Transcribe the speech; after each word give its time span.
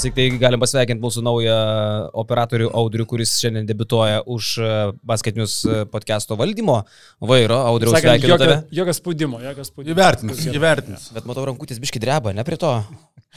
klausyk, 0.00 0.16
tai 0.16 0.38
galim 0.40 0.60
pasveikinti 0.62 1.02
mūsų 1.02 1.22
naują 1.24 1.56
operatorių 2.22 2.70
Audrių, 2.80 3.04
kuris 3.10 3.34
šiandien 3.42 3.68
debituoja 3.68 4.22
už 4.24 4.52
e, 4.56 4.70
basketinius 5.04 5.58
e, 5.64 5.82
podcast'o 5.92 6.38
valdymo 6.40 6.80
vairo. 7.20 7.60
Audriu, 7.68 7.92
sveikinu 7.92 8.32
jokio, 8.32 8.40
tave. 8.40 8.58
jokio 8.80 8.96
spaudimo, 8.96 9.40
jokio 9.44 9.66
spaudimo. 9.68 9.96
Įvertins, 9.96 10.44
įvertins. 10.48 11.10
Bet 11.16 11.28
matau, 11.28 11.44
rankutis 11.50 11.82
biški 11.82 12.00
dreba, 12.00 12.32
ne 12.36 12.46
prie 12.48 12.56
to. 12.60 12.72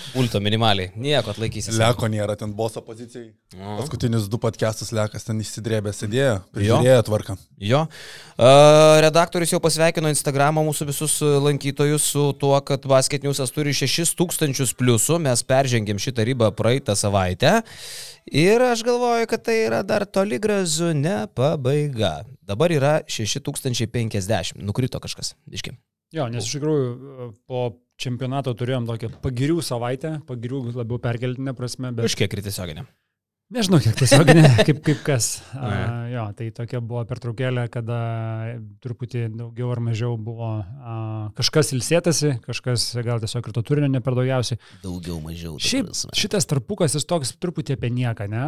Pulto 0.10 0.40
minimaliai. 0.42 0.90
Nieko 0.98 1.30
atlaikysis. 1.36 1.76
Leko 1.78 2.08
nėra 2.10 2.34
ten 2.38 2.50
boso 2.58 2.82
pozicijai. 2.82 3.28
O. 3.54 3.76
Paskutinius 3.78 4.26
du 4.26 4.40
podcastus 4.42 4.90
Lekas 4.96 5.28
ten 5.28 5.38
įsidrėbė, 5.44 5.92
sėdėjo, 5.94 6.40
prižiūrėjo 6.56 7.04
tvarką. 7.06 7.36
Jo. 7.62 7.84
E, 8.34 8.48
Redaktorius 9.06 9.54
jau 9.54 9.60
pasveikino 9.62 10.10
Instagramą 10.10 10.64
mūsų 10.66 10.88
visus 10.90 11.20
lankytojus 11.22 12.08
su 12.16 12.26
tuo, 12.42 12.56
kad 12.66 12.88
Basket 12.90 13.28
Newsas 13.28 13.54
turi 13.54 13.76
6000 13.78 14.74
pliusų. 14.80 15.20
Mes 15.28 15.46
peržengėm 15.46 16.02
šitą 16.02 16.26
ribą 16.26 16.50
praeitą 16.58 16.96
savaitę. 16.98 17.60
Ir 18.32 18.64
aš 18.64 18.86
galvoju, 18.88 19.28
kad 19.30 19.44
tai 19.44 19.58
yra 19.66 19.82
dar 19.84 20.06
toli 20.08 20.40
gražu 20.40 20.94
ne 20.96 21.24
pabaiga. 21.36 22.22
Dabar 22.42 22.72
yra 22.72 22.94
6050. 23.08 24.62
Nukrito 24.64 25.02
kažkas. 25.04 25.34
Iškim. 25.52 25.76
Jo, 26.14 26.30
nes 26.30 26.46
iš 26.46 26.60
tikrųjų 26.60 26.90
e, 26.94 27.30
po 27.50 27.64
čempionato 28.00 28.54
turėjom 28.58 28.86
tokią 28.90 29.10
pagirių 29.24 29.64
savaitę, 29.66 30.20
pagirių 30.30 30.60
labiau 30.76 31.00
perkeltinę 31.02 31.56
prasme, 31.58 31.92
bet 31.96 32.06
Už 32.06 32.16
kiek 32.20 32.34
ir 32.34 32.44
tiesioginė. 32.46 32.86
Nežinau, 33.54 33.80
kiek 33.84 33.96
tiesiog 33.98 34.30
ne, 34.32 34.44
kaip, 34.68 34.80
kaip 34.86 35.02
kas. 35.06 35.28
A, 35.58 35.72
jo, 36.12 36.24
tai 36.38 36.48
tokia 36.56 36.80
buvo 36.84 37.04
pertraukėlė, 37.10 37.66
kada 37.74 37.98
truputį 38.84 39.26
daugiau 39.34 39.72
ar 39.74 39.82
mažiau 39.84 40.16
buvo 40.22 40.52
a, 40.62 40.96
kažkas 41.38 41.74
ilsėtasi, 41.76 42.38
kažkas 42.46 42.88
gal 43.06 43.24
tiesiog 43.24 43.50
ir 43.50 43.58
to 43.58 43.66
turinio 43.66 43.90
ne 43.92 44.04
per 44.06 44.18
daugiausiai. 44.18 44.62
Daugiau, 44.86 45.20
mažiau. 45.24 45.58
Šiaip 45.62 45.90
prasme. 45.92 46.16
šitas 46.22 46.50
tarpukas 46.50 46.98
jis 46.98 47.08
toks 47.10 47.36
truputį 47.44 47.78
apie 47.78 47.92
nieką, 47.94 48.30
ne? 48.32 48.46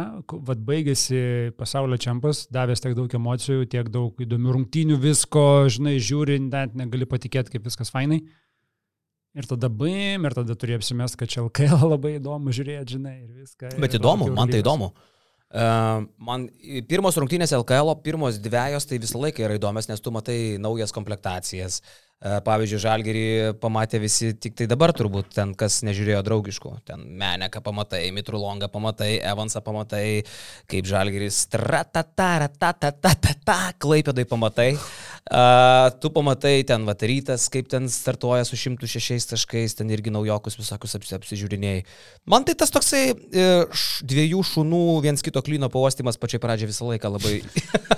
Vat 0.48 0.64
baigėsi 0.70 1.52
pasaulio 1.60 2.00
čempas, 2.00 2.46
davęs 2.54 2.84
tiek 2.84 2.96
daug 2.98 3.20
emocijų, 3.20 3.68
tiek 3.72 3.92
daug 3.92 4.26
įdomių 4.26 4.58
rungtynių, 4.58 4.98
visko, 5.02 5.46
žinai, 5.72 5.98
žiūri, 6.02 6.40
net 6.48 6.76
negali 6.78 7.08
patikėti, 7.08 7.56
kaip 7.56 7.68
viskas 7.68 7.92
fainai. 7.94 8.22
Ir 9.36 9.44
tada 9.44 9.68
baim, 9.68 10.24
ir 10.24 10.32
tada 10.32 10.54
turi 10.56 10.72
apsimest, 10.78 11.18
kad 11.20 11.28
čia 11.28 11.42
LKL 11.44 11.84
labai 11.94 12.12
įdomu 12.16 12.48
žiūrėti, 12.56 12.96
žinai, 12.96 13.18
ir 13.26 13.30
viską. 13.42 13.64
Bet 13.82 13.92
ir 13.92 14.00
įdomu, 14.00 14.24
man 14.36 14.46
tai 14.52 14.60
įdomu. 14.64 14.86
Uh, 15.46 16.02
man 16.26 16.50
pirmos 16.90 17.14
rungtynės 17.20 17.52
LKL, 17.54 17.88
pirmos 18.02 18.34
dviejos, 18.42 18.84
tai 18.88 18.96
visą 19.00 19.18
laiką 19.22 19.40
yra 19.46 19.54
įdomios, 19.60 19.86
nes 19.88 20.00
tu 20.02 20.10
matai 20.12 20.58
naujas 20.60 20.92
komplektacijas. 20.92 21.74
Uh, 22.16 22.40
pavyzdžiui, 22.42 22.80
Žalgerį 22.82 23.26
pamatė 23.60 23.98
visi 24.02 24.32
tik 24.40 24.54
tai 24.58 24.66
dabar 24.72 24.90
turbūt 24.96 25.26
ten, 25.36 25.48
kas 25.54 25.82
nežiūrėjo 25.86 26.22
draugiškų. 26.26 26.70
Ten 26.88 26.98
Meneką 27.20 27.60
pamatai, 27.62 28.12
Mitrulongą 28.16 28.68
pamatai, 28.72 29.12
Evansą 29.20 29.60
pamatai, 29.64 30.06
kaip 30.72 30.84
Žalgeris 30.88 31.36
tratataratatatatata, 31.52 33.58
klaipėdai 33.84 34.24
pamatai. 34.32 34.70
Uh, 34.80 35.15
tu 36.00 36.10
pamatai 36.14 36.60
ten 36.68 36.86
vatarytas, 36.86 37.48
kaip 37.52 37.70
ten 37.72 37.88
startuoja 37.90 38.46
su 38.46 38.58
106 38.58 39.32
taškais, 39.32 39.74
ten 39.80 39.90
irgi 39.90 40.12
naujokus 40.14 40.58
visokius 40.60 40.94
apsi, 40.98 41.16
apsižiūrinėjai. 41.18 41.82
Man 42.30 42.46
tai 42.46 42.54
tas 42.58 42.70
toksai 42.74 43.08
š, 43.12 44.06
dviejų 44.06 44.44
šunų 44.52 44.84
viens 45.06 45.24
kito 45.26 45.42
klyno 45.42 45.70
pauostimas 45.72 46.20
pačiai 46.20 46.42
pradžiai 46.42 46.70
visą 46.70 46.86
laiką 46.92 47.10
labai, 47.16 47.40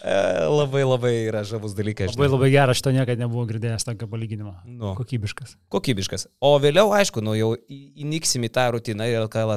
E, 0.00 0.16
labai, 0.48 0.82
labai 0.84 1.12
yra 1.28 1.42
žavus 1.46 1.74
dalykas. 1.76 2.14
Labai 2.14 2.26
žinai. 2.26 2.36
labai 2.36 2.50
geras, 2.52 2.78
aš 2.78 2.84
to 2.86 2.92
niekada 2.94 3.24
nebuvau 3.24 3.46
girdėjęs 3.50 3.86
tokio 3.86 4.08
palyginimo. 4.10 4.54
Nu. 4.66 4.94
Kokybiškas. 4.98 5.56
Kokybiškas. 5.72 6.26
O 6.44 6.54
vėliau, 6.62 6.92
aišku, 6.96 7.22
nu 7.24 7.36
jau 7.38 7.52
įniksim 7.68 8.46
į 8.48 8.52
tą 8.56 8.70
rutiną 8.76 9.08
ir 9.10 9.20
LKL. 9.26 9.56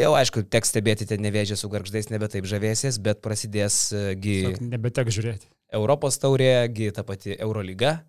Jau, 0.00 0.10
aišku, 0.14 0.44
teks 0.46 0.70
stebėti 0.70 1.06
ten 1.10 1.22
nevėžę 1.22 1.58
su 1.58 1.70
garždais, 1.70 2.10
nebe 2.12 2.28
taip 2.30 2.46
žavėsies, 2.50 3.00
bet 3.02 3.22
prasidės 3.24 3.88
e, 3.90 4.04
gi 4.14 4.36
Tiesiog 4.44 4.68
Nebetek 4.70 5.10
žiūrėti. 5.10 5.50
Europos 5.72 6.18
taurė, 6.22 6.52
gi 6.74 6.90
ta 6.94 7.04
pati 7.06 7.36
Eurolyga 7.38 8.00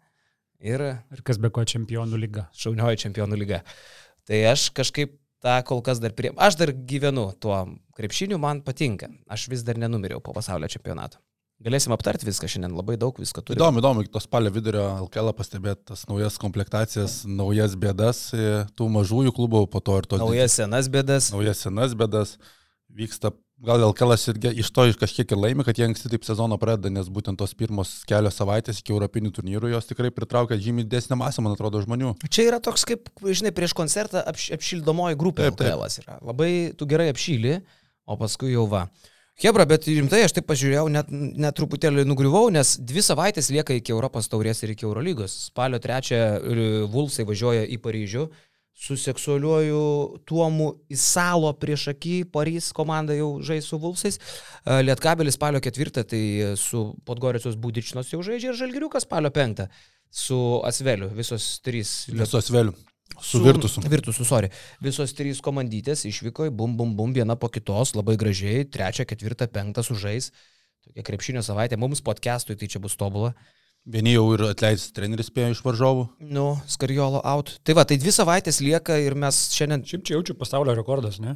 ir 0.62 0.82
Ir 1.12 1.24
kas 1.26 1.40
be 1.42 1.50
ko 1.50 1.64
čempionų 1.66 2.20
lyga. 2.22 2.48
šaunioji 2.54 3.02
čempionų 3.08 3.38
lyga. 3.40 3.64
Tai 4.28 4.38
aš 4.52 4.70
kažkaip 4.78 5.18
tą 5.42 5.58
kol 5.66 5.82
kas 5.82 6.00
dar 6.00 6.14
prie... 6.14 6.30
Aš 6.38 6.56
dar 6.60 6.72
gyvenu 6.72 7.32
tuo 7.42 7.58
krepšiniu, 7.98 8.38
man 8.38 8.62
patinka. 8.62 9.10
Aš 9.28 9.48
vis 9.50 9.64
dar 9.66 9.78
nenumiriau 9.82 10.22
po 10.22 10.34
pasaulio 10.38 10.70
čempionato. 10.70 11.18
Galėsim 11.62 11.94
aptarti 11.94 12.26
viską 12.26 12.48
šiandien, 12.50 12.74
labai 12.74 12.96
daug 12.98 13.18
visko 13.22 13.42
turi. 13.46 13.60
Įdomu, 13.60 13.82
įdomu, 13.84 14.02
iki 14.02 14.10
to 14.14 14.22
spalio 14.24 14.50
vidurio 14.54 14.82
LKL 15.04 15.30
pastebėti 15.38 15.92
tas 15.92 16.08
naujas 16.10 16.40
komplektacijas, 16.42 17.20
naujas 17.30 17.76
bėdas 17.78 18.22
e, 18.34 18.64
tų 18.78 18.88
mažųjų 18.96 19.34
klubų, 19.38 19.68
po 19.70 19.82
to 19.86 20.00
ir 20.02 20.08
tos 20.10 20.24
Naujas 20.24 20.58
senas 20.58 20.90
bėdas. 20.90 21.30
naujas 21.34 21.62
senas 21.62 21.94
bėdas. 21.98 22.40
Vyksta, 22.92 23.30
gal 23.66 23.84
LKL 23.86 24.16
irgi 24.34 24.52
iš 24.62 24.72
to 24.74 24.86
iš 24.90 24.98
kažkiek 25.00 25.32
ir 25.32 25.40
laimi, 25.40 25.66
kad 25.68 25.78
jie 25.78 25.86
anksti 25.86 26.10
taip 26.12 26.26
sezoną 26.26 26.58
pradeda, 26.62 26.92
nes 26.94 27.10
būtent 27.14 27.40
tos 27.40 27.54
pirmos 27.58 27.94
kelios 28.10 28.40
savaitės 28.40 28.82
iki 28.82 28.96
Europinių 28.96 29.32
turnyrų 29.38 29.72
jos 29.76 29.90
tikrai 29.90 30.12
pritraukia 30.14 30.58
žymiai 30.62 30.88
didesnę 30.88 31.18
masę, 31.20 31.44
man 31.46 31.56
atrodo, 31.56 31.84
žmonių. 31.86 32.16
Čia 32.28 32.50
yra 32.50 32.62
toks 32.64 32.88
kaip, 32.90 33.12
žinai, 33.22 33.54
prieš 33.56 33.76
koncertą 33.78 34.26
apš, 34.26 34.50
apšildomoji 34.58 35.20
grupė. 35.22 35.50
Taip, 35.50 35.62
taip. 35.62 35.74
LKL 35.78 36.04
yra. 36.04 36.20
Labai 36.26 36.52
tu 36.78 36.90
gerai 36.90 37.12
apšyli, 37.14 37.60
o 38.10 38.18
paskui 38.20 38.56
jau 38.56 38.68
va. 38.72 38.88
Hebra, 39.42 39.66
bet 39.66 39.88
rimtai 39.88 40.26
aš 40.26 40.36
taip 40.38 40.46
pažiūrėjau, 40.50 40.86
net, 40.94 41.08
net 41.10 41.56
truputėlį 41.58 42.04
nugriuvau, 42.06 42.52
nes 42.54 42.76
dvi 42.78 43.02
savaitės 43.06 43.50
lieka 43.54 43.74
iki 43.78 43.94
Europos 43.94 44.28
taurės 44.30 44.62
ir 44.62 44.76
iki 44.76 44.86
Eurolygos. 44.86 45.34
Spalio 45.48 45.80
trečią 45.82 46.20
Vulsai 46.92 47.26
važiuoja 47.26 47.64
į 47.66 47.80
Paryžių 47.82 48.28
su 48.78 48.98
seksualiuoju 48.98 49.82
tuomu 50.26 50.72
į 50.90 50.98
salo 50.98 51.52
prieš 51.54 51.92
akį, 51.94 52.18
Parys 52.34 52.72
komanda 52.74 53.14
jau 53.14 53.36
žais 53.46 53.68
su 53.68 53.78
Vulsais. 53.82 54.18
E, 54.18 54.82
Lietkabelis 54.82 55.38
spalio 55.38 55.62
ketvirtą, 55.62 56.04
tai 56.08 56.22
su 56.58 56.88
Podgoricos 57.06 57.60
Būdičinos 57.62 58.14
jau 58.14 58.24
žaidžia 58.26 58.52
ir 58.52 58.62
Žalgiriukas 58.64 59.06
spalio 59.06 59.34
penktą 59.34 59.70
su 60.12 60.62
Asveliu, 60.68 61.10
visos 61.16 61.60
trys. 61.64 62.06
Visos 62.12 62.52
vėlių. 62.52 62.76
Su 63.22 63.42
Virtusu. 63.44 63.82
Virtusu, 63.92 64.26
sorry. 64.28 64.50
Visos 64.84 65.14
trys 65.16 65.42
komandytės 65.44 66.06
išvyko, 66.10 66.48
į 66.50 66.54
bum, 66.56 66.76
bum, 66.80 66.94
bum, 66.98 67.14
viena 67.16 67.36
po 67.40 67.50
kitos, 67.52 67.94
labai 67.96 68.18
gražiai, 68.20 68.66
trečią, 68.68 69.06
ketvirtą, 69.08 69.48
penktą 69.52 69.84
sužais. 69.86 70.32
Tokia 70.82 71.06
krepšinio 71.06 71.44
savaitė, 71.46 71.78
mums 71.80 72.02
podcastui 72.04 72.58
tai 72.58 72.70
čia 72.72 72.82
bus 72.84 72.98
tobula. 73.00 73.34
Vieni 73.90 74.14
jau 74.14 74.28
ir 74.36 74.44
atleistas 74.52 74.92
treneris 74.94 75.32
spėjo 75.32 75.56
iš 75.56 75.62
varžovų. 75.66 76.04
Nu, 76.30 76.52
skariolo 76.70 77.24
out. 77.26 77.56
Tai 77.66 77.74
va, 77.80 77.86
tai 77.90 77.98
dvi 77.98 78.12
savaitės 78.14 78.60
lieka 78.62 79.00
ir 79.02 79.16
mes 79.18 79.48
šiandien... 79.56 79.82
Šiaip 79.90 80.04
čia 80.06 80.20
jaučiu 80.20 80.36
pasaulio 80.38 80.76
rekordas, 80.78 81.18
ne? 81.24 81.34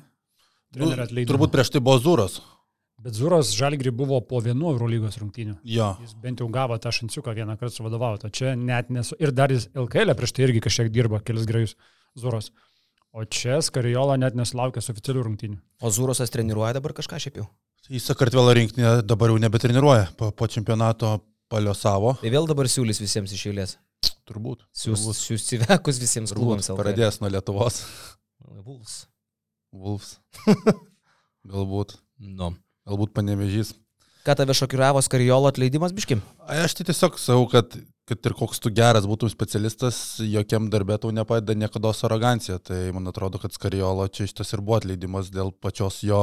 Nu, 0.76 0.84
Trenerio 0.86 1.08
atleidimo. 1.08 1.32
turbūt 1.32 1.56
prieš 1.56 1.74
tai 1.74 1.82
buvo 1.82 1.98
Zūras. 2.04 2.38
Bet 3.02 3.18
Zuras 3.18 3.50
Žalgri 3.54 3.92
buvo 3.94 4.20
po 4.26 4.40
vienu 4.46 4.70
Eurolygos 4.72 5.18
rungtynių. 5.22 5.58
Jo. 5.68 5.92
Jis 6.06 6.14
bent 6.22 6.40
jau 6.42 6.48
gavo 6.54 6.78
tą 6.82 6.94
šanciuką 6.96 7.34
vieną 7.36 7.58
kartą 7.58 7.80
suvadovauti. 7.80 8.30
O 8.30 8.34
čia 8.34 8.54
net 8.56 8.94
nesu. 8.94 9.18
Ir 9.22 9.34
dar 9.36 9.52
jis 9.54 9.68
LKL 9.74 10.16
prieš 10.18 10.34
tai 10.38 10.46
irgi 10.48 10.64
kažkiek 10.64 10.94
dirbo, 10.94 11.20
kelis 11.26 11.46
grajus 11.50 11.76
Zuras. 12.18 12.52
O 13.16 13.26
čia 13.26 13.60
Skarijola 13.66 14.18
net 14.22 14.38
nesulaukė 14.38 14.82
oficialių 14.86 15.26
rungtynių. 15.28 15.60
O 15.82 15.92
Zurosas 15.94 16.34
treniruoja 16.34 16.78
dabar 16.78 16.94
kažką 16.98 17.20
šiaip 17.26 17.42
jau. 17.42 17.50
Į 17.90 18.02
Sakartvelo 18.02 18.54
rinkinį 18.58 19.02
dabar 19.06 19.34
jau 19.34 19.38
nebetreniruoja. 19.44 20.10
Po, 20.18 20.32
po 20.34 20.48
čempionato 20.50 21.20
paliosavo. 21.52 22.16
Tai 22.22 22.32
vėl 22.34 22.48
dabar 22.50 22.70
siūlys 22.72 23.02
visiems 23.04 23.34
iš 23.36 23.48
eilės. 23.52 23.76
Turbūt. 24.26 24.64
Siūs, 24.74 25.02
Turbūt. 25.04 25.20
siūs 25.22 25.48
civekus 25.50 26.00
visiems 26.02 26.34
klubams. 26.34 26.70
LKL. 26.72 26.82
Pradės 26.82 27.20
nuo 27.22 27.30
Lietuvos. 27.34 27.82
Vuls. 28.66 28.96
Wolves. 29.76 30.16
Galbūt. 31.52 31.98
Nu. 32.18 32.54
Galbūt 32.88 33.14
panevežys. 33.18 33.74
Ką 34.26 34.34
tave 34.40 34.56
šokiravo 34.58 35.02
skariolo 35.06 35.52
atleidimas, 35.52 35.94
biškim? 35.94 36.22
Ai, 36.48 36.64
Aš 36.66 36.74
tai 36.80 36.88
tiesiog 36.88 37.20
sakau, 37.22 37.46
kad, 37.52 37.76
kad 38.10 38.26
ir 38.26 38.34
koks 38.38 38.62
tu 38.64 38.72
geras 38.74 39.06
būtum 39.06 39.30
specialistas, 39.30 40.00
jokiam 40.26 40.72
darbė 40.74 40.98
tau 41.02 41.12
nepadeda 41.14 41.54
niekada 41.54 41.92
arogancija. 42.08 42.58
Tai 42.58 42.80
man 42.96 43.12
atrodo, 43.12 43.38
kad 43.42 43.54
Skariolo 43.54 44.08
čia 44.10 44.26
šitas 44.26 44.56
ir 44.58 44.64
buvo 44.66 44.80
atleidimas 44.80 45.30
dėl 45.34 45.54
pačios 45.62 46.02
jo 46.06 46.22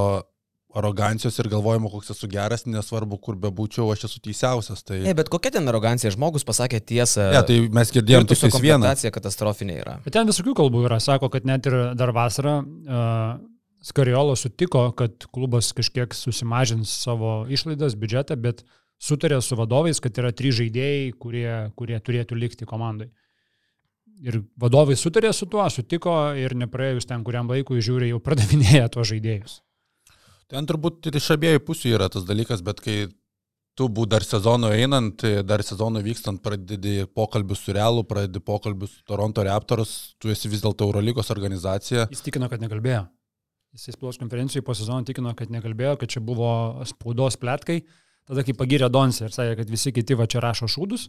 arogancijos 0.78 1.36
ir 1.42 1.48
galvojimo, 1.52 1.90
koks 1.92 2.12
esu 2.14 2.28
geras, 2.32 2.64
nesvarbu, 2.66 3.18
kur 3.20 3.36
bebūčiau, 3.40 3.90
aš 3.92 4.06
esu 4.08 4.20
teisiausias. 4.24 4.82
Tai, 4.86 5.00
Ne, 5.04 5.14
bet 5.18 5.28
kokia 5.32 5.52
ten 5.58 5.68
arogancija? 5.68 6.12
Žmogus 6.14 6.46
pasakė 6.48 6.80
tiesą. 6.80 7.28
ne, 7.34 7.42
tai 7.48 7.58
mes 7.68 7.92
girdėjom 7.92 8.28
tik 8.30 8.40
vieną. 8.40 8.52
komplektacija 8.56 9.12
katastrofinė 9.14 9.78
yra. 9.82 9.96
Bet 10.06 10.16
ten 10.16 10.28
visokių 10.30 10.54
kalbų 10.62 10.86
yra. 10.88 11.00
Sako, 11.02 11.28
kad 11.32 11.48
net 11.48 11.68
ir 11.68 11.78
dar 11.98 12.14
vasarą 12.16 12.60
uh, 12.62 13.40
Skariolo 13.82 14.36
sutiko, 14.38 14.84
kad 14.94 15.24
klubas 15.34 15.72
kažkiek 15.74 16.14
susimažins 16.14 16.92
savo 17.02 17.42
išlaidas, 17.50 17.96
biudžetą, 17.98 18.36
bet 18.38 18.62
sutarė 19.02 19.40
su 19.42 19.58
vadovais, 19.58 19.98
kad 19.98 20.14
yra 20.22 20.30
trys 20.30 20.60
žaidėjai, 20.60 21.10
kurie, 21.18 21.50
kurie 21.74 21.98
turėtų 21.98 22.38
likti 22.38 22.68
komandai. 22.70 23.10
Ir 24.22 24.44
vadovai 24.62 24.94
sutarė 24.94 25.32
su 25.34 25.48
tuo, 25.50 25.64
sutiko 25.66 26.14
ir 26.38 26.54
nepraėjus 26.54 27.08
ten 27.10 27.24
kuriam 27.26 27.50
laikui 27.50 27.82
žiūri, 27.82 28.12
jau 28.12 28.22
pradavinėja 28.22 28.86
tuos 28.94 29.10
žaidėjus. 29.10 29.58
Ten 30.52 30.68
turbūt 30.68 31.08
ir 31.08 31.16
iš 31.16 31.30
abiejų 31.32 31.62
pusių 31.64 31.94
yra 31.96 32.10
tas 32.12 32.26
dalykas, 32.28 32.60
bet 32.64 32.82
kai 32.84 32.96
tu 33.78 33.86
bū 33.88 34.04
dar 34.04 34.24
sezono 34.26 34.68
einant, 34.68 35.24
dar 35.48 35.64
sezono 35.64 36.02
vykstant, 36.04 36.42
pradedi 36.44 37.06
pokalbius 37.16 37.62
su 37.64 37.72
Realu, 37.72 38.04
pradedi 38.04 38.42
pokalbius 38.44 38.98
su 38.98 39.06
Toronto 39.08 39.44
Raptors, 39.46 39.94
tu 40.20 40.28
esi 40.32 40.50
vis 40.52 40.60
dėlto 40.64 40.84
Eurolygos 40.84 41.32
organizacija. 41.32 42.04
Jis 42.12 42.24
tikino, 42.26 42.50
kad 42.52 42.60
nekalbėjo. 42.60 43.06
Jis 43.72 43.94
spaudos 43.96 44.20
konferencijai 44.20 44.64
po 44.66 44.76
sezono 44.76 45.00
tikino, 45.08 45.32
kad 45.36 45.52
nekalbėjo, 45.54 45.96
kad 46.02 46.12
čia 46.12 46.20
buvo 46.20 46.52
spaudos 46.90 47.40
plėtkai. 47.40 47.80
Tada 48.28 48.44
kai 48.44 48.52
pagirė 48.54 48.92
Donsė 48.92 49.30
ir 49.30 49.32
sakė, 49.34 49.56
kad 49.62 49.72
visi 49.72 49.94
kiti 49.96 50.18
va 50.20 50.28
čia 50.30 50.44
rašo 50.44 50.68
šūdus. 50.70 51.08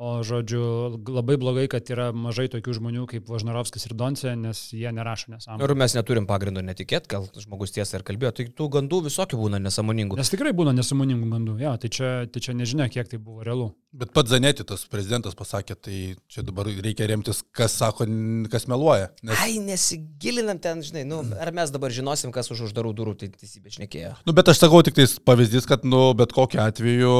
O 0.00 0.22
žodžiu, 0.24 0.96
labai 1.12 1.34
blogai, 1.36 1.66
kad 1.68 1.84
yra 1.92 2.06
mažai 2.16 2.46
tokių 2.48 2.72
žmonių 2.78 3.02
kaip 3.10 3.26
Važnarovskis 3.28 3.82
ir 3.84 3.92
Doncė, 4.00 4.30
nes 4.32 4.62
jie 4.72 4.88
nerašo 4.96 5.28
nesąmonę. 5.34 5.66
Ir 5.66 5.74
mes 5.76 5.94
neturim 5.98 6.24
pagrindo 6.28 6.62
netikėti, 6.64 7.10
gal 7.12 7.26
žmogus 7.36 7.74
tiesą 7.74 7.98
ir 7.98 8.04
kalbėjo. 8.08 8.30
Tai 8.38 8.46
tų 8.56 8.68
gandų 8.78 9.02
visokių 9.10 9.36
būna 9.42 9.60
nesąmoningų. 9.60 10.16
Nes 10.16 10.32
tikrai 10.32 10.54
būna 10.56 10.72
nesąmoningų 10.78 11.28
gandų, 11.34 11.56
jo, 11.60 11.72
tai 11.82 11.90
čia, 11.92 12.08
tai 12.32 12.40
čia 12.46 12.54
nežinia, 12.56 12.86
kiek 12.94 13.10
tai 13.10 13.20
buvo 13.20 13.44
realu. 13.44 13.66
Bet 13.92 14.14
pats 14.16 14.32
Zaneti, 14.32 14.64
tas 14.64 14.86
prezidentas 14.88 15.36
pasakė, 15.36 15.76
tai 15.76 15.98
čia 16.32 16.46
dabar 16.48 16.70
reikia 16.70 17.10
remtis, 17.10 17.42
kas 17.52 17.76
sako, 17.76 18.06
kas 18.48 18.64
meluoja. 18.72 19.10
Nes... 19.20 19.36
Ai, 19.44 19.58
nesigilinam 19.66 20.62
ten, 20.64 20.80
žinai, 20.86 21.04
nu, 21.10 21.20
ar 21.36 21.52
mes 21.52 21.74
dabar 21.74 21.92
žinosim, 21.92 22.32
kas 22.32 22.48
už 22.54 22.70
uždarų 22.70 22.94
durų 22.96 23.18
tai 23.20 23.28
teisybė 23.34 23.76
šnekėjo. 23.76 24.16
Nu, 24.24 24.32
bet 24.32 24.48
aš 24.48 24.64
sakau 24.64 24.80
tik 24.86 24.96
tais 24.96 25.18
pavyzdys, 25.20 25.68
kad, 25.68 25.84
nu, 25.84 26.06
bet 26.16 26.32
kokiu 26.32 26.62
atveju 26.64 27.12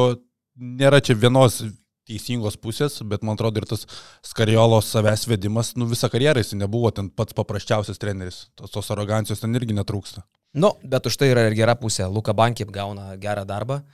nėra 0.80 1.04
čia 1.04 1.18
vienos 1.20 1.60
teisingos 2.08 2.56
pusės, 2.60 2.98
bet 3.06 3.24
man 3.26 3.38
atrodo 3.38 3.60
ir 3.60 3.68
tas 3.70 3.86
Skariolos 4.26 4.90
savęs 4.92 5.26
vedimas, 5.30 5.74
nu 5.76 5.88
visą 5.90 6.10
karjerą 6.12 6.42
jis 6.42 6.54
nebuvo 6.58 6.90
ten 6.94 7.10
pats 7.10 7.36
paprasčiausias 7.36 8.00
treneris, 8.02 8.46
tos, 8.58 8.72
tos 8.74 8.90
arogancijos 8.94 9.42
ten 9.42 9.54
irgi 9.58 9.76
netrūksta. 9.76 10.24
Nu, 10.54 10.72
bet 10.82 11.06
už 11.06 11.14
tai 11.20 11.30
yra 11.30 11.46
ir 11.46 11.54
gera 11.54 11.76
pusė. 11.78 12.08
Luka 12.10 12.34
Bankip 12.34 12.72
gauna 12.74 13.14
gerą 13.22 13.44
darbą, 13.46 13.84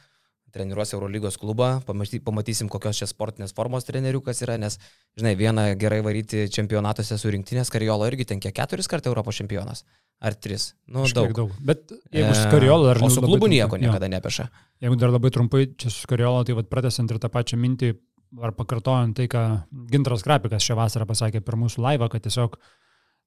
treniruos 0.56 0.94
Eurolygos 0.97 1.37
klubą, 1.41 1.76
pamatysim, 1.87 2.70
kokios 2.73 3.03
čia 3.03 3.08
sportinės 3.11 3.55
formos 3.56 3.87
treneriukas 3.88 4.41
yra, 4.47 4.56
nes, 4.61 4.79
žinai, 5.19 5.37
vieną 5.38 5.69
gerai 5.81 6.00
varyti 6.06 6.47
čempionatuose 6.53 7.20
su 7.20 7.32
rinktinės 7.35 7.70
Kariolo 7.73 8.08
irgi 8.08 8.29
ten 8.32 8.43
kiek 8.43 8.56
keturis 8.56 8.88
kartų 8.91 9.12
Europos 9.12 9.38
čempionas. 9.38 9.85
Ar 10.25 10.32
tris? 10.41 10.70
Nu, 10.88 11.05
daug. 11.12 11.35
daug. 11.37 11.53
Bet 11.61 11.93
jeigu 12.14 12.32
su 12.32 12.49
Kariolo 12.49 12.88
dar... 12.88 13.03
O 13.05 13.11
su 13.12 13.20
klubu 13.20 13.50
nieko 13.53 13.76
niekada 13.76 14.08
nepeša. 14.08 14.49
Jeigu 14.81 14.97
dar 15.00 15.12
labai 15.12 15.31
trumpai 15.35 15.67
čia 15.76 15.93
su 15.93 16.08
Kariolo, 16.08 16.47
tai 16.49 16.56
vad 16.56 16.70
pratęsant 16.73 17.12
ir 17.12 17.20
tą 17.20 17.29
pačią 17.32 17.61
mintį, 17.61 17.93
ar 18.41 18.56
pakartojant 18.56 19.17
tai, 19.19 19.29
ką 19.31 19.44
Gintras 19.93 20.25
Krapikas 20.25 20.64
šią 20.64 20.79
vasarą 20.81 21.06
pasakė 21.08 21.44
per 21.44 21.58
mūsų 21.61 21.85
laivą, 21.85 22.08
kad 22.12 22.25
tiesiog 22.25 22.56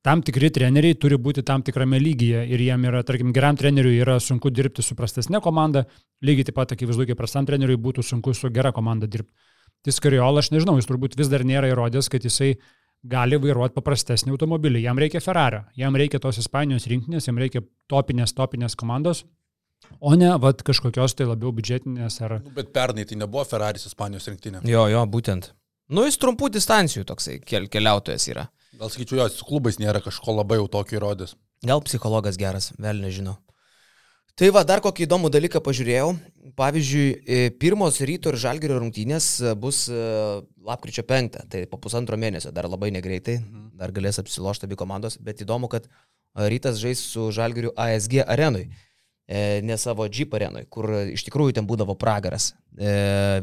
tam 0.06 0.24
tikri 0.26 0.50
treneriai 0.56 0.96
turi 0.96 1.18
būti 1.20 1.44
tam 1.46 1.64
tikrame 1.66 2.00
lygyje 2.00 2.46
ir 2.48 2.64
jiem 2.64 2.88
yra, 2.90 3.04
tarkim, 3.04 3.34
geram 3.36 3.58
treneriui 3.60 4.00
yra 4.00 4.18
sunku 4.24 4.52
dirbti 4.54 4.86
su 4.86 4.96
prastesnė 4.96 5.42
komanda, 5.44 5.86
lygiai 6.26 6.50
taip 6.50 6.60
pat 6.60 6.76
akivaizdu, 6.76 7.08
kaip 7.10 7.20
prastam 7.20 7.48
treneriui 7.50 7.80
būtų 7.80 8.06
sunku 8.06 8.34
su 8.34 8.52
gera 8.56 8.72
komanda 8.76 9.08
dirbti. 9.08 9.34
Tai 9.84 9.96
Skariol, 9.96 10.40
aš 10.40 10.52
nežinau, 10.52 10.76
jis 10.80 10.90
turbūt 10.90 11.16
vis 11.20 11.32
dar 11.32 11.46
nėra 11.48 11.72
įrodęs, 11.72 12.12
kad 12.12 12.24
jisai 12.24 12.54
gali 13.08 13.40
vairuoti 13.40 13.78
paprastesnį 13.78 14.34
automobilį. 14.36 14.84
Jam 14.84 15.00
reikia 15.00 15.22
Ferrari, 15.24 15.62
jam 15.80 15.96
reikia 15.96 16.20
tos 16.20 16.42
Ispanijos 16.42 16.88
rinktinės, 16.92 17.30
jam 17.30 17.40
reikia 17.40 17.64
topinės, 17.92 18.36
topinės 18.36 18.76
komandos, 18.80 19.24
O 20.00 20.16
ne, 20.16 20.30
vad 20.38 20.62
kažkokios 20.68 21.16
tai 21.18 21.26
labiau 21.28 21.52
biudžetinės 21.56 22.20
ar... 22.26 22.38
Nu, 22.44 22.52
bet 22.56 22.72
pernai 22.76 23.06
tai 23.08 23.18
nebuvo 23.20 23.46
Ferraris 23.48 23.88
Ispanijos 23.90 24.28
rinktinė. 24.30 24.62
Jo, 24.68 24.86
jo, 24.92 25.04
būtent. 25.12 25.52
Nu, 25.96 26.06
jis 26.06 26.20
trumpų 26.22 26.52
distancijų 26.54 27.06
toksai 27.10 27.40
kel, 27.42 27.68
keliautojas 27.72 28.28
yra. 28.30 28.46
Gal 28.80 28.88
sakyčiau, 28.88 29.18
jo, 29.20 29.28
su 29.34 29.44
klubais 29.44 29.76
nėra 29.76 30.00
kažko 30.00 30.38
labai 30.38 30.62
jau 30.62 30.70
tokio 30.72 31.02
įrodęs. 31.02 31.34
Gal 31.68 31.82
psichologas 31.84 32.38
geras, 32.40 32.70
vėl 32.80 33.02
nežinau. 33.04 33.36
Tai 34.40 34.48
va, 34.56 34.62
dar 34.64 34.80
kokį 34.80 35.04
įdomų 35.04 35.28
dalyką 35.36 35.60
pažiūrėjau. 35.60 36.14
Pavyzdžiui, 36.56 37.08
e, 37.28 37.40
pirmos 37.60 37.98
ryto 38.08 38.32
ir 38.32 38.38
žalgerio 38.40 38.78
rungtynės 38.80 39.28
e, 39.44 39.52
bus 39.60 39.82
e, 39.92 39.98
lapkričio 40.64 41.04
5, 41.10 41.36
tai 41.52 41.66
po 41.68 41.80
pusantro 41.84 42.16
mėnesio, 42.16 42.54
dar 42.56 42.70
labai 42.72 42.94
negreitai, 42.96 43.42
mhm. 43.42 43.66
dar 43.82 43.92
galės 43.92 44.22
apsilošti 44.24 44.70
abi 44.70 44.80
komandos, 44.80 45.20
bet 45.20 45.44
įdomu, 45.44 45.68
kad 45.68 45.92
rytas 46.40 46.80
žais 46.80 47.04
su 47.04 47.28
žalgeriu 47.36 47.74
ASG 47.76 48.22
arenui. 48.24 48.70
Ne 49.30 49.76
savo 49.78 50.08
Jeep 50.08 50.32
arenui, 50.34 50.64
kur 50.74 50.88
iš 51.04 51.22
tikrųjų 51.28 51.60
ten 51.60 51.68
būdavo 51.70 51.94
pragaras. 52.02 52.48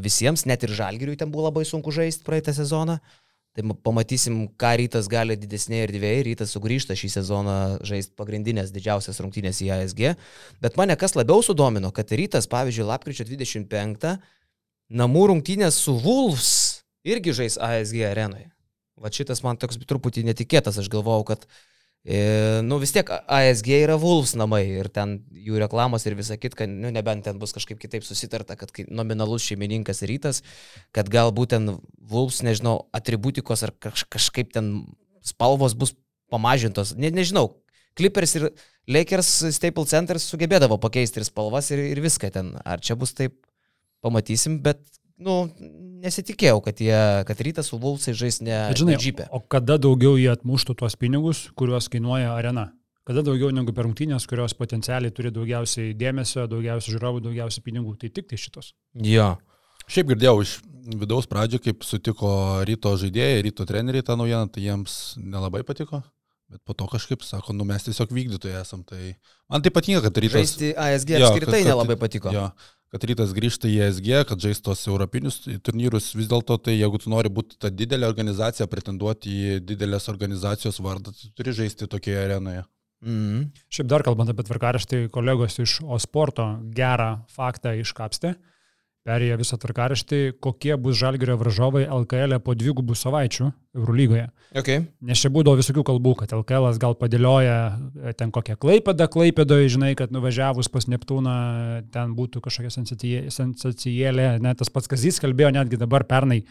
Visiems, 0.03 0.43
net 0.49 0.65
ir 0.65 0.73
žalgiriui 0.75 1.15
ten 1.15 1.29
buvo 1.31 1.45
labai 1.45 1.63
sunku 1.63 1.93
žaisti 1.95 2.25
praeitą 2.27 2.51
sezoną. 2.57 2.97
Tai 3.57 3.73
pamatysim, 3.81 4.43
ką 4.53 4.71
rytas 4.77 5.07
gali 5.09 5.33
didesnėje 5.33 5.87
erdvėje. 5.87 6.25
Rytas 6.27 6.51
sugrįžta 6.53 6.93
šį 6.93 7.07
sezoną 7.09 7.55
žaisti 7.89 8.13
pagrindinės 8.13 8.69
didžiausias 8.69 9.17
rungtynės 9.23 9.63
į 9.65 9.71
ASG. 9.73 10.11
Bet 10.61 10.77
mane 10.77 10.93
kas 10.93 11.17
labiau 11.17 11.41
sudomino, 11.41 11.89
kad 11.89 12.13
rytas, 12.13 12.45
pavyzdžiui, 12.51 12.85
lapkričio 12.85 13.25
25 13.25 14.11
namų 15.01 15.23
rungtynės 15.31 15.79
su 15.87 15.95
Wolves 16.03 16.51
irgi 17.01 17.33
žais 17.33 17.57
ASG 17.57 18.05
arenoje. 18.05 18.51
Va 19.01 19.09
šitas 19.09 19.41
man 19.41 19.57
toks 19.57 19.81
truputį 19.89 20.27
netikėtas. 20.29 20.77
Aš 20.77 20.93
galvojau, 20.93 21.25
kad 21.33 21.49
nu 22.63 22.77
vis 22.79 22.93
tiek 22.95 23.09
ASG 23.11 23.67
yra 23.81 23.97
Wolves 23.99 24.31
namai 24.39 24.61
ir 24.79 24.87
ten 24.87 25.17
jų 25.27 25.59
reklamos 25.59 26.05
ir 26.07 26.15
visa 26.15 26.37
kita, 26.39 26.67
nu 26.71 26.91
nebent 26.95 27.25
ten 27.27 27.39
bus 27.41 27.51
kažkaip 27.55 27.81
kitaip 27.81 28.05
susitarta, 28.07 28.55
kad 28.55 28.71
nominalus 28.87 29.43
šeimininkas 29.43 30.05
rytas, 30.07 30.39
kad 30.95 31.11
galbūt 31.11 31.51
ten 31.55 31.73
Wolves, 32.07 32.39
nežinau, 32.47 32.85
atributikos 32.95 33.65
ar 33.67 33.75
kaž, 33.75 34.05
kažkaip 34.07 34.53
ten 34.55 34.85
spalvos 35.19 35.75
bus 35.75 35.97
pamažintos, 36.31 36.95
ne, 36.95 37.11
nežinau. 37.11 37.57
Clippers 37.97 38.37
ir 38.37 38.47
Lakers 38.87 39.29
Staple 39.57 39.87
Centers 39.89 40.29
sugebėdavo 40.31 40.77
pakeisti 40.79 41.19
ir 41.19 41.27
spalvas 41.27 41.73
ir, 41.75 41.81
ir 41.91 41.99
viską 42.03 42.29
ten. 42.31 42.53
Ar 42.63 42.79
čia 42.79 42.95
bus 42.95 43.11
taip, 43.17 43.35
pamatysim, 44.05 44.61
bet 44.63 44.79
nu, 45.21 45.35
nesitikėjau, 46.03 46.61
kad, 46.65 46.81
jie, 46.83 47.01
kad 47.27 47.43
rytas 47.45 47.71
su 47.71 47.79
Vulsai 47.81 48.15
žais 48.17 48.39
ne, 48.45 48.57
žinai, 48.77 48.95
ne 48.95 49.01
džipė. 49.01 49.29
O 49.33 49.41
kada 49.41 49.79
daugiau 49.81 50.17
jie 50.19 50.29
atmuštų 50.33 50.77
tuos 50.81 50.97
pinigus, 50.99 51.47
kuriuos 51.57 51.89
kainuoja 51.93 52.35
arena? 52.35 52.69
Kada 53.07 53.23
daugiau 53.23 53.53
negu 53.55 53.71
per 53.71 53.87
rungtynės, 53.87 54.27
kurios 54.27 54.55
potencialiai 54.59 55.13
turi 55.15 55.31
daugiausiai 55.31 55.93
dėmesio, 55.95 56.43
daugiausiai 56.51 56.97
žiūrovų, 56.97 57.23
daugiausiai 57.29 57.63
pinigų, 57.63 57.95
tai 58.01 58.11
tik 58.11 58.27
tai 58.27 58.39
šitos. 58.41 58.73
Jo. 58.99 59.35
Šiaip 59.87 60.09
girdėjau 60.11 60.41
iš 60.43 60.57
vidaus 60.99 61.29
pradžio, 61.31 61.61
kaip 61.63 61.87
sutiko 61.87 62.29
ryto 62.67 62.91
žaidėjai, 62.99 63.45
ryto 63.47 63.67
treneriai 63.67 64.03
tą 64.03 64.17
naujieną, 64.19 64.51
tai 64.51 64.65
jiems 64.65 64.97
nelabai 65.23 65.63
patiko. 65.67 66.01
Bet 66.47 66.61
po 66.63 66.75
to 66.75 66.85
kažkaip 66.87 67.23
sako, 67.27 67.55
nu 67.55 67.65
mes 67.67 67.83
tiesiog 67.83 68.11
vykdytojai 68.15 68.61
esam. 68.61 68.83
Tai 68.87 68.99
man 69.51 69.63
tai 69.63 69.71
patinka, 69.75 70.03
kad 70.05 70.19
rytas... 70.23 70.37
Žaisti 70.39 70.69
ASG 70.79 71.15
apskritai 71.19 71.65
nelabai 71.67 71.97
patiko. 71.99 72.31
Jo, 72.31 72.45
kad 72.97 73.05
rytas 73.11 73.35
grįžta 73.37 73.69
į 73.69 73.77
ESG, 73.85 74.09
kad 74.25 74.41
žais 74.41 74.59
tos 74.65 74.81
europinius 74.89 75.43
turnyrus, 75.61 76.09
vis 76.17 76.29
dėlto 76.31 76.57
tai 76.65 76.79
jeigu 76.79 76.97
tu 77.03 77.13
nori 77.13 77.29
būti 77.29 77.59
ta 77.61 77.69
didelė 77.69 78.09
organizacija, 78.09 78.65
pretenduoti 78.71 79.29
į 79.29 79.61
didelės 79.61 80.09
organizacijos 80.09 80.81
vardą, 80.81 81.13
tai 81.13 81.29
turi 81.37 81.53
žaisti 81.61 81.89
tokioje 81.91 82.25
arenoje. 82.25 82.65
Mm. 83.05 83.51
Šiaip 83.69 83.93
dar 83.93 84.01
kalbant 84.01 84.33
apie 84.33 84.47
tvarkaraštį, 84.47 85.05
kolegos 85.13 85.59
iš 85.61 85.79
Osporto 85.85 86.49
gerą 86.73 87.19
faktą 87.29 87.77
iškapstė. 87.77 88.33
Uh, 88.33 88.56
perėję 89.07 89.37
visą 89.39 89.57
tvarkaraštį, 89.61 90.19
kokie 90.43 90.75
bus 90.81 90.97
žalgerio 90.99 91.37
varžovai 91.39 91.85
LKL 91.87 92.37
e 92.37 92.41
po 92.43 92.55
dvigubų 92.57 92.97
savaičių 92.97 93.47
Eurolygoje. 93.77 94.27
Okay. 94.57 94.83
Nes 95.03 95.21
čia 95.21 95.31
būdavo 95.33 95.59
visokių 95.59 95.83
kalbų, 95.87 96.13
kad 96.21 96.35
LKL 96.35 96.69
gal 96.81 96.95
padėlioja 96.99 97.57
e, 97.71 98.13
ten 98.19 98.31
kokią 98.35 98.57
klaipėdą, 98.59 99.09
klaipėdoje, 99.11 99.71
žinai, 99.75 99.93
kad 99.99 100.13
nuvažiavus 100.15 100.71
pas 100.73 100.87
Neptūną 100.91 101.37
ten 101.93 102.15
būtų 102.17 102.43
kažkokia 102.45 102.71
sensacijėlė, 103.33 104.29
net 104.43 104.61
tas 104.61 104.71
pats 104.73 104.91
Kazys 104.91 105.21
kalbėjo 105.23 105.53
netgi 105.55 105.79
dabar 105.79 106.07
pernai 106.07 106.43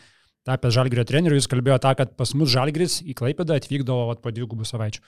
tapęs 0.46 0.76
žalgerio 0.76 1.04
treneriu, 1.08 1.38
jis 1.40 1.48
kalbėjo 1.50 1.80
tą, 1.82 1.94
kad 1.98 2.12
pas 2.18 2.32
mus 2.38 2.52
žalgeris 2.52 3.00
į 3.02 3.16
klaipėdą 3.18 3.56
atvykdavo 3.58 4.14
po 4.22 4.32
dvigubų 4.34 4.68
savaičių. 4.68 5.02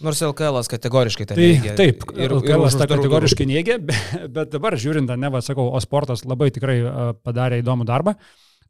Nors 0.00 0.20
LKL 0.24 0.62
kategoriškai 0.72 1.26
tai 1.28 1.36
neigia. 1.36 1.74
Taip, 1.76 2.06
ir 2.16 2.32
LKL 2.32 2.64
tą 2.72 2.86
kategoriškai 2.88 3.46
neigia, 3.48 3.76
bet, 3.80 4.48
dabar 4.52 4.76
žiūrint, 4.80 5.10
ne, 5.20 5.30
va, 5.32 5.42
sakau, 5.44 5.68
o 5.76 5.80
sportas 5.84 6.24
labai 6.24 6.48
tikrai 6.54 6.78
padarė 7.20 7.60
įdomų 7.60 7.84
darbą. 7.88 8.16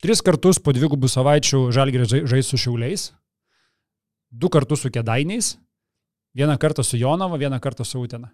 Tris 0.03 0.23
kartus 0.25 0.59
po 0.59 0.75
dvigubų 0.75 1.11
savaičių 1.13 1.67
žalgeris 1.77 2.15
žais 2.31 2.51
su 2.51 2.59
šiauliais, 2.59 3.11
du 4.31 4.51
kartus 4.51 4.83
su 4.83 4.91
kėdainiais, 4.91 5.55
vieną 6.35 6.57
kartą 6.59 6.83
su 6.87 6.99
Jonava, 6.99 7.39
vieną 7.39 7.61
kartą 7.63 7.87
su 7.87 8.01
Utena. 8.01 8.33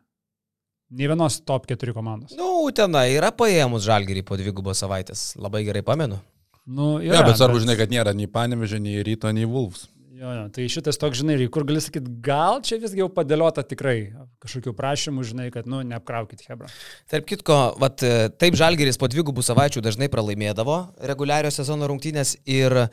Ne 0.90 1.08
vienos 1.10 1.40
top 1.42 1.66
4 1.66 1.92
komandos. 1.92 2.36
Nu, 2.38 2.62
Utena 2.68 3.02
yra 3.10 3.32
paėmus 3.34 3.82
žalgerį 3.88 4.22
po 4.24 4.38
dvigubos 4.38 4.78
savaitės, 4.78 5.32
labai 5.34 5.64
gerai 5.66 5.82
pamenu. 5.82 6.20
Nu, 6.66 6.96
yra, 7.02 7.20
ja, 7.20 7.26
bet 7.26 7.38
svarbu, 7.38 7.58
bet... 7.58 7.66
žinai, 7.66 7.76
kad 7.78 7.92
nėra 7.92 8.14
nei 8.14 8.30
Panevežė, 8.30 8.78
nei 8.82 9.02
Ryto, 9.06 9.30
nei 9.34 9.46
Wolves. 9.50 9.88
Jo, 10.16 10.30
jo, 10.32 10.44
tai 10.48 10.64
šitas 10.72 10.96
toks, 10.96 11.18
žinai, 11.20 11.34
kur 11.52 11.66
gali 11.68 11.80
sakyti, 11.82 12.08
gal 12.24 12.62
čia 12.64 12.78
visgi 12.80 13.02
jau 13.02 13.08
padėliota 13.12 13.60
tikrai 13.68 14.14
kažkokių 14.40 14.72
prašymų, 14.78 15.24
žinai, 15.28 15.48
kad, 15.52 15.68
nu, 15.68 15.82
neapkraukit 15.84 16.40
Hebra. 16.48 16.70
Tarp 17.12 17.26
kitko, 17.28 17.58
vat, 17.82 18.00
taip 18.40 18.56
Žalgeris 18.56 18.96
po 18.96 19.10
dvigubų 19.12 19.44
savaičių 19.44 19.82
dažnai 19.84 20.08
pralaimėdavo 20.12 20.78
reguliario 21.10 21.50
sezono 21.52 21.90
rungtynės 21.90 22.32
ir 22.48 22.78
e, 22.80 22.86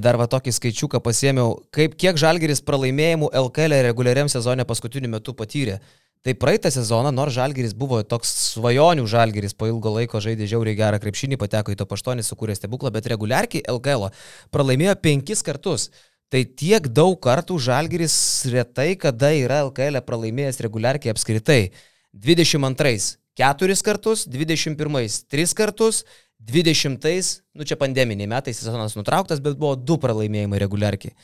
dar 0.00 0.16
va 0.16 0.30
tokį 0.32 0.56
skaičiuką 0.56 1.02
pasėmiau, 1.04 1.58
kaip 1.76 1.98
kiek 2.00 2.16
Žalgeris 2.24 2.64
pralaimėjimų 2.64 3.34
LKL 3.42 3.82
reguliariam 3.90 4.32
sezone 4.32 4.64
paskutiniu 4.64 5.12
metu 5.12 5.36
patyrė. 5.36 5.76
Tai 6.24 6.38
praeitą 6.40 6.72
sezoną, 6.72 7.12
nors 7.12 7.36
Žalgeris 7.36 7.76
buvo 7.76 8.00
toks 8.00 8.32
svajonių 8.56 9.04
Žalgeris, 9.06 9.52
po 9.52 9.68
ilgo 9.68 9.92
laiko 10.00 10.24
žaidė 10.24 10.48
žiauriai 10.48 10.80
gerą 10.80 11.04
krepšinį, 11.04 11.36
pateko 11.38 11.76
į 11.76 11.82
to 11.84 11.86
paštonį, 11.86 12.24
sukūrė 12.26 12.56
stebuklą, 12.56 12.90
bet 12.96 13.12
reguliarkiai 13.12 13.66
LKL 13.76 14.08
pralaimėjo 14.56 14.96
penkis 15.04 15.44
kartus. 15.46 15.90
Tai 16.32 16.42
tiek 16.58 16.88
daug 16.90 17.14
kartų 17.22 17.58
Žalgeris 17.62 18.16
retai 18.50 18.96
kada 18.98 19.30
yra 19.36 19.60
LKL 19.68 20.00
pralaimėjęs 20.02 20.58
reguliarkiai 20.66 21.14
apskritai. 21.14 21.60
22 22.16 23.14
keturis 23.36 23.82
kartus, 23.84 24.24
21 24.26 25.20
tris 25.30 25.54
kartus, 25.54 26.02
20, 26.46 27.42
nu 27.54 27.64
čia 27.64 27.78
pandeminiai 27.78 28.28
metai, 28.30 28.54
sezonas 28.54 28.96
nutrauktas, 28.98 29.40
bet 29.42 29.58
buvo 29.58 29.74
du 29.76 29.98
pralaimėjimai 30.02 30.60
reguliarkiai. 30.62 31.14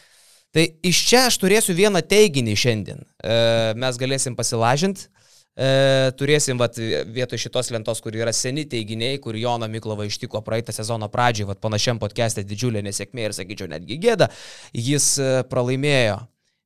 Tai 0.52 0.66
iš 0.85 0.99
čia 1.09 1.26
aš 1.30 1.38
turėsiu 1.40 1.75
vieną 1.76 2.02
teiginį 2.04 2.54
šiandien. 2.59 3.00
E, 3.00 3.37
mes 3.80 3.99
galėsim 4.00 4.37
pasilažinti. 4.37 5.09
E, 5.52 6.12
turėsim 6.16 6.56
vat, 6.56 6.78
vietoj 7.12 7.40
šitos 7.40 7.68
lentos, 7.75 8.00
kur 8.00 8.14
yra 8.16 8.32
seni 8.32 8.64
teiginiai, 8.64 9.18
kur 9.21 9.37
Jono 9.37 9.68
Miklova 9.68 10.06
ištiko 10.09 10.40
praeitą 10.47 10.73
sezono 10.73 11.11
pradžiai, 11.12 11.50
vat, 11.50 11.61
panašiam 11.61 12.00
podcast'e 12.00 12.44
didžiulė 12.49 12.80
nesėkmė 12.87 13.28
ir 13.28 13.37
sakyčiau 13.37 13.68
netgi 13.68 13.99
gėda, 14.00 14.30
jis 14.73 15.11
e, 15.21 15.28
pralaimėjo 15.52 16.16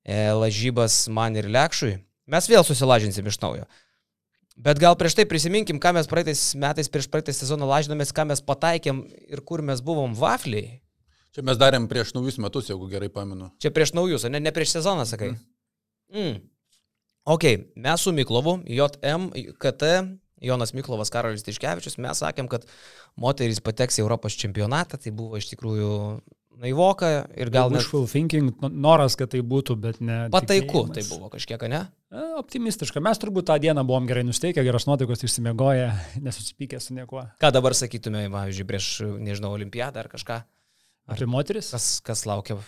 e, 0.07 0.21
lažybas 0.39 1.01
man 1.11 1.35
ir 1.35 1.51
Lekšui. 1.51 1.97
Mes 2.31 2.51
vėl 2.51 2.63
susilažinsim 2.67 3.27
iš 3.27 3.41
naujo. 3.43 3.67
Bet 4.57 4.79
gal 4.81 4.95
prieš 4.97 5.19
tai 5.19 5.27
prisiminkim, 5.29 5.83
ką 5.83 5.93
mes 5.99 6.07
praeitais 6.09 6.49
metais 6.57 6.89
prieš 6.89 7.11
praeitą 7.13 7.35
sezoną 7.35 7.67
lažinomės, 7.69 8.15
ką 8.15 8.25
mes 8.31 8.41
pataikėm 8.41 9.03
ir 9.29 9.43
kur 9.45 9.67
mes 9.67 9.83
buvom 9.85 10.15
vafliai. 10.17 10.79
Čia 11.37 11.43
mes 11.45 11.59
darėm 11.61 11.91
prieš 11.91 12.15
naujus 12.17 12.39
metus, 12.41 12.71
jeigu 12.71 12.87
gerai 12.89 13.11
pamenu. 13.13 13.51
Čia 13.61 13.75
prieš 13.75 13.93
naujus, 13.99 14.25
o 14.25 14.31
ne, 14.33 14.41
ne 14.41 14.55
prieš 14.57 14.79
sezoną, 14.79 15.05
sakai. 15.11 15.35
Mm. 16.09 16.23
Mm. 16.23 16.39
Ok, 17.27 17.45
mes 17.75 18.01
su 18.01 18.13
Miklovu, 18.15 18.61
JM, 18.71 19.31
KT, 19.59 19.83
Jonas 20.47 20.71
Miklovas, 20.77 21.11
Karolis 21.11 21.43
Tiškevičius, 21.43 21.97
mes 21.99 22.21
sakėm, 22.23 22.47
kad 22.47 22.69
moterys 23.19 23.59
pateks 23.65 23.99
į 23.99 24.05
Europos 24.05 24.37
čempionatą, 24.39 25.01
tai 25.03 25.11
buvo 25.11 25.41
iš 25.41 25.49
tikrųjų 25.51 25.91
naivoka 26.63 27.11
ir 27.35 27.51
gal... 27.51 27.73
Wishful 27.75 28.05
net... 28.05 28.13
thinking, 28.13 28.53
noras, 28.71 29.17
kad 29.19 29.33
tai 29.35 29.43
būtų, 29.43 29.75
bet 29.81 29.99
ne... 29.99 30.21
Pataiku 30.33 30.85
tai 30.93 31.03
buvo 31.09 31.33
kažkiek, 31.33 31.67
ne? 31.73 31.83
E, 32.15 32.23
optimistiška. 32.39 33.03
Mes 33.03 33.19
turbūt 33.19 33.49
tą 33.51 33.59
dieną 33.65 33.83
buvom 33.89 34.07
gerai 34.07 34.23
nusteikę, 34.29 34.63
geros 34.67 34.87
nuotaikos 34.87 35.27
išsimiegoję, 35.27 35.91
nesusipykę 36.29 36.79
su 36.81 36.95
niekuo. 36.95 37.27
Ką 37.43 37.51
dabar 37.59 37.75
sakytume, 37.75 38.29
pavyzdžiui, 38.31 38.71
prieš, 38.71 38.91
nežinau, 39.19 39.51
olimpiadą 39.59 40.05
ar 40.05 40.13
kažką? 40.15 40.41
Apie 41.11 41.27
moteris? 41.31 41.75
Kas, 41.75 41.97
kas 42.07 42.23
laukia? 42.31 42.61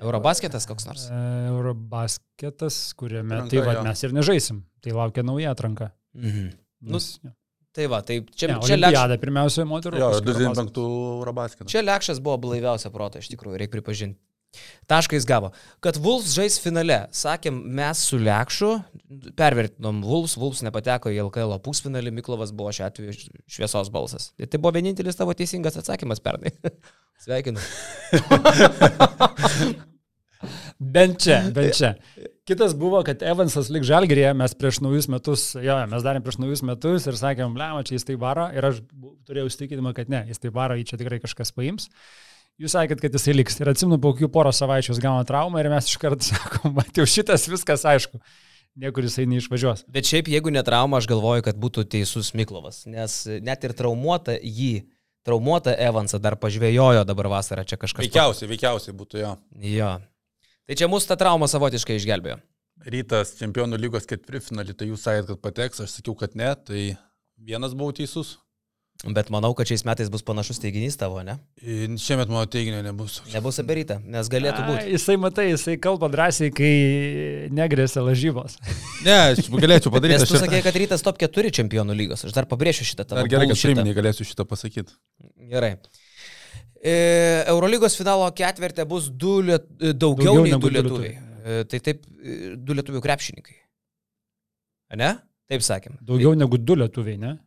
Eurobasketas 0.00 0.66
koks 0.70 0.86
nors? 0.88 1.08
E, 1.10 1.18
Eurobasketas, 1.50 2.78
kuriame 3.00 3.42
Ranka, 3.42 3.50
tai 3.52 3.66
va, 3.66 3.82
mes 3.84 4.06
ir 4.06 4.14
nežaisim. 4.16 4.62
Tai 4.80 4.96
laukia 4.96 5.26
nauja 5.26 5.52
atranka. 5.56 5.90
Mhm. 6.16 6.50
Nus, 6.90 7.12
ja. 7.24 7.34
Tai 7.76 7.86
va, 7.86 8.00
tai 8.02 8.16
čia, 8.34 8.48
ne, 8.50 8.56
čia 8.66 8.78
Lekšas. 8.80 9.20
pirmiausia 9.22 9.64
moterų. 9.68 10.00
Jo, 10.00 10.08
25 10.26 10.80
Eurobasketas. 10.82 11.70
Čia 11.70 11.84
Lekšas 11.84 12.18
buvo 12.24 12.38
blaiviausia 12.48 12.90
proto, 12.90 13.22
iš 13.22 13.30
tikrųjų, 13.30 13.60
reikia 13.62 13.76
pripažinti. 13.76 14.18
Tašką 14.90 15.14
jis 15.14 15.26
gavo. 15.28 15.52
Kad 15.84 15.98
Vulfs 16.02 16.32
žais 16.34 16.56
finale, 16.62 17.04
sakėm, 17.14 17.60
mes 17.78 18.00
su 18.10 18.18
Lekšu, 18.18 18.72
pervertinom 19.38 20.00
Vulfs, 20.02 20.34
Vulfs 20.40 20.64
nepateko 20.66 21.12
į 21.14 21.20
LKL 21.28 21.60
pusfinalį, 21.64 22.10
Miklovas 22.16 22.50
buvo 22.56 22.72
šiuo 22.74 22.88
atveju 22.88 23.14
šviesos 23.46 23.92
balsas. 23.94 24.32
Tai, 24.34 24.48
tai 24.50 24.58
buvo 24.58 24.74
vienintelis 24.78 25.18
tavo 25.18 25.36
teisingas 25.38 25.78
atsakymas 25.78 26.22
pernai. 26.24 26.50
Sveikinu. 27.24 27.60
bent 30.96 31.20
čia, 31.22 31.38
bent 31.54 31.76
čia. 31.76 31.92
Kitas 32.48 32.74
buvo, 32.74 33.04
kad 33.06 33.22
Evansas 33.22 33.70
lik 33.70 33.84
žalgerėje, 33.86 34.32
mes 34.34 34.56
prieš 34.58 34.80
naujus 34.82 35.06
metus, 35.12 35.44
jo, 35.60 35.76
mes 35.92 36.06
darėm 36.06 36.24
prieš 36.26 36.40
naujus 36.42 36.64
metus 36.66 37.06
ir 37.06 37.20
sakėm, 37.20 37.54
blema, 37.54 37.84
čia 37.86 37.94
jis 37.94 38.08
tai 38.08 38.16
varo 38.18 38.48
ir 38.56 38.66
aš 38.66 38.80
turėjau 39.28 39.52
įsitikinimą, 39.52 39.94
kad 39.94 40.10
ne, 40.10 40.24
jis 40.32 40.42
tai 40.42 40.50
varo, 40.56 40.74
jį 40.80 40.88
čia 40.90 40.98
tikrai 40.98 41.20
kažkas 41.22 41.54
paims. 41.54 41.86
Jūs 42.60 42.74
sakėt, 42.76 43.00
kad 43.00 43.14
jisai 43.16 43.32
liks. 43.36 43.56
Ir 43.60 43.70
atsimenu, 43.72 43.96
po 44.02 44.12
kokių 44.12 44.28
porą 44.32 44.52
savaičių 44.52 44.92
jis 44.92 45.00
gauna 45.00 45.24
traumą 45.28 45.62
ir 45.62 45.70
mes 45.72 45.88
iš 45.88 45.96
karto 46.00 46.26
sakom, 46.32 46.74
bet 46.76 46.98
jau 46.98 47.06
šitas 47.08 47.46
viskas 47.48 47.86
aišku. 47.88 48.20
Niekur 48.80 49.04
jisai 49.06 49.24
neišvažiuos. 49.30 49.82
Bet 49.90 50.06
šiaip, 50.06 50.28
jeigu 50.30 50.52
ne 50.54 50.62
trauma, 50.66 51.00
aš 51.00 51.08
galvoju, 51.10 51.42
kad 51.48 51.58
būtų 51.60 51.86
teisus 51.90 52.30
Miklovas. 52.38 52.84
Nes 52.90 53.16
net 53.42 53.64
ir 53.66 53.74
traumuota 53.76 54.36
jį, 54.38 54.84
traumuota 55.26 55.74
Evansą 55.74 56.20
dar 56.22 56.36
pažvėjojo 56.40 57.02
dabar 57.08 57.30
vasarą 57.32 57.64
čia 57.66 57.80
kažkas. 57.80 58.06
Veikiausiai, 58.06 58.48
veikiausiai 58.52 58.94
būtų 58.96 59.24
jo. 59.24 59.32
Jo. 59.72 59.90
Tai 60.70 60.78
čia 60.78 60.86
mūsų 60.86 61.10
tą 61.10 61.18
traumą 61.24 61.48
savotiškai 61.50 61.96
išgelbėjo. 61.98 62.38
Rytas 62.94 63.34
čempionų 63.40 63.80
lygos 63.80 64.06
ketvirtfinalį, 64.08 64.76
tai 64.78 64.86
jūs 64.92 65.02
sakėt, 65.04 65.32
kad 65.32 65.40
pateks, 65.44 65.82
aš 65.84 65.98
sakiau, 65.98 66.14
kad 66.16 66.36
ne, 66.38 66.52
tai 66.54 66.84
vienas 67.36 67.74
buvau 67.76 67.92
teisus. 67.96 68.36
Bet 69.00 69.30
manau, 69.32 69.54
kad 69.56 69.64
šiais 69.64 69.80
metais 69.88 70.10
bus 70.12 70.20
panašus 70.26 70.58
teiginys 70.60 70.98
tavo, 71.00 71.22
ne? 71.24 71.38
Šiemet 71.96 72.28
mano 72.28 72.42
teiginio 72.52 72.82
nebus. 72.84 73.22
Nebus 73.32 73.56
apie 73.62 73.78
rytą, 73.78 73.96
nes 74.04 74.28
galėtų 74.28 74.64
būti. 74.66 74.82
A, 74.82 74.90
jisai, 74.92 75.16
matai, 75.20 75.46
jisai 75.54 75.78
kalba 75.80 76.10
drąsiai, 76.12 76.50
kai 76.52 76.72
negrėsia 77.56 78.04
lažybos. 78.04 78.58
Ne, 79.00 79.14
aš 79.32 79.46
galėčiau 79.48 79.88
padaryti. 79.94 80.20
Nes 80.20 80.28
tu 80.28 80.36
sakė, 80.36 80.58
kad 80.60 80.76
rytas 80.76 81.00
top 81.00 81.16
4 81.22 81.48
čempionų 81.56 81.96
lygos. 81.96 82.26
Aš 82.28 82.34
dar 82.36 82.44
pabrėšiu 82.50 82.84
šitą 82.90 83.06
tavo. 83.08 83.22
Ar 83.22 83.30
gerai, 83.32 83.46
kad 83.48 83.56
šeiminį 83.56 83.94
galėsiu 83.96 84.26
šitą 84.28 84.44
pasakyti. 84.44 84.92
Gerai. 85.48 85.70
E, 86.84 86.92
Eurolygos 87.48 87.96
finalo 87.96 88.28
ketvirtė 88.36 88.84
bus 88.88 89.08
du 89.08 89.38
liet, 89.46 89.64
daugiau, 89.80 90.34
daugiau 90.34 90.44
nei 90.44 90.60
du 90.60 90.74
lietuviai. 90.76 91.14
lietuviai. 91.16 91.60
E, 91.60 91.64
tai 91.72 91.80
taip, 91.88 92.04
e, 92.20 92.52
du 92.60 92.76
lietuvių 92.76 93.00
krepšininkai. 93.08 93.56
Ne? 95.00 95.14
Taip 95.48 95.64
sakėm. 95.64 95.96
Daugiau 96.04 96.34
tai... 96.34 96.42
negu 96.44 96.60
du 96.60 96.76
lietuviai, 96.76 97.16
ne? 97.24 97.38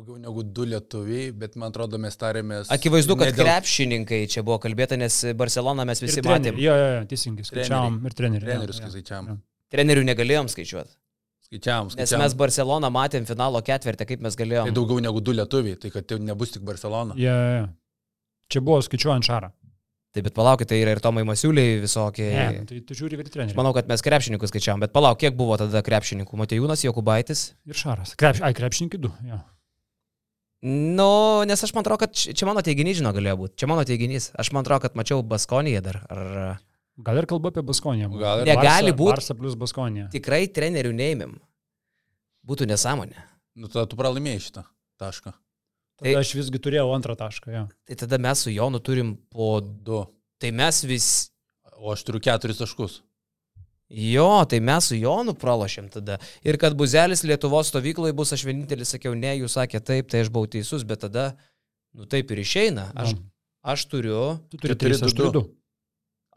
Daugiau 0.00 0.16
negu 0.16 0.42
du 0.56 0.64
lietuviai, 0.64 1.28
bet 1.36 1.58
man 1.60 1.68
atrodo 1.68 1.98
mes 2.00 2.14
tarėmės. 2.16 2.70
Akivaizdu, 2.72 3.18
kad 3.20 3.34
dėl... 3.34 3.44
krepšininkai 3.44 4.22
čia 4.32 4.40
buvo 4.46 4.56
kalbėta, 4.62 4.96
nes 4.96 5.18
Barceloną 5.36 5.84
mes 5.90 6.00
visi 6.00 6.22
matėm. 6.24 6.56
Jo, 6.56 6.72
jo, 6.72 6.86
jo, 6.94 7.02
teisingai, 7.10 7.44
skaičiavom 7.44 7.98
ir 8.08 8.16
trenerių. 8.16 8.46
Trenerius 8.46 8.80
skaičiavom. 8.80 9.36
Trenerių 9.74 10.06
negalėjom 10.08 10.48
skaičiuoti. 10.54 10.96
Skaičiavom, 11.50 11.92
skaičiavom. 11.92 12.00
Nes 12.00 12.16
mes 12.24 12.38
Barceloną 12.40 12.90
matėm 12.96 13.28
finalo 13.28 13.60
ketvirtį, 13.66 14.08
kaip 14.14 14.24
mes 14.24 14.40
galėjom. 14.40 14.70
Tai 14.70 14.76
daugiau 14.80 15.04
negu 15.04 15.20
du 15.20 15.36
lietuviai, 15.36 15.76
tai 15.84 15.92
kad 15.92 16.08
tai 16.08 16.20
nebus 16.30 16.56
tik 16.56 16.64
Barcelona. 16.64 17.18
Ja, 17.20 17.36
ja. 17.58 17.68
Čia 18.48 18.64
buvo 18.64 18.80
skaičiuojant 18.88 19.28
šarą. 19.28 19.52
Taip, 20.16 20.24
bet 20.26 20.34
palaukit, 20.34 20.72
tai 20.72 20.80
yra 20.80 20.96
ir 20.96 21.04
Tomai 21.04 21.28
Masiuliai 21.28 21.76
visokie. 21.84 22.32
Ne, 22.32 22.64
tai 22.66 22.80
tu 22.88 22.96
žiūri 22.98 23.20
ir 23.20 23.28
treneriai. 23.28 23.52
Aš 23.52 23.60
manau, 23.60 23.76
kad 23.76 23.86
mes 23.92 24.02
krepšininkus 24.02 24.50
skaičiavom, 24.50 24.80
bet 24.82 24.96
palauk, 24.96 25.20
kiek 25.20 25.36
buvo 25.38 25.60
tada 25.60 25.84
krepšininkų? 25.86 26.40
Matejūnas, 26.40 26.88
Jokubaitis. 26.88 27.50
Ir 27.68 27.78
Šaras. 27.78 28.16
Krepš... 28.18 28.42
Ai, 28.48 28.50
krepšininkai 28.56 28.98
du. 29.04 29.12
Ja. 29.28 29.44
Nu, 30.62 31.40
nes 31.48 31.62
aš 31.64 31.72
man 31.72 31.80
atrodo, 31.80 32.02
kad 32.02 32.12
čia 32.12 32.44
mano 32.44 32.60
teiginys, 32.64 32.98
žinau, 32.98 33.14
galėjo 33.16 33.38
būti. 33.40 33.54
Čia 33.62 33.68
mano 33.70 33.84
teiginys. 33.88 34.28
Aš 34.36 34.50
man 34.52 34.66
atrodo, 34.66 34.82
kad 34.84 34.98
mačiau 34.98 35.22
Baskoniją 35.24 35.80
dar. 35.84 36.02
Ar... 36.12 36.58
Gal 37.00 37.20
ir 37.22 37.28
kalbu 37.30 37.48
apie 37.48 37.64
Baskoniją. 37.64 38.10
Gal 38.20 38.42
ir 38.42 38.50
negali 38.50 38.92
būti. 38.92 39.14
Barsa 39.16 39.36
plus 39.38 39.56
Baskonija. 39.56 40.10
Tikrai 40.12 40.42
trenerių 40.52 40.92
neimim. 40.96 41.38
Būtų 42.44 42.68
nesąmonė. 42.68 43.16
Nu, 43.56 43.70
tada 43.72 43.86
tu 43.88 43.96
pralaimėjai 43.96 44.42
šitą 44.44 44.66
tašką. 45.00 45.32
Tai 46.00 46.12
aš 46.16 46.32
visgi 46.36 46.60
turėjau 46.60 46.92
antrą 46.94 47.16
tašką, 47.16 47.52
jo. 47.52 47.66
Tai 47.88 47.96
tada 48.04 48.20
mes 48.20 48.44
su 48.44 48.52
Jonu 48.52 48.80
turim 48.84 49.14
po 49.32 49.58
du. 49.60 50.04
Tai 50.40 50.52
mes 50.56 50.84
vis. 50.88 51.08
O 51.80 51.92
aš 51.94 52.04
turiu 52.04 52.20
keturis 52.24 52.60
taškus. 52.60 53.00
Jo, 53.90 54.44
tai 54.46 54.60
mes 54.62 54.86
su 54.86 54.94
Jonu 54.94 55.34
pralašėm 55.34 55.88
tada. 55.90 56.20
Ir 56.46 56.60
kad 56.62 56.76
buzelis 56.78 57.24
Lietuvos 57.26 57.72
stovykloje 57.72 58.14
bus, 58.14 58.30
aš 58.36 58.44
vienintelis 58.46 58.92
sakiau, 58.94 59.16
ne, 59.18 59.32
jūs 59.40 59.56
sakė 59.58 59.80
taip, 59.82 60.06
tai 60.12 60.22
aš 60.22 60.30
buvau 60.30 60.46
teisus, 60.46 60.84
bet 60.86 61.02
tada, 61.02 61.32
nu 61.98 62.06
taip 62.06 62.30
ir 62.30 62.38
išeina. 62.44 62.92
Aš, 62.94 63.16
aš 63.66 63.86
turiu. 63.90 64.20
Tu 64.52 64.60
turi 64.62 64.76
tris, 64.78 65.02
aš 65.02 65.16
turiu 65.18 65.32
du. 65.34 65.42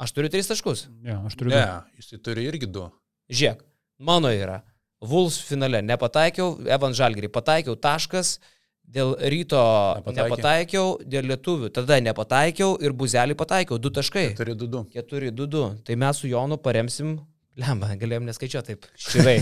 Aš 0.01 0.15
turiu 0.17 0.31
tris 0.33 0.49
taškus. 0.49 0.87
Ne, 1.05 1.19
aš 1.29 1.37
turiu 1.37 1.53
ne, 1.53 1.61
du. 1.61 2.01
Jis 2.01 2.23
turi 2.25 2.47
irgi 2.49 2.71
du. 2.73 2.87
Žiūrėk, 3.29 3.61
mano 4.01 4.33
yra. 4.33 4.63
Vuls 5.03 5.37
finale 5.45 5.83
nepataikiau, 5.85 6.55
Evan 6.73 6.97
Žalgerį 6.97 7.29
pataikiau 7.29 7.77
taškas, 7.77 8.39
Dėl 8.83 9.13
ryto 9.15 9.57
Nepataikė. 9.95 10.23
nepataikiau, 10.27 10.87
dėl 11.07 11.29
lietuvių 11.31 11.69
tada 11.73 11.97
nepataikiau 12.03 12.75
ir 12.83 12.91
buzelį 12.93 13.37
pataikiau, 13.39 13.79
du 13.79 13.89
taškai. 13.89 14.33
4-2. 14.35 14.83
4-2. 14.91 15.61
Tai 15.87 15.95
mes 16.03 16.19
su 16.19 16.27
Jonu 16.27 16.59
paremsim 16.59 17.15
Lemba, 17.61 17.91
galėjom 17.99 18.25
neskaičiuoti 18.27 18.73
taip. 18.73 18.87
Širai. 19.05 19.37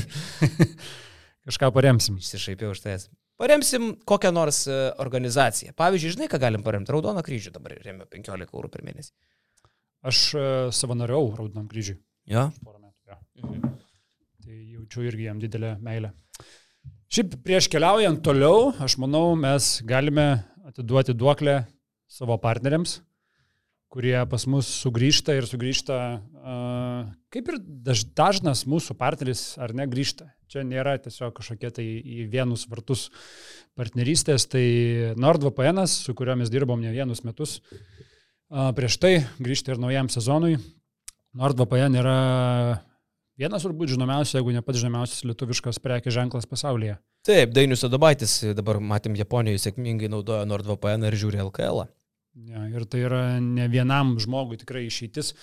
Kažką 1.48 1.72
paremsim. 1.74 2.20
Išsišaipiau 2.22 2.74
už 2.76 2.84
tai. 2.84 2.98
Paremsim 3.42 3.96
kokią 4.06 4.34
nors 4.36 4.66
e, 4.70 4.78
organizaciją. 5.02 5.74
Pavyzdžiui, 5.80 6.16
žinai, 6.18 6.28
ką 6.30 6.38
galim 6.42 6.66
paremti? 6.66 6.94
Raudoną 6.94 7.24
kryžių 7.26 7.54
dabar 7.56 7.74
remia 7.82 8.06
15 8.06 8.52
eurų 8.52 8.70
per 8.74 8.84
mėnesį. 8.86 9.14
Aš 10.12 10.20
uh, 10.34 10.44
savanoriau 10.74 11.32
Raudonam 11.38 11.68
kryžiui. 11.70 12.00
Jo. 12.30 12.48
Porą 12.66 12.80
metų. 12.82 12.98
Jo. 13.10 13.18
Mhm. 13.42 13.76
Tai 14.42 14.58
jaučiu 14.76 15.06
irgi 15.08 15.28
jam 15.30 15.42
didelę 15.42 15.76
meilę. 15.82 16.12
Šiaip 17.12 17.36
prieš 17.46 17.68
keliaujant 17.72 18.22
toliau, 18.26 18.72
aš 18.82 18.98
manau, 19.02 19.34
mes 19.38 19.74
galime 19.88 20.28
atiduoti 20.68 21.16
duoklę 21.18 21.58
savo 22.12 22.38
partneriams 22.42 23.00
kurie 23.92 24.16
pas 24.32 24.46
mus 24.48 24.70
sugrįžta 24.82 25.36
ir 25.36 25.48
sugrįžta, 25.50 25.96
kaip 27.34 27.50
ir 27.52 27.58
daž, 27.60 28.06
dažnas 28.16 28.64
mūsų 28.70 28.96
partneris 29.00 29.58
ar 29.60 29.76
ne 29.76 29.88
grįžta. 29.92 30.30
Čia 30.52 30.64
nėra 30.68 30.98
tiesiog 31.00 31.34
kažkokie 31.36 31.72
tai 31.76 31.86
į 32.00 32.26
vienus 32.32 32.66
vartus 32.72 33.10
partnerystės, 33.80 34.48
tai 34.52 34.64
NordVPN, 35.20 35.84
su 35.92 36.16
kuriuo 36.16 36.38
mes 36.40 36.52
dirbom 36.52 36.80
ne 36.84 36.92
vienus 36.96 37.24
metus, 37.28 37.60
prieš 38.50 39.00
tai 39.04 39.14
grįžta 39.40 39.76
ir 39.76 39.84
naujam 39.84 40.12
sezonui. 40.12 40.58
NordVPN 41.40 41.96
yra 42.00 42.18
vienas 43.40 43.64
turbūt 43.64 43.94
žinomiausias, 43.94 44.38
jeigu 44.40 44.56
ne 44.56 44.64
pats 44.64 44.84
žinomiausias 44.84 45.24
lietuviškas 45.28 45.80
prekės 45.84 46.16
ženklas 46.16 46.48
pasaulyje. 46.48 46.98
Taip, 47.28 47.52
Dainius 47.56 47.84
Adabaitis, 47.88 48.40
dabar 48.58 48.80
matėm 48.84 49.16
Japonijoje 49.20 49.68
sėkmingai 49.68 50.12
naudoja 50.12 50.48
NordVPN 50.48 51.12
ir 51.12 51.20
žiūri 51.24 51.44
LKL. 51.44 51.84
-ą. 51.84 52.01
Ja, 52.32 52.64
ir 52.72 52.86
tai 52.88 53.04
yra 53.04 53.24
ne 53.44 53.66
vienam 53.72 54.16
žmogui 54.22 54.60
tikrai 54.62 54.86
išeitis. 54.88 55.34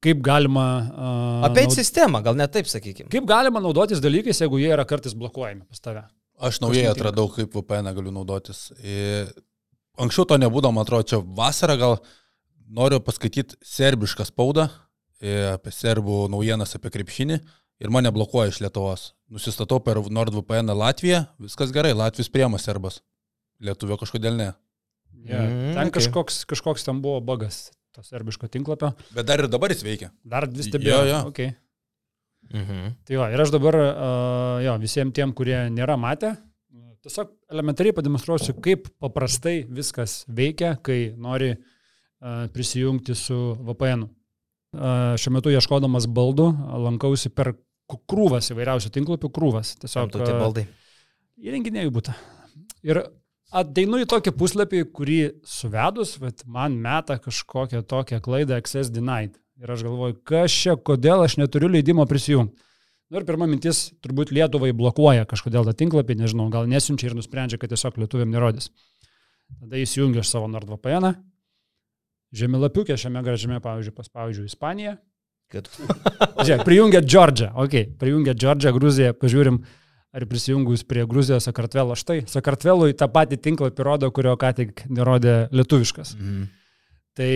Kaip 0.00 0.22
galima... 0.24 0.64
Uh, 0.90 1.44
Apie 1.50 1.66
naud... 1.66 1.76
sistemą, 1.76 2.22
gal 2.24 2.38
net 2.38 2.54
taip 2.54 2.70
sakykime. 2.70 3.10
Kaip 3.12 3.28
galima 3.28 3.60
naudotis 3.62 4.00
dalykais, 4.02 4.40
jeigu 4.42 4.58
jie 4.62 4.72
yra 4.72 4.86
kartais 4.88 5.14
blokuojami 5.14 5.66
pas 5.68 5.84
tave? 5.84 6.06
Aš 6.40 6.62
naujai 6.64 6.88
atradau, 6.88 7.28
kaip 7.30 7.52
VPN 7.52 7.92
galiu 7.94 8.14
naudotis. 8.14 8.70
Ir 8.80 9.28
anksčiau 10.00 10.24
to 10.26 10.40
nebūdavo, 10.40 10.72
man 10.74 10.88
atrodo, 10.88 11.06
čia 11.10 11.20
vasarą 11.20 11.76
gal 11.78 11.98
noriu 12.70 13.02
paskaityti 13.04 13.60
serbišką 13.66 14.24
spaudą 14.30 14.70
apie 15.20 15.72
serbų 15.74 16.30
naujienas 16.32 16.72
apie 16.78 16.88
krepšinį 16.94 17.36
ir 17.84 17.92
mane 17.92 18.08
blokuoja 18.12 18.52
iš 18.52 18.62
Lietuvos. 18.64 19.10
Nusistatau 19.28 19.80
per 19.84 20.00
NordVPN 20.00 20.72
Latviją, 20.72 21.26
viskas 21.40 21.72
gerai, 21.76 21.92
Latvijos 21.92 22.32
priema 22.32 22.58
serbas. 22.58 23.02
Lietuvio 23.60 24.00
kažkodėl 24.00 24.38
ne. 24.40 24.48
Yeah. 25.26 25.46
Mm, 25.46 25.72
ten 25.76 25.90
okay. 25.90 25.96
kažkoks, 25.98 26.44
kažkoks 26.48 26.86
ten 26.86 27.00
buvo 27.04 27.20
bagas, 27.24 27.70
to 27.94 28.04
serbiško 28.06 28.48
tinklapio. 28.48 28.92
Bet 29.16 29.28
dar 29.28 29.42
ir 29.42 29.50
dabar 29.52 29.72
jis 29.74 29.84
veikia. 29.84 30.12
Dar 30.24 30.48
vis 30.48 30.70
stebėjo. 30.70 31.02
Jo, 31.04 31.08
jo. 31.10 31.18
Okay. 31.32 31.52
Mhm. 32.50 32.94
Tai 33.06 33.18
va, 33.20 33.28
ir 33.34 33.42
aš 33.44 33.52
dabar, 33.54 33.76
uh, 33.78 34.54
jo, 34.64 34.76
visiems 34.82 35.14
tiem, 35.14 35.34
kurie 35.36 35.58
nėra 35.70 35.98
matę, 36.00 36.34
tiesiog 37.04 37.32
elementariai 37.52 37.96
pademonstruosiu, 37.96 38.54
kaip 38.64 38.88
paprastai 39.00 39.62
viskas 39.68 40.22
veikia, 40.28 40.74
kai 40.84 41.12
nori 41.16 41.52
uh, 41.54 42.46
prisijungti 42.52 43.14
su 43.14 43.38
VPN. 43.60 44.04
-u. 44.04 44.10
Uh, 44.70 45.16
šiuo 45.18 45.32
metu 45.34 45.50
ieškodamas 45.50 46.06
baldų, 46.06 46.46
lankausi 46.84 47.30
per 47.34 47.54
krūvas 48.06 48.52
įvairiausių 48.52 48.92
tinklapių, 48.94 49.30
krūvas. 49.34 49.74
Tiesiog. 49.82 50.12
Tie 50.14 50.36
baldai. 50.36 50.66
Įrenginėjų 51.42 51.90
būtų. 51.90 52.14
Ir 52.86 53.02
Ateinu 53.50 53.98
į 53.98 54.06
tokį 54.10 54.32
puslapį, 54.38 54.80
kurį 54.94 55.20
suvedus, 55.48 56.14
bet 56.22 56.44
man 56.46 56.76
meta 56.78 57.16
kažkokią 57.18 57.82
tokią 57.90 58.20
klaidą 58.22 58.60
Access 58.60 58.92
Denied. 58.94 59.34
Ir 59.60 59.72
aš 59.74 59.82
galvoju, 59.84 60.20
kas 60.24 60.54
čia, 60.54 60.76
kodėl 60.78 61.24
aš 61.24 61.34
neturiu 61.40 61.68
leidimo 61.68 62.06
prisijungti. 62.08 62.54
Nu 63.10 63.18
ir 63.18 63.26
pirma 63.26 63.48
mintis, 63.50 63.88
turbūt 64.06 64.30
Lietuvai 64.30 64.70
blokuoja 64.76 65.26
kažkodėl 65.28 65.66
tą 65.66 65.74
tinklapį, 65.82 66.14
nežinau, 66.20 66.46
gal 66.52 66.70
nesiunčia 66.70 67.08
ir 67.10 67.16
nusprendžia, 67.18 67.58
kad 67.58 67.72
tiesiog 67.74 67.98
lietuviam 67.98 68.30
nerodys. 68.30 68.70
Tada 69.58 69.80
įsijungiu 69.82 70.22
aš 70.22 70.30
savo 70.30 70.46
NordVPN, 70.46 71.10
žemėlapiukė 72.38 72.94
šiame 73.02 73.24
gražiame, 73.26 73.58
pavyzdžiui, 73.64 73.96
paspaudžiu 73.98 74.46
Ispaniją. 74.46 74.94
Kad... 75.50 75.66
Žiūrėk, 75.74 76.62
prijungia 76.62 77.02
Džordžią, 77.02 77.50
ok, 77.58 77.74
prijungia 77.98 78.36
Džordžią, 78.38 78.70
Gruziją, 78.78 79.14
pažiūrim, 79.18 79.58
ar 80.12 80.26
prisijungus 80.26 80.82
prie 80.84 81.04
Gruzijos 81.06 81.46
Sakartvelo. 81.46 81.96
Štai, 81.98 82.22
Sakartvelui 82.30 82.96
tą 82.98 83.08
patį 83.12 83.38
tinklapį 83.44 83.86
rodo, 83.86 84.10
kurio 84.14 84.34
ką 84.40 84.52
tik 84.56 84.82
nerodė 84.90 85.44
lietuviškas. 85.54 86.16
Mhm. 86.18 86.48
Tai 87.20 87.30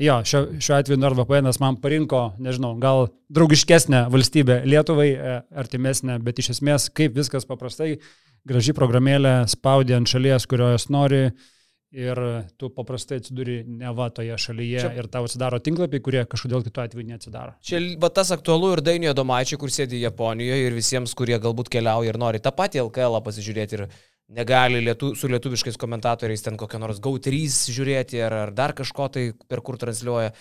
jo, 0.00 0.18
šiuo, 0.24 0.42
šiuo 0.62 0.76
atveju 0.78 1.00
NordVPN 1.02 1.50
man 1.60 1.76
parinko, 1.82 2.22
nežinau, 2.40 2.76
gal 2.80 3.08
draugiškesnę 3.34 4.04
valstybę 4.12 4.60
Lietuvai, 4.64 5.08
e, 5.10 5.34
artimesnę, 5.60 6.20
bet 6.24 6.38
iš 6.40 6.52
esmės 6.54 6.86
kaip 6.94 7.18
viskas 7.18 7.44
paprastai, 7.44 7.98
graži 8.46 8.72
programėlė 8.72 9.34
spaudė 9.50 9.98
ant 9.98 10.08
šalies, 10.08 10.46
kurios 10.48 10.86
nori, 10.94 11.26
uh, 11.26 11.53
ir 11.94 12.20
tu 12.58 12.70
paprastai 12.74 13.20
atsiduri 13.22 13.60
ne 13.66 13.92
va 13.96 14.08
toje 14.14 14.36
šalyje 14.46 14.82
Čia... 14.82 14.92
ir 14.98 15.08
tau 15.12 15.28
atsidaro 15.28 15.60
tinklapiai, 15.62 16.02
kurie 16.04 16.24
kažkodėl 16.30 16.64
kitu 16.66 16.82
atveju 16.82 17.06
neatsidaro. 17.12 17.54
Čia 17.64 17.80
va 18.02 18.10
tas 18.14 18.32
aktualu 18.34 18.72
ir 18.74 18.82
Dainijo 18.84 19.14
Domaičiai, 19.16 19.60
kur 19.60 19.72
sėdi 19.72 20.02
Japonijoje 20.02 20.68
ir 20.68 20.76
visiems, 20.76 21.14
kurie 21.18 21.38
galbūt 21.42 21.70
keliauja 21.72 22.12
ir 22.12 22.20
nori 22.20 22.42
tą 22.42 22.54
patį 22.56 22.82
LKL 22.88 23.20
pasižiūrėti 23.24 23.78
ir 23.78 23.86
negali 24.28 24.80
lietu, 24.80 25.12
su 25.14 25.28
lietuviškais 25.28 25.76
komentatoriais 25.76 26.42
ten 26.42 26.56
kokią 26.56 26.78
nors 26.80 27.00
GO3 27.02 27.44
žiūrėti 27.74 28.22
ar, 28.24 28.36
ar 28.46 28.52
dar 28.56 28.72
kažko 28.76 29.10
tai, 29.12 29.24
per 29.48 29.60
kur 29.60 29.76
transliuoja. 29.80 30.32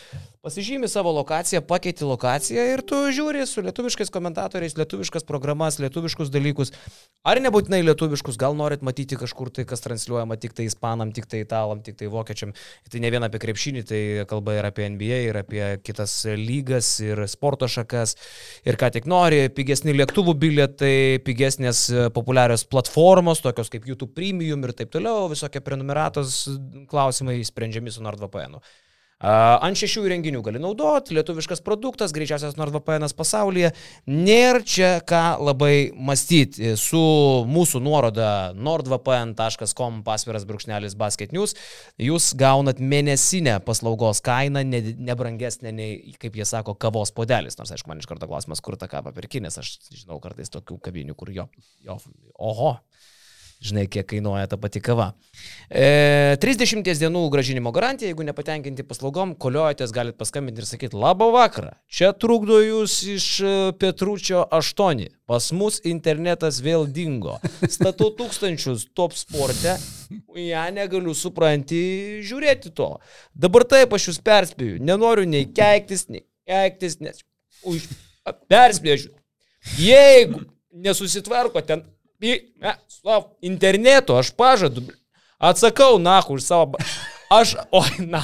Pasižymi 0.43 0.87
savo 0.91 1.11
lokaciją, 1.15 1.61
pakeiti 1.67 2.07
lokaciją 2.07 2.63
ir 2.73 2.83
tu 2.87 2.99
žiūri 3.15 3.43
su 3.47 3.63
lietuviškais 3.63 4.11
komentatoriais, 4.11 4.75
lietuviškas 4.79 5.27
programas, 5.27 5.79
lietuviškus 5.83 6.31
dalykus. 6.31 6.71
Ar 7.27 7.39
nebūtinai 7.43 7.81
lietuviškus, 7.83 8.39
gal 8.39 8.55
norit 8.59 8.83
matyti 8.83 9.19
kažkur 9.19 9.51
tai, 9.55 9.63
kas 9.67 9.83
transliuojama 9.83 10.35
tik 10.39 10.55
tai 10.55 10.67
ispanam, 10.67 11.11
tik 11.15 11.27
tai 11.31 11.43
italam, 11.43 11.83
tik 11.83 11.99
tai 11.99 12.11
vokiečiam. 12.11 12.51
Tai 12.91 13.03
ne 13.03 13.11
vien 13.11 13.23
apie 13.23 13.39
krepšinį, 13.43 13.83
tai 13.87 14.01
kalba 14.27 14.57
ir 14.57 14.67
apie 14.67 14.87
NBA, 14.95 15.19
ir 15.29 15.39
apie 15.43 15.63
kitas 15.83 16.17
lygas, 16.39 16.91
ir 17.03 17.23
sporto 17.31 17.67
šakas, 17.71 18.15
ir 18.67 18.79
ką 18.79 18.91
tik 18.95 19.07
nori, 19.11 19.45
pigesni 19.51 19.95
lėktuvų 19.95 20.35
bilietai, 20.39 20.95
pigesnės 21.23 21.85
populiarios 22.15 22.67
platformos, 22.67 23.43
tokios 23.43 23.71
kaip 23.73 23.89
YouTube 23.89 24.13
Premium 24.15 24.63
ir 24.67 24.75
taip 24.77 24.93
toliau, 24.93 25.27
visokie 25.31 25.63
prenumeratos 25.65 26.45
klausimai 26.91 27.39
sprendžiami 27.47 27.93
su 27.93 28.05
NordVPN. 28.05 28.57
U. 28.59 28.63
Ant 29.23 29.79
šešių 29.79 30.01
įrenginių 30.03 30.41
gali 30.43 30.59
naudoti, 30.59 31.13
lietuviškas 31.15 31.61
produktas, 31.63 32.11
greičiausias 32.11 32.57
NordVPN 32.59 33.07
pasaulyje. 33.15 33.69
Nėra 34.11 34.59
čia 34.67 34.89
ką 35.07 35.37
labai 35.39 35.93
mąstyti. 35.95 36.73
Su 36.79 36.99
mūsų 37.47 37.79
nuoroda 37.85 38.51
nordvpn.com 38.51 40.01
pasviras 40.03 40.43
brūkšnelis 40.49 40.97
basket 40.99 41.31
news 41.31 41.55
jūs 41.95 42.33
gaunat 42.35 42.83
mėnesinę 42.83 43.61
paslaugos 43.63 44.19
kainą, 44.25 44.65
nebrangesnė 44.67 45.71
nei, 45.71 46.17
kaip 46.19 46.35
jie 46.35 46.49
sako, 46.49 46.75
kavos 46.75 47.15
podelis. 47.15 47.55
Nors, 47.61 47.71
aišku, 47.71 47.87
man 47.93 48.03
iš 48.03 48.11
karto 48.11 48.27
klausimas, 48.27 48.59
kur 48.59 48.75
ta 48.75 48.91
kava 48.91 49.15
pirkinės. 49.15 49.61
Aš 49.63 49.77
žinau 50.03 50.19
kartais 50.23 50.51
tokių 50.51 50.81
kabinių, 50.83 51.15
kur 51.15 51.31
jo, 51.31 51.47
jo, 51.87 51.95
oho, 52.35 52.75
žinai, 53.63 53.85
kiek 53.91 54.05
kainuoja 54.09 54.47
ta 54.51 54.57
pati 54.59 54.81
kava. 54.83 55.11
E, 55.69 56.35
30 56.43 56.83
dienų 56.99 57.23
gražinimo 57.33 57.71
garantija, 57.75 58.11
jeigu 58.11 58.25
nepatenkinti 58.27 58.85
paslaugom, 58.87 59.33
koliojatės, 59.39 59.93
galite 59.95 60.19
paskambinti 60.19 60.63
ir 60.63 60.67
sakyti, 60.67 60.99
labą 60.99 61.29
vakarą, 61.33 61.73
čia 61.87 62.11
trukdo 62.17 62.59
jūs 62.63 62.97
iš 63.15 63.27
e, 63.39 63.55
Petručio 63.79 64.43
8, 64.53 65.05
pas 65.29 65.49
mus 65.55 65.79
internetas 65.87 66.59
vėl 66.63 66.85
dingo, 66.91 67.39
statau 67.77 68.11
tūkstančius 68.17 68.89
top 68.97 69.15
sporte, 69.17 69.77
ją 70.37 70.67
negaliu 70.75 71.15
supranti 71.17 72.21
žiūrėti 72.27 72.73
to. 72.75 72.91
Dabar 73.33 73.65
taip 73.69 73.95
aš 73.95 74.11
jūs 74.11 74.23
perspėju, 74.23 74.81
nenoriu 74.83 75.25
nei 75.29 75.47
keiktis, 75.47 76.09
nei 76.11 76.25
keiktis, 76.49 76.99
nes 76.99 77.23
už 77.63 77.87
perspėju. 78.51 79.13
Jeigu 79.79 80.43
nesusitvarko 80.73 81.61
ten 81.63 81.85
Slav, 82.87 83.29
internetu, 83.41 84.15
aš 84.15 84.31
pažadu, 84.31 84.85
atsakau, 85.39 85.99
na, 85.99 86.21
už 86.23 86.43
savo... 86.43 86.79
Aš, 87.31 87.53
oi, 87.73 88.05
na, 88.05 88.19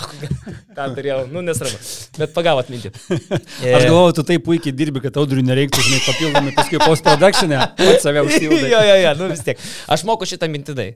ką 0.75 0.85
turėjau, 0.95 1.21
nu 1.31 1.41
nesvarbu, 1.45 1.77
bet 2.19 2.33
pagavot 2.35 2.67
mintį. 2.69 2.91
Aš 3.75 3.85
galvoju, 3.87 4.15
tu 4.19 4.25
taip 4.27 4.43
puikiai 4.45 4.73
dirbi, 4.75 5.01
kad 5.03 5.15
audriui 5.21 5.45
nereiktų, 5.47 5.81
žinai, 5.85 5.99
papildomai 6.03 6.53
paskui 6.57 6.81
post-production'e, 6.83 7.59
pats 7.79 8.05
save 8.05 8.23
užsijūdai. 8.27 8.67
jo, 8.73 8.81
jo, 8.89 8.97
jo, 9.03 9.13
nu 9.21 9.29
vis 9.31 9.41
tiek. 9.45 9.63
Aš 9.89 10.03
moku 10.09 10.27
šitą 10.29 10.49
mintinai. 10.51 10.91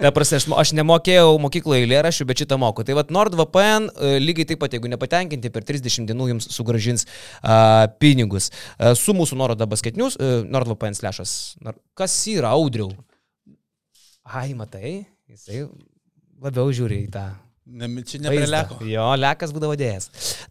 Ta 0.00 0.12
prasme, 0.14 0.38
aš, 0.40 0.46
aš 0.62 0.72
nemokėjau 0.78 1.32
mokykloje 1.42 1.86
eilėraščių, 1.86 2.28
bet 2.28 2.44
šitą 2.44 2.60
moku. 2.60 2.84
Tai 2.86 2.98
vad 3.00 3.10
NordVPN 3.14 3.88
e, 3.90 4.12
lygiai 4.22 4.50
taip 4.52 4.62
pat, 4.62 4.76
jeigu 4.76 4.90
nepatenkinti, 4.92 5.52
per 5.54 5.66
30 5.66 6.06
dienų 6.10 6.30
jums 6.34 6.48
sugražins 6.54 7.06
uh, 7.06 7.88
pinigus. 8.02 8.52
Uh, 8.76 8.92
su 8.98 9.16
mūsų 9.16 9.40
nuoroda 9.40 9.68
basketinius, 9.70 10.20
uh, 10.20 10.38
NordVPN 10.46 10.96
slešas. 10.98 11.34
Kas 11.98 12.16
yra 12.32 12.54
audriau? 12.56 12.92
Ai, 14.26 14.50
matai, 14.58 15.04
jisai 15.30 15.64
labiau 16.42 16.72
žiūri 16.74 17.04
į 17.06 17.10
tą. 17.14 17.26
Ne, 17.66 17.88
čia 18.06 18.20
neprileko. 18.22 18.78
Jo, 18.86 19.08
lekas 19.18 19.50
būdavo 19.54 19.74
dėjęs. 19.78 20.04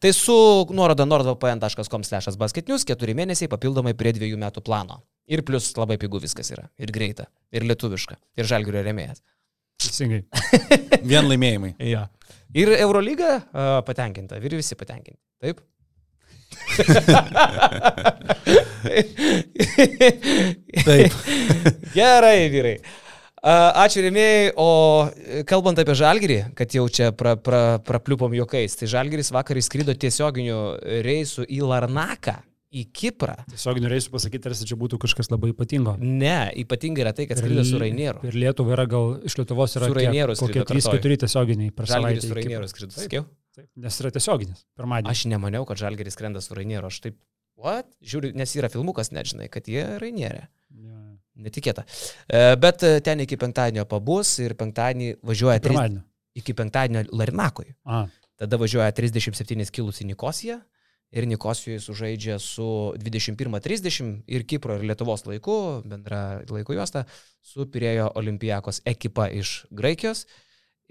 Tai 0.04 0.12
su 0.16 0.36
nuoroda 0.76 1.06
nordvpn.com 1.08 2.04
slash 2.04 2.36
basketnius 2.40 2.84
keturi 2.88 3.16
mėnesiai 3.16 3.48
papildomai 3.52 3.94
prie 3.96 4.12
dviejų 4.18 4.40
metų 4.42 4.64
plano. 4.66 5.00
Ir 5.32 5.42
plus 5.48 5.72
labai 5.80 5.96
pigų 6.02 6.20
viskas 6.26 6.52
yra. 6.52 6.68
Ir 6.78 6.92
greita. 6.94 7.30
Ir 7.56 7.64
lietuviška. 7.70 8.16
Ir 8.36 8.46
žalgiurio 8.50 8.84
remėjas. 8.86 9.24
Teisingai. 9.80 10.26
Vien 11.10 11.26
laimėjimai. 11.30 11.76
jo. 11.88 12.04
Ir 12.56 12.68
Eurolyga 12.76 13.32
uh, 13.40 13.80
patenkinta. 13.88 14.36
Ir 14.44 14.60
visi 14.60 14.76
patenkinti. 14.80 15.20
Taip? 15.44 15.64
Taip. 20.86 21.14
Gerai, 21.96 22.50
vyrai. 22.52 22.78
Ačiū 23.46 24.02
rėmėjai, 24.06 24.50
o 24.58 24.70
kalbant 25.50 25.80
apie 25.82 25.96
Žalgirį, 25.98 26.40
kad 26.58 26.74
jau 26.74 26.88
čia 26.90 27.12
pra, 27.16 27.36
pra, 27.38 27.78
prapliupom 27.86 28.34
juokais, 28.38 28.78
tai 28.80 28.90
Žalgiris 28.90 29.34
vakar 29.36 29.60
įskrido 29.62 29.94
tiesioginiu 29.94 30.60
reisu 31.06 31.46
į 31.46 31.62
Larnaką 31.70 32.40
į 32.76 32.84
Kiprą. 32.96 33.36
Tiesiog 33.52 33.80
norėsiu 33.84 34.12
pasakyti, 34.14 34.44
tarsi 34.48 34.68
čia 34.68 34.78
būtų 34.80 35.00
kažkas 35.06 35.30
labai 35.32 35.54
ypatingo. 35.54 35.96
Ne, 36.02 36.50
ypatinga 36.64 37.06
yra 37.06 37.14
tai, 37.16 37.28
kad 37.30 37.40
skrido 37.40 37.64
su 37.68 37.80
Rainieru. 37.82 38.24
Ir 38.28 38.36
Lietuva 38.42 38.76
yra 38.76 38.88
gal 38.92 39.16
iš 39.28 39.38
Lietuvos 39.40 39.78
yra 39.80 39.92
Rainieru 39.96 40.36
kokie 40.40 40.66
3-4 40.68 41.22
tiesioginiai 41.24 41.72
per 41.76 41.88
savaitę. 41.92 42.26
Su 42.26 42.36
Rainieru 42.36 42.68
skrido, 42.72 42.96
sakiau? 42.98 43.28
Taip, 43.56 43.70
nes 43.80 44.02
yra 44.02 44.12
tiesioginis, 44.12 44.66
pirmadienį. 44.76 45.14
Aš 45.14 45.24
nemaniau, 45.32 45.64
kad 45.70 45.80
Žalgeris 45.80 46.18
skrenda 46.18 46.44
su 46.44 46.58
Rainieru, 46.58 46.92
aš 46.92 47.00
taip, 47.06 47.20
what? 47.62 47.88
Žiūriu, 48.04 48.34
nes 48.36 48.58
yra 48.60 48.72
filmukas, 48.74 49.14
nežinai, 49.16 49.48
kad 49.54 49.70
jie 49.72 49.86
Rainierė. 50.02 50.50
Netikėta. 51.36 51.84
E, 52.28 52.56
bet 52.62 52.84
e, 52.88 53.00
ten 53.04 53.24
iki 53.26 53.38
penktadienio 53.40 53.84
pabus 53.90 54.38
ir 54.44 54.56
penktadienį 54.60 55.18
važiuoja... 55.26 55.60
Pirmadienio. 55.64 56.06
Iki 56.36 56.56
penktadienio 56.56 57.06
Larinakoje. 57.16 57.76
Tada 58.36 58.58
važiuoja 58.60 58.92
37 58.96 59.72
kilus 59.76 60.02
į 60.04 60.10
Nikosiją 60.12 60.60
ir 61.16 61.28
Nikosijoje 61.28 61.80
sužaidžia 61.80 62.40
su 62.40 62.66
21.30 63.00 64.24
ir 64.28 64.46
Kipro 64.48 64.76
ir 64.76 64.84
Lietuvos 64.90 65.26
laiku, 65.26 65.82
bendra 65.86 66.42
laiko 66.50 66.76
juosta, 66.76 67.06
su 67.42 67.68
Pirėjo 67.72 68.10
Olimpijakos 68.20 68.82
ekipa 68.86 69.30
iš 69.32 69.62
Graikijos. 69.72 70.26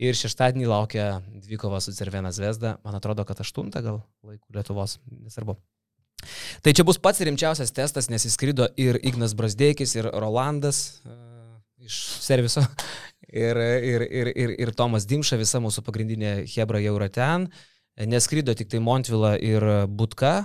Ir 0.00 0.16
šeštadienį 0.18 0.66
laukia 0.66 1.20
dvikova 1.44 1.78
su 1.84 1.92
Cervena 1.94 2.32
Zvezda, 2.34 2.78
man 2.82 2.96
atrodo, 2.98 3.22
kad 3.28 3.38
aštuntą 3.44 3.82
gal 3.84 4.00
laikų 4.26 4.56
Lietuvos, 4.56 4.98
nesvarbu. 5.06 5.54
Tai 6.64 6.74
čia 6.76 6.86
bus 6.86 7.00
pats 7.02 7.22
rimčiausias 7.24 7.74
testas, 7.74 8.10
nes 8.12 8.26
įskrido 8.28 8.68
ir 8.80 8.98
Ignas 9.02 9.36
Brasdeikis, 9.38 9.94
ir 9.98 10.10
Rolandas 10.10 10.80
uh, 11.04 11.14
iš 11.84 12.00
serviso, 12.24 12.64
ir, 13.28 13.60
ir, 13.60 14.08
ir, 14.08 14.32
ir, 14.34 14.56
ir 14.66 14.74
Tomas 14.76 15.08
Dimša, 15.10 15.38
visa 15.40 15.62
mūsų 15.62 15.84
pagrindinė 15.86 16.36
Hebra 16.56 16.82
jau 16.84 16.96
yra 16.98 17.10
ten. 17.12 17.48
Neskrido 17.94 18.56
tik 18.58 18.72
tai 18.72 18.80
Montvila 18.82 19.36
ir 19.38 19.62
Butka, 19.86 20.40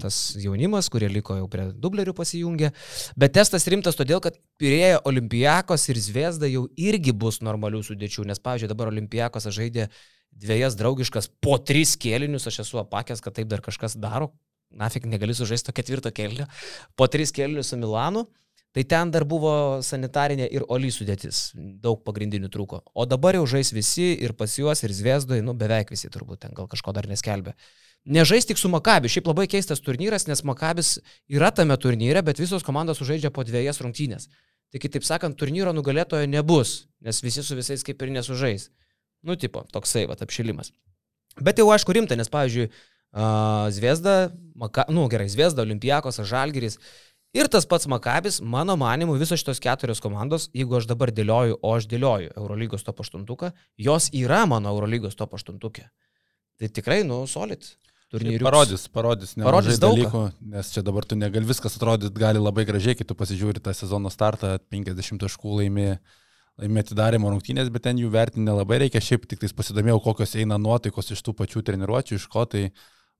tas 0.00 0.36
jaunimas, 0.36 0.88
kurie 0.92 1.08
liko 1.08 1.36
jau 1.38 1.46
prie 1.50 1.70
dublerių 1.72 2.14
pasijungę. 2.16 2.72
Bet 3.16 3.34
testas 3.36 3.66
rimtas 3.70 3.96
todėl, 3.98 4.20
kad 4.20 4.36
Pirėjo 4.60 5.00
Olimpijakos 5.08 5.88
ir 5.88 6.00
Zviesda 6.00 6.50
jau 6.50 6.66
irgi 6.76 7.14
bus 7.16 7.40
normalių 7.42 7.82
sudėčių, 7.86 8.26
nes, 8.28 8.42
pavyzdžiui, 8.42 8.70
dabar 8.70 8.92
Olimpijakos 8.92 9.48
žaidė 9.48 9.88
dviejas 10.32 10.76
draugiškas 10.78 11.30
po 11.42 11.58
tris 11.58 11.96
kėlinius, 12.00 12.46
aš 12.48 12.62
esu 12.66 12.80
apakęs, 12.82 13.20
kad 13.24 13.36
taip 13.36 13.48
dar 13.50 13.64
kažkas 13.64 13.96
daro, 14.00 14.32
nafik 14.78 15.06
negali 15.08 15.34
sužaisti 15.36 15.70
to 15.70 15.76
ketvirto 15.76 16.12
kėlinio, 16.14 16.48
po 16.96 17.08
tris 17.10 17.34
kėlinius 17.34 17.72
su 17.72 17.80
Milanu. 17.80 18.26
Tai 18.72 18.86
ten 18.88 19.10
dar 19.12 19.26
buvo 19.28 19.82
sanitarinė 19.84 20.46
ir 20.48 20.62
Oli 20.72 20.88
sudėtis, 20.88 21.50
daug 21.54 21.98
pagrindinių 22.06 22.48
trūko. 22.48 22.78
O 22.96 23.04
dabar 23.04 23.36
jau 23.36 23.44
žais 23.44 23.68
visi 23.76 24.14
ir 24.16 24.32
pas 24.32 24.54
juos, 24.56 24.80
ir 24.80 24.94
Zviesdoje, 24.96 25.44
nu 25.44 25.52
beveik 25.52 25.92
visi 25.92 26.08
turbūt 26.08 26.46
ten 26.46 26.54
gal 26.56 26.70
kažko 26.72 26.94
dar 26.96 27.04
neskelbė. 27.10 27.52
Nežais 28.08 28.48
tik 28.48 28.56
su 28.58 28.70
Makabi. 28.72 29.10
Šiaip 29.12 29.28
labai 29.28 29.44
keistas 29.46 29.84
turnyras, 29.84 30.24
nes 30.26 30.40
Makabis 30.48 30.94
yra 31.28 31.52
tame 31.52 31.76
turnyre, 31.76 32.24
bet 32.24 32.40
visos 32.40 32.64
komandos 32.64 32.98
sužaidžia 32.98 33.30
po 33.30 33.44
dviejas 33.44 33.82
rungtynės. 33.84 34.30
Tai 34.72 34.80
kitaip 34.80 35.04
sakant, 35.04 35.36
turnyro 35.36 35.74
nugalėtojo 35.76 36.24
nebus, 36.32 36.86
nes 37.04 37.20
visi 37.22 37.44
su 37.44 37.58
visais 37.58 37.84
kaip 37.84 38.00
ir 38.02 38.14
nesužais. 38.16 38.70
Nu, 39.22 39.36
tipo, 39.36 39.62
toksai, 39.70 40.06
va, 40.08 40.16
apšilimas. 40.16 40.72
Bet 41.40 41.60
jau 41.60 41.68
aišku 41.72 41.94
rimta, 41.94 42.16
nes, 42.18 42.32
pavyzdžiui, 42.32 42.72
Zviesda, 43.12 44.32
Maka, 44.56 44.84
nu 44.88 45.06
gerai, 45.08 45.28
Zviesda, 45.28 45.64
Olimpijakos, 45.64 46.20
Žalgiris 46.28 46.78
ir 47.36 47.48
tas 47.48 47.66
pats 47.68 47.88
Makabis, 47.88 48.40
mano 48.40 48.76
manimu, 48.76 49.16
visos 49.20 49.40
šitos 49.40 49.60
keturios 49.60 50.00
komandos, 50.04 50.48
jeigu 50.56 50.76
aš 50.76 50.88
dabar 50.90 51.12
dėlioju, 51.12 51.58
o 51.60 51.76
aš 51.76 51.88
dėlioju 51.90 52.34
Eurolygos 52.36 52.84
top 52.84 53.00
8, 53.04 53.52
jos 53.80 54.10
yra 54.12 54.44
mano 54.46 54.72
Eurolygos 54.72 55.16
top 55.16 55.34
8. 55.40 55.58
Tai 56.60 56.68
tikrai, 56.68 57.02
nu, 57.08 57.24
solid 57.26 57.64
turnyrius. 58.12 58.44
Parodys, 58.44 58.86
parodys, 58.92 59.34
parodys 59.40 59.80
daug 59.80 59.96
dalykų, 59.96 60.22
nes 60.52 60.72
čia 60.74 60.84
dabar 60.84 61.06
tu 61.08 61.16
negali 61.18 61.48
viskas 61.48 61.78
atrodyti, 61.78 62.12
gali 62.20 62.42
labai 62.42 62.66
gražiai, 62.68 62.96
kai 62.98 63.06
tu 63.08 63.16
pasižiūri 63.18 63.62
tą 63.64 63.72
sezono 63.76 64.12
startą, 64.12 64.58
50 64.72 65.22
taškų 65.24 65.60
laimi, 65.62 65.88
laimi 66.60 66.82
atidarimo 66.84 67.32
rungtynės, 67.32 67.72
bet 67.72 67.86
ten 67.88 68.00
jų 68.00 68.12
vertinti 68.12 68.44
nelabai 68.44 68.82
reikia, 68.84 69.00
šiaip 69.00 69.24
tik 69.30 69.40
tais 69.42 69.56
pasidomėjau, 69.56 70.02
kokios 70.04 70.36
eina 70.36 70.60
nuotaikos 70.60 71.14
iš 71.16 71.24
tų 71.24 71.36
pačių 71.40 71.64
treniruočių, 71.70 72.20
iš 72.20 72.28
ko 72.32 72.44
tai 72.44 72.66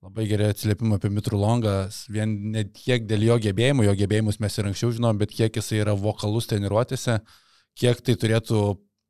labai 0.03 0.27
gerai 0.27 0.51
atsiliepimą 0.51 0.99
apie 0.99 1.11
Mitrų 1.15 1.39
Longą, 1.39 1.75
vien 2.11 2.33
ne 2.51 2.65
tiek 2.75 3.05
dėl 3.07 3.23
jo 3.29 3.37
gebėjimų, 3.45 3.87
jo 3.87 3.93
gebėjimus 4.01 4.41
mes 4.43 4.59
ir 4.59 4.71
anksčiau 4.71 4.91
žinom, 4.97 5.19
bet 5.21 5.31
kiek 5.31 5.55
jisai 5.55 5.79
yra 5.85 5.95
vokalus 5.95 6.51
treniruotėse, 6.51 7.21
kiek 7.79 8.03
tai 8.03 8.17
turėtų 8.19 8.65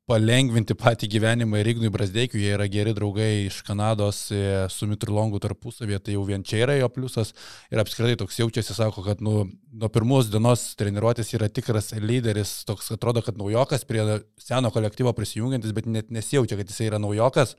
palengvinti 0.09 0.75
patį 0.75 1.07
gyvenimą 1.15 1.61
ir 1.61 1.69
Ignui 1.71 1.89
Brasdeikiu, 1.93 2.37
jie 2.41 2.51
yra 2.57 2.67
geri 2.69 2.91
draugai 2.93 3.45
iš 3.47 3.61
Kanados 3.65 4.25
e, 4.35 4.41
su 4.69 4.85
Mitrulongu 4.91 5.39
tarpusavėje, 5.41 6.01
tai 6.03 6.17
jau 6.17 6.25
vien 6.27 6.43
čia 6.45 6.59
yra 6.65 6.75
jo 6.75 6.89
pliusas. 6.91 7.31
Ir 7.71 7.81
apskritai 7.81 8.17
toks 8.19 8.41
jaučiasi, 8.41 8.75
sako, 8.75 9.05
kad 9.07 9.23
nu, 9.23 9.45
nuo 9.71 9.91
pirmos 9.95 10.27
dienos 10.29 10.73
treniruotės 10.79 11.31
yra 11.39 11.47
tikras 11.49 11.93
lyderis, 12.03 12.51
toks 12.67 12.91
atrodo, 12.93 13.23
kad 13.23 13.39
naujokas 13.39 13.87
prie 13.87 14.03
seno 14.43 14.73
kolektyvo 14.75 15.15
prisijungiantis, 15.15 15.73
bet 15.73 15.87
net 15.87 16.11
nesijaučia, 16.11 16.59
kad 16.59 16.69
jisai 16.69 16.91
yra 16.91 16.99
naujokas. 17.01 17.55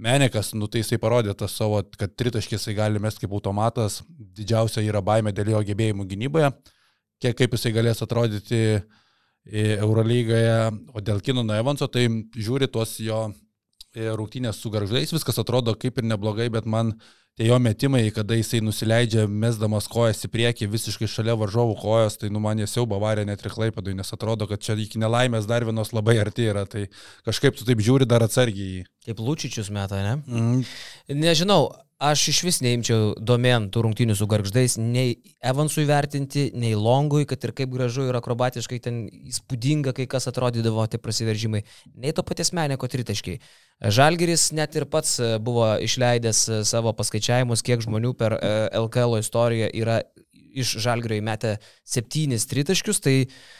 Menekas, 0.00 0.54
nu 0.56 0.68
tai 0.70 0.80
jisai 0.80 0.96
parodė 1.00 1.34
tą 1.36 1.48
savo, 1.50 1.82
kad 2.00 2.14
tritaškis 2.16 2.56
jisai 2.56 2.76
gali 2.78 3.02
mesti 3.02 3.26
kaip 3.26 3.34
automatas, 3.36 4.00
didžiausia 4.08 4.84
yra 4.86 5.02
baime 5.04 5.32
dėl 5.36 5.52
jo 5.52 5.60
gebėjimų 5.68 6.06
gynyboje, 6.08 6.48
kiek 7.20 7.36
kaip 7.36 7.56
jisai 7.56 7.74
galės 7.76 8.00
atrodyti 8.06 8.62
uh, 8.78 9.00
Eurolygoje, 9.48 10.70
o 10.92 11.00
dėl 11.00 11.20
Kinono 11.24 11.56
Evanso, 11.56 11.88
tai 11.88 12.04
žiūri 12.36 12.68
tuos 12.68 12.98
jo 13.00 13.30
e, 13.94 14.04
rungtynės 14.12 14.60
su 14.60 14.70
garžais, 14.70 15.12
viskas 15.14 15.40
atrodo 15.40 15.74
kaip 15.74 15.98
ir 15.98 16.04
neblogai, 16.04 16.50
bet 16.52 16.66
man 16.68 16.92
tie 17.40 17.48
jo 17.48 17.56
metimai, 17.58 18.02
kada 18.12 18.36
jisai 18.36 18.60
nusileidžia, 18.60 19.24
mesdamas 19.24 19.86
kojas 19.88 20.26
į 20.26 20.28
priekį 20.34 20.66
visiškai 20.74 21.08
šalia 21.08 21.38
varžovų 21.40 21.78
kojas, 21.80 22.18
tai 22.20 22.28
nu 22.28 22.42
man 22.44 22.60
jie 22.60 22.66
siauba 22.68 22.98
varė 23.00 23.24
net 23.24 23.40
ir 23.40 23.54
klaipadui, 23.54 23.94
nes 23.96 24.12
atrodo, 24.12 24.44
kad 24.50 24.60
čia 24.60 24.76
iki 24.76 25.00
nelaimės 25.00 25.48
dar 25.48 25.64
vienos 25.64 25.94
labai 25.96 26.18
arti 26.20 26.50
yra, 26.52 26.66
tai 26.68 26.90
kažkaip 27.24 27.56
tu 27.56 27.64
taip 27.64 27.80
žiūri 27.80 28.08
dar 28.08 28.26
atsargiai. 28.26 28.84
Kaip 29.08 29.22
Lučičius 29.24 29.72
meta, 29.72 30.02
ne? 30.04 30.18
Mm. 30.28 30.60
Nežinau, 31.16 31.70
Aš 32.00 32.22
iš 32.32 32.38
vis 32.46 32.58
neimčiau 32.64 33.10
domen 33.20 33.66
tų 33.68 33.82
rungtynių 33.84 34.14
su 34.16 34.24
garždais, 34.24 34.78
nei 34.80 35.18
Evansui 35.44 35.82
vertinti, 35.84 36.46
nei 36.56 36.72
Longui, 36.72 37.26
kad 37.28 37.44
ir 37.44 37.52
kaip 37.58 37.74
gražu 37.74 38.06
ir 38.08 38.16
akrobatiškai 38.16 38.78
ten 38.80 39.02
įspūdinga, 39.28 39.92
kai 39.98 40.06
kas 40.08 40.30
atrodydavo 40.30 40.86
tie 40.88 40.96
prasiveržimai, 40.96 41.60
nei 42.00 42.14
to 42.16 42.24
paties 42.24 42.54
meneko 42.56 42.88
tritaškiai. 42.88 43.42
Žalgeris 43.84 44.48
net 44.56 44.80
ir 44.80 44.88
pats 44.88 45.18
e, 45.20 45.34
buvo 45.44 45.74
išleidęs 45.84 46.40
e, 46.48 46.64
savo 46.72 46.96
paskaičiavimus, 46.96 47.60
kiek 47.68 47.84
žmonių 47.84 48.16
per 48.16 48.38
LKL 48.80 49.18
e, 49.18 49.22
istoriją 49.26 49.68
yra 49.84 50.00
iš 50.32 50.78
Žalgerio 50.80 51.20
įmetę 51.20 51.58
septynis 51.84 52.48
tritaškius, 52.48 53.04
tai 53.04 53.18
uh, 53.26 53.59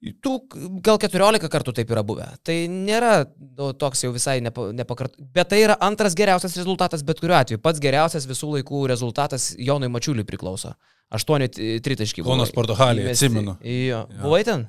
Tų 0.00 0.36
gal 0.80 0.96
14 0.96 1.50
kartų 1.52 1.74
taip 1.76 1.90
yra 1.92 2.00
buvę. 2.06 2.24
Tai 2.46 2.54
nėra 2.72 3.26
nu, 3.36 3.74
toks 3.76 4.06
jau 4.06 4.14
visai 4.14 4.38
nepa, 4.40 4.70
nepakart. 4.72 5.18
Bet 5.34 5.50
tai 5.52 5.58
yra 5.66 5.74
antras 5.84 6.14
geriausias 6.16 6.56
rezultatas 6.56 7.04
bet 7.04 7.20
kuriuo 7.20 7.36
atveju. 7.36 7.60
Pats 7.60 7.82
geriausias 7.84 8.24
visų 8.28 8.54
laikų 8.54 8.86
rezultatas 8.88 9.50
Jonui 9.60 9.90
Mačiuliui 9.92 10.24
priklauso. 10.24 10.72
Aštuoni 11.10 11.50
tritaškiai. 11.84 12.24
Kaunas 12.24 12.52
Portugalija, 12.54 13.10
atsimenu. 13.12 13.56
Jo. 13.66 14.04
Buvai 14.22 14.40
ten? 14.46 14.62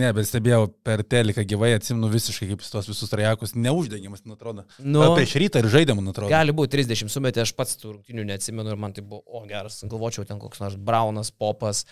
Ne, 0.00 0.08
bet 0.16 0.26
stebėjau 0.26 0.64
per 0.82 1.04
teliką 1.06 1.44
gyvai, 1.46 1.74
atsimenu 1.76 2.08
visiškai 2.10 2.48
kaip 2.50 2.64
tos 2.64 2.88
visus 2.88 3.12
trajekus, 3.12 3.52
neuždengiamas, 3.54 4.24
man 4.24 4.38
atrodo. 4.38 4.64
Nu, 4.80 5.04
prieš 5.12 5.36
rytą 5.42 5.60
ir 5.60 5.68
žaidė, 5.74 5.94
man 5.98 6.08
atrodo. 6.10 6.32
Gali 6.32 6.56
būti 6.56 6.80
30 6.80 7.12
sumetė, 7.12 7.44
aš 7.44 7.52
pats 7.58 7.76
tų 7.82 7.98
rungtinių 7.98 8.24
neatsimenu 8.32 8.72
ir 8.72 8.80
man 8.80 8.96
tai 8.96 9.04
buvo, 9.04 9.20
o 9.28 9.44
geras, 9.44 9.82
galvočiau 9.84 10.24
ten 10.24 10.40
koks 10.40 10.64
nors 10.64 10.80
Braunas, 10.80 11.28
Popas 11.28 11.84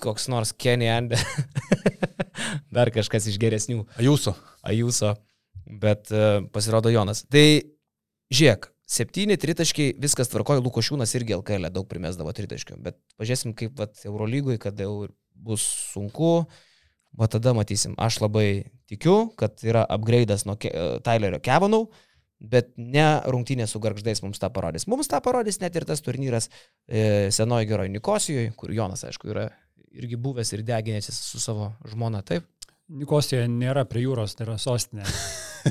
koks 0.00 0.28
nors 0.32 0.54
Kenny 0.56 0.88
Ande, 0.92 1.18
dar 2.76 2.90
kažkas 2.94 3.28
iš 3.30 3.38
geresnių. 3.42 3.84
Ajuso. 4.00 4.34
Ajuso, 4.62 5.14
bet 5.66 6.12
uh, 6.14 6.44
pasirodo 6.54 6.92
Jonas. 6.92 7.24
Tai 7.30 7.44
žiūrėk, 8.32 8.70
septyni 8.92 9.38
tritaškiai, 9.40 9.96
viskas 10.00 10.30
tvarkoja, 10.32 10.62
Lukošiūnas 10.64 11.14
irgi 11.18 11.36
LKL 11.38 11.70
daug 11.72 11.88
primesdavo 11.90 12.32
tritaškių, 12.36 12.78
bet 12.84 12.98
pažiūrėsim 13.20 13.56
kaip 13.58 13.76
vat, 13.78 13.96
Eurolygui, 14.08 14.58
kada 14.62 14.86
jau 14.86 15.08
bus 15.32 15.64
sunku, 15.92 16.32
o 17.12 17.28
tada 17.28 17.52
matysim. 17.56 17.96
Aš 18.00 18.22
labai 18.22 18.46
tikiu, 18.90 19.32
kad 19.38 19.60
yra 19.66 19.84
upgrade'as 19.92 20.46
nuo 20.48 20.56
Ke 20.60 20.72
Tylerio 21.04 21.40
Kevanau, 21.44 21.86
bet 22.42 22.72
ne 22.76 23.06
rungtynė 23.30 23.68
su 23.70 23.80
garždais 23.82 24.22
mums 24.24 24.40
tą 24.42 24.50
parodys. 24.54 24.88
Mums 24.90 25.10
tą 25.10 25.20
parodys 25.22 25.60
net 25.62 25.76
ir 25.78 25.86
tas 25.86 26.02
turnyras 26.02 26.48
e, 26.88 27.30
senoji 27.34 27.68
geroji 27.70 27.92
Nikosijoje, 27.94 28.54
kur 28.58 28.72
Jonas, 28.74 29.04
aišku, 29.06 29.30
yra 29.30 29.46
irgi 29.94 30.16
buvęs 30.16 30.52
ir 30.56 30.62
deginėsis 30.66 31.18
su 31.32 31.40
savo 31.42 31.72
žmona, 31.92 32.22
taip? 32.26 32.44
Nikosija 32.92 33.46
nėra 33.48 33.86
prie 33.88 34.02
jūros, 34.04 34.34
tai 34.36 34.46
yra 34.48 34.58
sostinė. 34.60 35.06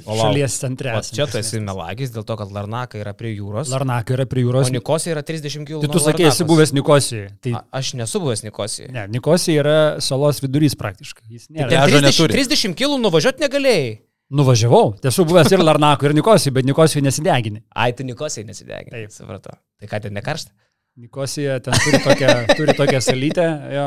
O 0.08 0.16
šalies 0.16 0.54
centre. 0.56 0.94
O 0.96 1.02
čia 1.04 1.26
tu 1.28 1.36
esi 1.36 1.60
melagis 1.60 2.14
dėl 2.16 2.24
to, 2.24 2.38
kad 2.40 2.48
Larnaka 2.56 2.96
yra 3.02 3.12
prie 3.12 3.34
jūros. 3.36 3.68
Larnakai 3.74 4.14
yra 4.16 4.24
prie 4.32 4.46
O 4.46 4.48
jūros. 4.48 4.70
Nikosija 4.72 5.18
yra 5.18 5.24
30 5.28 5.66
km. 5.68 5.82
Tai 5.84 5.90
tu 5.92 6.00
sakei, 6.00 6.30
esi 6.30 6.46
buvęs 6.48 6.72
Nikosijoje. 6.78 7.26
Tai 7.44 7.52
A, 7.60 7.62
aš 7.82 7.90
nesu 8.00 8.22
buvęs 8.24 8.46
Nikosijai. 8.46 8.88
ne, 8.96 9.04
Nikosija 9.12 9.60
yra 9.66 9.76
salos 10.00 10.40
vidurys 10.40 10.78
praktiškai. 10.80 11.26
Jis 11.28 11.50
nėra. 11.52 11.68
Ten- 11.68 11.76
Pliažo 11.76 12.00
30, 12.00 12.08
neturi. 12.08 12.38
30 12.40 12.78
km 12.80 13.02
nuvažiuoti 13.04 13.44
negalėjai. 13.44 13.92
Nuvažiavau, 14.32 14.94
esu 15.12 15.26
buvęs 15.28 15.52
ir 15.52 15.60
Larnakui, 15.68 16.08
ir 16.08 16.16
Nikosijai, 16.16 16.54
bet 16.56 16.70
Nikosijai 16.72 17.04
nesidegini. 17.04 17.60
Ai, 17.76 17.92
tu 17.92 18.08
Nikosijai 18.08 18.48
nesidegini. 18.48 18.96
Taip. 18.96 19.12
Supratau. 19.12 19.58
Tai 19.76 19.92
ką 19.92 20.00
ten 20.08 20.16
nekaršta? 20.16 20.56
Nikosija 21.00 21.60
ten 21.64 21.74
turi 21.80 22.00
tokią, 22.04 22.32
turi 22.58 22.74
tokią 22.76 23.00
salytę. 23.02 23.46
Jo, 23.72 23.86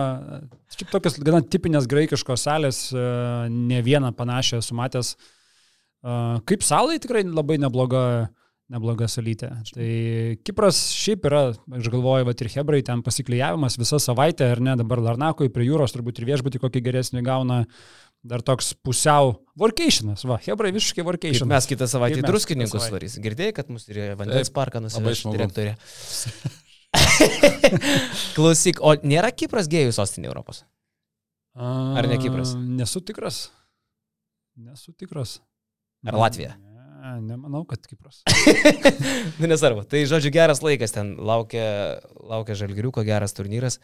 šiaip 0.73 0.93
tokios 0.95 1.19
gana 1.21 1.43
tipinės 1.45 1.85
graikiškos 1.91 2.47
salės, 2.47 2.79
e, 2.97 3.03
ne 3.53 3.83
vieną 3.85 4.15
panašią 4.17 4.63
esu 4.65 4.77
matęs. 4.79 5.13
E, 6.01 6.15
Kaip 6.49 6.65
salai 6.65 6.97
tikrai 7.03 7.27
labai 7.29 7.59
nebloga, 7.61 8.31
nebloga 8.73 9.09
salytė. 9.13 9.51
Tai 9.77 9.91
Kipras 10.49 10.81
šiaip 10.97 11.29
yra, 11.29 11.43
aš 11.77 11.93
galvoju, 11.93 12.25
va 12.31 12.33
ir 12.33 12.53
Hebrai 12.57 12.81
ten 12.89 13.05
pasiklyjavimas 13.05 13.77
visą 13.77 14.01
savaitę, 14.01 14.49
ar 14.57 14.65
ne, 14.65 14.79
dabar 14.81 15.05
Larnakoje 15.05 15.53
prie 15.53 15.69
jūros 15.69 15.93
turbūt 15.93 16.23
ir 16.23 16.31
viešbutį 16.33 16.65
kokį 16.65 16.85
geresnį 16.89 17.27
gauna. 17.29 17.67
Dar 18.25 18.41
toks 18.41 18.73
pusiau 18.81 19.35
workationas, 19.61 20.25
va, 20.25 20.39
Hebrai 20.41 20.73
visiškai 20.73 21.03
Kaip 21.03 21.11
workationas. 21.11 21.51
mes 21.51 21.67
kitą 21.69 21.85
savaitę 21.85 22.23
Kaip 22.23 22.25
į 22.25 22.31
druskininkus 22.33 22.89
varys. 22.89 23.21
Girdėjai, 23.21 23.53
kad 23.61 23.69
mus 23.69 23.85
ir 23.93 24.15
vandens 24.17 24.49
parką 24.49 24.81
smagu. 24.89 25.37
direktorė. 25.37 25.77
Klausyk, 28.37 28.81
o 28.85 28.95
nėra 29.03 29.33
Kipras 29.35 29.69
gėjų 29.71 29.95
sostinė 29.97 30.31
Europos? 30.31 30.63
Ar 31.55 32.07
ne 32.11 32.19
Kipras? 32.19 32.55
A, 32.57 32.63
Nesu 32.81 33.03
tikras. 33.05 33.49
Nesu 34.59 34.93
tikras. 34.93 35.39
Ar 36.07 36.19
Latvija? 36.19 36.55
Ne, 36.59 37.19
nemanau, 37.35 37.65
kad 37.69 37.85
Kipras. 37.87 38.23
Nu, 39.39 39.49
nesvarbu. 39.51 39.85
Tai, 39.91 40.01
žodžiu, 40.09 40.33
geras 40.35 40.63
laikas 40.65 40.95
ten 40.95 41.15
laukia, 41.19 42.01
laukia 42.23 42.57
Žalgiriuko, 42.59 43.05
geras 43.07 43.35
turnyras. 43.37 43.79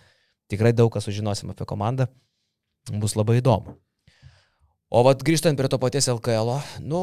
Tikrai 0.51 0.73
daug 0.75 0.91
ką 0.95 1.03
sužinosim 1.03 1.53
apie 1.53 1.67
komandą. 1.69 2.09
Bus 2.91 3.15
labai 3.19 3.39
įdomu. 3.43 3.77
O 4.91 5.05
vat 5.07 5.23
grįžtant 5.27 5.59
prie 5.59 5.71
to 5.71 5.79
paties 5.79 6.09
LKL, 6.11 6.57
nu, 6.83 7.01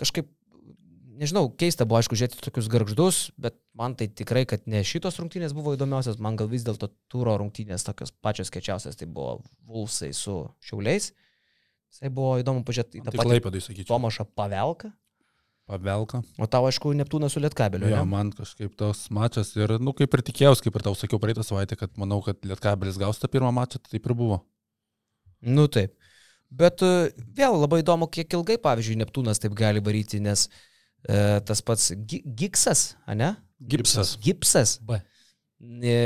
kažkaip, 0.00 0.28
nežinau, 1.20 1.50
keista 1.60 1.86
buvo, 1.88 2.00
aišku, 2.00 2.16
žiūrėti 2.18 2.40
tokius 2.40 2.68
garždus, 2.72 3.18
bet 3.40 3.58
man 3.76 3.94
tai 3.98 4.08
tikrai, 4.08 4.46
kad 4.48 4.64
ne 4.70 4.82
šitos 4.86 5.20
rungtynės 5.20 5.54
buvo 5.56 5.74
įdomiausios, 5.76 6.20
man 6.22 6.38
gal 6.40 6.48
vis 6.50 6.64
dėlto 6.66 6.90
turo 7.12 7.36
rungtynės 7.40 7.84
tokios 7.86 8.12
pačios 8.24 8.52
kečiausias, 8.52 8.98
tai 8.98 9.08
buvo 9.10 9.40
Vulsai 9.68 10.12
su 10.16 10.42
Šiauliais. 10.64 11.12
Tai 12.00 12.10
buvo 12.14 12.38
įdomu 12.38 12.62
pažiūrėti 12.66 13.00
į 13.00 13.04
tą 13.04 13.12
Tik 13.12 13.20
patį 13.20 13.32
laipėdai, 13.34 13.62
sakyčiau. 13.64 13.90
Tomašą 13.90 14.26
Pavelką. 14.38 14.92
Pavelka. 15.70 16.20
O 16.38 16.46
tau, 16.50 16.64
aišku, 16.68 16.92
Neptūnas 16.98 17.34
su 17.34 17.42
Lietkabeliu. 17.42 17.90
Jo, 17.90 18.02
ne? 18.02 18.10
man 18.10 18.30
kažkaip 18.34 18.72
tos 18.78 19.04
mačas 19.14 19.52
ir, 19.58 19.76
nu, 19.82 19.94
kaip 19.98 20.14
ir 20.14 20.22
tikėjausi, 20.30 20.64
kaip 20.66 20.78
ir 20.78 20.86
tau 20.86 20.94
sakiau 20.98 21.20
praeitą 21.22 21.44
savaitę, 21.46 21.78
kad 21.78 21.92
manau, 22.00 22.20
kad 22.26 22.38
Lietkabelis 22.46 22.98
gaus 22.98 23.18
tą 23.22 23.30
pirmą 23.30 23.50
mačą, 23.54 23.82
tai 23.82 23.96
taip 23.96 24.06
ir 24.06 24.16
buvo. 24.18 24.40
Nu 25.42 25.66
taip. 25.70 25.96
Bet 26.50 26.82
e, 26.82 27.10
vėl 27.38 27.58
labai 27.58 27.84
įdomu, 27.84 28.10
kiek 28.10 28.38
ilgai, 28.38 28.58
pavyzdžiui, 28.62 28.98
Neptūnas 29.02 29.42
taip 29.42 29.54
gali 29.58 29.82
varyti, 29.82 30.22
nes 30.22 30.46
e, 30.46 30.69
tas 31.46 31.62
pats 31.64 31.92
Gi- 32.06 32.24
Giksas, 32.24 32.94
ne? 33.08 33.34
Gipsas. 33.60 34.16
Gipsas. 34.20 34.78
B. 34.80 35.00
E, 35.60 35.96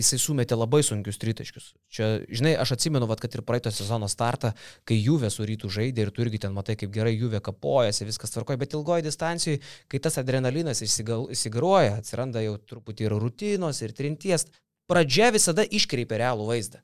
jisai 0.00 0.16
sumetė 0.18 0.56
labai 0.58 0.80
sunkius 0.82 1.20
tritaškius. 1.22 1.68
Čia, 1.94 2.08
žinai, 2.26 2.56
aš 2.58 2.72
atsimenu, 2.74 3.06
vat, 3.06 3.20
kad 3.22 3.36
ir 3.36 3.44
praeito 3.46 3.70
sezono 3.70 4.08
startą, 4.10 4.50
kai 4.82 4.96
Juve 4.98 5.30
su 5.30 5.46
rytų 5.46 5.70
žaidė 5.70 6.08
ir 6.08 6.10
tu 6.14 6.24
irgi 6.24 6.40
ten 6.42 6.56
matai, 6.56 6.74
kaip 6.80 6.90
gerai 6.94 7.12
Juve 7.14 7.38
kapojasi, 7.38 8.08
viskas 8.08 8.34
tvarkoja, 8.34 8.58
bet 8.58 8.74
ilgoji 8.74 9.06
distancijoje, 9.06 9.60
kai 9.86 10.02
tas 10.02 10.18
adrenalinas 10.18 10.82
išsigaruoja, 10.82 12.00
atsiranda 12.00 12.42
jau 12.42 12.56
truputį 12.72 13.06
ir 13.06 13.14
rutinos, 13.22 13.78
ir 13.86 13.94
trinties, 13.94 14.48
pradžia 14.90 15.30
visada 15.30 15.62
iškreipia 15.62 16.24
realų 16.24 16.50
vaizdą. 16.50 16.82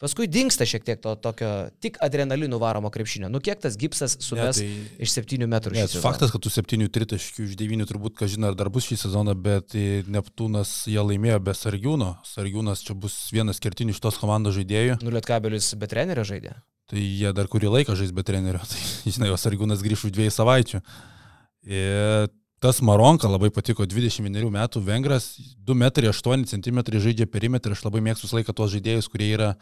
Paskui 0.00 0.24
dinksta 0.32 0.64
šiek 0.64 0.84
tiek 0.86 1.00
to 1.04 1.12
tokio 1.20 1.48
tik 1.84 1.98
adrenalinų 2.00 2.56
varomo 2.62 2.88
krepšinio. 2.92 3.28
Nu 3.28 3.36
kiek 3.44 3.60
tas 3.60 3.74
gipsas 3.76 4.14
sumes 4.24 4.56
Ne, 4.56 4.64
tai... 4.64 5.04
iš 5.04 5.12
7 5.18 5.44
metrų 5.44 5.74
Ne, 5.76 5.82
šį 5.84 5.90
sezoną? 5.92 6.04
faktas, 6.06 6.32
kad 6.32 6.40
tų 6.40 6.52
septynių 6.54 6.86
tritaškių 6.94 7.44
iš 7.44 7.58
devynių 7.60 7.84
turbūt, 7.90 8.14
ką 8.16 8.28
žinai, 8.32 8.48
ar 8.54 8.56
dar 8.56 8.70
bus 8.72 8.88
šį 8.88 8.96
sezoną, 9.02 9.34
bet 9.36 9.76
e, 9.76 10.00
Neptūnas 10.08 10.72
jie 10.88 11.04
laimėjo 11.04 11.42
be 11.44 11.52
Sargiūno. 11.52 12.14
Sargiūnas 12.24 12.80
čia 12.86 12.96
bus 12.96 13.18
vienas 13.34 13.60
kertinių 13.60 13.92
iš 13.92 14.00
tos 14.00 14.16
komandos 14.22 14.56
žaidėjų. 14.56 15.02
Nuliet 15.04 15.28
kabelis 15.28 15.68
be 15.76 15.90
trenerio 15.92 16.24
žaidė. 16.24 16.56
Tai 16.88 17.04
jie 17.04 17.34
dar 17.36 17.52
kurį 17.52 17.68
laiką 17.76 17.92
žais 18.00 18.16
be 18.16 18.24
trenerio. 18.24 18.64
Tai, 18.72 18.80
žinai, 19.04 19.28
o 19.28 19.36
Sargiūnas 19.36 19.84
grįžtų 19.84 20.08
už 20.08 20.16
dviejų 20.16 20.32
savaičių. 20.32 20.80
Ir 21.76 22.32
tas 22.64 22.80
Maronka 22.80 23.28
labai 23.28 23.52
patiko, 23.52 23.84
21 23.84 24.48
metų 24.56 24.80
vengras, 24.84 25.34
2,8 25.68 26.72
m 26.72 26.82
žaidžia 27.04 27.28
perimetrą. 27.28 27.76
Aš 27.76 27.84
labai 27.84 28.00
mėgstu 28.08 28.32
laiką 28.32 28.56
tuos 28.56 28.72
žaidėjus, 28.72 29.12
kurie 29.12 29.28
yra 29.36 29.52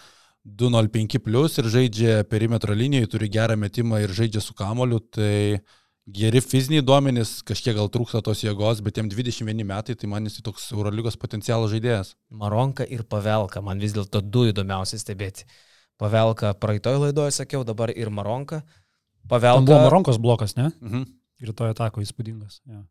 2,05 0.46 1.18
plus 1.24 1.58
ir 1.58 1.68
žaidžia 1.68 2.22
perimetro 2.28 2.74
linijoje, 2.74 3.10
turi 3.14 3.28
gerą 3.32 3.56
metimą 3.56 4.02
ir 4.04 4.14
žaidžia 4.14 4.40
su 4.44 4.54
kamoliu. 4.54 5.00
Tai 5.00 5.60
geri 6.08 6.40
fiziniai 6.40 6.84
duomenys, 6.84 7.38
kažkiek 7.46 7.76
gal 7.76 7.90
trūksta 7.92 8.22
tos 8.24 8.42
jėgos, 8.44 8.80
bet 8.84 9.00
jam 9.00 9.10
21 9.12 9.64
metai, 9.68 9.96
tai 9.98 10.08
man 10.08 10.28
jis 10.28 10.40
toks 10.44 10.70
Eurolygos 10.72 11.18
potencialo 11.20 11.68
žaidėjas. 11.68 12.14
Maronka 12.30 12.86
ir 12.88 13.04
Pavelka, 13.04 13.62
man 13.64 13.82
vis 13.82 13.96
dėlto 13.96 14.22
du 14.24 14.46
įdomiausi 14.48 15.00
stebėti. 15.00 15.44
Pavelka 15.98 16.54
praeitoj 16.54 17.00
laidoje 17.02 17.34
sakiau, 17.40 17.64
dabar 17.66 17.90
ir 17.90 18.10
Maronka. 18.14 18.62
Ten 18.62 19.34
buvo 19.34 19.40
Pavelka, 19.40 19.82
Maronkos 19.84 20.20
blokas, 20.22 20.56
ne? 20.56 20.70
Mhm. 20.80 21.04
Ir 21.44 21.52
to 21.54 21.68
atako 21.68 22.02
įspūdingas. 22.02 22.62
Ja. 22.66 22.82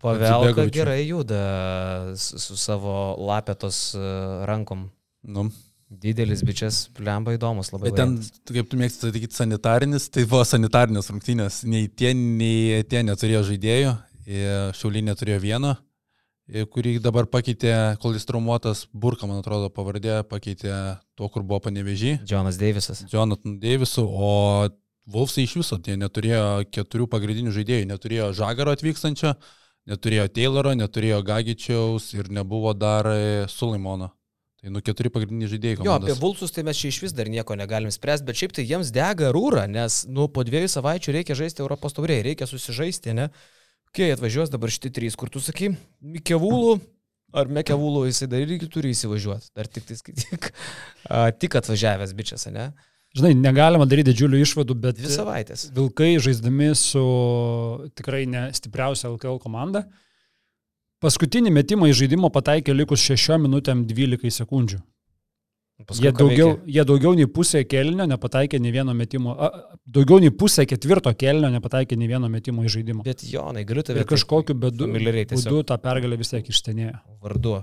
Pavelka 0.00 0.64
gerai 0.72 1.02
juda 1.08 2.14
su, 2.16 2.38
su 2.40 2.56
savo 2.56 3.16
lapetos 3.20 3.90
e, 3.94 4.04
rankom. 4.48 4.86
Nu, 5.20 5.50
Didelis 5.90 6.44
bičias, 6.46 6.84
lemba 7.02 7.34
įdomus 7.34 7.72
labai. 7.72 7.88
Bet 7.88 7.96
ten, 7.98 8.12
variantas. 8.14 8.42
kaip 8.46 8.68
tu 8.70 8.78
mėgsti 8.78 9.08
sakyti, 9.08 9.34
sanitarinis, 9.34 10.04
tai 10.14 10.22
buvo 10.22 10.44
sanitarinės 10.46 11.10
rungtynės. 11.10 11.64
Nei 11.66 11.88
tie, 11.90 12.12
nei 12.14 12.84
tie 12.86 13.02
neturėjo 13.06 13.42
žaidėjų. 13.48 13.94
Šiauliai 14.78 15.02
neturėjo 15.08 15.40
vieno, 15.42 15.72
i, 16.46 16.62
kurį 16.70 16.92
dabar 17.02 17.26
pakeitė, 17.26 17.72
kol 17.98 18.14
jis 18.14 18.28
traumuotas, 18.28 18.84
Burka, 18.94 19.26
man 19.26 19.40
atrodo, 19.40 19.72
pavardė, 19.74 20.20
pakeitė 20.30 20.76
to, 21.18 21.26
kur 21.34 21.42
buvo 21.42 21.58
panevežį, 21.64 22.20
Jonas 22.30 22.60
Deivisas. 22.60 23.02
Jonathan 23.10 23.58
Davisu, 23.58 24.04
o 24.06 24.30
Wolfsai 25.10 25.48
iš 25.48 25.56
viso, 25.58 25.80
tie 25.82 25.96
neturėjo 25.98 26.68
keturių 26.70 27.08
pagrindinių 27.10 27.56
žaidėjų, 27.56 27.90
neturėjo 27.90 28.30
Žagaro 28.38 28.76
atvykstančio, 28.76 29.34
neturėjo 29.90 30.28
Tayloro, 30.36 30.76
neturėjo 30.78 31.18
Gagičiaus 31.26 32.12
ir 32.14 32.30
nebuvo 32.30 32.76
dar 32.78 33.10
e, 33.10 33.48
Sulaimono. 33.50 34.12
Tai 34.60 34.72
nu 34.74 34.82
keturi 34.84 35.08
pagrindiniai 35.12 35.48
žaidėjai. 35.54 35.78
Jo, 35.80 35.94
apie 35.96 36.10
komandos. 36.10 36.20
Vulsus 36.20 36.52
tai 36.52 36.64
mes 36.68 36.76
čia 36.76 36.90
iš 36.92 37.00
vis 37.06 37.14
dar 37.16 37.30
nieko 37.32 37.56
negalim 37.56 37.92
spręsti, 37.94 38.26
bet 38.28 38.36
šiaip 38.36 38.52
tai 38.58 38.66
jiems 38.68 38.92
dega 38.92 39.30
rūra, 39.32 39.64
nes 39.70 40.02
nu, 40.12 40.28
po 40.28 40.44
dviejų 40.44 40.68
savaičių 40.68 41.16
reikia 41.16 41.36
žaisti 41.38 41.64
Europos 41.64 41.96
taurėje, 41.96 42.26
reikia 42.28 42.48
susižaisti, 42.50 43.16
ne? 43.16 43.30
Kai 43.96 44.12
atvažiuos 44.14 44.52
dabar 44.52 44.70
šitie 44.70 44.92
trys, 44.94 45.16
kur 45.18 45.32
tu 45.32 45.40
sakai, 45.42 45.72
Mikevulų 46.04 46.76
ar 47.36 47.50
Mekevulų 47.50 48.04
jisai 48.08 48.28
dar 48.30 48.44
irgi 48.44 48.68
turi 48.70 48.92
įsivažiuoti, 48.94 49.50
dar 49.56 49.68
tik, 49.70 49.86
tai, 49.88 49.96
tik, 50.18 50.50
a, 51.06 51.30
tik 51.32 51.56
atvažiavęs 51.60 52.14
bičias, 52.18 52.46
ne? 52.52 52.70
Žinai, 53.16 53.32
negalima 53.34 53.86
daryti 53.90 54.12
didžiulių 54.12 54.44
išvadų, 54.44 54.76
bet 54.84 55.00
Dvi 55.00 55.10
savaitės. 55.10 55.66
Vilkai 55.74 56.12
žaisdami 56.22 56.70
su 56.78 57.02
tikrai 57.98 58.22
nestipriausia 58.30 59.08
LKL 59.10 59.40
komanda, 59.42 59.82
paskutinį 61.04 61.52
metimą 61.56 61.88
į 61.90 61.96
žaidimą 62.02 62.30
pataikė 62.34 62.74
likus 62.76 63.02
6 63.08 63.38
minutėm 63.42 63.84
12 63.88 64.30
sekundžių. 64.40 64.80
Paskui 65.88 66.04
Jie 66.04 66.10
daugiau, 66.12 66.48
veikė? 66.58 66.72
jie 66.76 66.82
daugiau 66.84 67.14
nei 67.16 67.24
pusę 67.24 67.62
kelnio 67.64 68.04
nepataikė 68.04 68.58
nei 68.60 68.68
vieno 68.74 68.92
metimo, 68.92 69.32
a, 69.32 69.48
daugiau 69.88 70.18
nei 70.20 70.28
pusę 70.28 70.66
ketvirto 70.68 71.08
kelnio 71.16 71.48
nepataikė 71.54 71.96
nei 71.96 72.10
vieno 72.10 72.28
metimo 72.28 72.60
į 72.68 72.72
žaidimą. 72.74 73.04
Bet 73.06 73.24
Jonai, 73.24 73.62
galiu 73.64 73.80
tave 73.88 74.02
Ir 74.02 74.08
kažkokiu 74.10 74.58
būdu, 74.60 74.84
familiariai 74.90 75.30
tiesiog. 75.30 75.48
būdu 75.54 75.62
tą 75.70 75.78
pergalę 75.80 76.18
vis 76.20 76.34
tiek 76.34 76.44
išstenėjo. 76.52 76.98
vardu. 77.24 77.54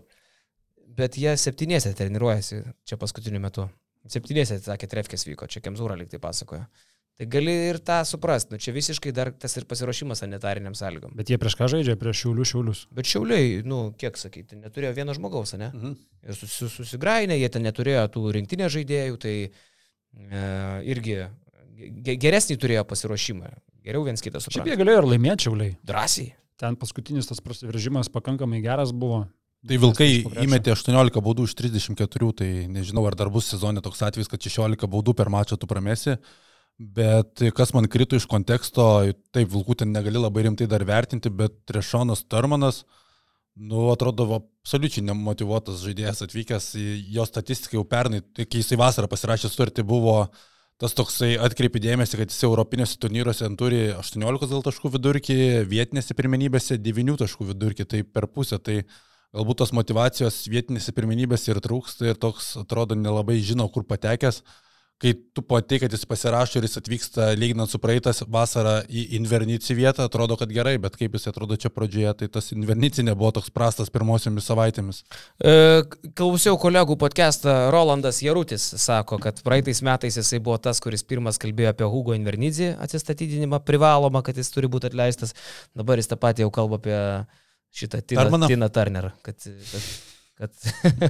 Bet 0.97 1.13
jie 1.21 1.35
septynėse 1.37 1.93
treniruojasi 1.93 2.63
čia 2.89 2.97
paskutiniu 2.97 3.37
metu. 3.43 3.67
Septynėse, 4.09 4.57
sakė, 4.65 4.87
trefkės 4.89 5.27
vyko, 5.29 5.45
čia 5.51 5.61
Kemzūra 5.61 5.93
liktai 5.99 6.17
pasakojo. 6.17 6.65
Tai 7.17 7.25
gali 7.33 7.53
ir 7.71 7.79
tą 7.81 7.95
suprasti, 8.05 8.51
nu 8.53 8.59
čia 8.61 8.71
visiškai 8.75 9.09
dar 9.15 9.31
tas 9.33 9.55
ir 9.57 9.65
pasiruošimas 9.65 10.19
sanitariniam 10.21 10.75
sąlygom. 10.77 11.15
Bet 11.17 11.31
jie 11.33 11.39
prieš 11.41 11.55
ką 11.57 11.65
žaidžia? 11.73 11.95
Prieš 11.97 12.19
šiulių 12.27 12.45
šiulius. 12.45 12.83
Bet 12.93 13.09
šiauliai, 13.09 13.63
nu, 13.65 13.79
kiek 13.97 14.19
sakyti, 14.21 14.59
neturėjo 14.61 14.91
vieno 14.99 15.15
žmogaus, 15.17 15.55
ne? 15.57 15.71
Mhm. 15.73 15.95
Ir 16.29 16.37
susi, 16.37 16.69
susigrainė, 16.69 17.39
jie 17.41 17.49
ten 17.49 17.65
neturėjo 17.65 18.03
tų 18.13 18.23
rinktinės 18.37 18.75
žaidėjų, 18.75 19.17
tai 19.23 19.33
e, 19.49 20.43
irgi 20.93 21.17
ge- 22.05 22.17
geresnį 22.21 22.57
turėjo 22.61 22.85
pasiruošimą. 22.89 23.49
Geriau 23.87 24.03
viens 24.05 24.21
kitą 24.21 24.37
Šiaip 24.41 24.51
supranta. 24.51 24.69
jie 24.73 24.77
galėjo 24.81 25.01
ir 25.01 25.09
laimėti 25.13 25.47
šiuliai. 25.47 25.73
Drąsiai. 25.87 26.31
Ten 26.57 26.75
paskutinis 26.77 27.29
tas 27.29 27.41
prasiveržimas 27.41 28.09
pakankamai 28.13 28.61
geras 28.65 28.91
buvo. 28.93 29.23
Tai 29.67 29.77
Vilkai 29.81 30.21
įmetė 30.45 30.73
18 30.75 31.21
baudų 31.25 31.45
iš 31.49 31.53
34, 31.57 32.29
tai 32.39 32.49
nežinau, 32.71 33.03
ar 33.09 33.15
dar 33.17 33.29
bus 33.33 33.49
sezonė 33.51 33.81
toks 33.85 34.01
atvejis, 34.05 34.29
kad 34.29 34.41
16 34.45 34.85
baudų 34.89 35.15
per 35.17 35.31
mačą 35.33 35.57
tu 35.57 35.65
pramesi. 35.69 36.17
Bet 36.77 37.41
kas 37.57 37.71
man 37.73 37.87
krito 37.89 38.17
iš 38.19 38.27
konteksto, 38.29 38.83
taip, 39.33 39.49
Vilkų 39.49 39.79
ten 39.79 39.89
negali 39.89 40.19
labai 40.21 40.43
rimtai 40.45 40.67
dar 40.69 40.83
vertinti, 40.85 41.31
bet 41.33 41.55
Trešonas 41.65 42.21
Tarmanas, 42.29 42.83
nu, 43.57 43.87
atrodo, 43.89 44.27
absoliučiai 44.37 45.07
nemotivuotas 45.07 45.81
žaidėjas 45.81 46.21
atvykęs, 46.27 46.67
jo 47.15 47.25
statistika 47.25 47.79
jau 47.79 47.81
pernai, 47.89 48.21
kai 48.37 48.61
jisai 48.61 48.77
vasarą 48.77 49.09
pasirašė 49.09 49.49
sutartį, 49.49 49.87
buvo 49.89 50.19
tas 50.77 50.93
toksai 50.93 51.31
atkreipi 51.41 51.81
dėmesį, 51.81 52.19
kad 52.21 52.29
jis 52.29 52.45
Europinėse 52.45 53.01
turnyruose 53.01 53.49
turi 53.57 53.81
18 53.97 54.51
gal 54.53 54.61
taškų 54.69 54.93
vidurkį, 54.99 55.39
vietinėse 55.73 56.13
pirmenybėse 56.13 56.77
9 56.77 57.17
taškų 57.23 57.49
vidurkį, 57.55 57.87
tai 57.89 58.03
per 58.05 58.29
pusę. 58.29 58.61
Tai 58.61 58.83
galbūt 59.33 59.63
tos 59.63 59.73
motivacijos 59.73 60.43
vietinėse 60.53 60.93
pirmenybėse 60.93 61.49
ir 61.49 61.63
trūksta 61.65 62.11
ir 62.11 62.21
toks 62.21 62.53
atrodo 62.61 62.93
nelabai 62.93 63.41
žino, 63.41 63.65
kur 63.73 63.89
patekęs 63.89 64.43
kai 65.01 65.13
tu 65.33 65.43
patai, 65.45 65.77
kad 65.83 65.93
jis 65.93 66.05
pasirašo 66.09 66.57
ir 66.57 66.65
jis 66.65 66.79
atvyksta, 66.79 67.27
lyginant 67.37 67.69
su 67.69 67.77
praeitas 67.81 68.23
vasarą 68.33 68.79
į 68.89 69.03
Invernici 69.19 69.75
vietą, 69.77 70.07
atrodo, 70.09 70.37
kad 70.39 70.49
gerai, 70.53 70.73
bet 70.81 70.97
kaip 70.97 71.13
jis 71.13 71.29
atrodo 71.29 71.57
čia 71.59 71.69
pradžioje, 71.73 72.15
tai 72.21 72.29
tas 72.33 72.49
Invernici 72.55 73.05
nebuvo 73.05 73.29
toks 73.37 73.53
prastas 73.53 73.93
pirmosiomis 73.93 74.49
savaitėmis. 74.49 75.03
E, 75.37 75.53
klausiau 76.17 76.57
kolegų 76.61 76.97
podcastą, 76.97 77.55
Rolandas 77.73 78.23
Jarutis 78.25 78.65
sako, 78.81 79.21
kad 79.21 79.43
praeitais 79.45 79.83
metais 79.85 80.17
jisai 80.17 80.41
buvo 80.41 80.57
tas, 80.57 80.81
kuris 80.81 81.05
pirmas 81.05 81.37
kalbėjo 81.41 81.75
apie 81.75 81.91
Hugo 81.93 82.17
Invernici 82.17 82.73
atsistatydinimą, 82.73 83.61
privalomą, 83.69 84.25
kad 84.25 84.41
jis 84.41 84.49
turi 84.53 84.71
būti 84.71 84.89
atleistas. 84.89 85.37
Dabar 85.77 86.01
jis 86.01 86.09
tą 86.09 86.17
patį 86.17 86.47
jau 86.47 86.53
kalba 86.57 86.81
apie 86.81 86.99
šitą 87.77 88.01
Tina, 88.01 88.47
Tina 88.49 88.73
Turner, 88.73 89.11
kad, 89.21 89.45
kad 89.45 89.89
kad, 90.37 90.51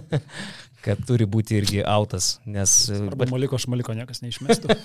kad 0.86 1.02
turi 1.08 1.26
būti 1.30 1.58
irgi 1.60 1.82
autas, 1.86 2.38
nes... 2.46 2.76
Arba 2.94 3.28
maliko 3.32 3.60
šmaliko 3.62 3.96
niekas 3.98 4.24
neišmestų. 4.24 4.76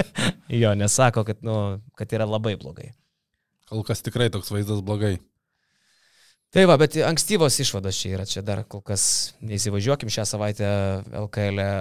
jo, 0.62 0.74
nesako, 0.78 1.24
kad, 1.28 1.40
nu, 1.46 1.56
kad 1.98 2.12
yra 2.14 2.28
labai 2.28 2.56
blogai. 2.60 2.92
Kol 3.68 3.84
kas 3.84 4.04
tikrai 4.04 4.30
toks 4.32 4.52
vaizdas 4.54 4.80
blogai. 4.84 5.18
Tai 6.54 6.64
va, 6.70 6.78
bet 6.80 6.96
ankstyvos 7.04 7.58
išvados 7.60 7.98
čia 8.00 8.14
yra, 8.16 8.24
čia 8.28 8.40
dar 8.44 8.62
kol 8.64 8.80
kas 8.84 9.34
neįsivažiuokim 9.44 10.08
šią 10.12 10.24
savaitę 10.30 10.70
LKL 11.26 11.60
e 11.60 11.72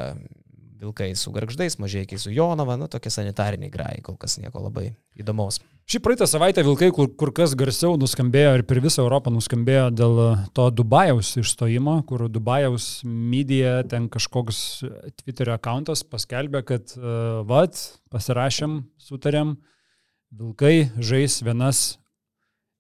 vilkai 0.78 1.10
su 1.18 1.32
garždais, 1.36 1.78
mažiekiai 1.82 2.20
su 2.22 2.32
Jonava, 2.34 2.78
nu 2.78 2.88
tokie 2.92 3.12
sanitariniai 3.14 3.72
grai, 3.74 3.98
kol 4.06 4.18
kas 4.20 4.38
nieko 4.42 4.62
labai 4.62 4.92
įdomaus. 5.18 5.60
Šį 5.88 6.02
praeitą 6.04 6.26
savaitę 6.28 6.66
Vilkai 6.68 6.90
kur, 6.92 7.08
kur 7.16 7.32
kas 7.32 7.54
garsiau 7.56 7.96
nuskambėjo 8.00 8.58
ir 8.58 8.64
per 8.68 8.82
visą 8.84 9.06
Europą 9.06 9.32
nuskambėjo 9.32 9.86
dėl 9.96 10.18
to 10.58 10.66
Dubajaus 10.76 11.30
išstojimo, 11.40 12.02
kur 12.10 12.26
Dubajaus 12.28 12.90
medija, 13.08 13.80
ten 13.88 14.10
kažkoks 14.12 14.60
Twitter 15.22 15.54
akantas 15.56 16.04
paskelbė, 16.04 16.66
kad 16.68 16.92
uh, 17.00 17.40
vad, 17.48 17.80
pasirašėm, 18.12 18.82
sutarėm, 19.00 19.56
Vilkai 20.36 20.90
žais 21.00 21.40
vienas 21.40 21.86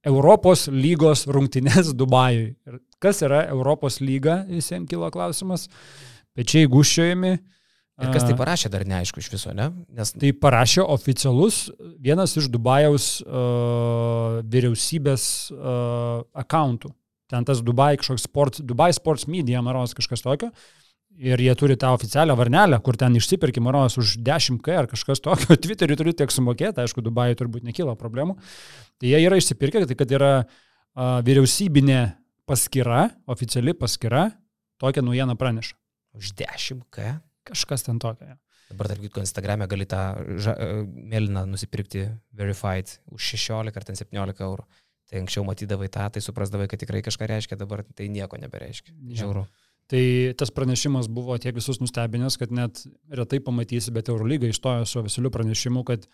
Europos 0.03 0.67
lygos 0.67 1.23
rungtynės 1.31 1.93
Dubajui. 1.95 2.57
Ir 2.67 2.81
kas 2.99 3.23
yra 3.23 3.45
Europos 3.47 4.01
lyga, 4.03 4.41
visiems 4.51 4.91
kilo 4.91 5.07
klausimas. 5.15 5.69
Pečiai 6.36 6.67
guščiojami, 6.69 7.38
Ir 7.97 8.12
kas 8.13 8.27
tai 8.27 8.36
parašė, 8.38 8.69
dar 8.69 8.83
neaišku 8.86 9.23
iš 9.23 9.31
viso, 9.33 9.51
ne? 9.57 9.71
Nes... 9.97 10.12
Tai 10.13 10.29
parašė 10.38 10.83
oficialus 10.86 11.63
vienas 12.03 12.36
iš 12.38 12.45
Dubajaus 12.53 13.07
uh, 13.25 14.38
vyriausybės 14.45 15.23
uh, 15.55 16.21
akantų. 16.38 16.91
Ten 17.27 17.47
tas 17.47 17.63
Dubai 17.65 17.95
kažkoks 17.97 18.27
sports, 18.29 18.62
Dubai 18.62 18.91
Sports 18.95 19.25
Media, 19.27 19.63
maros 19.65 19.97
kažkas 19.97 20.21
tokio. 20.23 20.51
Ir 21.17 21.41
jie 21.41 21.55
turi 21.57 21.73
tą 21.81 21.89
oficialią 21.97 22.36
varnelę, 22.38 22.77
kur 22.86 22.99
ten 23.01 23.17
išsipirki 23.17 23.63
maros 23.65 23.97
už 23.97 24.19
10k 24.21 24.77
ar 24.83 24.91
kažkas 24.91 25.23
tokio. 25.25 25.57
Twitter'į 25.63 25.97
turi 25.97 26.13
tiek 26.13 26.31
sumokėti, 26.31 26.83
aišku, 26.86 27.01
Dubajai 27.01 27.39
turbūt 27.39 27.65
nekyla 27.65 27.97
problemų. 27.97 28.38
Tai 29.01 29.10
jie 29.10 29.23
yra 29.25 29.41
išsipirkę, 29.41 29.88
tai 29.89 29.97
kad 29.97 30.13
yra 30.13 30.33
uh, 30.45 31.17
vyriausybinė 31.25 32.03
paskyra, 32.45 33.07
oficiali 33.25 33.73
paskyra, 33.73 34.27
tokią 34.77 35.01
naujieną 35.10 35.33
praneša. 35.41 35.73
Už 36.17 36.38
10k? 36.38 37.17
Kažkas 37.47 37.86
ten 37.88 37.99
tokio. 38.03 38.27
Ja. 38.33 38.38
Dabar, 38.67 38.89
tarp 38.91 39.03
kitko, 39.05 39.23
Instagram'e 39.23 39.67
gali 39.71 39.88
tą 39.88 40.01
ža, 40.43 40.53
e, 40.60 40.81
mėlyną 41.13 41.45
nusipirkti 41.47 42.10
verified 42.36 42.97
už 43.15 43.31
16 43.38 43.79
ar 43.79 43.88
17 43.88 44.43
eurų. 44.43 44.67
Tai 45.07 45.21
anksčiau 45.21 45.45
matydavai 45.47 45.88
tą, 45.88 46.03
tai 46.12 46.23
suprasdavai, 46.23 46.67
kad 46.67 46.81
tikrai 46.83 46.99
kažką 47.05 47.29
reiškia, 47.31 47.55
dabar 47.60 47.86
tai 47.95 48.10
nieko 48.12 48.39
nebereiškia. 48.41 48.91
Žiauru. 49.21 49.45
Ja. 49.47 49.67
Tai 49.88 50.03
tas 50.36 50.51
pranešimas 50.51 51.07
buvo 51.07 51.38
tiek 51.39 51.55
visus 51.55 51.79
nustebinęs, 51.79 52.36
kad 52.41 52.51
net 52.51 52.81
retai 53.07 53.39
pamatysi, 53.39 53.93
bet 53.95 54.12
Eurolyga 54.12 54.49
ištojo 54.51 54.83
su 54.83 54.99
oficialiu 54.99 55.31
pranešimu, 55.31 55.86
kad 55.88 56.10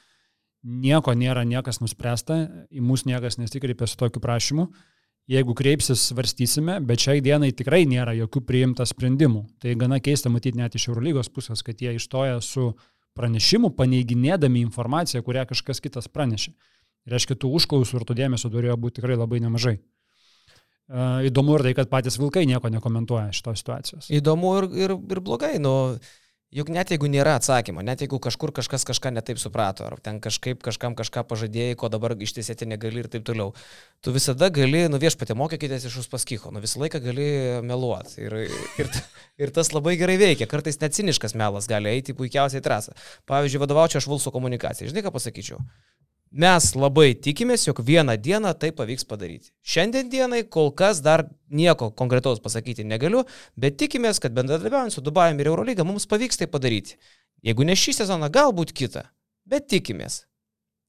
nieko 0.62 1.16
nėra, 1.18 1.42
niekas 1.50 1.82
nuspręsta, 1.82 2.44
į 2.70 2.84
mus 2.86 3.08
niekas 3.10 3.40
nesikreipė 3.42 3.90
su 3.90 3.98
tokiu 3.98 4.22
prašymu 4.22 4.70
jeigu 5.32 5.56
kreipsis, 5.56 6.02
svarstysime, 6.10 6.80
bet 6.84 7.04
šiai 7.06 7.22
dienai 7.24 7.54
tikrai 7.56 7.84
nėra 7.90 8.16
jokių 8.18 8.44
priimta 8.48 8.88
sprendimų. 8.88 9.46
Tai 9.64 9.76
gana 9.80 10.00
keista 10.04 10.32
matyti 10.34 10.60
net 10.60 10.76
iš 10.76 10.90
Eurolygos 10.92 11.32
pusės, 11.34 11.64
kad 11.64 11.80
jie 11.82 11.96
ištoja 11.98 12.42
su 12.44 12.74
pranešimu, 13.18 13.72
paneiginėdami 13.78 14.64
informaciją, 14.66 15.24
kurią 15.24 15.46
kažkas 15.52 15.82
kitas 15.84 16.10
pranešė. 16.12 16.54
Reiškia, 17.10 17.38
tų 17.40 17.52
užklausų 17.60 18.00
ir 18.00 18.06
tų 18.08 18.16
dėmesio 18.18 18.52
turėjo 18.52 18.78
būti 18.80 19.02
tikrai 19.02 19.18
labai 19.20 19.42
nemažai. 19.44 19.78
Įdomu 21.28 21.56
ir 21.58 21.64
tai, 21.66 21.74
kad 21.78 21.90
patys 21.92 22.20
vilkai 22.20 22.44
nieko 22.48 22.70
nekomentuoja 22.72 23.32
šitos 23.36 23.62
situacijos. 23.64 24.10
Įdomu 24.14 24.52
ir, 24.60 24.68
ir, 24.86 24.94
ir 25.16 25.22
blogai. 25.24 25.56
Nu, 25.64 25.96
Juk 26.54 26.70
net 26.70 26.92
jeigu 26.94 27.08
nėra 27.10 27.34
atsakymo, 27.40 27.82
net 27.82 28.04
jeigu 28.04 28.20
kažkur 28.22 28.52
kažkas 28.54 28.84
kažką 28.86 29.10
netaip 29.16 29.40
suprato, 29.42 29.88
ar 29.88 29.96
ten 30.04 30.20
kažkaip 30.22 30.60
kažkam 30.62 30.94
kažką 30.94 31.24
pažadėjai, 31.26 31.78
ko 31.82 31.90
dabar 31.90 32.14
ištiesėti 32.14 32.68
negali 32.70 33.02
ir 33.02 33.10
taip 33.10 33.26
toliau, 33.26 33.56
tu 34.06 34.14
visada 34.14 34.52
gali, 34.54 34.84
nu 34.92 35.00
viešpatė, 35.02 35.34
mokykitės 35.40 35.88
iš 35.90 36.04
uspaskicho, 36.04 36.52
nu 36.54 36.62
visą 36.62 36.84
laiką 36.84 37.02
gali 37.02 37.26
meluoti. 37.66 38.20
Ir, 38.28 38.38
ir, 38.84 38.92
ir 39.42 39.54
tas 39.56 39.74
labai 39.74 39.96
gerai 39.98 40.20
veikia, 40.22 40.50
kartais 40.52 40.78
net 40.84 40.94
ciniškas 40.94 41.34
melas 41.40 41.66
gali 41.72 41.90
eiti 41.90 42.14
puikiausiai 42.18 42.62
trasą. 42.62 42.94
Pavyzdžiui, 43.30 43.64
vadovaučiau 43.66 44.04
aš 44.04 44.12
Vulso 44.14 44.36
komunikacijai. 44.36 44.92
Žinai, 44.94 45.08
ką 45.08 45.16
pasakyčiau? 45.18 45.64
Mes 46.34 46.72
labai 46.74 47.12
tikimės, 47.14 47.68
jog 47.68 47.84
vieną 47.86 48.16
dieną 48.18 48.56
tai 48.58 48.72
pavyks 48.74 49.06
padaryti. 49.06 49.52
Šiandien 49.62 50.08
dienai 50.10 50.40
kol 50.50 50.72
kas 50.74 50.98
dar 51.06 51.28
nieko 51.54 51.92
konkretaus 51.94 52.42
pasakyti 52.42 52.82
negaliu, 52.90 53.22
bet 53.54 53.78
tikimės, 53.78 54.18
kad 54.18 54.34
bendradarbiaujant 54.34 54.96
su 54.96 55.04
Dubajumi 55.06 55.46
ir 55.46 55.52
Eurolyga 55.52 55.86
mums 55.86 56.10
pavyks 56.10 56.42
tai 56.42 56.48
padaryti. 56.50 56.98
Jeigu 57.46 57.68
ne 57.70 57.76
šį 57.78 57.94
sezoną, 58.00 58.32
galbūt 58.34 58.74
kitą, 58.74 59.06
bet 59.46 59.70
tikimės. 59.70 60.24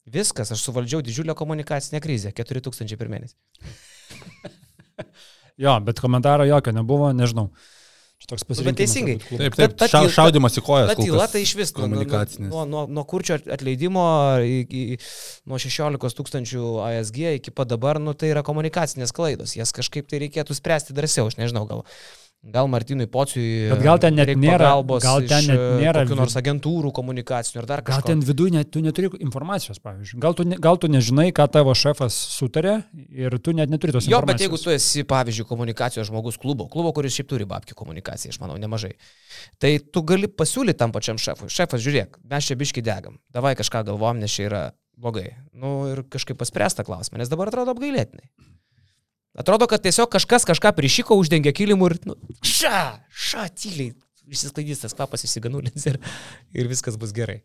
Viskas, 0.08 0.48
aš 0.54 0.64
suvaldžiau 0.64 1.04
didžiulę 1.04 1.36
komunikacinę 1.36 2.00
krizę, 2.00 2.32
4000 2.32 2.96
per 2.96 3.12
mėnesį. 3.12 3.36
jo, 5.66 5.76
bet 5.84 6.00
komentaro 6.00 6.48
jokio 6.48 6.72
nebuvo, 6.72 7.12
nežinau. 7.12 7.50
Toks 8.24 8.46
pasirinkimas. 8.48 8.70
Bet 8.70 8.78
teisingai. 8.80 9.16
Taip, 9.20 9.56
taip, 9.58 9.74
ta, 9.76 9.88
ta, 9.92 10.00
šaudimas 10.08 10.56
į 10.56 10.62
kojas. 10.64 10.88
Ta 10.88 10.96
tyla 10.96 11.26
tai 11.28 11.42
iš 11.44 11.52
vis 11.58 11.72
komunikacinis. 11.76 12.48
Nuo, 12.48 12.64
nuo, 12.68 12.86
nuo 12.88 13.04
kurčio 13.08 13.36
atleidimo 13.52 14.04
iki, 14.48 14.96
nuo 15.50 15.60
16 15.60 16.16
tūkstančių 16.20 16.70
ASG 16.86 17.20
iki 17.42 17.52
pat 17.52 17.68
dabar, 17.74 18.00
nu, 18.00 18.16
tai 18.16 18.32
yra 18.32 18.44
komunikacinės 18.46 19.12
klaidos. 19.16 19.58
Jas 19.58 19.76
kažkaip 19.76 20.08
tai 20.08 20.22
reikėtų 20.24 20.56
spręsti 20.56 20.96
drąsiau, 20.96 21.28
aš 21.28 21.36
nežinau, 21.42 21.66
gal 21.68 21.84
Gal 22.44 22.68
Martinui 22.68 23.06
Pociui. 23.08 23.70
Bet 23.70 23.80
gal 23.80 24.00
ten 24.02 24.18
net 24.18 24.28
nėra. 24.36 24.74
Gal 25.00 25.24
ten 25.24 25.46
net 25.48 25.62
nėra. 25.80 26.02
Kokių 26.04 26.18
nors 26.18 26.34
agentūrų 26.36 26.90
komunikacinių 26.92 27.60
ar 27.62 27.68
dar 27.70 27.82
kažko. 27.86 28.02
Gal 28.02 28.10
ten 28.10 28.24
viduje 28.26 28.52
net, 28.52 28.68
tu 28.74 28.82
neturi 28.84 29.08
informacijos, 29.24 29.80
pavyzdžiui. 29.80 30.20
Gal 30.20 30.36
tu, 30.36 30.44
ne, 30.50 30.58
gal 30.60 30.76
tu 30.80 30.90
nežinai, 30.92 31.30
ką 31.36 31.46
tavo 31.54 31.72
šefas 31.78 32.18
sutarė 32.34 32.76
ir 33.08 33.38
tu 33.40 33.56
net 33.56 33.72
neturi 33.72 33.96
tos 33.96 34.04
jo, 34.04 34.12
informacijos. 34.12 34.28
Jo, 34.28 34.28
bet 34.28 34.44
jeigu 34.44 34.60
tu 34.60 34.74
esi, 34.74 35.06
pavyzdžiui, 35.08 35.48
komunikacijos 35.48 36.10
žmogus 36.12 36.36
klubo, 36.40 36.68
klubo, 36.68 36.92
kuris 36.96 37.16
šiaip 37.16 37.32
turi 37.32 37.48
babkių 37.48 37.78
komunikaciją, 37.80 38.36
aš 38.36 38.40
manau, 38.44 38.60
nemažai, 38.60 38.92
tai 39.62 39.78
tu 39.80 40.04
gali 40.04 40.28
pasiūlyti 40.28 40.82
tam 40.84 40.92
pačiam 40.92 41.20
šefui. 41.20 41.48
Šefas, 41.48 41.80
žiūrėk, 41.84 42.20
mes 42.28 42.50
čia 42.50 42.60
biški 42.60 42.84
degam. 42.84 43.16
Davai 43.32 43.56
kažką 43.56 43.86
galvom, 43.88 44.20
nes 44.20 44.36
čia 44.36 44.50
yra 44.50 44.64
blogai. 45.00 45.30
Nu 45.56 45.86
ir 45.90 46.04
kažkaip 46.12 46.38
paspręsta 46.38 46.84
klausimą, 46.84 47.22
nes 47.22 47.32
dabar 47.32 47.48
atrodo 47.48 47.72
apgailėtinai. 47.72 48.28
Atrodo, 49.34 49.66
kad 49.70 49.82
tiesiog 49.82 50.12
kažkas 50.14 50.46
kažką 50.46 50.70
prišyko, 50.76 51.16
uždengė 51.18 51.50
kilimų 51.56 51.90
ir, 51.90 51.96
nu, 52.06 52.14
ša, 52.46 53.00
ša, 53.10 53.48
tyliai, 53.58 53.96
išsisklaidys 54.30 54.84
tas 54.84 54.94
kvapas 54.94 55.26
įsiganulins 55.26 55.88
ir, 55.90 55.98
ir 56.54 56.70
viskas 56.70 56.98
bus 57.00 57.14
gerai. 57.16 57.40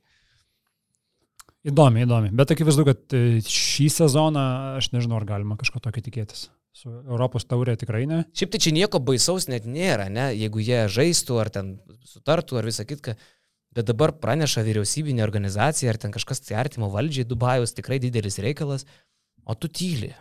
Įdomi, 1.67 2.05
įdomi. 2.05 2.29
Bet 2.39 2.53
akivaizdu, 2.53 2.85
kad 2.87 3.17
e, 3.17 3.41
šį 3.43 3.89
sezoną 3.91 4.45
aš 4.77 4.93
nežinau, 4.93 5.17
ar 5.19 5.25
galima 5.27 5.57
kažko 5.59 5.81
tokio 5.83 6.05
tikėtis. 6.05 6.47
Su 6.77 6.93
Europos 7.01 7.43
taurė 7.49 7.73
tikrai 7.79 8.05
ne. 8.07 8.21
Šiaip 8.37 8.53
tai 8.53 8.61
čia 8.63 8.71
nieko 8.71 9.01
baisaus 9.03 9.49
net 9.51 9.65
nėra, 9.67 10.07
ne? 10.13 10.29
Jeigu 10.37 10.61
jie 10.63 10.85
žaistų 10.93 11.41
ar 11.41 11.51
ten 11.51 11.73
sutartų 12.07 12.61
ar 12.61 12.69
visą 12.69 12.85
kitką. 12.87 13.17
Bet 13.75 13.89
dabar 13.89 14.13
praneša 14.21 14.63
vyriausybinė 14.65 15.25
organizacija 15.25 15.91
ar 15.91 15.99
ten 15.99 16.13
kažkas 16.15 16.45
tai 16.45 16.55
artimo 16.61 16.87
valdžiai 16.93 17.27
Dubajus, 17.27 17.75
tikrai 17.75 17.99
didelis 18.01 18.39
reikalas, 18.41 18.87
o 19.43 19.57
tu 19.57 19.67
tyli. 19.67 20.13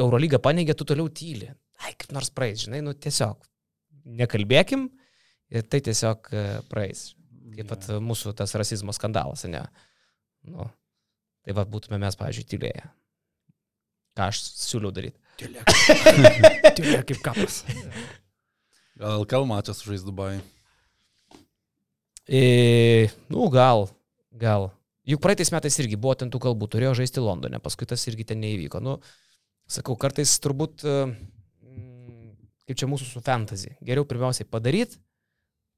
Eurolyga 0.00 0.40
paneigė, 0.42 0.76
tu 0.78 0.86
toliau 0.88 1.10
tyli. 1.12 1.50
Ai, 1.82 1.92
kaip 1.98 2.14
nors 2.14 2.30
praeis, 2.32 2.62
žinai, 2.64 2.80
nu 2.84 2.94
tiesiog 2.94 3.42
nekalbėkim 4.18 4.86
ir 5.52 5.66
tai 5.68 5.82
tiesiog 5.84 6.30
e, 6.32 6.44
praeis. 6.70 7.10
Kaip 7.52 7.68
pat 7.68 7.88
mūsų 8.00 8.32
tas 8.38 8.54
rasizmo 8.56 8.94
skandalas, 8.96 9.44
ne? 9.50 9.60
Nu, 10.48 10.64
tai 11.44 11.56
va 11.56 11.66
būtume 11.68 11.98
mes, 12.00 12.16
pavyzdžiui, 12.18 12.48
tylėję. 12.54 12.86
Ką 14.16 14.28
aš 14.32 14.40
siūliau 14.62 14.92
daryti. 14.94 15.18
Tylė 15.40 17.02
kaip 17.08 17.20
kapas. 17.24 17.62
Gal 18.98 19.22
LKL 19.22 19.48
mačas 19.48 19.82
žais 19.84 20.04
Dubai. 20.06 20.36
E, 22.28 23.08
nu, 23.32 23.48
gal, 23.52 23.88
gal. 24.30 24.70
Juk 25.08 25.22
praeitais 25.24 25.50
metais 25.50 25.76
irgi 25.82 25.98
buvo 25.98 26.14
ten 26.14 26.30
tų 26.30 26.38
kalbų, 26.44 26.68
turėjo 26.70 26.94
žaisti 27.00 27.22
Londone, 27.24 27.58
paskui 27.62 27.88
tas 27.90 28.04
irgi 28.06 28.28
ten 28.28 28.38
neįvyko. 28.44 28.78
Nu, 28.84 29.00
sakau, 29.72 29.96
kartais 30.00 30.34
turbūt, 30.42 30.84
mm, 30.84 32.34
kaip 32.68 32.78
čia 32.78 32.90
mūsų 32.90 33.08
su 33.08 33.22
fantasy, 33.24 33.74
geriau 33.84 34.06
pirmiausiai 34.08 34.48
padaryti, 34.48 35.00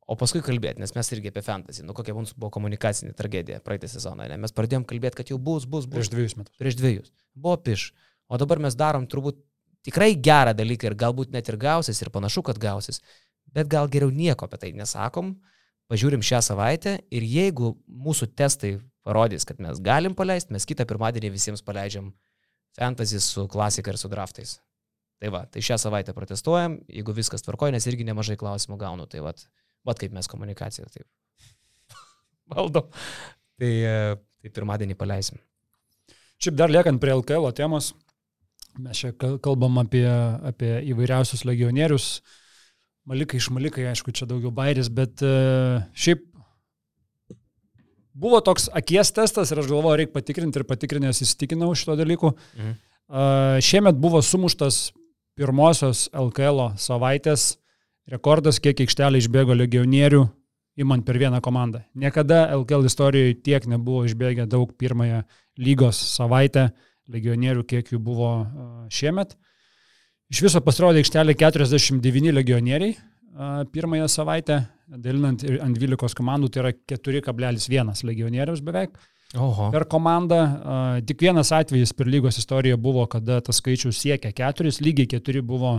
o 0.05 0.17
paskui 0.21 0.43
kalbėti, 0.45 0.83
nes 0.83 0.93
mes 0.93 1.11
irgi 1.17 1.31
apie 1.33 1.43
fantasy, 1.45 1.85
nu 1.87 1.97
kokia 1.97 2.15
mums 2.17 2.35
buvo 2.37 2.51
komunikacinė 2.53 3.15
tragedija 3.17 3.63
praeitą 3.65 3.89
sezoną, 3.89 4.29
ne? 4.29 4.37
mes 4.41 4.53
pradėjom 4.53 4.85
kalbėti, 4.89 5.23
kad 5.23 5.33
jau 5.33 5.39
bus, 5.41 5.65
bus, 5.65 5.87
bus. 5.89 5.97
Prieš 5.97 6.13
dviejus 6.13 6.37
metus. 6.41 6.57
Prieš 6.61 6.77
dviejus. 6.81 7.13
Buvo 7.35 7.57
piš. 7.65 7.89
O 8.29 8.41
dabar 8.41 8.61
mes 8.61 8.77
darom 8.77 9.07
turbūt 9.09 9.41
tikrai 9.85 10.13
gerą 10.17 10.55
dalyką 10.57 10.91
ir 10.91 10.99
galbūt 11.01 11.33
net 11.33 11.49
ir 11.49 11.59
gausis 11.61 12.01
ir 12.03 12.13
panašu, 12.13 12.45
kad 12.45 12.61
gausis, 12.61 13.01
bet 13.55 13.69
gal 13.73 13.89
geriau 13.93 14.13
nieko 14.13 14.49
apie 14.49 14.61
tai 14.61 14.73
nesakom, 14.77 15.35
pažiūrim 15.93 16.25
šią 16.25 16.41
savaitę 16.45 16.99
ir 17.13 17.25
jeigu 17.29 17.75
mūsų 17.89 18.33
testai 18.37 18.79
parodys, 19.05 19.45
kad 19.49 19.61
mes 19.61 19.81
galim 19.85 20.17
paleisti, 20.17 20.53
mes 20.57 20.65
kitą 20.69 20.87
pirmadienį 20.89 21.33
visiems 21.35 21.65
paleidžiam 21.65 22.13
fantasy 22.77 23.21
su 23.21 23.47
klasika 23.49 23.93
ir 23.93 23.99
su 23.99 24.11
draftais. 24.13 24.59
Tai 25.23 25.31
va, 25.33 25.45
tai 25.47 25.63
šią 25.65 25.79
savaitę 25.81 26.13
protestuojam, 26.13 26.79
jeigu 26.91 27.15
viskas 27.17 27.45
tvarkoja, 27.47 27.73
nes 27.77 27.87
irgi 27.89 28.07
nemažai 28.07 28.37
klausimų 28.41 28.77
gaunu, 28.81 29.07
tai 29.11 29.23
va, 29.25 29.33
va 29.87 29.95
kaip 29.99 30.13
mes 30.13 30.29
komunikaciją 30.29 30.91
taip 30.93 31.07
valdom. 32.53 32.91
Tai, 33.55 33.71
e, 33.71 34.17
tai 34.43 34.53
pirmadienį 34.53 34.99
paleisim. 34.99 35.39
Šiaip 36.43 36.59
dar 36.59 36.73
liekant 36.73 37.01
prie 37.01 37.15
LKL 37.15 37.53
temos, 37.57 37.93
mes 38.83 39.01
čia 39.01 39.15
kal- 39.17 39.39
kalbam 39.43 39.79
apie, 39.81 40.07
apie 40.45 40.73
įvairiausius 40.91 41.47
legionierius. 41.47 42.19
Malikai 43.09 43.39
iš 43.39 43.51
Malikai, 43.55 43.87
aišku, 43.91 44.13
čia 44.17 44.27
daugiau 44.27 44.51
bairis, 44.53 44.89
bet 44.93 45.23
uh, 45.25 45.85
šiaip 45.93 46.25
buvo 48.15 48.41
toks 48.45 48.69
akies 48.73 49.13
testas 49.15 49.51
ir 49.51 49.61
aš 49.61 49.69
galvoju, 49.71 49.99
reikia 50.01 50.15
patikrinti 50.15 50.61
ir 50.61 50.67
patikrinęs 50.69 51.23
įsitikinau 51.27 51.73
šito 51.77 51.97
dalyku. 52.01 52.35
Mhm. 52.57 52.77
Uh, 53.05 53.59
šiemet 53.61 53.99
buvo 54.01 54.23
sumuštas 54.25 54.95
pirmosios 55.37 56.07
LKL 56.15 56.71
savaitės 56.81 57.59
rekordas, 58.11 58.61
kiek 58.63 58.81
aikštelė 58.81 59.21
išbėgo 59.21 59.57
legionierių, 59.59 60.23
imant 60.81 61.05
per 61.07 61.19
vieną 61.21 61.41
komandą. 61.45 61.83
Niekada 61.95 62.47
LKL 62.57 62.89
istorijoje 62.89 63.37
tiek 63.45 63.67
nebuvo 63.71 64.05
išbėgę 64.09 64.47
daug 64.51 64.73
pirmąją 64.79 65.23
lygos 65.61 66.01
savaitę 66.15 66.71
legionierių, 67.13 67.65
kiek 67.69 67.93
jų 67.93 68.01
buvo 68.01 68.31
šiemet. 68.93 69.37
Iš 70.33 70.41
viso 70.47 70.63
pasirodė 70.65 71.03
aikštelė 71.03 71.37
49 71.37 72.33
legionieriai 72.33 72.95
pirmąją 73.75 74.09
savaitę, 74.09 74.63
dalinant 74.87 75.43
ant 75.45 75.81
12 75.81 76.17
komandų, 76.19 76.51
tai 76.53 76.63
yra 76.65 76.73
4,1 76.95 78.05
legionieriaus 78.09 78.63
beveik 78.65 78.97
Oho. 79.35 79.71
per 79.75 79.87
komandą. 79.91 80.41
A, 80.45 80.79
Tik 81.07 81.25
vienas 81.27 81.53
atvejis 81.55 81.95
per 81.97 82.11
lygos 82.11 82.39
istoriją 82.39 82.79
buvo, 82.81 83.07
kada 83.11 83.41
tas 83.45 83.61
skaičius 83.63 83.99
siekia 84.01 84.33
4, 84.33 84.75
lygiai 84.85 85.09
4 85.17 85.43
buvo 85.47 85.79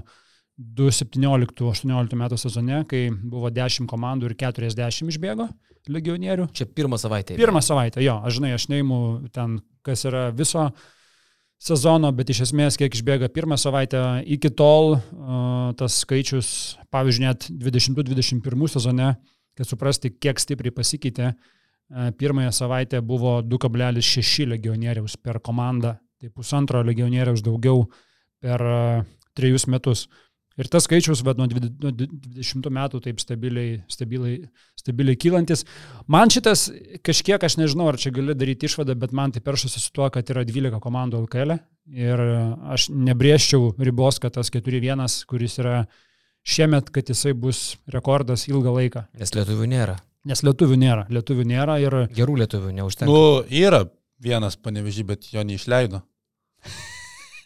2017-2018 0.79 2.15
metų 2.15 2.39
sezone, 2.39 2.81
kai 2.89 3.09
buvo 3.11 3.51
10 3.51 3.89
komandų 3.91 4.31
ir 4.31 4.37
40 4.39 5.11
išbėgo 5.11 5.49
legionierių. 5.91 6.49
Čia 6.55 6.67
pirmą 6.71 6.97
savaitę. 6.99 7.35
Pirmą 7.37 7.61
savaitę, 7.63 8.01
jo, 8.03 8.17
aš 8.25 8.39
žinai, 8.39 8.53
aš 8.55 8.69
neimu 8.71 8.99
ten, 9.35 9.59
kas 9.85 10.05
yra 10.07 10.29
viso 10.35 10.69
sezono, 11.61 12.11
bet 12.15 12.29
iš 12.33 12.45
esmės, 12.49 12.77
kiek 12.79 12.93
išbėga 12.93 13.29
pirmą 13.33 13.57
savaitę, 13.59 14.01
iki 14.25 14.51
tol 14.53 14.97
tas 15.79 15.99
skaičius, 16.03 16.49
pavyzdžiui, 16.93 17.25
net 17.25 17.47
2021 17.49 18.71
sezone, 18.71 19.13
kad 19.55 19.69
suprasti, 19.69 20.11
kiek 20.11 20.39
stipriai 20.41 20.73
pasikeitė, 20.75 21.33
pirmąją 22.19 22.51
savaitę 22.55 23.01
buvo 23.05 23.39
2,6 23.45 24.49
legionieriaus 24.49 25.17
per 25.21 25.39
komandą, 25.39 25.95
tai 26.19 26.31
pusantro 26.33 26.81
legionieriaus 26.83 27.43
daugiau 27.45 27.85
per 28.41 28.61
trejus 29.35 29.67
metus. 29.67 30.07
Ir 30.55 30.69
tas 30.71 30.85
skaičius, 30.87 31.19
bet 31.27 31.35
nuo 31.35 31.49
20 31.51 32.69
metų 32.71 33.01
taip 33.03 33.19
stabiliai, 33.19 33.81
stabiliai, 33.91 34.37
stabiliai 34.79 35.17
kylantis. 35.19 35.65
Man 36.07 36.31
šitas 36.31 36.69
kažkiek, 37.03 37.43
aš 37.43 37.57
nežinau, 37.59 37.89
ar 37.91 37.99
čia 37.99 38.13
gali 38.15 38.35
daryti 38.39 38.69
išvadą, 38.69 38.95
bet 39.01 39.11
man 39.15 39.35
tai 39.35 39.43
peršasi 39.43 39.83
su 39.83 39.91
tuo, 39.95 40.07
kad 40.13 40.31
yra 40.31 40.45
12 40.47 40.79
komandų 40.83 41.25
LKL 41.25 41.57
ir 41.91 42.23
aš 42.71 42.87
nebrieščiau 42.87 43.73
ribos, 43.83 44.21
kad 44.23 44.37
tas 44.39 44.53
4-1, 44.53 45.03
kuris 45.27 45.59
yra 45.59 45.83
šiemet, 46.47 46.89
kad 46.95 47.11
jisai 47.11 47.35
bus 47.35 47.75
rekordas 47.91 48.47
ilgą 48.47 48.77
laiką. 48.79 49.05
Nes 49.19 49.35
lietuvių 49.35 49.69
nėra. 49.75 49.99
Nes 50.25 50.41
lietuvių 50.41 50.79
nėra, 50.81 51.05
lietuvių 51.13 51.43
nėra 51.51 51.77
ir 51.83 51.99
Gerų 52.15 52.39
lietuvių 52.45 52.71
neužtenka. 52.79 53.11
Nu, 53.11 53.43
yra 53.51 53.83
vienas 54.23 54.55
panevežį, 54.55 55.09
bet 55.11 55.33
jo 55.35 55.43
neišleido. 55.45 56.05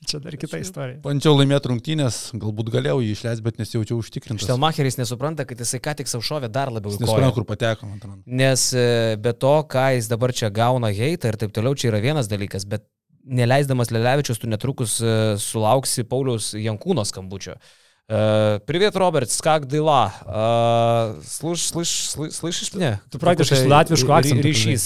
Čia 0.10 0.20
dar 0.24 0.36
kita 0.40 0.60
istorija. 0.62 1.00
Bandžiau 1.04 1.38
laimėti 1.38 1.72
rungtynės, 1.72 2.20
galbūt 2.42 2.72
galėjau 2.74 3.00
jį 3.06 3.16
išleisti, 3.16 3.46
bet 3.46 3.60
nesijaučiau 3.62 4.00
užtikrintas. 4.02 4.48
Štelmacheris 4.48 5.00
nesupranta, 5.00 5.46
kad 5.50 5.62
jisai 5.64 5.82
ką 5.86 5.96
tik 6.02 6.12
savo 6.12 6.26
šovė 6.26 6.52
dar 6.54 6.74
labiau 6.74 6.94
Nesuprantu, 6.96 7.30
koją. 7.30 7.36
kur 7.38 7.48
pateko, 7.50 7.90
man 7.90 8.02
atrodo. 8.02 8.22
Nes 8.42 8.70
e, 8.74 8.88
be 9.22 9.36
to, 9.38 9.56
ką 9.72 9.90
jis 9.98 10.10
dabar 10.12 10.36
čia 10.36 10.52
gauna 10.54 10.94
heitą 10.96 11.34
ir 11.34 11.40
taip 11.42 11.54
toliau, 11.56 11.78
čia 11.78 11.92
yra 11.94 12.02
vienas 12.04 12.32
dalykas, 12.32 12.68
bet 12.70 12.88
neleisdamas 13.30 13.94
Lelevičius, 13.94 14.42
tu 14.42 14.50
netrukus 14.50 14.98
e, 15.04 15.20
sulauksi 15.42 16.08
Pauliaus 16.10 16.54
Jankūno 16.58 17.06
skambučio. 17.06 17.60
Uh, 17.60 17.76
Привет, 18.09 18.97
Роберт, 18.97 19.31
как 19.41 19.67
дела? 19.67 20.13
Uh, 20.27 21.23
слыш, 21.25 21.63
слыш, 21.65 21.89
слыш, 21.89 22.35
слышишь 22.35 22.75
меня? 22.75 23.01
Tu 23.11 23.19
praktiškai 23.19 23.57
Какой-то 23.57 23.65
su 23.65 23.69
latvišku 23.73 24.09
ry- 24.13 24.19
akcentu 24.19 24.45
Ryšys, 24.45 24.85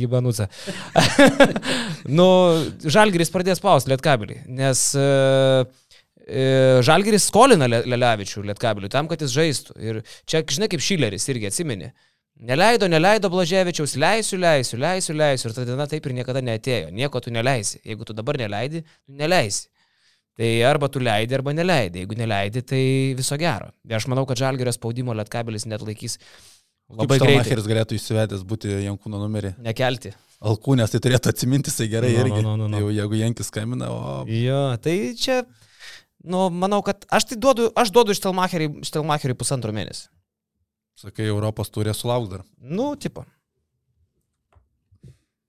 jįbanuca. 0.00 0.48
nu, 2.08 2.26
Žalgiris 2.80 3.28
pradės 3.32 3.60
spausti 3.60 3.92
lietkabelį, 3.92 4.38
nes 4.56 4.82
uh, 4.96 5.66
Žalgiris 6.86 7.26
skolina 7.28 7.68
Le- 7.68 7.82
Lelevičių 7.90 8.44
lietkabeliui 8.48 8.90
tam, 8.92 9.08
kad 9.10 9.20
jis 9.24 9.34
žaistų. 9.34 9.76
Ir 9.82 10.00
čia, 10.24 10.40
žinai, 10.46 10.68
kaip 10.72 10.80
Šileris 10.84 11.26
irgi 11.32 11.48
atsimeni. 11.50 11.90
Neleido, 12.40 12.88
neleido 12.88 13.28
Blaževičiaus, 13.28 13.98
leisiu, 14.00 14.38
leisiu, 14.40 14.78
leisiu, 14.80 15.12
leisiu. 15.18 15.50
Ir 15.50 15.56
ta 15.58 15.66
diena 15.68 15.84
taip 15.90 16.06
ir 16.08 16.14
niekada 16.16 16.40
neatėjo. 16.40 16.88
Nieko 16.96 17.20
tu 17.20 17.28
neleisi. 17.34 17.82
Jeigu 17.84 18.06
tu 18.08 18.14
dabar 18.16 18.38
neleidi, 18.40 18.80
tu 19.04 19.12
neleisi. 19.18 19.66
Tai 20.35 20.49
arba 20.67 20.89
tu 20.91 20.99
leidi, 20.99 21.35
arba 21.37 21.53
neleidi. 21.55 22.01
Jeigu 22.03 22.17
neleidi, 22.19 22.63
tai 22.67 22.81
viso 23.15 23.37
gero. 23.39 23.69
Ir 23.87 23.95
aš 23.95 24.09
manau, 24.11 24.25
kad 24.27 24.39
Žalgirio 24.41 24.73
spaudimo 24.75 25.15
lietkabelis 25.15 25.63
net 25.69 25.83
laikys 25.85 26.17
labai 26.91 27.05
Labai 27.05 27.19
greitai. 27.21 27.37
Macheris 27.39 27.69
galėtų 27.71 27.97
įsivedęs 27.97 28.43
būti 28.47 28.73
Jankūno 28.83 29.21
numerį. 29.21 29.55
Nekelti. 29.63 30.11
Alkūnės 30.45 30.91
tai 30.91 30.99
turėtų 31.05 31.31
atsiminti, 31.31 31.71
tai 31.73 31.87
gerai 31.89 32.11
nu, 32.11 32.19
irgi. 32.25 32.41
nu, 32.43 32.57
nu, 32.59 32.67
nu. 32.69 32.81
Jau 32.83 32.91
jeigu 32.93 33.21
Jankis 33.21 33.49
skambina, 33.49 33.87
o 33.89 34.25
Jo, 34.29 34.75
tai 34.83 34.97
čia, 35.17 35.39
nu, 36.27 36.49
manau, 36.51 36.81
kad 36.85 37.07
aš 37.07 37.29
tai 37.31 37.39
duodu, 37.39 37.69
aš 37.71 37.93
duodu 37.95 38.13
Štelmacheriui 38.17 39.39
pusantro 39.39 39.71
mėnesį. 39.73 40.09
sakai, 40.99 41.25
Europos 41.31 41.71
turė 41.71 41.95
sulauks 41.95 42.29
dar. 42.31 42.43
Nu, 42.59 42.93
tipo. 42.99 43.25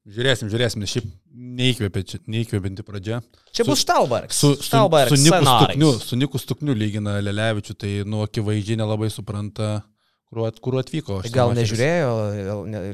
Žiūrėsim, 0.07 0.47
žiūrėsim, 0.53 0.79
nes 0.85 0.91
šiaip 0.93 1.07
neįkvėpė- 1.35 2.21
neįkvėpinti 2.31 2.85
pradžia. 2.87 3.17
Čia 3.53 3.65
Su- 3.65 3.71
bus 3.73 3.81
Štalbergas. 3.83 4.37
Su, 4.39 4.53
su, 4.55 4.63
Štalbergas. 4.69 5.19
su, 5.19 5.25
Niku. 5.25 5.45
Stukniu, 5.47 5.91
su 5.99 6.17
Niku 6.17 6.39
Stukniu 6.39 6.75
lygina 6.79 7.17
Lelevičių, 7.21 7.75
tai 7.75 7.91
nu 8.07 8.23
akivaizdžiai 8.23 8.79
nelabai 8.79 9.11
supranta, 9.11 9.83
kur, 10.31 10.47
at, 10.49 10.59
kur 10.63 10.77
atvyko. 10.81 11.21
Tai 11.25 11.31
gal 11.35 11.53
nežiūrėjo 11.57 12.11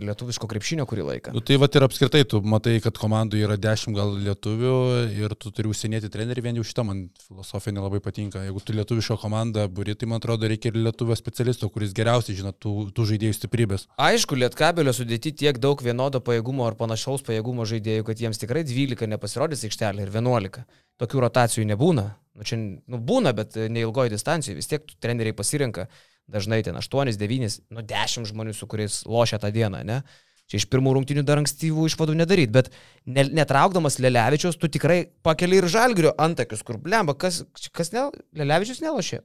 lietuviško 0.04 0.48
krepšinio 0.50 0.86
kurį 0.88 1.06
laiką. 1.08 1.32
Nu, 1.34 1.42
tai 1.44 1.56
va 1.60 1.68
ir 1.72 1.86
apskritai, 1.86 2.22
tu 2.28 2.42
matai, 2.44 2.76
kad 2.84 2.98
komandų 3.00 3.40
yra 3.40 3.56
dešimt 3.60 3.96
gal 3.96 4.14
lietuvių 4.26 4.74
ir 5.16 5.34
tu 5.40 5.52
turi 5.54 5.70
užsienėti 5.72 6.10
trenerių, 6.12 6.44
vien 6.44 6.60
jau 6.60 6.66
šitą 6.68 6.84
man 6.88 7.02
filosofija 7.26 7.76
nelabai 7.76 8.02
patinka. 8.04 8.44
Jeigu 8.44 8.62
tu 8.64 8.76
lietuviško 8.76 9.18
komandą 9.22 9.66
būri, 9.72 9.96
tai 9.98 10.10
man 10.12 10.20
atrodo 10.20 10.50
reikia 10.50 10.72
ir 10.72 10.80
lietuvio 10.88 11.16
specialisto, 11.18 11.70
kuris 11.72 11.96
geriausiai 11.96 12.38
žino 12.38 12.52
tų, 12.52 12.92
tų 12.96 13.08
žaidėjų 13.14 13.38
stiprybės. 13.38 13.88
Aišku, 14.00 14.38
Lietkabelio 14.38 14.94
sudėti 14.96 15.34
tiek 15.44 15.60
daug 15.62 15.80
vienodo 15.84 16.20
pajėgumo 16.24 16.68
ar 16.68 16.76
panašaus 16.78 17.24
pajėgumo 17.26 17.66
žaidėjų, 17.68 18.08
kad 18.08 18.20
jiems 18.20 18.40
tikrai 18.42 18.66
12 18.68 19.08
nepasirodys 19.14 19.64
aikštelė 19.68 20.06
ir 20.06 20.12
11. 20.12 20.66
Tokių 21.00 21.24
rotacijų 21.24 21.64
nebūna. 21.72 22.12
Nu, 22.32 22.46
čia 22.48 22.56
nu, 22.60 22.98
būna, 23.00 23.34
bet 23.36 23.56
neilgoji 23.56 24.14
distancija. 24.14 24.56
Vis 24.56 24.70
tiek 24.70 24.86
treneriai 25.02 25.36
pasirenka 25.36 25.88
dažnai 26.30 26.62
ten 26.66 26.76
8, 26.78 27.16
9, 27.18 27.58
nu 27.72 27.82
10 27.86 28.28
žmonių, 28.30 28.54
su 28.56 28.68
kuriais 28.70 29.02
lošia 29.08 29.40
tą 29.42 29.50
dieną, 29.54 29.82
ne? 29.86 30.02
Čia 30.50 30.58
iš 30.60 30.66
pirmų 30.68 30.92
rungtinių 30.96 31.22
dar 31.24 31.40
ankstyvų 31.40 31.86
išvadų 31.88 32.16
nedaryt, 32.18 32.50
bet 32.52 32.68
ne, 33.06 33.24
netraukdamas 33.38 33.96
Lelevičiaus, 34.02 34.58
tu 34.60 34.68
tikrai 34.68 35.06
pakeli 35.24 35.60
ir 35.60 35.68
žalgrio 35.70 36.12
antakius, 36.20 36.64
kur 36.66 36.76
blemba, 36.82 37.14
kas, 37.16 37.42
kas 37.72 37.92
ne, 37.94 38.08
Lelevičius 38.36 38.82
nelošė. 38.84 39.22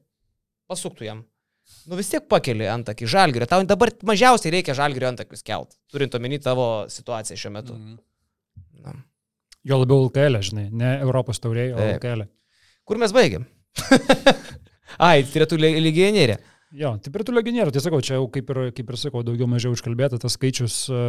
Pasuktų 0.71 1.07
jam. 1.07 1.25
nu 1.87 1.97
vis 1.99 2.07
tiek 2.11 2.23
pakeli 2.31 2.67
antakį 2.71 3.07
žalgirio. 3.11 3.47
Tau 3.49 3.63
dabar 3.67 3.91
mažiausiai 4.07 4.53
reikia 4.55 4.75
žalgirio 4.77 5.09
antakius 5.09 5.43
kelt, 5.43 5.75
turint 5.91 6.15
omeny 6.15 6.39
tavo 6.39 6.87
situaciją 6.91 7.39
šiuo 7.39 7.51
metu. 7.51 7.75
Mhm. 7.75 7.97
Na. 8.85 8.95
Jo 9.67 9.81
labiau 9.81 10.07
LKL, 10.07 10.39
žinai, 10.47 10.67
ne 10.71 10.93
Europos 11.01 11.41
tauriai, 11.43 11.73
o 11.73 11.79
Taip. 11.81 11.97
LKL. 11.97 12.27
Kur 12.87 12.99
mes 13.01 13.11
baigiam? 13.11 13.43
Ai, 15.09 15.25
turėtų 15.27 15.59
legionierė. 15.59 16.37
Jo, 16.75 16.97
tai 16.99 17.11
prie 17.15 17.23
tų 17.23 17.35
legionierių, 17.37 17.71
tai 17.71 17.81
sakau, 17.83 18.01
čia 18.03 18.17
jau 18.17 18.25
kaip 18.31 18.49
ir, 18.51 18.57
kaip 18.75 18.89
ir 18.91 18.99
sakau, 18.99 19.21
daugiau 19.23 19.47
mažiau 19.47 19.75
iškalbėta, 19.75 20.19
tas 20.19 20.35
skaičius 20.35 20.81
e, 20.91 21.03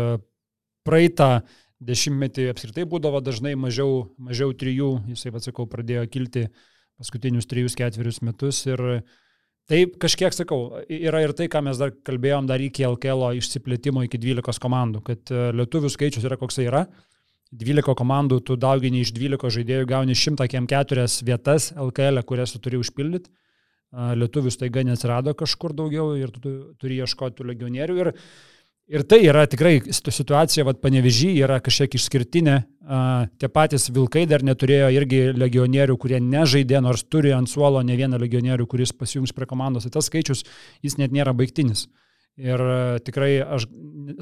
praeitą 0.87 1.41
dešimtmetį 1.83 2.49
apskritai 2.53 2.85
būdavo 2.91 3.19
dažnai 3.25 3.57
mažiau, 3.59 4.05
mažiau 4.23 4.55
trijų, 4.55 4.93
jisai, 5.11 5.33
atsakau, 5.35 5.67
pradėjo 5.71 6.05
kilti 6.15 6.45
paskutinius 6.99 7.51
trijus, 7.51 7.75
ketverius 7.79 8.21
metus 8.27 8.61
ir 8.67 8.83
taip 9.71 9.99
kažkiek 10.03 10.35
sakau, 10.35 10.81
yra 10.87 11.25
ir 11.27 11.35
tai, 11.39 11.49
ką 11.51 11.65
mes 11.67 11.79
dar 11.79 11.91
kalbėjom 12.07 12.47
dar 12.51 12.63
iki 12.63 12.87
LKL 12.87 13.35
išsiplėtimo 13.39 14.07
iki 14.07 14.19
12 14.23 14.63
komandų, 14.63 15.03
kad 15.11 15.35
e, 15.35 15.51
lietuvių 15.59 15.91
skaičius 15.91 16.27
yra 16.31 16.39
koks 16.39 16.63
yra. 16.63 16.87
12 17.59 17.99
komandų, 17.99 18.43
tu 18.45 18.59
daugini 18.61 19.03
iš 19.03 19.11
12 19.17 19.51
žaidėjų, 19.59 19.91
gauni 19.91 20.15
104 20.15 21.07
vietas 21.25 21.71
LKL, 21.75 22.23
kurias 22.29 22.55
tu 22.55 22.63
turi 22.63 22.79
užpildyti. 22.79 23.31
Lietuvių 23.93 24.53
staiga 24.53 24.83
neatsirado 24.85 25.33
kažkur 25.37 25.73
daugiau 25.77 26.13
ir 26.19 26.33
tu 26.35 26.51
turi 26.81 26.99
ieškoti 27.01 27.47
legionierių. 27.49 27.95
Ir, 28.03 28.11
ir 28.93 29.05
tai 29.09 29.23
yra 29.25 29.47
tikrai 29.49 29.79
situacija, 29.89 30.67
vad 30.69 30.83
panevežį 30.83 31.31
yra 31.41 31.57
kažkiek 31.65 31.97
išskirtinė. 31.97 32.59
Tie 33.41 33.49
patys 33.53 33.89
Vilkai 33.95 34.27
dar 34.29 34.45
neturėjo 34.45 34.91
irgi 34.93 35.23
legionierių, 35.37 35.97
kurie 36.01 36.21
nežaidė, 36.21 36.83
nors 36.85 37.07
turi 37.09 37.33
ant 37.37 37.49
suolo 37.49 37.81
ne 37.81 37.97
vieną 37.97 38.21
legionierių, 38.21 38.69
kuris 38.69 38.93
pasijungs 38.93 39.33
prie 39.33 39.49
komandos. 39.49 39.89
Tai 39.89 39.97
tas 39.97 40.13
skaičius, 40.13 40.45
jis 40.85 41.01
net 41.01 41.17
nėra 41.17 41.33
baigtinis. 41.37 41.87
Ir 42.39 42.61
tikrai, 43.09 43.33
aš 43.43 43.67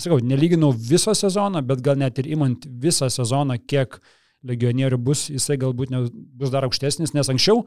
sakau, 0.00 0.22
nelyginau 0.24 0.70
visą 0.72 1.12
sezoną, 1.12 1.60
bet 1.66 1.82
gal 1.84 1.98
net 2.00 2.22
ir 2.22 2.30
imant 2.32 2.64
visą 2.64 3.10
sezoną, 3.12 3.58
kiek 3.68 3.98
legionierių 4.46 4.96
bus, 5.02 5.26
jisai 5.28 5.58
galbūt 5.60 5.90
ne, 5.92 6.06
bus 6.38 6.54
dar 6.54 6.64
aukštesnis, 6.64 7.12
nes 7.16 7.28
anksčiau, 7.32 7.64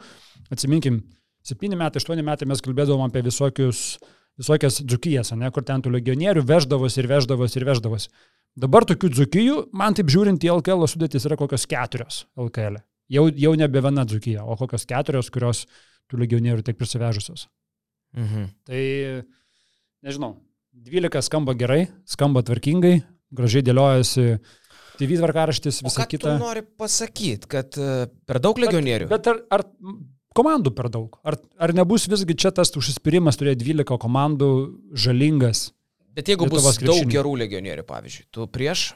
atsiminkim, 0.50 1.04
7 1.50 1.78
metai, 1.80 2.02
8 2.02 2.26
metai 2.26 2.47
mes 2.50 2.64
kalbėdavom 2.66 3.06
apie 3.08 3.24
visokius, 3.26 4.00
visokias 4.39 4.82
dzukijas, 4.84 5.34
ne, 5.38 5.50
kur 5.56 5.66
ten 5.68 5.84
tų 5.84 5.93
legionierių 5.97 6.45
veždavosi 6.47 7.02
ir 7.02 7.10
veždavosi 7.12 7.60
ir 7.60 7.68
veždavosi. 7.70 8.12
Dabar 8.60 8.86
tokių 8.89 9.12
dzukijų, 9.14 9.58
man 9.78 9.95
taip 9.97 10.10
žiūrint 10.12 10.43
į 10.43 10.54
LKL 10.58 10.88
sudėtis 10.89 11.28
yra 11.30 11.38
kokios 11.39 11.68
keturios 11.70 12.24
LKL. 12.39 12.82
Jau, 13.10 13.26
jau 13.41 13.54
nebe 13.58 13.82
viena 13.82 14.06
dzukija, 14.06 14.43
o 14.45 14.58
kokios 14.60 14.86
keturios, 14.89 15.32
kurios 15.34 15.64
tų 16.10 16.22
legionierių 16.24 16.66
tiek 16.66 16.78
prisivežusios. 16.78 17.47
Mhm. 18.18 18.50
Tai 18.70 18.84
nežinau, 20.06 20.34
12 20.74 21.26
skamba 21.26 21.56
gerai, 21.58 21.84
skamba 22.10 22.43
tvarkingai, 22.45 23.00
gražiai 23.36 23.66
dėliojasi 23.66 24.26
TV 25.00 25.18
tvarkaraštis, 25.20 25.82
O 25.84 25.88
visa 25.88 26.06
ką 26.10 26.36
nori 26.41 26.64
pasakyti, 26.64 27.47
kad 27.50 27.78
e, 27.80 28.08
per 28.28 28.41
daug 28.43 28.58
legionierių? 28.60 29.08
Bet, 29.08 29.30
bet 29.30 29.30
ar, 29.32 29.41
ar 29.56 29.64
komandų 30.40 30.74
per 30.78 30.90
daug? 30.94 31.20
Ar, 31.28 31.38
ar 31.60 31.76
nebus 31.78 32.08
visgi 32.12 32.38
čia 32.40 32.54
tas 32.56 32.72
užsispyrimas 32.80 33.40
turėti 33.40 33.68
12 33.68 34.00
komandų 34.02 34.50
žalingas? 34.96 35.70
Bet 36.18 36.32
jeigu 36.32 36.50
bus 36.50 36.64
Lietuvos 36.66 36.82
daug 36.84 37.12
gerų 37.14 37.36
legionierių, 37.44 37.86
pavyzdžiui, 37.88 38.26
tu 38.34 38.48
prieš? 38.52 38.90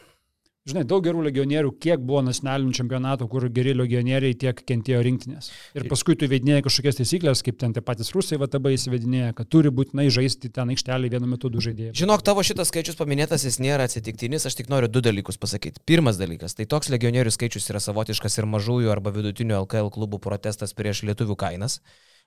Žinai, 0.64 0.86
daug 0.88 1.04
gerų 1.04 1.26
legionierių, 1.26 1.74
kiek 1.84 2.00
buvo 2.08 2.22
nacionalinių 2.24 2.72
čempionatų, 2.78 3.26
kur 3.28 3.46
geri 3.52 3.74
legionieriai 3.76 4.36
tiek 4.40 4.62
kentėjo 4.64 5.02
rinktinės. 5.04 5.50
Ir 5.76 5.90
paskui 5.92 6.16
tu 6.16 6.24
įvedinėjai 6.24 6.64
kažkokias 6.64 7.02
taisyklės, 7.02 7.42
kaip 7.44 7.58
ten 7.60 7.76
tie 7.76 7.84
patys 7.84 8.14
rusai 8.16 8.40
VTB 8.40 8.72
įsivedinėja, 8.78 9.34
kad 9.36 9.50
turi 9.52 9.74
būtinai 9.76 10.06
žaisti 10.08 10.48
ten 10.56 10.72
aikštelį 10.72 11.10
vienu 11.18 11.28
metu 11.34 11.52
du 11.52 11.60
žaidėjai. 11.66 11.98
Žinok, 12.00 12.24
tavo 12.24 12.48
šitas 12.48 12.72
skaičius 12.72 12.96
paminėtas, 12.96 13.44
jis 13.44 13.60
nėra 13.60 13.90
atsitiktinis, 13.90 14.48
aš 14.48 14.56
tik 14.62 14.72
noriu 14.72 14.88
du 14.88 15.04
dalykus 15.04 15.36
pasakyti. 15.36 15.84
Pirmas 15.84 16.22
dalykas, 16.22 16.56
tai 16.56 16.64
toks 16.72 16.94
legionierių 16.96 17.36
skaičius 17.36 17.68
yra 17.74 17.84
savotiškas 17.84 18.40
ir 18.40 18.48
mažųjų 18.56 18.96
arba 18.96 19.12
vidutinių 19.12 19.60
LKL 19.66 19.92
klubų 19.92 20.24
protestas 20.24 20.72
prieš 20.72 21.04
lietuvių 21.12 21.36
kainas. 21.44 21.82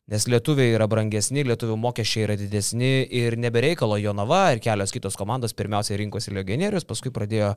Nes 0.06 0.22
lietuviai 0.30 0.70
yra 0.70 0.86
brangesni, 0.86 1.42
lietuvių 1.42 1.74
mokesčiai 1.82 2.28
yra 2.28 2.34
didesni 2.38 2.90
ir 3.18 3.34
nebereikalo 3.42 3.96
Jonava 3.98 4.52
ir 4.54 4.60
kelios 4.62 4.92
kitos 4.94 5.16
komandos 5.18 5.50
pirmiausiai 5.58 5.98
rinkosi 5.98 6.30
legionierius, 6.30 6.86
paskui 6.86 7.10
pradėjo 7.10 7.48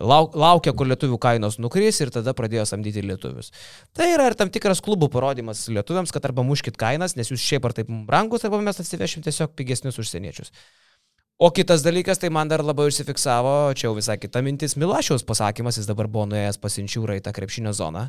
lauk, 0.00 0.32
laukia, 0.32 0.72
kur 0.72 0.88
lietuvių 0.88 1.18
kainos 1.20 1.58
nukris 1.60 2.00
ir 2.00 2.08
tada 2.14 2.32
pradėjo 2.32 2.64
samdyti 2.70 3.04
lietuvius. 3.04 3.52
Tai 3.92 4.08
yra 4.14 4.30
ir 4.30 4.38
tam 4.40 4.48
tikras 4.48 4.80
klubų 4.80 5.10
parodimas 5.12 5.66
lietuviams, 5.68 6.14
kad 6.16 6.30
arba 6.30 6.46
muškit 6.48 6.80
kainas, 6.80 7.12
nes 7.18 7.28
jūs 7.28 7.44
šiaip 7.44 7.68
ar 7.68 7.76
taip 7.76 7.92
brangus, 8.08 8.48
arba 8.48 8.62
mes 8.64 8.80
atsivešim 8.80 9.28
tiesiog 9.28 9.52
pigesnius 9.60 10.00
užsieniečius. 10.00 10.48
O 11.38 11.52
kitas 11.52 11.84
dalykas, 11.84 12.24
tai 12.24 12.32
man 12.32 12.48
dar 12.48 12.64
labai 12.64 12.88
užsifiksavo, 12.88 13.74
čia 13.76 13.90
jau 13.90 13.94
visai 14.00 14.16
kita 14.16 14.40
mintis, 14.42 14.80
Milašiaus 14.80 15.28
pasakymas, 15.28 15.76
jis 15.76 15.92
dabar 15.92 16.08
buvo 16.08 16.24
nuėjęs 16.32 16.56
pasinčiūrą 16.64 17.20
į 17.20 17.26
tą 17.28 17.36
krepšinio 17.36 17.76
zoną. 17.76 18.08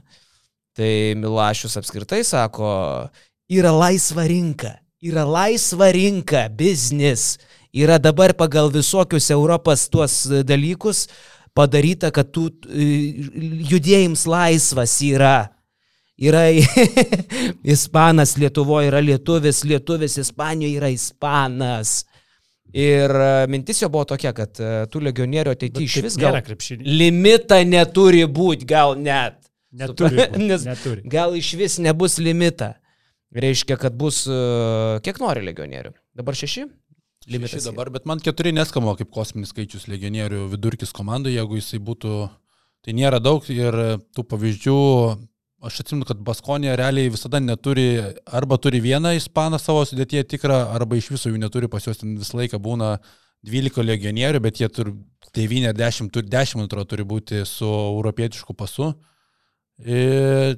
Tai 0.80 0.94
Milašius 1.20 1.76
apskritai 1.78 2.24
sako, 2.24 2.72
yra 3.50 3.72
laisva 3.74 4.28
rinka, 4.30 4.76
yra 5.02 5.26
laisva 5.26 5.90
rinka, 5.96 6.48
biznis, 6.54 7.38
yra 7.74 7.98
dabar 7.98 8.34
pagal 8.38 8.72
visokius 8.74 9.30
Europos 9.34 9.88
tuos 9.90 10.24
dalykus 10.46 11.08
padaryta, 11.58 12.12
kad 12.14 12.30
tų 12.34 12.50
e, 12.70 12.90
judėjims 13.72 14.28
laisvas 14.30 15.00
yra. 15.06 15.38
Yra 16.20 16.50
ispanas 17.76 18.34
Lietuvoje, 18.36 18.90
yra 18.90 19.00
lietuvis, 19.00 19.62
lietuvis 19.64 20.18
Ispanijoje 20.20 20.76
yra 20.76 20.90
ispanas. 20.92 22.02
Ir 22.76 23.10
e, 23.10 23.30
mintis 23.50 23.80
jo 23.82 23.90
buvo 23.90 24.04
tokia, 24.12 24.34
kad 24.36 24.60
e, 24.60 24.74
tų 24.92 25.02
legionierių 25.08 25.56
ateityje 25.56 25.88
iš 25.88 25.96
vis 26.06 26.18
gal 26.20 26.38
limitą 26.84 27.64
neturi 27.66 28.26
būti, 28.28 28.68
gal 28.70 28.98
net. 29.00 29.40
Neturi. 29.72 30.28
Nes 30.50 30.68
neturi. 30.68 31.06
gal 31.08 31.34
iš 31.40 31.54
vis 31.58 31.80
nebus 31.82 32.20
limita. 32.22 32.76
Reiškia, 33.36 33.78
kad 33.78 33.94
bus 33.94 34.24
e, 34.26 34.38
kiek 35.06 35.20
nori 35.22 35.44
legionierių. 35.46 35.94
Dabar 36.18 36.38
šeši? 36.38 36.66
Limitas 37.30 37.60
Šeši 37.60 37.70
dabar, 37.70 37.92
bet 37.94 38.08
man 38.10 38.22
keturi 38.24 38.54
neskamba 38.56 38.96
kaip 38.98 39.12
kosminis 39.14 39.52
skaičius 39.54 39.86
legionierių 39.92 40.48
vidurkis 40.54 40.94
komandoje, 40.96 41.36
jeigu 41.38 41.60
jisai 41.60 41.78
būtų, 41.84 42.14
tai 42.86 42.96
nėra 42.98 43.20
daug 43.22 43.46
ir 43.54 43.76
tų 44.16 44.26
pavyzdžių, 44.32 44.78
aš 45.70 45.82
atsimenu, 45.84 46.08
kad 46.10 46.22
Baskonė 46.26 46.74
realiai 46.80 47.12
visada 47.14 47.42
neturi, 47.44 48.00
arba 48.26 48.58
turi 48.58 48.82
vieną 48.82 49.14
ispaną 49.20 49.60
savo 49.62 49.84
sudėtyje 49.86 50.24
tikrą, 50.32 50.62
arba 50.74 50.98
iš 50.98 51.12
viso 51.14 51.30
jų 51.30 51.42
neturi, 51.44 51.70
pas 51.70 51.86
juos 51.86 52.02
ten 52.02 52.16
visą 52.18 52.40
laiką 52.40 52.58
būna 52.64 52.96
12 53.46 53.86
legionierių, 53.86 54.42
bet 54.44 54.64
jie 54.64 54.72
turi 54.74 54.96
9 55.36 55.70
ar 55.70 55.78
10, 55.78 56.10
turi 56.16 56.32
10, 56.32 56.58
man 56.58 56.72
atrodo, 56.72 56.90
turi 56.96 57.06
būti 57.08 57.44
su 57.48 57.68
europietišku 57.68 58.56
pasu. 58.58 58.94
Ir 59.80 60.58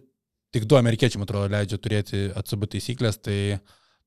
tik 0.55 0.67
du 0.69 0.77
amerikiečiai, 0.79 1.21
man 1.21 1.29
atrodo, 1.29 1.51
leidžia 1.51 1.79
turėti 1.81 2.25
atsubų 2.37 2.69
taisyklės, 2.73 3.19
tai 3.23 3.37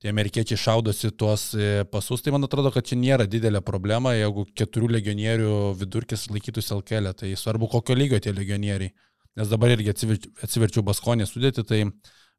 tie 0.02 0.10
amerikiečiai 0.10 0.60
šaudosi 0.60 1.10
tuos 1.16 1.46
e, 1.56 1.84
pasus, 1.88 2.22
tai 2.24 2.34
man 2.34 2.44
atrodo, 2.44 2.72
kad 2.74 2.84
čia 2.84 2.98
nėra 3.00 3.26
didelė 3.30 3.62
problema, 3.64 4.12
jeigu 4.16 4.44
keturių 4.58 4.90
legionierių 4.98 5.54
vidurkis 5.80 6.26
laikytųsi 6.32 6.74
LKL, 6.76 7.14
tai 7.16 7.32
svarbu 7.40 7.70
kokio 7.72 7.96
lygio 7.96 8.20
tie 8.20 8.34
legionieriai. 8.36 8.92
Nes 9.34 9.50
dabar 9.50 9.72
irgi 9.74 9.90
atsiverčiau 9.90 10.84
Baskonį 10.86 11.26
sudėti, 11.26 11.64
tai 11.66 11.80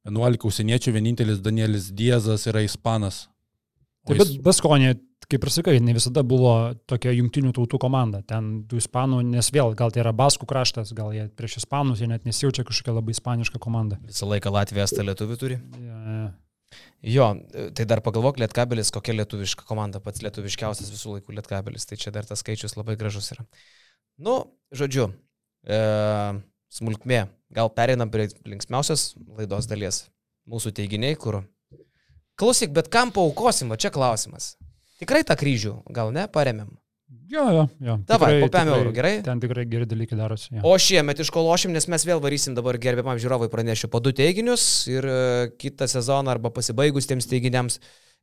11 0.08 0.45
užsieniečių, 0.47 0.93
vienintelis 0.95 1.41
Danielis 1.43 1.89
Diezas 1.91 2.45
yra 2.47 2.62
ispanas. 2.64 3.26
Taip, 4.06 4.22
bet 4.22 4.36
Baskonė, 4.45 4.93
kaip 5.32 5.45
ir 5.45 5.53
sakai, 5.53 5.76
ne 5.84 5.95
visada 5.97 6.23
buvo 6.26 6.53
tokia 6.89 7.13
jungtinių 7.15 7.53
tautų 7.55 7.80
komanda. 7.82 8.21
Ten 8.28 8.63
tų 8.69 8.80
ispanų, 8.82 9.23
nes 9.34 9.51
vėl, 9.55 9.73
gal 9.78 9.93
tai 9.93 10.03
yra 10.03 10.13
baskų 10.15 10.47
kraštas, 10.49 10.93
gal 10.97 11.13
jie 11.15 11.28
prieš 11.36 11.59
ispanus, 11.63 12.01
jie 12.03 12.09
net 12.11 12.28
nesijaučia 12.28 12.65
kažkokia 12.67 12.97
labai 12.99 13.15
ispaniška 13.15 13.61
komanda. 13.61 13.99
Visą 14.07 14.30
laiką 14.30 14.53
Latvijas 14.53 14.95
tą 14.95 15.05
lietuvių 15.07 15.39
turi. 15.41 15.59
Ja, 15.84 16.32
Jo, 17.05 17.28
tai 17.78 17.86
dar 17.86 18.01
pagalvok, 18.01 18.39
Lietkabelis, 18.41 18.89
kokia 18.93 19.13
lietuviška 19.19 19.67
komanda, 19.69 20.01
pats 20.01 20.23
lietuviškiausias 20.26 20.89
visų 20.89 21.17
laikų 21.17 21.36
Lietkabelis, 21.38 21.86
tai 21.86 21.99
čia 22.01 22.13
dar 22.15 22.26
tas 22.26 22.41
skaičius 22.41 22.73
labai 22.80 22.95
gražus 22.97 23.30
yra. 23.36 23.45
Nu, 24.17 24.39
žodžiu, 24.73 25.11
e, 25.69 25.80
smulkmė, 26.73 27.26
gal 27.53 27.69
pereinam 27.78 28.09
prie 28.09 28.32
linksmiausios 28.47 29.11
laidos 29.38 29.69
dalies. 29.69 30.05
Mūsų 30.49 30.73
teiginiai, 30.78 31.17
kur... 31.19 31.43
Klausyk, 32.36 32.73
bet 32.76 32.89
kam 32.91 33.13
paukosim, 33.15 33.69
va 33.71 33.78
čia 33.80 33.93
klausimas. 33.93 34.55
Tikrai 35.02 35.24
tą 35.28 35.36
kryžių, 35.39 35.76
gal 35.91 36.12
ne, 36.16 36.26
paremėm. 36.32 36.70
jo, 37.32 37.43
jo. 37.52 37.64
jo. 37.84 37.98
Davai, 38.08 38.39
po 38.41 38.48
5 38.48 38.54
tikrai- 38.54 38.80
eurų, 38.80 38.93
gerai? 38.96 39.14
Ten 39.26 39.41
tikrai 39.43 39.66
geri 39.70 39.86
dalykai 39.89 40.18
darosi. 40.18 40.54
Jo. 40.56 40.64
O 40.64 40.78
šiemet 40.80 41.20
iškološim, 41.20 41.74
nes 41.76 41.88
mes 41.91 42.06
vėl 42.08 42.22
varysim 42.24 42.56
dabar 42.56 42.78
gerbiamam 42.82 43.20
žiūrovui 43.22 43.50
pranešiu 43.52 43.89
po 43.91 44.00
du 44.00 44.14
teiginius 44.16 44.88
ir 44.91 45.06
e, 45.06 45.20
kitą 45.60 45.88
sezoną 45.91 46.32
arba 46.32 46.52
pasibaigus 46.56 47.10
tiems 47.10 47.28
teiginiams 47.28 47.80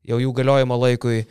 jau 0.09 0.18
jų 0.23 0.33
galiojimo 0.39 0.79
laikui 0.81 1.27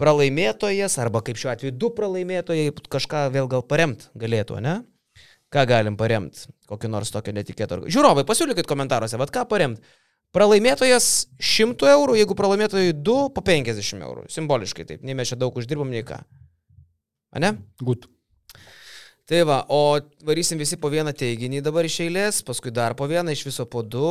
pralaimėtojas 0.00 0.98
arba 1.00 1.22
kaip 1.24 1.40
šiuo 1.40 1.54
atveju 1.54 1.72
du 1.72 1.90
pralaimėtojai 1.96 2.74
kažką 2.92 3.26
vėl 3.32 3.48
gal 3.48 3.64
paremt 3.64 4.10
galėtų, 4.18 4.60
ne? 4.60 4.82
Ką 5.52 5.62
galim 5.70 5.96
paremt? 5.96 6.46
Kokį 6.68 6.90
nors 6.90 7.12
tokio 7.14 7.32
netikėto. 7.32 7.84
Žiūrovai, 7.86 8.26
pasiūlykit 8.28 8.66
komentaruose, 8.68 9.16
vad 9.16 9.30
ką 9.32 9.46
paremt? 9.48 9.80
Pralaimėtojas 10.34 11.28
100 11.38 11.92
eurų, 11.94 12.16
jeigu 12.18 12.34
pralaimėtojai 12.36 12.96
2, 12.96 13.30
po 13.36 13.44
50 13.44 14.02
eurų. 14.04 14.26
Simboliškai 14.32 14.84
taip, 14.88 15.06
nei 15.06 15.16
mes 15.16 15.30
čia 15.32 15.38
daug 15.40 15.56
uždirbam, 15.56 15.92
nei 15.92 16.04
ką. 16.06 16.18
Ane? 17.36 17.54
Gut. 17.80 18.08
Tai 19.26 19.40
va, 19.42 19.56
o 19.74 19.98
varysim 20.22 20.58
visi 20.60 20.76
po 20.78 20.86
vieną 20.92 21.10
teiginį 21.18 21.58
dabar 21.66 21.86
iš 21.88 21.98
eilės, 22.04 22.44
paskui 22.46 22.70
dar 22.70 22.94
po 22.94 23.08
vieną, 23.10 23.32
iš 23.34 23.42
viso 23.48 23.64
po 23.66 23.82
du. 23.82 24.06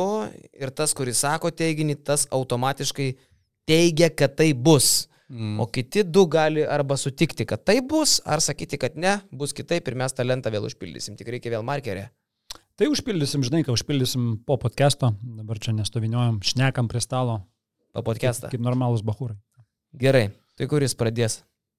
Ir 0.52 0.72
tas, 0.76 0.92
kuris 0.96 1.22
sako 1.24 1.48
teiginį, 1.56 1.96
tas 2.04 2.26
automatiškai 2.36 3.14
teigia, 3.68 4.10
kad 4.12 4.36
tai 4.36 4.50
bus. 4.52 5.06
Mm. 5.32 5.56
O 5.64 5.66
kiti 5.72 6.04
du 6.04 6.26
gali 6.30 6.62
arba 6.62 6.98
sutikti, 7.00 7.46
kad 7.48 7.64
tai 7.64 7.80
bus, 7.80 8.20
ar 8.28 8.44
sakyti, 8.44 8.78
kad 8.78 8.94
ne, 9.00 9.16
bus 9.32 9.56
kitaip 9.56 9.88
ir 9.88 9.96
mes 9.98 10.12
tą 10.14 10.26
lentą 10.26 10.52
vėl 10.52 10.68
užpildysim. 10.68 11.16
Tik 11.18 11.32
reikia 11.32 11.56
vėl 11.56 11.64
markerę. 11.66 12.10
Tai 12.76 12.90
užpildysim, 12.92 13.40
žinai, 13.40 13.62
ką 13.64 13.72
užpildysim 13.72 14.24
po 14.44 14.58
podcast'o. 14.60 15.14
Dabar 15.38 15.56
čia 15.64 15.72
nestoviniuojam, 15.72 16.42
šnekam 16.44 16.90
prie 16.92 17.00
stalo. 17.00 17.38
Po 17.96 18.02
podcast'ą. 18.04 18.50
Kaip, 18.50 18.58
kaip 18.58 18.66
normalus 18.66 19.00
bahūrai. 19.00 19.38
Gerai. 19.96 20.26
Tai 20.60 20.68
kuris 20.68 20.92
pradės? 20.92 21.38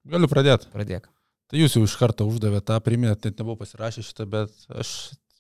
Galiu 0.10 0.26
pradėti. 0.32 0.72
Pradėk. 0.74 1.06
Tai 1.54 1.62
jūs 1.62 1.78
jau 1.78 1.84
iš 1.86 1.94
karto 2.02 2.26
uždavėte 2.26 2.72
tą, 2.72 2.80
priminėt, 2.82 3.30
net 3.30 3.38
nebuvau 3.38 3.60
pasirašęs 3.62 4.10
šitą, 4.10 4.26
bet 4.32 4.66
aš 4.74 4.96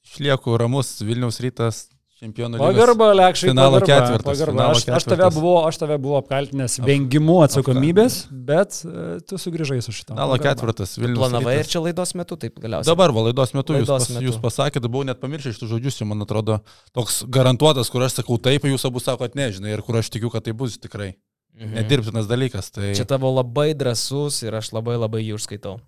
išlieku 0.05 0.53
ramus 0.62 0.93
Vilniaus 1.01 1.41
rytas 1.41 1.88
čempionų 2.18 2.57
lygos. 2.57 2.68
Pagarba, 2.74 3.07
Lekšai. 3.18 3.49
Finalo 3.51 3.80
ketvirtas, 3.84 4.26
Pagarba. 4.26 4.53
finalo 4.55 4.76
Aš, 4.76 4.82
aš, 4.82 5.05
tave 5.05 5.18
ketvirtas. 5.18 5.36
buvau, 5.38 5.55
aš 5.70 5.78
tave 5.82 5.97
buvau 6.01 6.18
apkaltinęs 6.22 6.78
vengimu 6.86 7.36
atsakomybės, 7.45 8.18
bet 8.32 8.80
e, 8.84 9.05
tu 9.30 9.38
sugrįžai 9.41 9.78
su 9.86 9.93
šitą. 9.95 10.15
Finalo 10.15 10.38
ketvirtas 10.41 10.95
Vilnius. 10.97 11.20
Planavai 11.22 11.55
ir 11.61 11.70
čia 11.70 11.82
laidos 11.86 12.13
metu 12.18 12.38
taip 12.41 12.57
galiausiai. 12.63 12.89
Dabar 12.89 13.13
va, 13.15 13.28
laidos 13.30 13.53
metu, 13.57 13.76
Laidos 13.78 13.88
jūs, 13.88 13.93
pas, 13.93 14.09
metu. 14.18 14.26
jūs 14.30 14.39
pasakėte, 14.43 14.89
buvau 14.89 15.05
net 15.07 15.22
pamiršęs 15.22 15.59
šitų 15.59 15.70
žodžius, 15.76 16.01
man 16.09 16.26
atrodo 16.26 16.59
toks 16.97 17.22
garantuotas, 17.30 17.91
kur 17.93 18.05
aš 18.07 18.20
sakau 18.22 18.39
taip, 18.41 18.65
jūs 18.65 18.88
abu 18.89 19.03
sakot 19.03 19.38
nežinai 19.38 19.76
ir 19.78 19.86
kur 19.86 19.99
aš 20.01 20.09
tikiu, 20.13 20.34
kad 20.34 20.45
tai 20.49 20.55
bus 20.57 20.80
tikrai. 20.82 21.13
Mhm. 21.57 21.74
Nedirbtinas 21.74 22.28
dalykas. 22.30 22.68
Tai 22.70 22.91
Čia 22.93 23.05
tavo 23.09 23.32
labai 23.34 23.72
drasus 23.74 24.43
ir 24.45 24.53
aš 24.59 24.74
labai 24.78 24.93
labai 24.97 25.24
jį 25.26 25.38
užskaitau. 25.39 25.80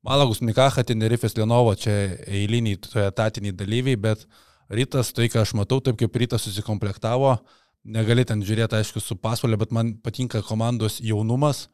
Malagus 0.00 0.38
Mikacha, 0.40 0.80
Tenerifės 0.88 1.34
Lenovo, 1.36 1.74
čia 1.76 1.92
eiliniai 2.24 2.78
toje 2.80 3.04
etatiniai 3.10 3.52
dalyviai, 3.52 3.98
bet 4.00 4.22
rytas, 4.70 5.12
tai 5.16 5.28
ką 5.32 5.42
aš 5.44 5.54
matau, 5.58 5.80
taip 5.84 5.98
kaip 6.00 6.16
rytas 6.22 6.46
susikomplektavo, 6.46 7.36
negali 7.84 8.24
ten 8.28 8.42
žiūrėti, 8.44 8.80
aišku, 8.80 9.02
su 9.02 9.16
pasvalė, 9.18 9.58
bet 9.60 9.74
man 9.74 9.94
patinka 10.04 10.42
komandos 10.46 11.00
jaunumas 11.02 11.66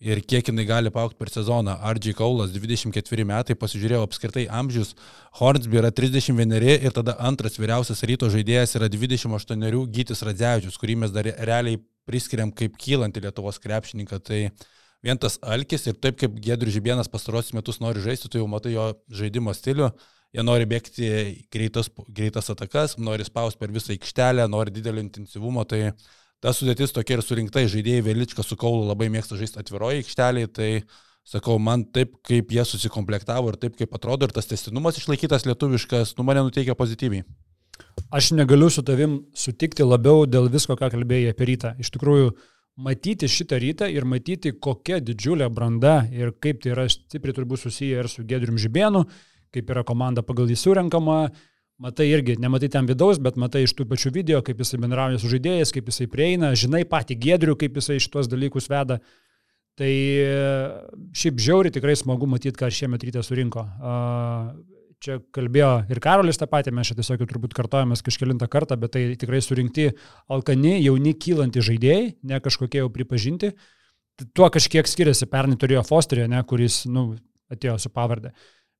ir 0.00 0.22
kiek 0.24 0.48
jinai 0.48 0.64
gali 0.64 0.90
paaukti 0.92 1.18
per 1.20 1.28
sezoną. 1.32 1.76
Ardžiai 1.84 2.16
Kaulas 2.16 2.52
24 2.54 3.26
metai, 3.28 3.56
pasižiūrėjau 3.60 4.02
apskritai 4.06 4.46
amžius, 4.48 4.94
Hornsby 5.40 5.80
yra 5.82 5.92
31 5.92 6.56
ir 6.72 6.96
tada 6.96 7.18
antras 7.20 7.60
vyriausias 7.60 8.00
ryto 8.08 8.30
žaidėjas 8.32 8.78
yra 8.80 8.88
28 8.88 9.84
Gytis 9.92 10.24
Radzevičius, 10.24 10.80
kurį 10.80 11.02
mes 11.04 11.12
dar 11.12 11.28
realiai 11.28 11.82
priskiriam 12.08 12.50
kaip 12.50 12.78
kylantį 12.80 13.26
Lietuvos 13.26 13.60
krepšininką. 13.60 14.22
Tai 14.24 14.40
vien 15.04 15.20
tas 15.20 15.36
alkis 15.44 15.84
ir 15.86 16.00
taip 16.00 16.16
kaip 16.20 16.40
Gedrius 16.40 16.78
Žibienas 16.78 17.12
pastarosius 17.12 17.54
metus 17.56 17.80
nori 17.84 18.00
žaisti, 18.00 18.32
tu 18.32 18.40
jau 18.40 18.48
matai 18.48 18.72
jo 18.72 18.88
žaidimo 19.12 19.52
stilių. 19.56 19.92
Jie 20.30 20.44
nori 20.46 20.66
bėgti 20.70 21.10
greitas, 21.50 21.88
greitas 22.06 22.52
atakas, 22.52 22.94
nori 23.02 23.26
spausti 23.26 23.58
per 23.58 23.72
visą 23.74 23.90
aikštelę, 23.96 24.46
nori 24.50 24.70
didelio 24.70 25.02
intensyvumo. 25.02 25.64
Tai 25.66 25.90
ta 26.42 26.52
sudėtis 26.54 26.94
tokia 26.94 27.16
ir 27.18 27.24
surinkta, 27.26 27.64
žaidėjai 27.66 28.04
Velička 28.06 28.44
su 28.46 28.58
Kaulu 28.60 28.86
labai 28.86 29.10
mėgsta 29.10 29.38
žaisti 29.40 29.58
atviroje 29.62 30.04
aikštelėje. 30.04 30.52
Tai 30.54 30.70
sakau, 31.26 31.58
man 31.58 31.82
taip, 31.94 32.14
kaip 32.26 32.54
jie 32.54 32.64
susikomplektavo 32.66 33.50
ir 33.50 33.58
taip, 33.60 33.74
kaip 33.78 33.94
atrodo 33.98 34.28
ir 34.28 34.34
tas 34.36 34.46
testinumas 34.50 34.98
išlaikytas 35.02 35.48
lietuviškas, 35.50 36.14
nu 36.18 36.26
mane 36.28 36.46
nuteikia 36.46 36.78
pozityviai. 36.78 37.26
Aš 38.14 38.30
negaliu 38.36 38.70
su 38.70 38.84
tavim 38.86 39.20
sutikti 39.34 39.82
labiau 39.86 40.24
dėl 40.30 40.46
visko, 40.52 40.76
ką 40.78 40.90
kalbėjai 40.94 41.34
apie 41.34 41.46
rytą. 41.50 41.74
Iš 41.82 41.90
tikrųjų, 41.96 42.32
matyti 42.80 43.28
šitą 43.30 43.58
rytą 43.60 43.88
ir 43.92 44.06
matyti, 44.08 44.52
kokia 44.52 45.00
didžiulė 45.04 45.50
branda 45.52 46.04
ir 46.14 46.32
kaip 46.42 46.62
tai 46.62 46.74
yra 46.74 46.86
stipriai 46.90 47.36
turbūt 47.36 47.62
susiję 47.64 48.02
ir 48.02 48.08
su 48.10 48.24
Gedrium 48.26 48.58
Žibėnu, 48.60 49.04
kaip 49.54 49.70
yra 49.74 49.84
komanda 49.86 50.24
pagal 50.26 50.50
jį 50.50 50.58
surenkama. 50.58 51.22
Matai 51.80 52.10
irgi, 52.12 52.34
nematai 52.36 52.68
ten 52.68 52.84
vidaus, 52.84 53.16
bet 53.24 53.38
matai 53.40 53.62
iš 53.64 53.72
tų 53.72 53.86
pačių 53.88 54.12
video, 54.12 54.42
kaip 54.44 54.58
jisai 54.60 54.82
bendrauja 54.82 55.20
su 55.20 55.30
žaidėjais, 55.32 55.70
kaip 55.72 55.86
jisai 55.88 56.10
prieina, 56.12 56.50
žinai 56.52 56.82
patį 56.88 57.16
Gedrių, 57.22 57.54
kaip 57.62 57.78
jisai 57.80 57.96
šitos 58.04 58.28
dalykus 58.28 58.68
veda. 58.68 58.98
Tai 59.80 59.88
e, 59.88 60.34
šiaip 61.16 61.40
žiauri 61.40 61.72
tikrai 61.72 61.94
smagu 61.96 62.28
matyti, 62.28 62.58
ką 62.60 62.68
šiemet 62.68 63.06
ryte 63.06 63.22
surinko. 63.24 63.64
Čia 65.00 65.16
kalbėjo 65.32 65.70
ir 65.88 66.02
Karolis 66.04 66.36
tą 66.36 66.44
patį, 66.52 66.74
mes 66.76 66.90
čia 66.90 66.98
tiesiog 66.98 67.24
turbūt 67.24 67.56
kartojamės 67.56 68.04
kažkėlintą 68.04 68.50
kartą, 68.52 68.76
bet 68.76 68.92
tai 68.92 69.06
tikrai 69.16 69.40
surinkti 69.40 69.88
alkani, 70.28 70.74
jauni, 70.84 71.14
kylanti 71.16 71.64
žaidėjai, 71.64 72.02
ne 72.28 72.40
kažkokie 72.44 72.82
jau 72.82 72.90
pripažinti. 72.92 73.54
Tuo 74.36 74.50
kažkiek 74.52 74.84
skiriasi, 74.84 75.24
pernai 75.32 75.56
turėjo 75.56 75.86
Fosterį, 75.88 76.28
ne, 76.28 76.44
kuris 76.44 76.82
nu, 76.92 77.14
atėjo 77.48 77.78
su 77.80 77.88
pavardė. 77.94 78.34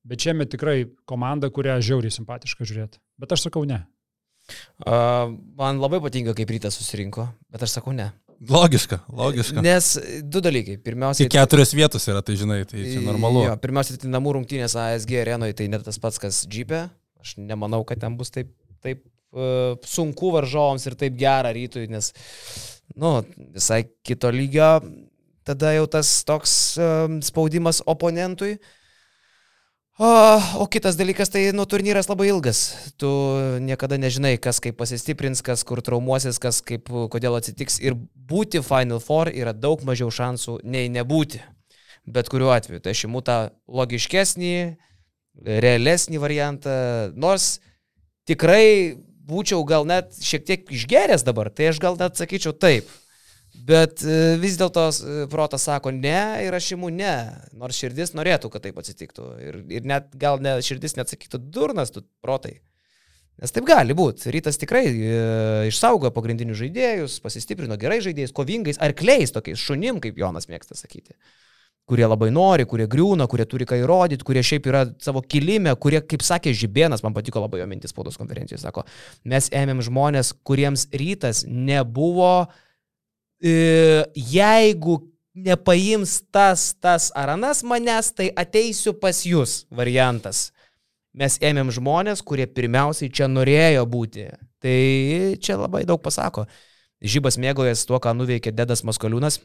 Bet 0.07 0.23
šiame 0.25 0.47
tikrai 0.49 0.85
komanda, 1.09 1.51
kurią 1.53 1.77
žiauriai 1.85 2.13
simpatiška 2.13 2.65
žiūrėti. 2.65 3.01
Bet 3.21 3.35
aš 3.35 3.45
sakau 3.47 3.63
ne. 3.69 3.83
Uh, 4.81 5.35
man 5.59 5.77
labai 5.81 6.01
patinka, 6.01 6.33
kaip 6.37 6.49
rytas 6.49 6.79
susirinko, 6.79 7.27
bet 7.53 7.63
aš 7.65 7.77
sakau 7.77 7.93
ne. 7.93 8.09
Logiška, 8.49 8.97
logiška. 9.13 9.61
Nes 9.61 9.91
du 10.25 10.41
dalykai. 10.41 10.79
Pirmiausia, 10.81 11.27
Tik 11.27 11.35
keturios 11.35 11.75
vietos 11.77 12.07
yra, 12.09 12.23
tai 12.25 12.33
žinai, 12.39 12.63
tai 12.65 12.81
čia 12.87 13.03
normalu. 13.05 13.43
Jo, 13.45 13.53
pirmiausia, 13.61 13.99
tai 14.01 14.09
namų 14.09 14.33
rungtynės 14.39 14.73
ASG 14.81 15.13
arenoje 15.21 15.59
tai 15.59 15.69
net 15.69 15.85
tas 15.85 16.01
pats, 16.01 16.17
kas 16.21 16.41
džipė. 16.49 16.87
Aš 17.21 17.35
nemanau, 17.37 17.83
kad 17.85 18.01
ten 18.01 18.17
bus 18.17 18.33
taip, 18.33 18.49
taip 18.81 19.03
uh, 19.05 19.77
sunku 19.85 20.33
varžovams 20.33 20.89
ir 20.89 20.97
taip 20.97 21.21
gera 21.21 21.53
rytui, 21.53 21.85
nes, 21.93 22.09
nu, 22.97 23.19
visai 23.53 23.83
kito 24.01 24.33
lygio 24.33 24.79
tada 25.45 25.75
jau 25.75 25.85
tas 25.89 26.09
toks 26.25 26.53
um, 26.81 27.19
spaudimas 27.25 27.81
oponentui. 27.89 28.55
O, 30.01 30.07
o 30.57 30.65
kitas 30.65 30.95
dalykas, 30.97 31.29
tai 31.29 31.51
nu, 31.53 31.61
turnyras 31.69 32.07
labai 32.09 32.31
ilgas. 32.31 32.73
Tu 32.97 33.09
niekada 33.61 33.99
nežinai, 34.01 34.33
kas 34.41 34.57
kaip 34.57 34.79
pasistiprins, 34.79 35.43
kas 35.45 35.61
kur 35.61 35.77
traumuosis, 35.85 36.39
kas 36.41 36.57
kaip, 36.65 36.89
kodėl 37.13 37.37
atsitiks. 37.37 37.77
Ir 37.85 37.93
būti 38.31 38.63
Final 38.65 38.97
Four 38.97 39.29
yra 39.29 39.53
daug 39.53 39.83
mažiau 39.85 40.09
šansų 40.09 40.57
nei 40.65 40.89
nebūti. 40.89 41.43
Bet 42.09 42.33
kuriuo 42.33 42.49
atveju. 42.49 42.81
Tai 42.81 42.95
aš 42.95 43.03
imu 43.05 43.21
tą 43.21 43.37
logiškesnį, 43.69 44.55
realesnį 45.61 46.23
variantą. 46.25 46.73
Nors 47.13 47.59
tikrai 48.25 48.97
būčiau 49.29 49.61
gal 49.69 49.85
net 49.85 50.17
šiek 50.17 50.49
tiek 50.49 50.65
išgeręs 50.81 51.21
dabar, 51.29 51.53
tai 51.53 51.69
aš 51.69 51.77
gal 51.83 52.01
net 52.01 52.17
sakyčiau 52.17 52.57
taip. 52.57 52.89
Bet 53.67 54.01
e, 54.05 54.37
vis 54.41 54.55
dėlto 54.57 54.87
e, 54.89 55.25
protas 55.29 55.67
sako 55.67 55.91
ne 55.93 56.21
ir 56.45 56.55
aš 56.55 56.71
imu 56.77 56.89
ne, 56.93 57.13
nors 57.57 57.77
širdis 57.77 58.15
norėtų, 58.17 58.49
kad 58.53 58.63
taip 58.63 58.79
atsitiktų. 58.81 59.27
Ir, 59.43 59.57
ir 59.77 59.87
net 59.87 60.09
gal 60.17 60.41
ne, 60.41 60.55
širdis 60.65 60.97
net 60.97 61.11
sakytų 61.11 61.41
durnas, 61.51 61.93
tu 61.93 62.03
protai. 62.23 62.57
Nes 63.41 63.53
taip 63.53 63.65
gali 63.67 63.93
būti. 63.97 64.31
Rytas 64.33 64.57
tikrai 64.61 64.85
e, 64.87 65.11
išsaugojo 65.69 66.13
pagrindinius 66.15 66.61
žaidėjus, 66.61 67.19
pasistiprino 67.23 67.77
gerai 67.81 67.99
žaidėjais, 68.05 68.33
kovingais, 68.37 68.81
arkliais, 68.81 69.33
tokiais 69.35 69.61
šunim, 69.61 70.01
kaip 70.01 70.17
Jonas 70.21 70.49
mėgsta 70.49 70.77
sakyti. 70.77 71.17
Kurie 71.89 72.05
labai 72.05 72.29
nori, 72.31 72.65
kurie 72.69 72.85
griūna, 72.89 73.25
kurie 73.27 73.45
turi 73.49 73.65
ką 73.67 73.81
įrodyti, 73.81 74.25
kurie 74.25 74.43
šiaip 74.45 74.67
yra 74.69 74.83
savo 75.01 75.23
kilime, 75.25 75.73
kurie, 75.81 75.99
kaip 76.05 76.23
sakė 76.23 76.53
Žibėnas, 76.55 77.01
man 77.03 77.17
patiko 77.17 77.41
labai 77.43 77.63
jo 77.63 77.67
mintis 77.67 77.91
spaudos 77.91 78.19
konferencijoje, 78.21 78.61
sako, 78.61 78.85
mes 79.27 79.49
ėmėm 79.49 79.81
žmonės, 79.83 80.31
kuriems 80.47 80.85
rytas 80.93 81.41
nebuvo 81.49 82.45
e, 82.45 82.70
jeigu 83.41 84.97
nepaims 85.33 86.19
tas, 86.31 86.71
tas 86.79 87.09
ar 87.15 87.33
anas 87.35 87.63
manęs, 87.63 88.11
tai 88.13 88.29
ateisiu 88.37 88.93
pas 88.93 89.23
jūs 89.25 89.63
variantas. 89.71 90.49
Mes 91.13 91.37
ėmėm 91.43 91.71
žmonės, 91.75 92.21
kurie 92.23 92.45
pirmiausiai 92.47 93.11
čia 93.11 93.27
norėjo 93.27 93.85
būti. 93.89 94.29
Tai 94.61 94.77
čia 95.41 95.57
labai 95.59 95.83
daug 95.87 95.99
pasako. 96.03 96.45
Žybas 97.01 97.39
mėgojas 97.41 97.83
tuo, 97.89 97.97
ką 97.99 98.13
nuveikė 98.15 98.53
Dedas 98.53 98.85
Maskoliūnas. 98.87 99.41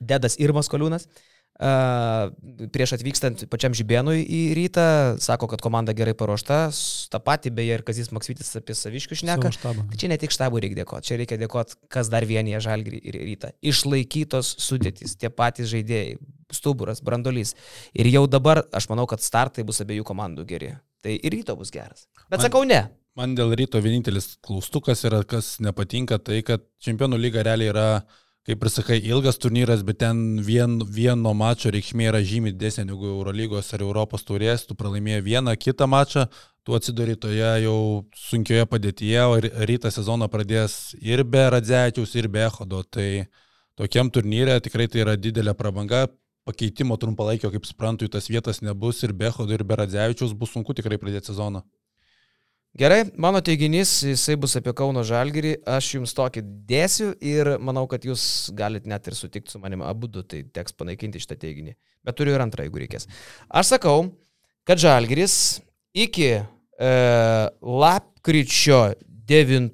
Dedas 0.00 0.36
ir 0.42 0.52
Maskoliūnas. 0.56 1.06
Uh, 1.06 1.33
prieš 1.54 2.96
atvykstant 2.96 3.44
pačiam 3.50 3.74
Žibėnui 3.76 4.24
į 4.26 4.40
rytą, 4.58 4.86
sako, 5.22 5.46
kad 5.52 5.62
komanda 5.62 5.94
gerai 5.94 6.14
paruošta, 6.18 6.66
tą 7.12 7.20
patį 7.22 7.52
beje 7.54 7.76
ir 7.78 7.84
Kazis 7.86 8.10
Maksvitis 8.14 8.50
apie 8.58 8.74
saviškių 8.74 9.18
šneka. 9.22 9.52
Tai 9.62 10.00
čia 10.00 10.10
ne 10.10 10.18
tik 10.18 10.34
štabų 10.34 10.64
reikia 10.64 10.80
dėkoti, 10.82 11.08
čia 11.10 11.18
reikia 11.20 11.38
dėkoti, 11.38 11.78
kas 11.94 12.10
dar 12.12 12.26
vienyje 12.26 12.62
žalgrį 12.66 12.98
ir 13.06 13.20
rytą. 13.22 13.52
Išlaikytos 13.62 14.50
sudėtys, 14.66 15.14
tie 15.20 15.30
patys 15.30 15.70
žaidėjai, 15.70 16.18
stuburas, 16.54 17.02
brandolys. 17.04 17.54
Ir 17.94 18.10
jau 18.10 18.26
dabar 18.30 18.64
aš 18.74 18.90
manau, 18.90 19.06
kad 19.10 19.22
startai 19.22 19.64
bus 19.66 19.80
abiejų 19.84 20.06
komandų 20.10 20.46
geri. 20.50 20.74
Tai 21.04 21.14
ir 21.14 21.34
ryto 21.36 21.54
bus 21.58 21.70
geras. 21.74 22.08
Bet 22.26 22.40
Man- 22.40 22.46
sakau 22.48 22.64
ne. 22.66 22.82
Man 23.14 23.36
dėl 23.38 23.52
ryto 23.54 23.78
vienintelis 23.78 24.32
klaustukas 24.42 25.04
yra, 25.06 25.22
kas 25.22 25.60
nepatinka, 25.62 26.18
tai 26.18 26.40
kad 26.42 26.64
čempionų 26.82 27.20
lyga 27.22 27.44
realiai 27.46 27.70
yra 27.70 27.86
kaip 28.44 28.64
ir 28.64 28.70
sakai, 28.70 28.98
ilgas 29.08 29.38
turnyras, 29.40 29.82
bet 29.86 30.02
ten 30.02 30.18
vien, 30.44 30.76
vieno 30.84 31.32
mačo 31.36 31.70
reikšmė 31.72 32.10
yra 32.10 32.20
žymiai 32.20 32.52
didesnė 32.52 32.84
negu 32.90 33.08
Eurolygos 33.08 33.72
ar 33.72 33.84
Europos 33.86 34.26
turės, 34.28 34.66
tu 34.68 34.76
pralaimėjai 34.76 35.22
vieną 35.24 35.54
kitą 35.56 35.88
mačą, 35.88 36.26
tu 36.64 36.76
atsiduri 36.76 37.16
toje 37.20 37.48
jau 37.64 37.78
sunkioje 38.26 38.66
padėtyje, 38.68 39.22
o 39.24 39.38
rytą 39.70 39.92
sezoną 39.92 40.28
pradės 40.32 40.92
ir 41.00 41.24
be 41.24 41.46
Radzečiaus, 41.56 42.12
ir 42.20 42.28
be 42.28 42.44
Ehodo. 42.44 42.82
Tai 42.84 43.08
tokiam 43.80 44.12
turnyrė 44.12 44.58
tikrai 44.64 44.90
tai 44.92 45.04
yra 45.06 45.16
didelė 45.16 45.56
prabanga, 45.56 46.04
pakeitimo 46.44 46.98
trumpalaikio, 47.00 47.48
kaip 47.52 47.64
suprantu, 47.64 48.10
tas 48.12 48.28
vietas 48.28 48.60
nebus 48.60 49.00
ir 49.08 49.16
be 49.16 49.32
Ehodo, 49.32 49.56
ir 49.56 49.64
be 49.64 49.80
Radzevičiaus 49.80 50.36
bus 50.36 50.52
sunku 50.52 50.76
tikrai 50.76 51.00
pradėti 51.00 51.32
sezoną. 51.32 51.64
Gerai, 52.74 53.04
mano 53.14 53.38
teiginys, 53.38 54.00
jisai 54.02 54.34
bus 54.34 54.56
apie 54.58 54.72
Kauno 54.74 55.04
Žalgirį, 55.06 55.52
aš 55.76 55.92
jums 55.92 56.10
tokį 56.18 56.40
dėsiu 56.66 57.12
ir 57.22 57.52
manau, 57.62 57.84
kad 57.86 58.02
jūs 58.02 58.24
galite 58.58 58.90
net 58.90 59.06
ir 59.06 59.14
sutikti 59.14 59.54
su 59.54 59.60
manimi 59.62 59.86
abu 59.86 60.10
du, 60.10 60.24
tai 60.26 60.40
teks 60.42 60.74
panaikinti 60.74 61.22
šitą 61.22 61.36
teiginį. 61.44 61.76
Bet 62.02 62.18
turiu 62.18 62.34
ir 62.34 62.42
antrą, 62.42 62.66
jeigu 62.66 62.82
reikės. 62.82 63.06
Aš 63.46 63.76
sakau, 63.76 64.08
kad 64.66 64.82
Žalgiris 64.82 65.36
iki 65.94 66.32
e, 66.34 66.42
lapkričio 67.62 68.82
9, 69.30 69.70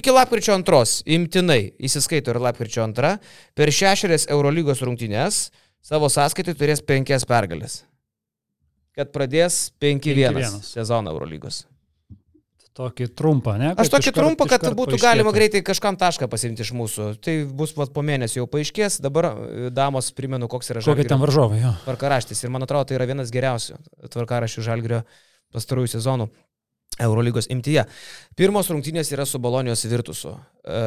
iki 0.00 0.16
lapkričio 0.16 0.56
2 0.64 0.82
imtinai, 1.20 1.60
įsiskaito 1.76 2.32
ir 2.32 2.40
lapkričio 2.48 2.88
2, 2.96 3.14
per 3.52 3.76
šešerias 3.82 4.30
Eurolygos 4.32 4.80
rungtynes 4.88 5.50
savo 5.84 6.08
sąskaitai 6.08 6.56
turės 6.56 6.80
penkias 6.80 7.28
pergalės. 7.28 7.82
Kad 8.96 9.12
pradės 9.12 9.66
5-1 9.84 10.62
sezoną 10.64 11.12
Eurolygos. 11.12 11.66
Tokį 12.76 13.06
trumpą, 13.16 13.54
ne? 13.56 13.70
Aš 13.80 13.88
tokį 13.88 14.12
trumpą, 14.12 14.44
kad 14.50 14.60
būtų 14.66 14.96
paaiškėtų. 14.98 15.00
galima 15.00 15.32
greitai 15.32 15.62
kažkam 15.64 15.96
tašką 15.96 16.28
pasimti 16.28 16.60
iš 16.60 16.74
mūsų. 16.76 17.06
Tai 17.24 17.36
bus 17.56 17.72
vat, 17.78 17.92
po 17.94 18.04
mėnesio 18.04 18.42
jau 18.42 18.48
paaiškės. 18.52 18.98
Dabar 19.04 19.30
e, 19.30 19.70
damos 19.72 20.10
primenu, 20.12 20.44
koks 20.52 20.74
yra 20.74 20.82
žalgrio. 20.84 21.06
Kokie 21.06 21.14
ten 21.14 21.22
varžovai, 21.22 21.62
jo. 21.62 21.72
Tvarkaraštis. 21.86 22.44
Ir 22.44 22.52
man 22.52 22.68
atrodo, 22.68 22.90
tai 22.90 22.98
yra 22.98 23.08
vienas 23.08 23.32
geriausių 23.32 23.78
tvarkaraščių 24.12 24.66
žalgrio 24.68 25.00
pastarųjų 25.56 25.94
sezonų. 25.96 26.28
Eurolygos 27.00 27.48
imtyje. 27.52 27.84
Pirmos 28.36 28.68
rungtynės 28.72 29.10
yra 29.12 29.24
su 29.28 29.40
Bolonijos 29.42 29.84
Virtusu 29.88 30.32
e, 30.36 30.78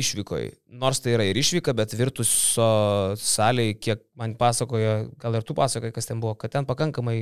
išvykoj. 0.00 0.50
Nors 0.80 1.00
tai 1.04 1.14
yra 1.18 1.28
ir 1.28 1.40
išvyka, 1.40 1.72
bet 1.76 1.92
Virtuso 1.96 2.68
salėje, 3.20 3.78
kiek 3.80 4.04
man 4.20 4.36
pasakojo, 4.40 4.96
gal 5.20 5.38
ir 5.38 5.44
tu 5.44 5.56
pasakoji, 5.56 5.92
kas 5.96 6.08
ten 6.08 6.20
buvo, 6.24 6.36
kad 6.40 6.52
ten 6.56 6.68
pakankamai 6.68 7.18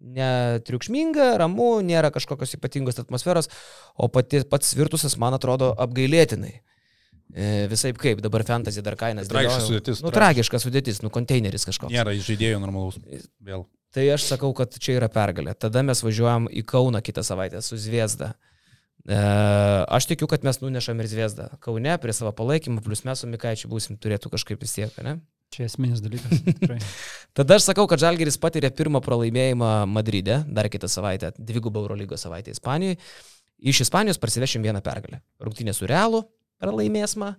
netriukšminga, 0.00 1.34
ramu, 1.40 1.78
nėra 1.84 2.10
kažkokios 2.14 2.56
ypatingos 2.56 3.00
atmosferos, 3.02 3.50
o 3.96 4.08
pati, 4.12 4.42
pats 4.48 4.74
virtusas, 4.78 5.16
man 5.20 5.36
atrodo, 5.36 5.72
apgailėtinai. 5.80 6.54
E, 7.30 7.66
visai 7.70 7.92
kaip, 7.94 8.22
dabar 8.24 8.42
fantasy 8.46 8.82
dar 8.82 8.96
kainas. 8.98 9.28
Tragiška 9.30 9.66
sudėtis. 9.66 10.00
Nu, 10.02 10.10
tragiška 10.14 10.58
sudėtis, 10.62 11.02
nu, 11.04 11.12
konteineris 11.14 11.68
kažkoks. 11.68 11.92
Nėra 11.94 12.16
žaidėjų 12.18 12.62
normalaus. 12.62 12.98
Vėl. 13.44 13.68
Tai 13.94 14.06
aš 14.14 14.26
sakau, 14.30 14.50
kad 14.54 14.74
čia 14.78 14.96
yra 14.98 15.08
pergalė. 15.10 15.54
Tada 15.58 15.82
mes 15.86 16.02
važiuojam 16.02 16.48
į 16.50 16.62
Kauną 16.66 17.02
kitą 17.06 17.22
savaitę 17.26 17.62
su 17.62 17.78
Zviesda. 17.78 18.32
E, 19.06 19.18
aš 19.86 20.10
tikiu, 20.10 20.28
kad 20.30 20.46
mes 20.46 20.60
nunešam 20.62 20.98
ir 21.02 21.10
Zviesdą. 21.10 21.48
Kaune 21.62 21.96
prie 22.02 22.14
savo 22.14 22.32
palaikymą, 22.36 22.82
plus 22.86 23.04
mes 23.06 23.22
su 23.22 23.30
Mikaičiu 23.30 23.70
būsim, 23.70 23.98
turėtų 23.98 24.32
kažkaip 24.34 24.62
vis 24.62 24.74
tiek, 24.76 24.94
ne? 25.06 25.20
Čia 25.50 25.66
esminis 25.66 26.02
dalykas. 26.02 26.42
Tada 27.36 27.58
aš 27.58 27.66
sakau, 27.66 27.88
kad 27.90 27.98
Žalgeris 28.02 28.38
patyrė 28.38 28.70
pirmą 28.70 29.00
pralaimėjimą 29.02 29.70
Madride, 29.90 30.44
dar 30.46 30.68
kitą 30.70 30.90
savaitę, 30.90 31.32
dvigubą 31.38 31.82
Eurolygos 31.82 32.22
savaitę 32.22 32.54
Ispanijoje. 32.54 33.00
Iš 33.60 33.82
Ispanijos 33.84 34.20
parsivešim 34.22 34.62
vieną 34.62 34.80
pergalę. 34.84 35.18
Rungtynė 35.42 35.74
su 35.76 35.88
Realu 35.90 36.22
pralaimėsma, 36.62 37.34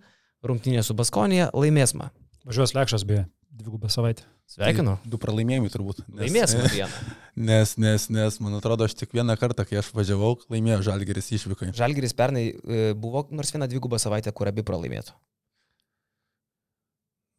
rungtynė 0.45 0.83
su 0.85 0.97
Baskonija 0.97 1.49
laimėsma. 1.55 2.11
Važiuos 2.45 2.75
Lekšas 2.75 3.07
beje, 3.07 3.25
dvigubą 3.55 3.89
savaitę. 3.93 4.27
Sveikinu. 4.51 4.97
Tai 4.99 5.11
du 5.13 5.17
pralaimėjimai 5.21 5.71
turbūt. 5.71 6.01
Nes, 6.09 6.25
Laimėsime 6.25 6.67
vieną. 6.73 7.17
Nes, 7.47 7.77
nes, 7.79 8.09
nes, 8.11 8.37
man 8.43 8.57
atrodo, 8.57 8.83
aš 8.83 8.97
tik 8.99 9.13
vieną 9.15 9.37
kartą, 9.39 9.63
kai 9.63 9.77
aš 9.79 9.93
važiavau, 9.95 10.33
laimėjo 10.51 10.81
Žalgeris 10.89 11.31
išvykai. 11.37 11.69
Žalgeris 11.77 12.11
pernai 12.17 12.49
e, 12.51 12.81
buvo 12.91 13.23
nors 13.31 13.53
vieną 13.55 13.69
dvigubą 13.71 14.01
savaitę, 14.03 14.33
kur 14.35 14.51
abi 14.51 14.65
pralaimėtų. 14.67 15.15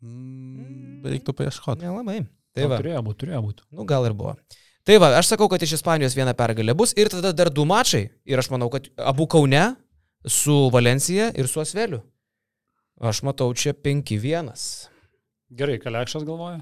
Mm, 0.03 1.03
reiktų 1.07 1.35
paieškoti. 1.39 1.87
Nelabai. 1.87 2.25
Tai 2.53 2.69
va. 2.69 2.81
Turėjo 2.83 3.03
būti, 3.07 3.21
turėjo 3.23 3.43
būti. 3.47 3.67
Nu, 3.73 3.87
gal 3.89 4.07
ir 4.09 4.17
buvo. 4.19 4.35
Tai 4.87 4.97
va, 4.99 5.13
aš 5.21 5.31
sakau, 5.31 5.47
kad 5.51 5.63
iš 5.63 5.77
Ispanijos 5.79 6.17
viena 6.19 6.35
pergalė 6.35 6.75
bus 6.77 6.93
ir 6.99 7.11
tada 7.13 7.31
dar 7.37 7.53
du 7.55 7.65
mačai. 7.69 8.09
Ir 8.27 8.43
aš 8.43 8.51
manau, 8.53 8.67
kad 8.73 8.89
abu 8.99 9.29
Kaune 9.31 9.63
su 10.27 10.67
Valencija 10.75 11.31
ir 11.39 11.49
su 11.51 11.63
Asveliu. 11.63 12.03
Aš 13.03 13.23
matau 13.27 13.49
čia 13.55 13.73
5-1. 13.79 14.51
Gerai, 15.55 15.79
Kalekšas 15.83 16.27
galvoja. 16.27 16.61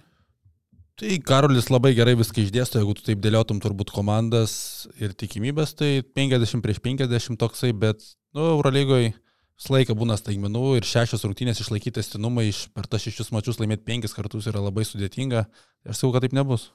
Tai 1.01 1.17
Karolis 1.25 1.71
labai 1.73 1.95
gerai 1.97 2.13
viską 2.19 2.43
išdėsto, 2.45 2.81
jeigu 2.81 2.93
tu 2.99 3.07
taip 3.07 3.23
dėliotum 3.25 3.61
turbūt 3.63 3.89
komandas 3.95 4.53
ir 5.01 5.15
tikimybės, 5.17 5.73
tai 5.79 6.03
50 6.05 6.61
prieš 6.65 6.81
50 6.85 7.41
toksai, 7.41 7.71
bet, 7.73 8.05
nu, 8.37 8.51
Eurolygoje 8.59 9.15
Visą 9.61 9.75
laiką 9.75 9.93
būna 9.93 10.17
staigmenų 10.17 10.79
ir 10.79 10.87
šešios 10.89 11.27
rungtynės 11.27 11.61
išlaikyti 11.61 11.99
testinumą 11.99 12.47
iš 12.49 12.63
per 12.73 12.89
tas 12.89 13.05
šešius 13.05 13.29
mačius 13.35 13.61
laimėti 13.61 13.85
penkis 13.85 14.17
kartus 14.17 14.49
yra 14.49 14.63
labai 14.65 14.87
sudėtinga. 14.89 15.45
Aš 15.85 16.01
sakau, 16.01 16.15
kad 16.15 16.25
taip 16.25 16.37
nebus. 16.37 16.71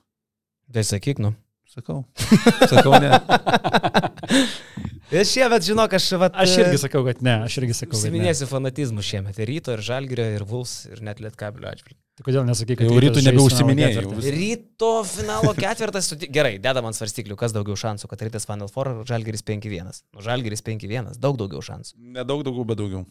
Tai 0.70 0.86
sakyk, 0.86 1.18
nu. 1.26 1.34
Sakau. 1.66 2.04
Sakau, 2.70 2.94
ne. 3.02 3.10
Ir 5.14 5.28
šiemet, 5.30 5.62
žinok, 5.68 5.94
aš 5.98 6.08
vat, 6.18 6.38
Aš 6.42 6.56
irgi 6.64 6.80
sakau, 6.82 7.04
kad 7.06 7.20
ne, 7.26 7.36
aš 7.46 7.60
irgi 7.62 7.76
sakau. 7.78 8.00
Siminėsiu 8.00 8.48
fanatizmų 8.50 9.04
šiemet. 9.06 9.38
Ir 9.44 9.52
ryto, 9.52 9.76
ir 9.76 9.84
žalgerio, 9.86 10.26
ir 10.34 10.46
vuls, 10.50 10.74
ir 10.90 11.04
net 11.06 11.22
lietkabilio 11.22 11.70
atžvilgiu. 11.70 12.00
Tai 12.16 12.24
kodėl 12.24 12.46
nesakai, 12.48 12.78
kad 12.80 12.88
jau 12.88 13.02
rytų 13.04 13.22
nebeužsiminėjai? 13.26 14.06
Ryto 14.34 14.92
finalo 15.10 15.52
ketvirtas, 15.60 16.10
gerai, 16.32 16.56
dedam 16.64 16.88
ant 16.90 16.98
svarstyklių, 16.98 17.38
kas 17.38 17.54
daugiau 17.54 17.76
šansų, 17.78 18.10
kad 18.10 18.24
rytas 18.26 18.48
Final 18.48 18.72
Four 18.72 18.90
ar 18.94 19.04
Žalgeris 19.10 19.44
5-1. 19.46 19.92
Nu, 20.16 20.24
Žalgeris 20.26 20.64
5-1, 20.66 21.12
daug 21.22 21.38
daugiau 21.42 21.62
šansų. 21.66 22.00
Nedaug 22.16 22.46
daugiau, 22.48 22.66
bet 22.72 22.80
daugiau. 22.80 23.04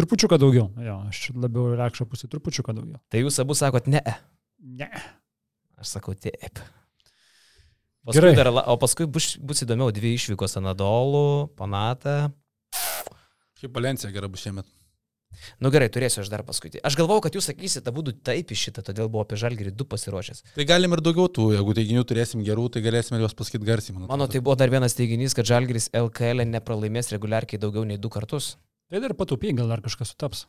Trupučiuką 0.00 0.40
daugiau, 0.40 0.70
jo, 0.80 0.96
aš 1.12 1.22
labiau 1.36 1.74
rekšo 1.76 2.08
pusė, 2.08 2.30
trupučiuką 2.32 2.74
daugiau. 2.78 3.00
Tai 3.12 3.22
jūs 3.26 3.36
abu 3.44 3.58
sakot 3.58 3.90
ne. 3.92 4.02
Ne. 4.80 4.88
Aš 5.76 5.98
sakau 5.98 6.16
taip. 6.16 6.64
Paskui 8.06 8.20
Gerai. 8.20 8.34
Dar, 8.38 8.48
o 8.48 8.76
paskui 8.80 9.06
bus, 9.06 9.34
bus 9.44 9.60
įdomiau 9.66 9.92
dvi 9.92 10.14
išvykos 10.16 10.56
Anadolų, 10.60 11.50
Panata. 11.58 12.30
Kaip 13.60 13.74
Valencija 13.76 14.08
gera 14.14 14.30
bus 14.30 14.46
šiemet. 14.46 14.68
Nu 15.62 15.70
gerai, 15.70 15.86
turėsiu 15.92 16.22
aš 16.24 16.30
dar 16.32 16.42
paskui. 16.46 16.72
Aš 16.84 16.96
galvau, 16.98 17.20
kad 17.22 17.36
jūs 17.36 17.46
sakysite 17.50 17.92
abu 17.92 18.02
taip 18.10 18.50
iš 18.50 18.64
šitą, 18.66 18.82
todėl 18.88 19.10
buvo 19.12 19.22
apie 19.24 19.38
žalgerį 19.40 19.72
du 19.76 19.86
pasiruošęs. 19.88 20.42
Tai 20.56 20.66
galim 20.68 20.96
ir 20.96 21.02
daugiau 21.04 21.30
tų, 21.30 21.50
jeigu 21.54 21.74
teiginių 21.76 22.04
turėsim 22.08 22.42
gerų, 22.46 22.66
tai 22.74 22.82
galėsime 22.84 23.20
juos 23.22 23.36
pasakyti 23.38 23.68
garsiai. 23.68 23.96
Mano, 23.96 24.08
mano 24.10 24.28
tai 24.32 24.42
buvo 24.42 24.56
dar 24.58 24.72
vienas 24.72 24.96
teiginys, 24.98 25.36
kad 25.36 25.48
žalgeris 25.48 25.90
LKL 25.96 26.48
nepralaimės 26.50 27.12
reguliarkiai 27.14 27.62
daugiau 27.62 27.86
nei 27.88 28.00
du 28.00 28.10
kartus. 28.12 28.56
Tai 28.90 29.04
dar 29.04 29.14
patupy, 29.14 29.54
gal 29.56 29.70
dar 29.70 29.84
kažkas 29.84 30.16
sutaps. 30.16 30.48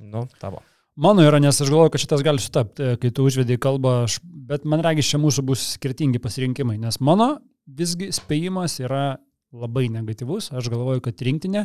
Nu, 0.00 0.24
tavo. 0.40 0.64
Mano 0.94 1.24
yra, 1.26 1.40
nes 1.42 1.58
aš 1.58 1.70
galvoju, 1.72 1.90
kad 1.90 2.02
šitas 2.04 2.22
gali 2.22 2.42
sutapti, 2.42 2.92
kai 3.02 3.10
tu 3.10 3.24
užvedai 3.26 3.56
kalbą, 3.58 4.04
aš, 4.06 4.20
bet 4.22 4.66
man 4.68 4.84
regis, 4.84 5.08
čia 5.10 5.18
mūsų 5.18 5.42
bus 5.46 5.64
skirtingi 5.74 6.20
pasirinkimai, 6.22 6.76
nes 6.78 7.00
mano 7.02 7.32
visgi 7.66 8.12
spėjimas 8.14 8.76
yra 8.82 9.16
labai 9.54 9.88
negatyvus, 9.90 10.52
aš 10.54 10.70
galvoju, 10.70 11.02
kad 11.02 11.24
rinktinė 11.26 11.64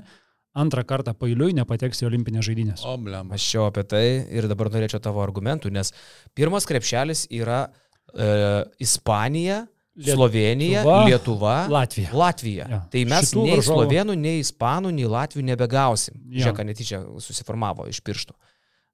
antrą 0.59 0.81
kartą 0.89 1.13
pailiui 1.17 1.53
nepateks 1.57 2.01
į 2.01 2.07
olimpinės 2.09 2.47
žaidynės. 2.47 2.85
O, 2.89 2.95
blem. 3.01 3.29
Aš 3.35 3.45
jau 3.53 3.67
apie 3.69 3.85
tai 3.85 4.05
ir 4.33 4.49
dabar 4.49 4.71
norėčiau 4.73 5.01
tavo 5.03 5.21
argumentų, 5.21 5.69
nes 5.77 5.93
pirmas 6.37 6.65
krepšelis 6.69 7.27
yra 7.29 7.67
e, 7.67 8.65
Ispanija, 8.81 9.67
Liet... 9.99 10.15
Slovenija, 10.15 10.81
Lietuva, 10.81 10.99
Lietuva 11.09 11.55
Latvija. 11.67 12.11
Latvija. 12.15 12.65
Ja. 12.71 12.77
Tai 12.87 13.01
mes 13.09 13.29
Šitų 13.29 13.41
nei 13.43 13.55
varžovų... 13.57 13.81
slovenų, 13.81 14.13
nei 14.15 14.37
ispanų, 14.39 14.93
nei 14.95 15.09
latvių 15.11 15.43
nebegausim. 15.49 16.15
Ja. 16.29 16.45
Žiūrėk, 16.45 16.61
netyčia 16.69 17.01
susiformavo 17.19 17.89
iš 17.91 17.99
pirštų. 18.07 18.37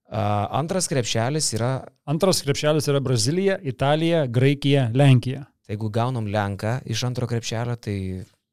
Antras 0.09 0.87
krepšelis 0.87 1.49
yra. 1.57 1.79
Antras 2.05 2.43
krepšelis 2.45 2.87
yra 2.91 3.01
Brazilija, 3.01 3.57
Italija, 3.61 4.25
Graikija, 4.27 4.91
Lenkija. 4.93 5.45
Tai 5.65 5.73
jeigu 5.73 5.89
gaunam 5.89 6.27
Lenką 6.29 6.77
iš 6.85 7.03
antro 7.07 7.25
krepšelio, 7.27 7.75
tai 7.81 7.97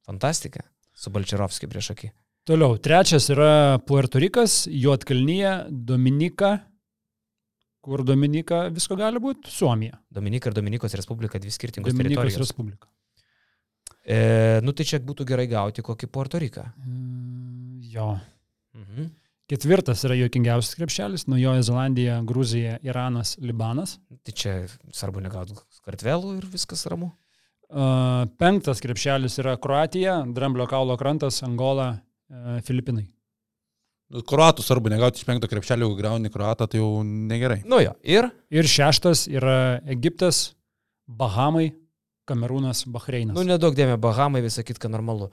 fantastika. 0.07 0.65
Su 0.97 1.11
Balčiarovskiu 1.13 1.69
prieš 1.69 1.93
akį. 1.93 2.11
Toliau, 2.49 2.79
trečias 2.83 3.29
yra 3.31 3.79
Puerto 3.87 4.19
Rikas, 4.19 4.67
Juotkalnyje, 4.67 5.69
Dominika. 5.71 6.57
Kur 7.83 8.03
Dominika 8.07 8.65
visko 8.73 8.97
gali 8.97 9.21
būti? 9.23 9.51
Suomija. 9.53 9.99
Dominika 10.11 10.51
ir 10.51 10.57
Dominikos 10.57 10.95
Respublika 10.99 11.39
dvi 11.43 11.53
skirtingos 11.53 11.93
Dominikos 11.93 12.23
teritorijos. 12.23 12.43
Respublika. 12.47 12.89
E, 14.03 14.61
nu 14.63 14.75
tai 14.75 14.87
čia 14.89 14.99
būtų 15.03 15.27
gerai 15.29 15.47
gauti 15.51 15.85
kokį 15.85 16.09
Puerto 16.11 16.41
Riką. 16.43 16.65
Mm, 16.83 17.83
jo. 17.93 18.09
Mhm. 18.79 19.11
Ketvirtas 19.53 20.01
yra 20.07 20.15
juokingiausias 20.17 20.79
krepšelis- 20.79 21.27
Naujoji 21.29 21.63
Zelandija, 21.67 22.23
Gruzija, 22.25 22.79
Iranas, 22.81 23.35
Libanas. 23.37 23.99
Tai 24.25 24.33
čia 24.33 24.55
svarbu 24.97 25.21
negauti 25.21 25.59
kartvelų 25.85 26.39
ir 26.39 26.47
viskas 26.49 26.87
ramu. 26.89 27.11
Uh, 27.69 28.25
penktas 28.41 28.81
krepšelis 28.81 29.37
yra 29.43 29.59
Kroatija, 29.61 30.23
Dramblio 30.33 30.65
kaulo 30.67 30.97
krantas, 30.97 31.43
Angola, 31.45 31.99
Filipinai. 32.65 33.05
Nu, 34.13 34.23
Kroatų 34.25 34.65
svarbu 34.65 34.89
negauti 34.93 35.21
iš 35.21 35.29
penkto 35.29 35.49
krepšelio, 35.49 35.85
jeigu 35.85 36.01
grauni 36.01 36.33
kroatą, 36.33 36.67
tai 36.69 36.81
jau 36.81 37.03
negerai. 37.05 37.63
Nu 37.69 37.81
jo, 37.81 37.93
ir 38.05 38.31
Ir 38.49 38.69
šeštas 38.69 39.27
yra 39.29 39.81
Egiptas, 39.85 40.55
Bahamai, 41.09 41.75
Kamerūnas, 42.29 42.85
Bahreinas. 42.87 43.37
Nu, 43.37 43.45
nedaug 43.45 43.77
dėmesio, 43.77 44.01
Bahamai 44.01 44.41
visą 44.45 44.65
kitką 44.65 44.89
normalu. 44.93 45.31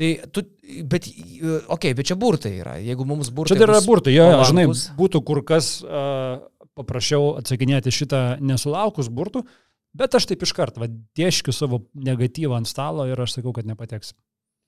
Tai 0.00 0.08
tu, 0.32 0.40
bet, 0.88 1.04
okei, 1.04 1.64
okay, 1.68 1.92
bet 1.98 2.08
čia 2.08 2.16
burtai 2.16 2.54
yra. 2.62 2.78
Jeigu 2.80 3.04
mums 3.08 3.28
burtai. 3.34 3.52
Čia 3.52 3.60
dar 3.60 3.74
yra 3.74 3.82
burtai, 3.84 4.14
jo, 4.14 4.24
palankūs- 4.30 4.52
žinai, 4.86 4.96
būtų 4.96 5.20
kur 5.28 5.42
kas 5.44 5.68
uh, 5.84 6.40
paprašiau 6.78 7.34
atsakinėti 7.42 7.92
šitą 7.92 8.22
nesulaukus 8.40 9.10
burtų, 9.12 9.44
bet 9.92 10.16
aš 10.16 10.30
taip 10.30 10.46
iš 10.46 10.54
karto, 10.56 10.80
va, 10.80 10.88
dėškiu 10.88 11.52
savo 11.52 11.82
negatyvą 11.92 12.62
ant 12.62 12.70
stalo 12.70 13.04
ir 13.10 13.20
aš 13.20 13.36
sakau, 13.36 13.52
kad 13.52 13.68
nepateks. 13.68 14.14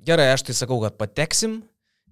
Gerai, 0.05 0.29
aš 0.35 0.45
tai 0.51 0.59
sakau, 0.61 0.77
kad 0.85 1.01
pateksim, 1.01 1.63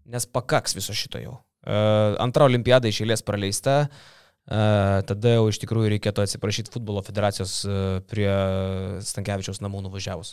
nes 0.09 0.25
pakaks 0.25 0.79
viso 0.79 0.97
šito 0.97 1.21
jau. 1.21 1.37
Uh, 1.63 2.17
antra 2.23 2.49
olimpiada 2.49 2.89
iš 2.89 3.05
eilės 3.05 3.23
praleista. 3.23 3.85
Uh, 4.43 5.05
tada 5.07 5.37
jau 5.37 5.45
iš 5.53 5.61
tikrųjų 5.63 5.93
reikėtų 5.93 6.25
atsiprašyti 6.25 6.73
futbolo 6.75 7.05
federacijos 7.07 7.61
uh, 7.69 8.01
prie 8.11 8.33
Stankievičiaus 9.07 9.61
namų 9.63 9.85
nuvažiavus. 9.85 10.33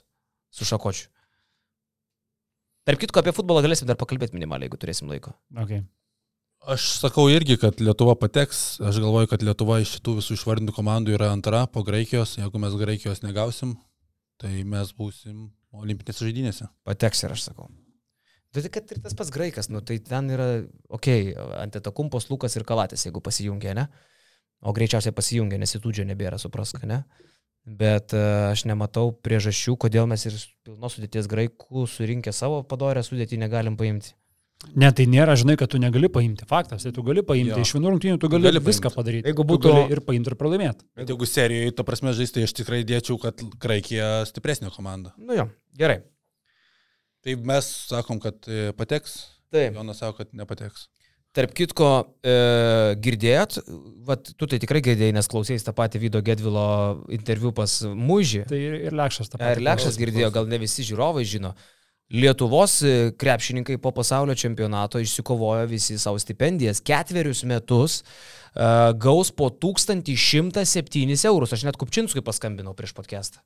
Su 0.55 0.65
šakočiu. 0.65 1.11
Tarp 2.89 3.03
kitko, 3.03 3.21
apie 3.21 3.35
futbolą 3.37 3.61
galėsim 3.61 3.85
dar 3.85 3.97
pakalbėti 4.01 4.33
minimaliai, 4.33 4.65
jeigu 4.65 4.79
turėsim 4.81 5.11
laiko. 5.11 5.35
Okay. 5.61 5.83
Aš 6.73 6.87
sakau 7.03 7.27
irgi, 7.29 7.59
kad 7.61 7.77
Lietuva 7.83 8.15
pateks. 8.17 8.79
Aš 8.81 8.97
galvoju, 9.03 9.29
kad 9.29 9.45
Lietuva 9.45 9.77
iš 9.83 9.91
šitų 9.99 10.15
visų 10.17 10.37
išvardintų 10.39 10.73
komandų 10.73 11.13
yra 11.13 11.29
antra 11.35 11.67
po 11.69 11.83
Graikijos. 11.85 12.39
Jeigu 12.41 12.61
mes 12.61 12.73
Graikijos 12.81 13.21
negausim, 13.21 13.75
tai 14.41 14.63
mes 14.65 14.89
būsim 14.97 15.51
olimpinėse 15.77 16.25
žaidynėse. 16.25 16.65
Pateks 16.89 17.23
ir 17.27 17.37
aš 17.37 17.45
sakau. 17.51 17.69
Tai 18.49 18.65
tai 18.65 18.73
kad 18.73 18.89
ir 18.89 19.03
tas 19.05 19.13
pats 19.13 19.29
graikas, 19.29 19.69
nu 19.69 19.83
tai 19.85 19.99
ten 20.01 20.33
yra, 20.33 20.47
okei, 20.89 21.29
okay, 21.29 21.57
antitakumpos 21.61 22.31
Lukas 22.31 22.57
ir 22.57 22.65
Kalatis, 22.65 23.05
jeigu 23.05 23.21
pasijungia, 23.21 23.75
ne? 23.77 23.85
O 24.65 24.73
greičiausiai 24.73 25.13
pasijungia, 25.13 25.59
nes 25.61 25.77
įtūdžio 25.77 26.07
nebėra, 26.09 26.41
suprask, 26.41 26.81
ne? 26.89 27.03
Bet 27.70 28.15
uh, 28.17 28.49
aš 28.49 28.63
nematau 28.65 29.11
priežasčių, 29.13 29.76
kodėl 29.78 30.07
mes 30.09 30.24
ir 30.26 30.34
pilnos 30.65 30.95
sudėties 30.97 31.28
graikų 31.30 31.84
surinkę 31.91 32.32
savo 32.34 32.63
padorę 32.65 33.03
sudėtį 33.05 33.38
negalim 33.43 33.76
paimti. 33.78 34.15
Ne, 34.76 34.89
tai 34.91 35.05
nėra, 35.07 35.36
žinai, 35.39 35.53
kad 35.55 35.70
tu 35.72 35.78
negali 35.80 36.09
paimti. 36.11 36.43
Faktas, 36.49 36.84
tai 36.84 36.91
tu 36.91 37.03
gali 37.07 37.22
paimti. 37.24 37.53
Jo. 37.53 37.61
Iš 37.63 37.76
vienų 37.78 37.93
rungtynių 37.93 38.17
tu 38.20 38.28
gali, 38.32 38.43
Gali 38.49 38.59
viską 38.59 38.89
paimti. 38.89 38.97
padaryti. 38.97 39.28
Jeigu 39.30 39.45
būtų- 39.47 39.76
ir 39.93 40.01
paimti 40.03 40.34
ir 40.34 40.36
pralaimėti. 40.36 40.84
Bet 40.99 41.07
jeigu 41.13 41.28
serijoje, 41.30 41.76
ta 41.78 41.86
prasme, 41.88 42.11
žaisti, 42.17 42.43
aš 42.43 42.53
tikrai 42.57 42.82
dėčiau, 42.84 43.20
kad 43.22 43.39
Graikija 43.59 44.26
stipresnė 44.28 44.74
komanda. 44.76 45.13
Nu 45.17 45.38
jo, 45.38 45.45
gerai. 45.78 46.01
Tai 47.24 47.36
mes 47.36 47.70
sakom, 47.88 48.20
kad 48.20 48.36
e, 48.47 48.72
pateks. 48.76 49.28
Taip. 49.51 49.76
Jonas 49.76 49.97
sako, 50.01 50.17
kad 50.24 50.34
nepateks. 50.34 50.88
Tarp 51.38 51.51
kitko, 51.53 51.89
e, 52.25 52.36
girdėjot, 53.05 53.59
vat, 54.07 54.32
tu 54.34 54.47
tai 54.49 54.57
tikrai 54.61 54.82
girdėjai, 54.86 55.13
nes 55.13 55.27
klausėjai 55.30 55.61
tą 55.67 55.73
patį 55.77 56.01
Vydo 56.07 56.21
Gedvilo 56.25 56.63
interviu 57.13 57.51
pas 57.53 57.75
Mužį. 57.86 58.47
Tai 58.49 58.57
ir, 58.57 58.77
ir 58.88 58.97
Lekšas 58.97 59.30
tą 59.30 59.38
Ir 59.38 59.45
patį. 59.45 59.65
Lekšas 59.67 59.91
klausau, 59.91 60.01
girdėjo, 60.01 60.32
gal 60.39 60.49
ne 60.49 60.59
visi 60.63 60.88
žiūrovai 60.88 61.27
žino. 61.30 61.53
Lietuvos 62.09 62.80
e, 62.82 62.95
krepšininkai 63.21 63.77
po 63.77 63.93
pasaulio 63.93 64.34
čempionato 64.34 64.97
išsikovojo 65.03 65.69
visi 65.69 65.99
savo 66.01 66.17
stipendijas. 66.17 66.82
Ketverius 66.82 67.43
metus 67.45 67.99
uh, 68.01 68.89
gaus 68.97 69.30
po 69.30 69.51
1107 69.53 71.13
eurus. 71.30 71.53
Aš 71.53 71.69
net 71.69 71.77
Kupčinskui 71.77 72.25
paskambinau 72.25 72.73
prieš 72.73 72.97
podcastą 72.97 73.45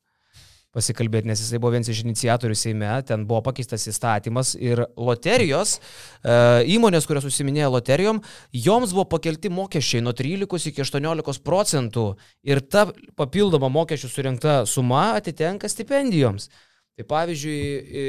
pasikalbėti, 0.74 1.30
nes 1.30 1.42
jisai 1.44 1.60
buvo 1.62 1.74
vienas 1.76 1.92
iš 1.92 2.02
iniciatorių 2.04 2.58
Seime, 2.58 2.90
ten 3.08 3.28
buvo 3.30 3.44
pakeistas 3.46 3.86
įstatymas 3.92 4.56
ir 4.58 4.82
loterijos, 4.98 5.78
e, 5.78 6.36
įmonės, 6.74 7.08
kurios 7.10 7.28
užsiminėjo 7.30 7.70
loterijom, 7.76 8.24
joms 8.66 8.96
buvo 8.96 9.06
pakelti 9.14 9.52
mokesčiai 9.54 10.02
nuo 10.06 10.16
13 10.18 10.72
iki 10.72 10.86
18 10.86 11.44
procentų 11.46 12.08
ir 12.50 12.64
ta 12.66 12.88
papildoma 13.20 13.70
mokesčių 13.74 14.12
surinkta 14.12 14.60
suma 14.70 15.12
atitenka 15.20 15.70
stipendijoms. 15.70 16.50
Tai 16.98 17.08
pavyzdžiui, 17.10 17.62
e, 18.02 18.08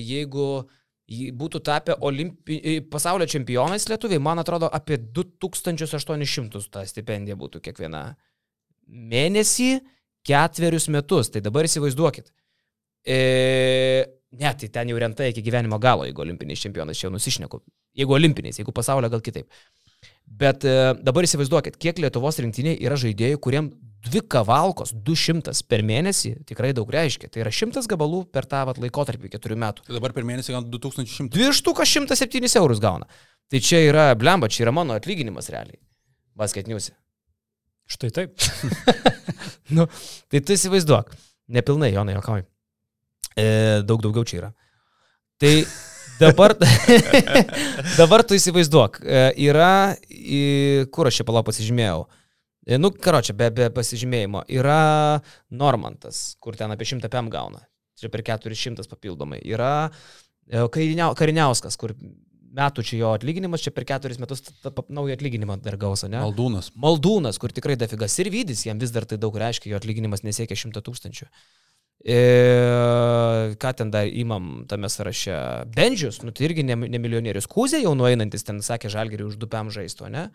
jeigu 0.00 0.48
būtų 1.10 1.60
tapę 1.66 1.96
olimpi... 2.06 2.56
e, 2.60 2.80
pasaulio 2.80 3.26
čempionais 3.28 3.88
lietuviai, 3.90 4.20
man 4.22 4.40
atrodo, 4.40 4.68
apie 4.72 4.96
2800 4.96 6.68
ta 6.70 6.84
stipendija 6.88 7.36
būtų 7.40 7.60
kiekviena 7.64 8.04
mėnesį 8.86 9.80
ketverius 10.26 10.88
metus. 10.92 11.30
Tai 11.32 11.42
dabar 11.44 11.68
įsivaizduokit. 11.68 12.32
E, 13.06 13.18
ne, 14.36 14.54
tai 14.60 14.70
ten 14.72 14.92
jau 14.92 14.98
renta 15.00 15.28
iki 15.28 15.44
gyvenimo 15.44 15.80
galo, 15.82 16.06
jeigu 16.08 16.24
olimpiniais 16.24 16.62
čempionais, 16.62 16.98
čia 16.98 17.08
jau 17.08 17.14
nusišneku. 17.14 17.62
Jeigu 17.98 18.16
olimpiniais, 18.16 18.60
jeigu 18.60 18.74
pasaulio 18.76 19.10
gal 19.12 19.22
kitaip. 19.24 19.48
Bet 20.40 20.64
e, 20.68 20.74
dabar 21.02 21.26
įsivaizduokit, 21.26 21.78
kiek 21.80 21.98
Lietuvos 22.02 22.38
rinktiniai 22.42 22.78
yra 22.84 22.98
žaidėjų, 23.00 23.40
kuriem 23.42 23.72
dvi 24.06 24.22
kavalkos, 24.32 24.92
200 25.06 25.52
per 25.68 25.82
mėnesį 25.86 26.36
tikrai 26.48 26.70
daug 26.76 26.88
reiškia. 26.92 27.28
Tai 27.32 27.42
yra 27.44 27.52
100 27.52 27.84
gabalų 27.90 28.22
per 28.32 28.46
tą 28.48 28.62
vat, 28.68 28.80
laikotarpį 28.80 29.32
keturių 29.34 29.58
metų. 29.60 29.84
Tai 29.88 29.98
dabar 29.98 30.14
per 30.16 30.28
mėnesį 30.28 30.56
gal 30.56 30.64
2100. 30.64 31.34
Dvi 31.34 31.50
štukas 31.56 31.92
107 31.98 32.56
eurus 32.62 32.80
gauna. 32.82 33.10
Tai 33.50 33.60
čia 33.66 33.82
yra, 33.88 34.10
blemba, 34.14 34.48
čia 34.48 34.64
yra 34.68 34.74
mano 34.74 34.94
atlyginimas 34.96 35.50
realiai. 35.52 35.80
Basket 36.38 36.70
News. 36.70 36.92
Štai 37.90 38.10
taip. 38.14 38.34
nu, 39.76 39.86
tai 40.30 40.40
tu 40.46 40.54
įsivaizduok. 40.54 41.10
Nepilnai, 41.50 41.90
Jonai, 41.90 42.14
jokauju. 42.20 42.46
E, 43.34 43.46
daug 43.86 44.02
daugiau 44.04 44.26
čia 44.26 44.36
yra. 44.44 44.50
Tai 45.40 45.52
dabar, 46.20 46.54
dabar 48.00 48.22
tu 48.26 48.38
įsivaizduok. 48.38 49.00
E, 49.02 49.24
yra, 49.48 49.72
į, 50.06 50.42
kur 50.94 51.10
aš 51.10 51.20
čia 51.20 51.26
palau 51.26 51.42
pasižymėjau. 51.46 52.04
E, 52.68 52.78
nu, 52.78 52.92
karo 52.94 53.22
čia 53.26 53.34
be, 53.34 53.50
be 53.56 53.70
pasižymėjimo. 53.74 54.44
Yra 54.54 54.78
Normantas, 55.50 56.36
kur 56.38 56.58
ten 56.58 56.70
apie 56.70 56.86
100 56.86 57.10
PM 57.10 57.32
gauna. 57.32 57.64
Čia 57.98 58.12
per 58.12 58.22
400 58.24 58.86
papildomai. 58.90 59.42
Yra 59.50 59.72
e, 60.46 60.62
Kariniau- 60.70 61.16
Kariniauskas, 61.18 61.74
kur 61.80 61.96
metų 62.56 62.84
čia 62.86 62.98
jo 63.00 63.14
atlyginimas, 63.14 63.62
čia 63.64 63.72
per 63.74 63.86
keturis 63.88 64.18
metus 64.22 64.42
naują 64.88 65.16
atlyginimą 65.16 65.60
dar 65.64 65.76
gausa, 65.80 66.08
ne? 66.10 66.20
Maldūnas. 66.22 66.72
Maldūnas, 66.78 67.38
kur 67.42 67.54
tikrai 67.54 67.76
dafigas 67.80 68.16
ir 68.22 68.30
vydys, 68.32 68.66
jam 68.66 68.80
vis 68.82 68.92
dar 68.94 69.06
tai 69.08 69.20
daug 69.22 69.36
reiškia, 69.38 69.70
jo 69.72 69.80
atlyginimas 69.80 70.24
nesiekia 70.26 70.58
100 70.58 70.82
tūkstančių. 70.86 71.28
E, 72.00 72.20
ką 73.60 73.72
ten 73.76 73.90
dar 73.92 74.08
įmam 74.08 74.64
tame 74.68 74.88
sąraše? 74.88 75.36
Bendžius, 75.74 76.22
nu 76.24 76.32
tai 76.32 76.48
irgi 76.48 76.64
ne, 76.64 76.78
ne 76.88 77.00
milijonierius. 77.02 77.48
Kūzė 77.50 77.82
jau 77.82 77.92
nueinantis 77.98 78.46
ten 78.46 78.62
sakė 78.64 78.88
žalgerį 78.92 79.28
už 79.28 79.36
dupiam 79.40 79.68
žaisto, 79.72 80.08
ne? 80.08 80.30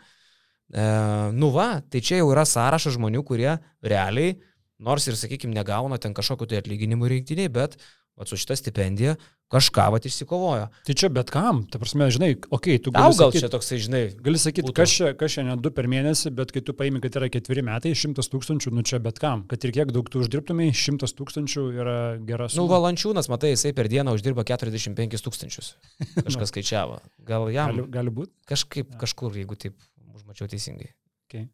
E, 0.70 0.86
nu 1.34 1.50
va, 1.56 1.82
tai 1.82 2.04
čia 2.06 2.22
jau 2.22 2.30
yra 2.36 2.46
sąrašas 2.50 3.00
žmonių, 3.00 3.26
kurie 3.26 3.58
realiai, 3.82 4.38
nors 4.78 5.10
ir, 5.10 5.18
sakykime, 5.18 5.56
negauna 5.58 5.98
ten 6.02 6.14
kažkokiu 6.14 6.52
tai 6.52 6.62
atlyginimu 6.62 7.10
rinktiniai, 7.10 7.50
bet 7.50 7.80
va, 8.16 8.26
su 8.28 8.38
šita 8.40 8.56
stipendija 8.60 9.16
kažką 9.52 9.86
va 9.94 10.00
išsikovojo. 10.02 10.70
Tai 10.88 10.94
čia 10.98 11.10
bet 11.14 11.30
kam, 11.34 11.62
ta 11.70 11.78
prasme, 11.82 12.08
žinai, 12.14 12.32
okei, 12.34 12.78
okay, 12.78 12.82
tu 12.82 12.92
Tau 12.92 13.12
gali 13.12 13.18
gal 13.20 13.30
sakyt, 13.30 13.44
čia 13.44 13.50
toksai, 13.54 13.78
žinai, 13.84 14.02
Gali 14.26 14.42
sakyti, 14.42 14.74
kas 14.76 14.94
čia, 14.98 15.12
kas 15.20 15.36
čia 15.36 15.46
ne 15.46 15.56
du 15.62 15.70
per 15.76 15.88
mėnesį, 15.92 16.32
bet 16.36 16.54
kai 16.56 16.64
tu 16.66 16.74
paimi, 16.78 17.02
kad 17.04 17.18
yra 17.20 17.30
ketveri 17.32 17.62
metai, 17.68 17.94
šimtas 17.98 18.32
tūkstančių, 18.34 18.74
nu 18.74 18.84
čia 18.88 19.00
bet 19.06 19.22
kam. 19.22 19.46
Kad 19.52 19.68
ir 19.68 19.76
kiek 19.78 19.94
daug 19.94 20.10
tu 20.12 20.24
uždirbtumai, 20.26 20.72
šimtas 20.76 21.14
tūkstančių 21.18 21.66
yra 21.78 21.98
gera 22.26 22.50
Nu, 22.58 22.66
valančiūnas, 22.72 23.30
matai, 23.32 23.54
jisai 23.54 23.76
per 23.78 23.90
dieną 23.92 24.18
uždirba 24.18 24.48
45 24.50 25.26
tūkstančius. 25.28 25.76
Kažkas 26.26 26.54
skaičiavo. 26.54 27.00
Gal 27.30 27.50
jam 27.54 27.76
gali, 27.76 27.90
gali 28.00 28.16
būti. 28.22 28.34
kažkaip, 28.50 28.98
kažkur, 29.02 29.38
jeigu 29.38 29.60
taip 29.62 29.78
užmačiau 30.18 30.50
teisingai. 30.50 30.90
Okay. 31.30 31.50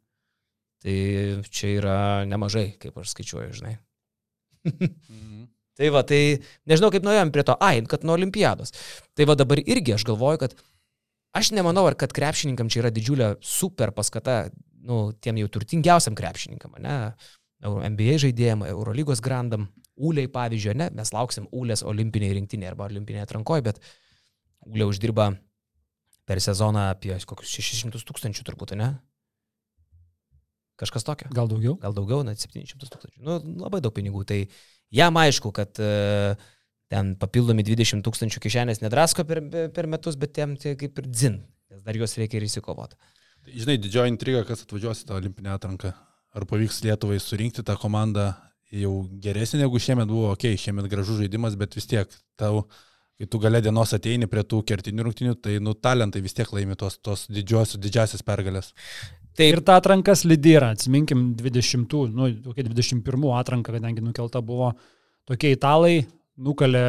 Tai 0.82 1.00
čia 1.52 1.76
yra 1.76 1.98
nemažai, 2.30 2.72
kaip 2.82 2.96
aš 3.04 3.12
skaičiuoju, 3.14 3.58
žinai. 3.60 3.76
Tai 5.80 5.90
va, 5.96 6.04
tai 6.08 6.20
nežinau, 6.68 6.92
kaip 6.94 7.06
nuėjom 7.06 7.32
prie 7.34 7.46
to, 7.48 7.56
ai, 7.64 7.80
kad 7.90 8.04
nuo 8.08 8.18
olimpiados. 8.18 8.74
Tai 9.18 9.28
va 9.30 9.38
dabar 9.40 9.62
irgi 9.64 9.96
aš 9.96 10.06
galvoju, 10.10 10.42
kad 10.44 10.56
aš 11.38 11.54
nemanau, 11.56 11.86
ar 11.88 11.96
kad 12.00 12.12
krepšininkam 12.16 12.70
čia 12.72 12.84
yra 12.84 12.92
didžiulė 12.94 13.36
super 13.46 13.94
paskata, 13.96 14.44
nu, 14.88 15.04
tiem 15.24 15.40
jau 15.42 15.52
turtingiausiam 15.56 16.18
krepšininkam, 16.18 16.76
ne? 16.84 16.98
NBA 17.62 18.18
žaidėjim, 18.26 18.66
Eurolygos 18.72 19.22
grandam, 19.24 19.70
Ūliai 20.02 20.30
pavyzdžiui, 20.34 20.76
ne? 20.82 20.90
Mes 20.98 21.12
lauksim 21.14 21.46
Ūlės 21.54 21.86
olimpiniai 21.86 22.34
rinktinė 22.40 22.72
arba 22.72 22.88
olimpinėje 22.90 23.28
atrankoje, 23.28 23.66
bet 23.70 23.82
Ūlė 24.66 24.88
uždirba 24.90 25.30
per 26.28 26.42
sezoną 26.42 26.90
apie 26.96 27.14
kokius 27.28 27.54
600 27.60 28.02
tūkstančių 28.08 28.46
turbūt, 28.48 28.76
ne? 28.80 28.92
Kažkas 30.82 31.06
tokio. 31.06 31.30
Gal 31.36 31.50
daugiau? 31.52 31.76
Gal 31.82 31.94
daugiau, 31.94 32.24
net 32.26 32.42
700 32.42 32.90
tūkstančių. 32.90 33.22
Nu, 33.22 33.38
labai 33.62 33.84
daug 33.86 33.94
pinigų. 33.94 34.24
Tai 34.26 34.40
jam 34.92 35.18
aišku, 35.22 35.54
kad 35.56 35.80
e, 35.82 36.36
ten 36.92 37.16
papildomi 37.20 37.66
20 37.68 38.04
tūkstančių 38.06 38.44
kišenės 38.44 38.84
nedrasko 38.84 39.26
per, 39.28 39.44
per 39.74 39.90
metus, 39.92 40.20
bet 40.20 40.36
tiem 40.38 40.58
tai 40.60 40.76
kaip 40.80 41.02
ir 41.02 41.10
dzin, 41.10 41.42
nes 41.72 41.84
dar 41.86 41.98
juos 41.98 42.18
reikia 42.20 42.42
ir 42.42 42.48
įsikovoti. 42.50 43.00
Žinai, 43.50 43.80
didžioji 43.82 44.14
intriga, 44.14 44.44
kas 44.46 44.66
atvažiuos 44.68 45.02
į 45.02 45.10
tą 45.10 45.18
olimpinę 45.18 45.56
atranką. 45.56 45.96
Ar 46.32 46.46
pavyks 46.48 46.84
Lietuvai 46.86 47.18
surinkti 47.20 47.64
tą 47.66 47.76
komandą 47.80 48.30
jau 48.72 48.94
geresnė 49.24 49.66
negu 49.66 49.80
šiemet 49.82 50.08
buvo, 50.08 50.30
okei, 50.36 50.54
okay, 50.56 50.62
šiemet 50.68 50.88
gražus 50.92 51.20
žaidimas, 51.20 51.58
bet 51.60 51.76
vis 51.76 51.90
tiek 51.90 52.14
tau, 52.40 52.64
kai 53.22 53.30
tu 53.30 53.38
galė 53.42 53.62
dienos 53.62 53.94
ateini 53.94 54.26
prie 54.30 54.42
tų 54.42 54.64
kertinių 54.66 55.06
rungtinių, 55.06 55.36
tai 55.38 55.60
nu 55.62 55.76
talentai 55.78 56.24
vis 56.26 56.34
tiek 56.34 56.50
laimi 56.56 56.74
tos, 56.80 56.98
tos 57.06 57.28
didžiosios, 57.30 57.78
didžiasias 57.82 58.26
pergalės. 58.26 58.72
Taip. 59.38 59.46
Ir 59.46 59.62
ta 59.68 59.78
atrankas 59.80 60.26
lydėra, 60.26 60.74
atsiminkim 60.76 61.30
20, 61.38 61.94
nu, 62.18 62.32
21 62.50 63.28
atranka, 63.38 63.76
kadangi 63.78 64.04
nukelta 64.04 64.42
buvo 64.44 64.72
tokie 65.30 65.54
italai, 65.54 66.02
nukalė 66.42 66.82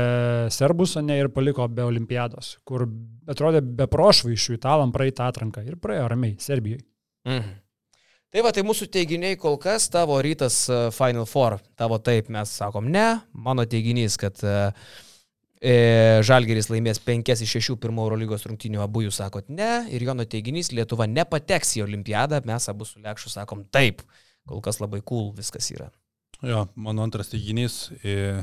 serbus, 0.54 0.96
ne, 1.04 1.20
ir 1.20 1.28
paliko 1.34 1.68
be 1.68 1.84
olimpiados, 1.84 2.56
kur 2.66 2.86
atrodė 3.30 3.60
be 3.62 3.86
prošvaišių 3.92 4.56
italam 4.56 4.94
praeitą 4.94 5.28
atranką 5.28 5.66
ir 5.68 5.76
praėjo 5.82 6.08
ramiai 6.14 6.38
Serbijai. 6.40 6.80
Mhm. 7.28 7.58
Tai 8.32 8.40
va, 8.46 8.50
tai 8.56 8.64
mūsų 8.64 8.88
teiginiai 8.88 9.36
kol 9.36 9.58
kas, 9.60 9.90
tavo 9.92 10.16
rytas 10.24 10.62
uh, 10.72 10.86
Final 10.96 11.26
Four, 11.28 11.58
tavo 11.76 11.98
taip, 12.00 12.30
mes 12.32 12.54
sakom 12.56 12.88
ne, 12.88 13.20
mano 13.36 13.66
teiginys, 13.68 14.16
kad 14.16 14.40
uh, 14.40 14.72
e, 14.72 15.10
Žalgeris 15.62 16.66
laimės 16.72 16.98
5 17.06 17.44
iš 17.44 17.52
6 17.60 17.76
pirmo 17.82 18.02
Eurolygos 18.08 18.48
rungtynių, 18.48 18.80
abu 18.82 19.04
jūs 19.04 19.20
sakot 19.20 19.46
ne, 19.52 19.84
ir 19.94 20.02
Jono 20.02 20.26
teiginys, 20.26 20.72
Lietuva 20.74 21.06
nepateks 21.06 21.76
į 21.78 21.84
olimpiadą, 21.84 22.40
mes 22.48 22.66
abu 22.72 22.88
su 22.88 22.98
Lekšu 23.02 23.30
sakom 23.30 23.62
taip, 23.70 24.02
kol 24.48 24.62
kas 24.64 24.80
labai 24.82 25.04
cool 25.06 25.30
viskas 25.36 25.70
yra. 25.70 25.92
Jo, 26.42 26.66
mano 26.74 27.06
antras 27.06 27.30
teiginys. 27.30 27.86
E... 28.02 28.42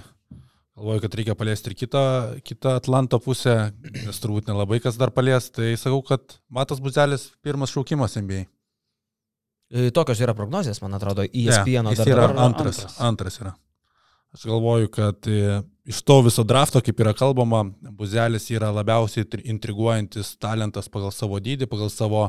Galvoju, 0.79 1.01
kad 1.03 1.15
reikia 1.19 1.33
paliesti 1.35 1.67
ir 1.67 1.73
kitą, 1.75 2.01
kitą 2.47 2.77
Atlanto 2.79 3.17
pusę, 3.19 3.73
nes 3.83 4.21
turbūt 4.23 4.47
nelabai 4.47 4.77
kas 4.79 4.95
dar 4.95 5.11
palies. 5.11 5.49
Tai 5.51 5.73
sakau, 5.75 5.99
kad 6.07 6.37
Matas 6.47 6.79
Buzelis 6.79 7.25
pirmas 7.43 7.73
šaukimas 7.75 8.15
NBA. 8.15 8.45
E, 9.69 9.89
Tokios 9.91 10.21
yra 10.23 10.31
prognozijas, 10.37 10.79
man 10.79 10.95
atrodo, 10.95 11.25
ESPN 11.27 11.91
ja, 11.91 11.97
dar 11.99 12.13
yra 12.13 12.29
antras, 12.31 12.79
antras. 12.79 12.95
Antras 13.09 13.41
yra. 13.41 13.51
Aš 14.33 14.45
galvoju, 14.45 14.87
kad 14.93 15.27
e, 15.27 15.61
iš 15.85 16.01
to 16.05 16.19
viso 16.21 16.43
drafto, 16.43 16.81
kaip 16.85 16.99
yra 17.01 17.15
kalbama, 17.17 17.63
Buzelis 17.97 18.45
yra 18.53 18.69
labiausiai 18.71 19.25
intriguojantis 19.49 20.35
talentas 20.37 20.89
pagal 20.89 21.09
savo 21.15 21.39
dydį, 21.41 21.65
pagal 21.71 21.89
savo 21.89 22.27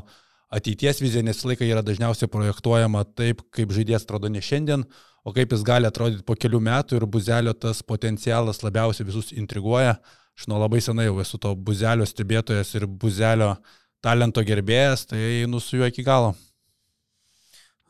ateities 0.50 1.02
viziją, 1.04 1.26
nes 1.26 1.44
laikai 1.44 1.68
yra 1.68 1.82
dažniausiai 1.84 2.30
projektuojama 2.32 3.04
taip, 3.18 3.44
kaip 3.52 3.74
žaidėjas 3.76 4.08
atrodo 4.08 4.32
ne 4.32 4.40
šiandien, 4.40 4.86
o 5.24 5.34
kaip 5.36 5.52
jis 5.52 5.64
gali 5.66 5.90
atrodyti 5.90 6.24
po 6.24 6.38
kelių 6.40 6.62
metų 6.70 6.96
ir 6.96 7.06
buzelio 7.06 7.52
tas 7.52 7.84
potencialas 7.84 8.64
labiausiai 8.64 9.06
visus 9.06 9.34
intriguoja. 9.36 9.98
Aš 10.40 10.48
nuo 10.48 10.56
labai 10.62 10.80
senai 10.80 11.10
jau 11.10 11.18
esu 11.20 11.36
to 11.36 11.52
buzelio 11.52 12.06
stebėtojas 12.08 12.72
ir 12.78 12.88
buzelio 12.88 13.58
talento 14.00 14.40
gerbėjas, 14.40 15.04
tai 15.10 15.20
einu 15.42 15.60
su 15.60 15.76
juo 15.76 15.90
iki 15.90 16.06
galo. 16.06 16.32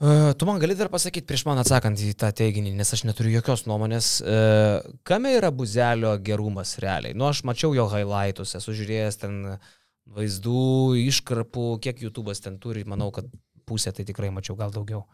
Uh, 0.00 0.30
tu 0.32 0.46
man 0.48 0.56
gali 0.56 0.72
dar 0.72 0.88
pasakyti 0.88 1.28
prieš 1.28 1.42
man 1.44 1.58
atsakant 1.60 2.00
į 2.00 2.14
tą 2.16 2.30
teiginį, 2.32 2.70
nes 2.72 2.88
aš 2.96 3.02
neturiu 3.04 3.34
jokios 3.34 3.66
nuomonės, 3.68 4.06
uh, 4.24 4.94
kame 5.04 5.34
yra 5.36 5.50
buzelio 5.52 6.14
gerumas 6.24 6.78
realiai. 6.80 7.12
Nu, 7.12 7.26
aš 7.28 7.42
mačiau 7.44 7.74
jo 7.76 7.84
highlightus, 7.92 8.54
esu 8.56 8.72
žiūrėjęs 8.78 9.20
ten 9.20 9.36
vaizdų, 10.16 10.62
iškarpų, 11.04 11.66
kiek 11.84 12.00
YouTube'as 12.06 12.40
ten 12.46 12.56
turi, 12.62 12.86
manau, 12.88 13.10
kad 13.12 13.28
pusę 13.68 13.92
tai 13.92 14.08
tikrai 14.08 14.32
mačiau, 14.32 14.56
gal 14.56 14.72
daugiau. 14.72 15.04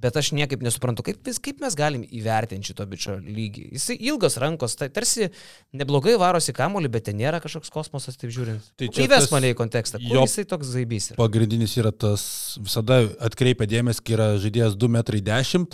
Bet 0.00 0.16
aš 0.16 0.30
niekaip 0.32 0.62
nesuprantu, 0.64 1.04
kaip, 1.04 1.18
vis, 1.26 1.36
kaip 1.42 1.58
mes 1.60 1.74
galim 1.76 2.04
įvertinti 2.04 2.70
šito 2.70 2.86
bičio 2.88 3.18
lygį. 3.20 3.66
Jis 3.76 3.90
ilgos 3.98 4.38
rankos, 4.40 4.76
tai 4.80 4.88
tarsi 4.88 5.28
neblogai 5.76 6.14
varosi 6.20 6.54
kamuolį, 6.56 6.88
bet 6.94 7.08
ten 7.10 7.18
nėra 7.20 7.40
kažkoks 7.44 7.68
kosmosas, 7.74 8.16
taip 8.16 8.32
žiūrint. 8.32 8.70
Tai 8.80 8.88
čia 8.94 9.04
įves 9.04 9.28
mane 9.34 9.50
į 9.52 9.58
kontekstą. 9.58 10.00
Kur 10.00 10.22
jisai 10.22 10.46
toks 10.48 10.70
zaibys 10.72 11.10
yra? 11.10 11.18
Pagrindinis 11.20 11.76
yra 11.82 11.92
tas, 11.92 12.22
visada 12.62 13.02
atkreipia 13.20 13.68
dėmesį, 13.68 14.04
kai 14.06 14.16
yra 14.16 14.28
žaidėjas 14.40 14.78
2,10 14.80 15.58
m, 15.60 15.66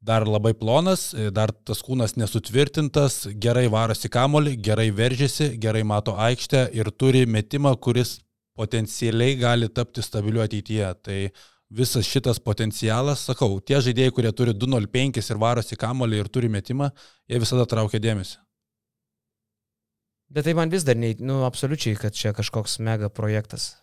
dar 0.00 0.24
labai 0.24 0.54
plonas, 0.54 1.10
dar 1.34 1.50
tas 1.52 1.82
kūnas 1.84 2.16
nesutvirtintas, 2.16 3.26
gerai 3.36 3.66
varosi 3.68 4.08
kamuolį, 4.14 4.54
gerai 4.64 4.88
veržiasi, 4.94 5.50
gerai 5.60 5.82
mato 5.82 6.14
aikštę 6.14 6.68
ir 6.78 6.88
turi 6.94 7.26
metimą, 7.26 7.74
kuris 7.76 8.20
potencialiai 8.58 9.36
gali 9.38 9.68
tapti 9.68 10.02
stabiliu 10.02 10.40
ateityje. 10.44 10.92
Tai 11.02 11.18
visas 11.68 12.06
šitas 12.08 12.40
potencialas, 12.40 13.26
sakau, 13.28 13.58
tie 13.60 13.80
žaidėjai, 13.84 14.14
kurie 14.16 14.32
turi 14.32 14.54
205 14.56 15.20
ir 15.20 15.40
varosi 15.40 15.78
kamolį 15.78 16.22
ir 16.22 16.30
turi 16.32 16.50
metimą, 16.52 16.90
jie 17.28 17.40
visada 17.42 17.68
traukia 17.68 18.00
dėmesį. 18.02 18.38
Bet 20.28 20.44
tai 20.44 20.52
man 20.56 20.72
vis 20.72 20.84
dar, 20.84 20.96
ne, 20.96 21.14
nu, 21.24 21.42
absoliučiai, 21.46 21.96
kad 21.96 22.16
čia 22.16 22.34
kažkoks 22.36 22.78
mega 22.84 23.08
projektas. 23.08 23.78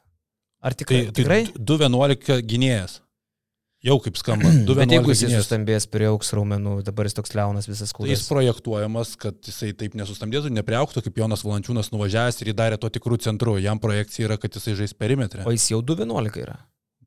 Ar 0.66 0.78
tikrai? 0.78 1.08
Tai? 1.10 1.26
Tai 1.26 1.66
211 1.74 2.46
gynėjas. 2.46 3.00
Jau 3.86 3.98
kaip 4.02 4.18
skamba. 4.18 4.50
Bet 4.78 4.94
jeigu 4.94 5.14
jis 5.14 5.26
sustambės 5.30 5.86
prie 5.90 6.08
auks 6.10 6.32
raumenų, 6.38 6.80
dabar 6.86 7.10
jis 7.10 7.18
toks 7.18 7.34
liaunas 7.38 7.70
visas 7.70 7.94
kūnas. 7.94 8.10
Tai 8.10 8.14
jis 8.14 8.30
projektuojamas, 8.30 9.14
kad 9.22 9.38
jisai 9.46 9.74
taip 9.78 9.98
nesustambėtų, 9.98 10.54
nepriauktų, 10.58 11.06
kaip 11.06 11.20
Jonas 11.22 11.46
Valančiūnas 11.46 11.92
nuvažiavęs 11.94 12.42
ir 12.42 12.50
jį 12.50 12.56
darė 12.62 12.80
to 12.82 12.90
tikrų 12.98 13.20
centrų. 13.26 13.60
Jam 13.62 13.82
projekcija 13.82 14.30
yra, 14.30 14.40
kad 14.42 14.58
jisai 14.58 14.74
žais 14.80 14.98
perimetrė. 14.98 15.46
O 15.46 15.54
jis 15.54 15.70
jau 15.74 15.84
211 15.86 16.42
yra 16.46 16.58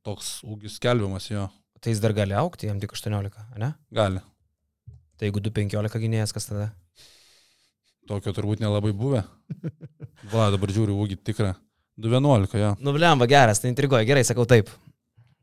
toks 0.08 0.38
ūgis 0.48 0.80
skelbiamas 0.80 1.28
jo. 1.30 1.46
Tai 1.78 1.92
jis 1.92 2.02
dar 2.02 2.14
gali 2.16 2.34
aukti, 2.34 2.66
jam 2.70 2.80
tik 2.82 2.96
18, 2.96 3.46
ne? 3.60 3.72
Gali. 3.94 4.22
Tai 5.18 5.28
jeigu 5.28 5.42
215 5.44 6.02
gynėjas, 6.02 6.34
kas 6.34 6.48
tada? 6.48 6.68
Tokio 8.08 8.32
turbūt 8.34 8.62
nelabai 8.62 8.94
buvę. 8.96 9.24
Va, 10.32 10.48
dabar 10.54 10.72
žiūriu 10.74 10.96
ūgį 10.98 11.18
tikrą. 11.28 11.52
211, 11.98 12.54
jo. 12.62 12.70
Nublemba 12.86 13.26
geras, 13.30 13.60
tai 13.62 13.72
intriguoja, 13.72 14.06
gerai, 14.08 14.24
sakau 14.26 14.46
taip. 14.48 14.70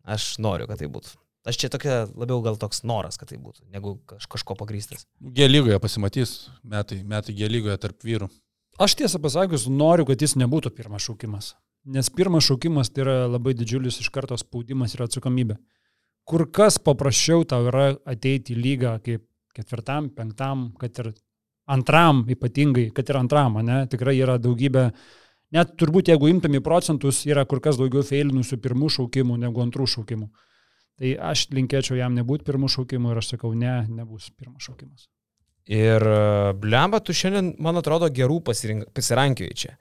Aš 0.07 0.36
noriu, 0.43 0.68
kad 0.70 0.80
tai 0.80 0.88
būtų. 0.91 1.13
Aš 1.45 1.59
čia 1.61 1.70
tokia 1.70 2.05
labiau 2.18 2.39
gal 2.45 2.55
toks 2.57 2.82
noras, 2.88 3.20
kad 3.22 3.30
tai 3.30 3.38
būtų, 3.38 3.68
negu 3.74 3.97
kaž, 4.09 4.26
kažko 4.32 4.55
pagrystas. 4.57 5.05
G 5.20 5.45
lygoje 5.49 5.78
pasimatys, 5.84 6.34
metai, 6.66 7.01
metai 7.05 7.36
G 7.38 7.49
lygoje 7.51 7.76
tarp 7.84 8.07
vyrų. 8.07 8.32
Aš 8.82 8.95
tiesą 8.99 9.22
pasakius, 9.22 9.68
noriu, 9.72 10.07
kad 10.07 10.24
jis 10.24 10.34
nebūtų 10.39 10.72
pirmas 10.76 11.05
šaukimas. 11.05 11.53
Nes 11.86 12.09
pirmas 12.09 12.47
šaukimas 12.47 12.89
tai 12.89 13.03
yra 13.03 13.15
labai 13.29 13.53
didžiulis 13.53 13.99
iš 14.01 14.09
karto 14.13 14.38
spaudimas 14.41 14.95
ir 14.95 15.03
atsakomybė. 15.05 15.59
Kur 16.25 16.47
kas 16.49 16.79
paprasčiau 16.81 17.43
tau 17.45 17.67
yra 17.69 17.91
ateiti 18.09 18.55
į 18.55 18.61
lygą 18.61 18.95
kaip 19.05 19.27
ketvirtam, 19.55 20.09
penktam, 20.15 20.71
kad 20.81 20.97
ir 21.03 21.11
antram 21.69 22.23
ypatingai, 22.29 22.89
kad 22.95 23.09
ir 23.09 23.19
antram, 23.19 23.59
ne? 23.65 23.83
Tikrai 23.91 24.15
yra 24.17 24.39
daugybė, 24.41 24.88
net 25.53 25.75
turbūt 25.79 26.09
jeigu 26.09 26.29
imtum 26.31 26.57
į 26.57 26.63
procentus, 26.65 27.21
yra 27.29 27.45
kur 27.45 27.61
kas 27.61 27.77
daugiau 27.77 28.05
feilinusių 28.05 28.57
pirmų 28.63 28.89
šaukimų 28.97 29.38
negu 29.45 29.61
antrų 29.61 29.88
šaukimų. 29.95 30.29
Tai 30.95 31.11
aš 31.31 31.49
linkėčiau 31.53 31.99
jam 31.99 32.15
nebūti 32.15 32.47
pirmų 32.47 32.69
šaukimų 32.71 33.11
ir 33.11 33.21
aš 33.21 33.33
sakau, 33.36 33.51
ne, 33.53 33.81
nebus 33.91 34.31
pirmas 34.33 34.65
šaukimas. 34.65 35.09
Ir 35.65 36.03
blemba, 36.61 37.01
tu 37.01 37.13
šiandien, 37.17 37.55
man 37.61 37.81
atrodo, 37.81 38.09
gerų 38.13 38.41
pasirankėjai 38.45 39.57
čia. 39.57 39.77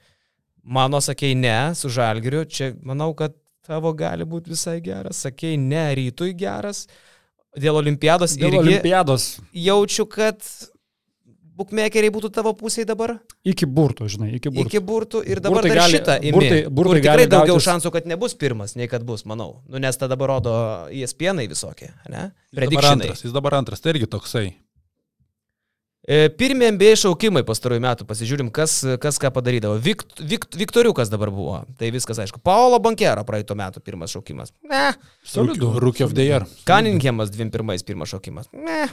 Mano 0.64 1.00
sakei 1.04 1.34
ne 1.36 1.74
su 1.76 1.90
žalgiriu, 1.92 2.44
čia 2.48 2.72
manau, 2.82 3.12
kad 3.16 3.34
tavo 3.64 3.92
gali 3.96 4.24
būti 4.28 4.52
visai 4.52 4.78
geras. 4.84 5.24
Sakei 5.26 5.58
ne 5.60 5.86
rytui 5.98 6.32
geras. 6.36 6.86
Dėl 7.54 7.76
olimpiados 7.78 8.34
Dėl 8.38 8.56
olimpiados. 8.58 9.36
Jaučiu, 9.54 10.08
kad 10.10 10.40
bukmekeriai 11.54 12.10
būtų 12.14 12.30
tavo 12.34 12.52
pusėje 12.58 12.88
dabar? 12.88 13.14
Iki 13.46 13.68
burtų, 13.70 14.08
žinai, 14.10 14.30
iki 14.38 14.50
burtų. 14.50 14.66
Iki 14.66 14.82
burtų 14.88 15.22
ir 15.30 15.40
dabar 15.44 15.60
burtai 15.60 15.70
dar 15.70 15.80
gali, 15.82 15.98
šitą 15.98 16.16
įmė. 16.18 16.34
Burtai, 16.34 16.60
burtai 16.66 16.90
kur 16.90 17.00
tikrai 17.00 17.26
daugiau 17.28 17.54
gautis... 17.54 17.68
šansų, 17.68 17.92
kad 17.94 18.08
nebus 18.10 18.34
pirmas, 18.40 18.74
nei 18.78 18.90
kad 18.90 19.06
bus, 19.06 19.22
manau. 19.28 19.50
Nu, 19.68 19.78
nes 19.82 20.00
tada 20.00 20.14
dabar 20.16 20.34
rodo 20.34 20.54
ESPN 20.90 21.44
visokie, 21.50 21.92
ne? 22.10 22.28
Jis 22.54 22.74
dabar, 22.74 22.90
antras, 22.94 23.24
jis 23.26 23.36
dabar 23.36 23.58
antras, 23.60 23.84
tai 23.84 23.94
irgi 23.94 24.10
toksai. 24.10 24.48
E, 26.04 26.28
pirmie 26.36 26.68
NBA 26.74 26.98
šaukimai 27.00 27.40
pastarųjų 27.48 27.80
metų, 27.80 28.06
pasižiūrim, 28.08 28.50
kas, 28.52 28.76
kas 29.00 29.16
ką 29.22 29.30
padarydavo. 29.32 29.78
Vikt, 29.80 30.20
vikt, 30.20 30.58
Viktoriukas 30.60 31.08
dabar 31.12 31.32
buvo, 31.32 31.62
tai 31.80 31.88
viskas 31.94 32.20
aišku. 32.20 32.42
Paolo 32.44 32.76
Bankero 32.84 33.24
praeito 33.24 33.56
metų 33.56 33.80
pirmas 33.84 34.12
šaukimas. 34.12 34.52
Ne. 34.68 34.90
Solidu. 35.24 35.72
Rookie 35.80 36.04
of 36.04 36.12
the 36.12 36.28
Year. 36.28 36.44
Cunningamas 36.68 37.32
21 37.32 37.88
pirmas 37.88 38.12
šaukimas. 38.12 38.52
Ne. 38.52 38.84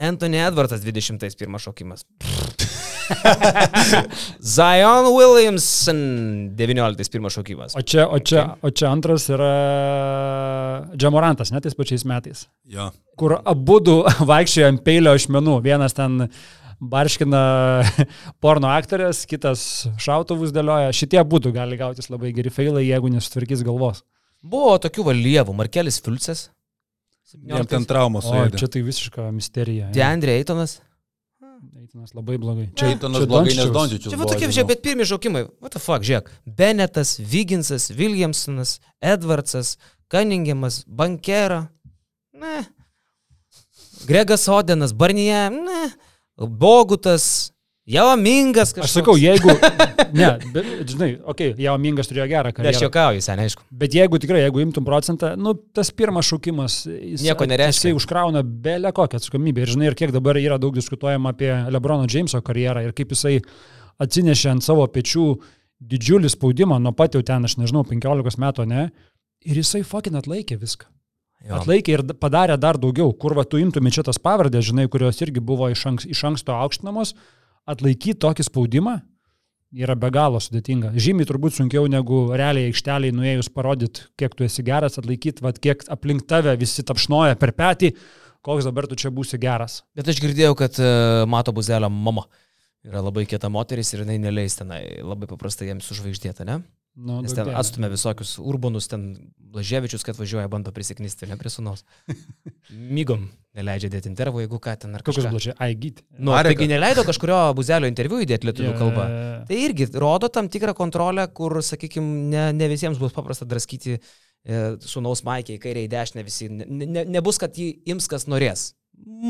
Anthony 0.00 0.40
Edwardas 0.40 0.80
21 0.84 1.60
šaukimas. 1.68 2.08
Zion 4.56 5.08
Williamson 5.14 5.98
19 6.58 7.12
pirmas 7.12 7.36
šaukimas. 7.36 7.76
O 7.78 7.82
čia, 7.82 8.06
o, 8.08 8.18
čia, 8.18 8.44
o 8.62 8.70
čia 8.70 8.90
antras 8.90 9.28
yra 9.32 9.50
Džamorantas, 10.96 11.52
net 11.54 11.66
tais 11.66 11.76
pačiais 11.76 12.06
metais. 12.08 12.46
Ja. 12.70 12.90
Kur 13.18 13.38
abu 13.42 13.80
du 13.84 13.98
vaikščiojo 14.32 14.70
ant 14.74 14.84
peilio 14.86 15.14
ašmenų. 15.16 15.58
Vienas 15.66 15.96
ten 15.96 16.26
barškina 16.80 17.42
porno 18.44 18.72
aktorės, 18.74 19.24
kitas 19.28 19.86
šautuvus 20.02 20.52
dėlioja. 20.56 20.92
Šitie 20.96 21.22
būtų 21.24 21.54
gali 21.56 21.78
gautis 21.80 22.10
labai 22.12 22.34
geri 22.36 22.52
failai, 22.52 22.84
jeigu 22.88 23.12
nesutvarkys 23.14 23.64
galvos. 23.66 24.04
Buvo 24.46 24.76
tokių 24.82 25.08
valyvų, 25.08 25.56
Markelis 25.56 25.98
Filcas. 26.04 26.50
Jam 27.42 27.66
ten 27.66 27.82
traumos. 27.88 28.28
O, 28.30 28.44
čia 28.54 28.68
tai 28.70 28.84
visiška 28.86 29.24
misterija. 29.34 29.88
Deandre 29.94 30.36
Eitonas. 30.38 30.78
Eitonas 31.80 32.12
labai 32.16 32.36
blogai. 32.40 32.68
Čia 32.76 32.92
Eitonas 32.94 33.26
blogai, 33.28 33.54
nes 33.56 33.72
Dončičius. 33.72 34.12
Čia 34.12 34.20
va 34.20 34.28
tokie, 34.28 34.48
žiūrėk, 34.50 34.68
bet 34.70 34.82
pirmie 34.84 35.06
šaukimai. 35.08 35.44
What 35.64 35.76
the 35.76 35.82
fuck, 35.82 36.04
žiūrėk. 36.06 36.30
Benetas, 36.58 37.16
Viginsas, 37.18 37.88
Williamsonas, 37.96 38.78
Edwardsas, 39.00 39.76
Cunningamas, 40.12 40.82
Bankera. 40.86 41.66
Ne. 42.36 42.66
Gregas 44.06 44.46
Odenas, 44.52 44.92
Barnyje, 44.92 45.48
ne. 45.50 45.90
Bogutas, 46.36 47.52
Jau 47.86 48.06
Mingas 48.18 48.72
kažkas. 48.74 48.90
Aš 48.90 48.94
sakau, 48.98 49.14
jeigu... 49.20 49.52
Ne, 50.16 50.28
bet, 50.54 50.66
žinai, 50.88 51.08
okei, 51.18 51.50
okay, 51.52 51.62
Jau 51.64 51.74
Mingas 51.82 52.08
turėjo 52.08 52.24
gerą 52.30 52.50
Ne, 52.50 52.52
aš 52.52 52.56
karjerą. 52.56 52.82
juokauju, 52.86 53.22
seniai, 53.24 53.50
aišku. 53.50 53.64
Bet 53.82 53.94
jeigu 53.94 54.20
tikrai, 54.22 54.40
jeigu 54.44 54.62
imtum 54.62 54.86
procentą, 54.86 55.32
nu, 55.38 55.52
tas 55.76 55.90
pirmas 55.94 56.28
šaukimas, 56.30 56.76
jis, 56.86 57.24
Nieko 57.26 57.46
nereiškia. 57.50 57.90
Jisai 57.90 57.92
užkrauna 57.98 58.42
belę 58.42 58.94
kokią 58.96 59.20
atsakomybę. 59.20 59.64
Ir 59.66 59.74
žinai, 59.74 59.90
ir 59.90 59.98
kiek 59.98 60.14
dabar 60.14 60.38
yra 60.40 60.56
daug 60.62 60.74
diskutuojama 60.78 61.34
apie 61.34 61.50
Lebrono 61.74 62.06
Jameso 62.10 62.40
karjerą 62.46 62.86
ir 62.86 62.94
kaip 62.96 63.12
jisai 63.12 63.36
atsinešė 64.02 64.54
ant 64.54 64.66
savo 64.66 64.86
pečių 64.94 65.26
didžiulį 65.92 66.32
spaudimą 66.32 66.78
nuo 66.82 66.94
pat 66.96 67.18
jau 67.18 67.22
ten, 67.26 67.44
aš 67.44 67.58
nežinau, 67.60 67.84
15 67.86 68.40
metų, 68.42 68.66
ne? 68.70 68.88
Ir 69.46 69.60
jisai 69.60 69.82
fucking 69.86 70.16
atlaikė 70.18 70.58
viską. 70.62 70.88
Jo. 71.46 71.60
Atlaikė 71.60 71.92
ir 71.94 72.04
padarė 72.18 72.56
dar 72.58 72.78
daugiau. 72.80 73.12
Kur 73.14 73.36
va 73.36 73.44
tu 73.44 73.60
imtumė 73.60 73.92
čia 73.94 74.06
tas 74.06 74.18
pavardės, 74.22 74.64
žinai, 74.70 74.88
kurios 74.90 75.20
irgi 75.22 75.42
buvo 75.44 75.68
iš, 75.70 75.84
anks, 75.92 76.06
iš 76.08 76.22
anksto 76.30 76.56
aukštinamos, 76.56 77.12
atlaikyti 77.66 78.18
tokį 78.22 78.46
spaudimą 78.46 78.96
yra 79.76 79.96
be 79.98 80.10
galo 80.14 80.40
sudėtinga. 80.40 80.92
Žymiai 81.02 81.28
turbūt 81.28 81.56
sunkiau 81.58 81.88
negu 81.90 82.26
realiai 82.38 82.70
aikšteliai 82.70 83.14
nuėjus 83.14 83.50
parodyti, 83.52 84.06
kiek 84.18 84.34
tu 84.36 84.46
esi 84.46 84.64
geras, 84.66 84.96
atlaikyti, 85.00 85.44
va, 85.44 85.52
kiek 85.52 85.82
aplink 85.92 86.24
tave 86.30 86.54
visi 86.60 86.84
tapšnoja 86.86 87.36
per 87.40 87.52
petį, 87.56 87.92
koks 88.46 88.68
dabar 88.68 88.86
tu 88.88 88.98
čia 88.98 89.10
būsi 89.12 89.40
geras. 89.42 89.80
Bet 89.98 90.08
aš 90.08 90.22
girdėjau, 90.22 90.54
kad 90.58 90.78
e, 90.78 90.90
Mato 91.28 91.52
Buzelio 91.56 91.90
mama 91.90 92.28
yra 92.86 93.02
labai 93.02 93.26
kieta 93.28 93.50
moteris 93.52 93.90
ir 93.92 94.04
jinai 94.04 94.20
neleis 94.22 94.56
tenai 94.58 95.02
labai 95.02 95.28
paprastai 95.30 95.72
jiems 95.72 95.88
sužvaigždėta, 95.90 96.46
ne? 96.46 96.60
Nu, 96.96 97.18
Nes 97.20 97.28
duok 97.28 97.36
ten 97.36 97.48
dieve. 97.50 97.58
atstumia 97.60 97.88
visokius 97.92 98.38
urbonus, 98.40 98.86
ten 98.88 99.02
Blaževičius, 99.52 100.00
kad 100.04 100.16
važiuoja, 100.16 100.48
bando 100.48 100.72
prisiknisti, 100.72 101.26
ne 101.28 101.36
prie 101.36 101.50
sunaus. 101.52 101.82
Mygom 102.96 103.26
neleidžia 103.56 103.90
dėti 103.92 104.08
intervų, 104.10 104.42
jeigu 104.44 104.58
ką 104.64 104.74
ten 104.80 104.94
ar 104.96 105.04
Kokius 105.04 105.24
kažką. 105.26 105.32
blačiai? 105.34 105.54
Ai, 105.60 105.74
gyti. 105.80 106.04
Nu, 106.16 106.32
Mareka. 106.32 106.54
taigi 106.54 106.68
neleido 106.70 107.04
kažkurio 107.08 107.38
Buzelio 107.56 107.88
interviu 107.90 108.20
įdėti 108.24 108.48
lietuvių 108.48 108.70
Jo, 108.70 108.76
kalbą. 108.80 109.04
Tai 109.48 109.58
irgi 109.60 109.88
rodo 110.00 110.30
tam 110.32 110.48
tikrą 110.52 110.74
kontrolę, 110.76 111.28
kur, 111.36 111.58
sakykime, 111.64 112.16
ne, 112.32 112.46
ne 112.56 112.68
visiems 112.72 113.00
bus 113.00 113.12
paprasta 113.16 113.44
draskyti 113.48 113.96
e, 113.96 114.00
sunaus 114.80 115.22
maikiai, 115.28 115.60
kairiai, 115.62 115.88
dešinę, 115.92 116.24
visi. 116.26 116.48
Ne, 116.52 116.66
ne, 116.68 117.04
nebus, 117.16 117.36
kad 117.40 117.56
jį 117.56 117.70
ims 117.92 118.08
kas 118.12 118.24
norės. 118.28 118.70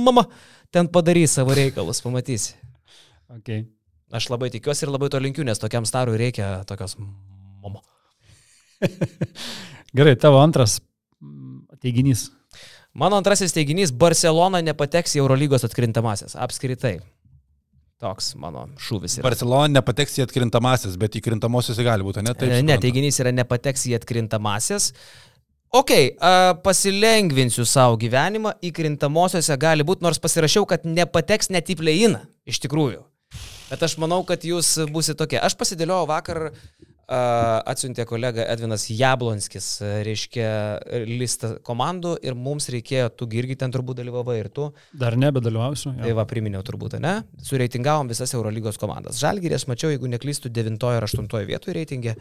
Mama, 0.07 0.29
ten 0.75 0.87
padarys 0.91 1.35
savo 1.39 1.55
reikalus, 1.59 2.03
pamatysi. 2.07 2.55
Okay. 3.27 3.65
Aš 4.15 4.29
labai 4.31 4.53
tikiuosi 4.55 4.85
ir 4.87 4.91
labai 4.95 5.09
to 5.11 5.19
linkiu, 5.19 5.43
nes 5.43 5.59
tokiam 5.59 5.83
starui 5.83 6.15
reikia 6.21 6.61
tokios 6.63 6.93
mama. 7.67 7.83
Gerai, 9.97 10.17
tavo 10.21 10.41
antras 10.43 10.79
mm, 11.21 11.79
teiginys. 11.83 12.31
Mano 12.97 13.19
antrasis 13.21 13.53
teiginys- 13.53 13.93
Barcelona 14.05 14.63
nepateks 14.65 15.19
į 15.19 15.23
Eurolygos 15.25 15.67
atkrintamasis. 15.69 16.37
Apskritai. 16.41 16.99
Toks 18.01 18.35
mano 18.37 18.67
šūvis 18.81 19.19
yra. 19.19 19.25
Barcelona 19.25 19.71
nepateks 19.79 20.19
į 20.19 20.27
atkrintamasis, 20.27 20.99
bet 21.01 21.17
į 21.17 21.23
krintamosios 21.25 21.79
gali 21.81 22.05
būti, 22.05 22.25
ne? 22.25 22.35
Taip, 22.37 22.51
ne, 22.51 22.61
suprantu. 22.61 22.83
teiginys 22.85 23.21
yra 23.25 23.33
nepateks 23.33 23.87
į 23.89 23.95
atkrintamasis. 23.97 24.91
Ok, 25.77 25.93
a, 26.21 26.33
pasilengvinsiu 26.65 27.65
savo 27.69 27.97
gyvenimą, 28.01 28.55
įkrintamosiose 28.69 29.57
gali 29.61 29.85
būti, 29.85 30.05
nors 30.05 30.21
pasirašiau, 30.23 30.69
kad 30.69 30.85
nepateks 30.85 31.51
net 31.53 31.73
į 31.73 31.79
pleiną, 31.81 32.21
iš 32.49 32.61
tikrųjų. 32.65 33.01
Bet 33.71 33.83
aš 33.83 33.97
manau, 33.99 34.21
kad 34.29 34.45
jūs 34.47 34.77
busite 34.93 35.17
tokie. 35.19 35.41
Aš 35.43 35.57
pasidėliojau 35.59 36.07
vakar, 36.13 36.43
a, 36.53 36.86
atsiuntė 37.07 38.03
kolega 38.09 38.43
Edvinas 38.51 38.89
Jablonskis, 38.91 39.67
reiškia, 40.07 40.49
listą 41.07 41.53
komandų 41.67 42.17
ir 42.27 42.35
mums 42.35 42.67
reikėjo, 42.73 43.13
tu 43.15 43.29
irgi 43.39 43.55
ten 43.61 43.71
turbūt 43.75 44.01
dalyvavai 44.01 44.41
ir 44.41 44.49
tu. 44.51 44.73
Dar 44.91 45.15
nebedalyvausiu. 45.15 45.95
Tai 46.01 46.17
va, 46.19 46.27
priminiau 46.27 46.65
turbūt, 46.67 46.99
ne? 47.03 47.21
Sureitingavom 47.47 48.11
visas 48.11 48.35
Eurolygos 48.35 48.81
komandas. 48.83 49.21
Žalgirį 49.23 49.59
aš 49.59 49.69
mačiau, 49.71 49.93
jeigu 49.95 50.11
neklystu, 50.11 50.51
9 50.51 50.89
ar 50.91 51.07
8 51.07 51.31
vietoje 51.47 51.77
reitingė. 51.79 52.17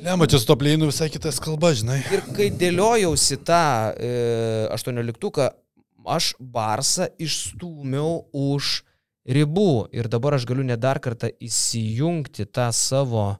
Ne, 0.00 0.16
mačiau, 0.16 0.40
su 0.40 0.48
to 0.48 0.56
plėinu 0.60 0.88
visai 0.88 1.10
kitas 1.12 1.42
kalba, 1.42 1.74
žinai. 1.76 2.00
Ir 2.14 2.24
kai 2.34 2.48
dėliojausi 2.48 3.42
tą 3.44 3.62
e, 3.92 4.14
18-uką, 4.72 5.52
aš 6.16 6.32
Barsą 6.40 7.12
išstūmiau 7.20 8.24
už 8.32 8.80
ribų. 9.24 9.88
Ir 9.96 10.08
dabar 10.12 10.36
aš 10.38 10.48
galiu 10.48 10.64
net 10.64 10.80
dar 10.80 11.00
kartą 11.04 11.30
įsijungti 11.44 12.48
tą 12.48 12.70
savo 12.72 13.34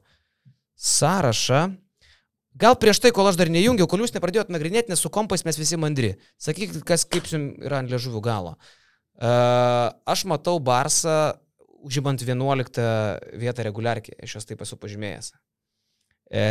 sąrašą. 0.75 1.63
Gal 2.55 2.77
prieš 2.79 3.01
tai, 3.03 3.11
kol 3.11 3.27
aš 3.27 3.39
dar 3.39 3.51
nejungiau, 3.51 3.87
kol 3.91 4.05
jūs 4.05 4.15
nepradėjot 4.15 4.51
nagrinėti, 4.53 4.91
nes 4.93 5.01
su 5.03 5.11
kompais 5.11 5.43
mes 5.43 5.57
visi 5.59 5.79
mandri. 5.79 6.13
Sakykit, 6.39 6.83
kas 6.87 7.03
kaip 7.03 7.27
jums 7.27 7.59
yra 7.65 7.81
ant 7.83 7.91
liežuvių 7.91 8.21
galo. 8.23 8.55
Uh, 9.15 9.91
aš 10.07 10.25
matau 10.27 10.59
Barsą 10.63 11.35
užimant 11.85 12.21
11 12.21 12.79
vietą 13.39 13.65
reguliarkiai, 13.67 14.17
aš 14.23 14.39
jos 14.39 14.49
taip 14.49 14.63
esu 14.65 14.77
pažymėjęs. 14.81 15.31
E, 16.25 16.43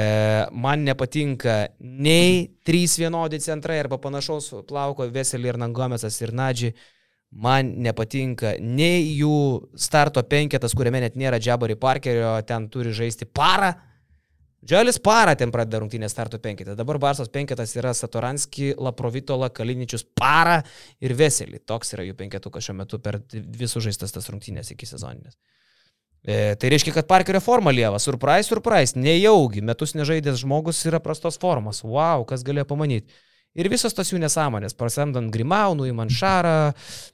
man 0.55 0.85
nepatinka 0.87 1.75
nei 1.83 2.45
trys 2.67 2.95
vienodi 3.01 3.41
centrai 3.43 3.81
arba 3.83 3.99
panašaus 3.99 4.53
plauko 4.69 5.09
Veselį 5.11 5.51
ir 5.51 5.59
Nangomesas 5.59 6.21
ir 6.23 6.31
Nadži. 6.33 6.71
Man 7.35 7.73
nepatinka 7.83 8.55
nei 8.63 9.17
jų 9.19 9.73
starto 9.75 10.23
penketas, 10.23 10.77
kuriame 10.79 11.01
net 11.03 11.19
nėra 11.19 11.41
Džabari 11.43 11.75
Parkerio, 11.75 12.37
ten 12.47 12.69
turi 12.71 12.95
žaisti 12.95 13.27
parą. 13.27 13.73
Džalis 14.65 14.97
parą 15.05 15.35
ten 15.37 15.51
pradeda 15.53 15.83
rungtynę 15.83 16.09
starto 16.09 16.39
penketą. 16.41 16.75
Dabar 16.79 16.99
Barsos 16.99 17.29
penketas 17.29 17.75
yra 17.77 17.93
Satoranski, 17.95 18.71
Laprovitola, 18.81 19.51
Kaliničius, 19.53 20.07
parą 20.17 20.63
ir 21.05 21.13
Veselį. 21.19 21.61
Toks 21.69 21.93
yra 21.97 22.07
jų 22.07 22.17
penketukas 22.17 22.65
šiuo 22.65 22.79
metu 22.79 23.01
per 23.05 23.21
visų 23.33 23.85
žaistas 23.85 24.15
tas 24.15 24.31
rungtynės 24.33 24.73
iki 24.73 24.89
sezoninės. 24.89 25.37
E, 26.25 26.55
tai 26.57 26.71
reiškia, 26.73 26.95
kad 26.97 27.11
Parkerio 27.11 27.43
forma 27.45 27.75
lieva. 27.77 28.01
Surprise, 28.01 28.49
surprise. 28.49 28.97
Nejaugi. 28.97 29.61
Metus 29.61 29.93
nežaidęs 29.99 30.41
žmogus 30.41 30.81
yra 30.89 31.03
prastos 31.05 31.37
formos. 31.41 31.83
Wow, 31.85 32.25
kas 32.29 32.47
galėjo 32.47 32.65
pamanyti. 32.73 33.13
Ir 33.55 33.69
visos 33.71 33.95
tos 33.95 34.09
jų 34.11 34.19
nesąmonės, 34.19 34.75
prasamdant 34.75 35.31
Grimaunų, 35.31 35.85
į 35.87 35.93
Manšarą, 35.95 36.73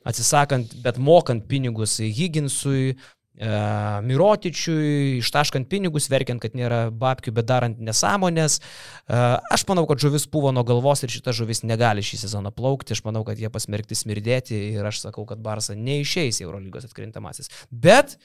atsisakant, 0.09 0.73
bet 0.81 0.97
mokant 0.97 1.45
pinigus 1.51 1.99
Higginsui, 2.01 2.95
Mirotičiui, 3.41 5.21
ištaškant 5.23 5.69
pinigus, 5.71 6.11
verkiant, 6.13 6.43
kad 6.43 6.57
nėra 6.59 6.81
babkių, 6.93 7.33
bet 7.39 7.47
darant 7.49 7.79
nesąmonės. 7.81 8.59
E, 8.61 9.21
aš 9.57 9.65
manau, 9.71 9.87
kad 9.89 10.03
žuvis 10.03 10.27
buvo 10.29 10.53
nuo 10.53 10.65
galvos 10.69 11.01
ir 11.07 11.13
šita 11.15 11.33
žuvis 11.37 11.65
negali 11.65 12.05
šį 12.05 12.21
sezoną 12.27 12.53
plaukti. 12.53 12.93
Aš 12.93 13.01
manau, 13.07 13.25
kad 13.25 13.41
jie 13.41 13.49
pasmerkti 13.53 13.97
smirdėti 13.97 14.59
ir 14.75 14.85
aš 14.85 15.01
sakau, 15.07 15.25
kad 15.29 15.41
Barsa 15.41 15.73
neišeis 15.73 16.43
į 16.43 16.49
Eurolygos 16.49 16.85
atkrintamasis. 16.91 17.49
Bet 17.73 18.19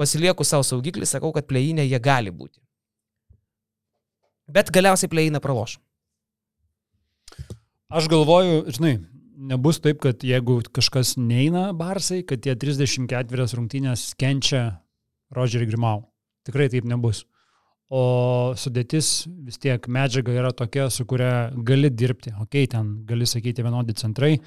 pasilieku 0.00 0.46
savo 0.48 0.64
saugiklį, 0.64 1.08
sakau, 1.08 1.34
kad 1.36 1.44
pleinė 1.50 1.84
jie 1.84 2.00
gali 2.00 2.32
būti. 2.32 2.62
Bet 4.48 4.72
galiausiai 4.72 5.12
pleiną 5.12 5.44
praloš. 5.44 5.76
Aš 7.92 8.08
galvoju, 8.08 8.64
žinai, 8.74 8.96
nebus 9.36 9.80
taip, 9.82 10.00
kad 10.04 10.24
jeigu 10.24 10.60
kažkas 10.74 11.14
neina 11.20 11.68
Barsai, 11.76 12.22
kad 12.26 12.42
tie 12.44 12.54
34 12.56 13.46
rungtynės 13.58 14.12
kenčia 14.20 14.64
Rodžerį 15.34 15.70
Grimau. 15.72 16.04
Tikrai 16.46 16.68
taip 16.72 16.86
nebus. 16.88 17.24
O 17.92 18.54
sudėtis 18.58 19.26
vis 19.44 19.60
tiek 19.60 19.86
medžiaga 19.92 20.32
yra 20.34 20.50
tokia, 20.56 20.88
su 20.90 21.04
kuria 21.08 21.50
gali 21.68 21.90
dirbti. 21.92 22.32
Ok, 22.42 22.56
ten 22.72 22.94
gali 23.08 23.28
sakyti 23.28 23.64
vienodi 23.64 23.94
centrai, 23.98 24.38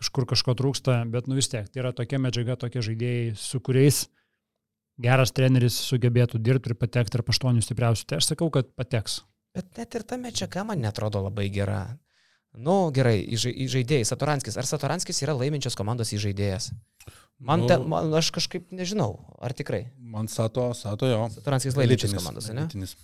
kažkur 0.00 0.26
kažko 0.30 0.56
trūksta, 0.58 1.02
bet 1.12 1.28
nu 1.28 1.36
vis 1.38 1.50
tiek 1.52 1.68
tai 1.68 1.84
yra 1.84 1.92
tokia 1.96 2.18
medžiaga, 2.22 2.56
tokie 2.58 2.82
žaidėjai, 2.82 3.34
su 3.38 3.60
kuriais 3.62 4.06
geras 5.00 5.34
treneris 5.34 5.76
sugebėtų 5.90 6.40
dirbti 6.42 6.72
ir 6.72 6.78
patekti 6.78 7.16
tarp 7.16 7.30
aštuonių 7.34 7.62
stipriausių. 7.64 8.08
Tai 8.08 8.20
aš 8.20 8.32
sakau, 8.32 8.50
kad 8.54 8.70
pateks. 8.78 9.20
Bet 9.54 9.76
net 9.78 9.94
ir 9.94 10.02
ta 10.08 10.18
medžiaga 10.18 10.64
man 10.66 10.82
netrodo 10.82 11.22
labai 11.22 11.46
gera. 11.54 11.84
Nu, 12.54 12.90
gerai, 12.94 13.16
įžaidėjai. 13.34 14.04
Satoranskis. 14.06 14.56
Ar 14.60 14.66
Satoranskis 14.68 15.18
yra 15.26 15.34
laiminčios 15.34 15.74
komandos 15.78 16.12
įžaidėjas? 16.14 16.70
Man, 17.42 17.64
Nu- 17.64 17.66
te, 17.66 17.78
man 17.78 18.12
aš 18.14 18.30
kažkaip 18.30 18.70
nežinau, 18.70 19.18
ar 19.42 19.52
tikrai. 19.52 19.88
Man 19.98 20.28
sato, 20.30 20.68
sato 20.78 21.06
jo. 21.10 21.24
Satoranskis 21.34 21.74
laiminčios 21.76 22.14
komandos, 22.14 22.46
ne? 22.54 22.62
elitinis. 22.68 22.94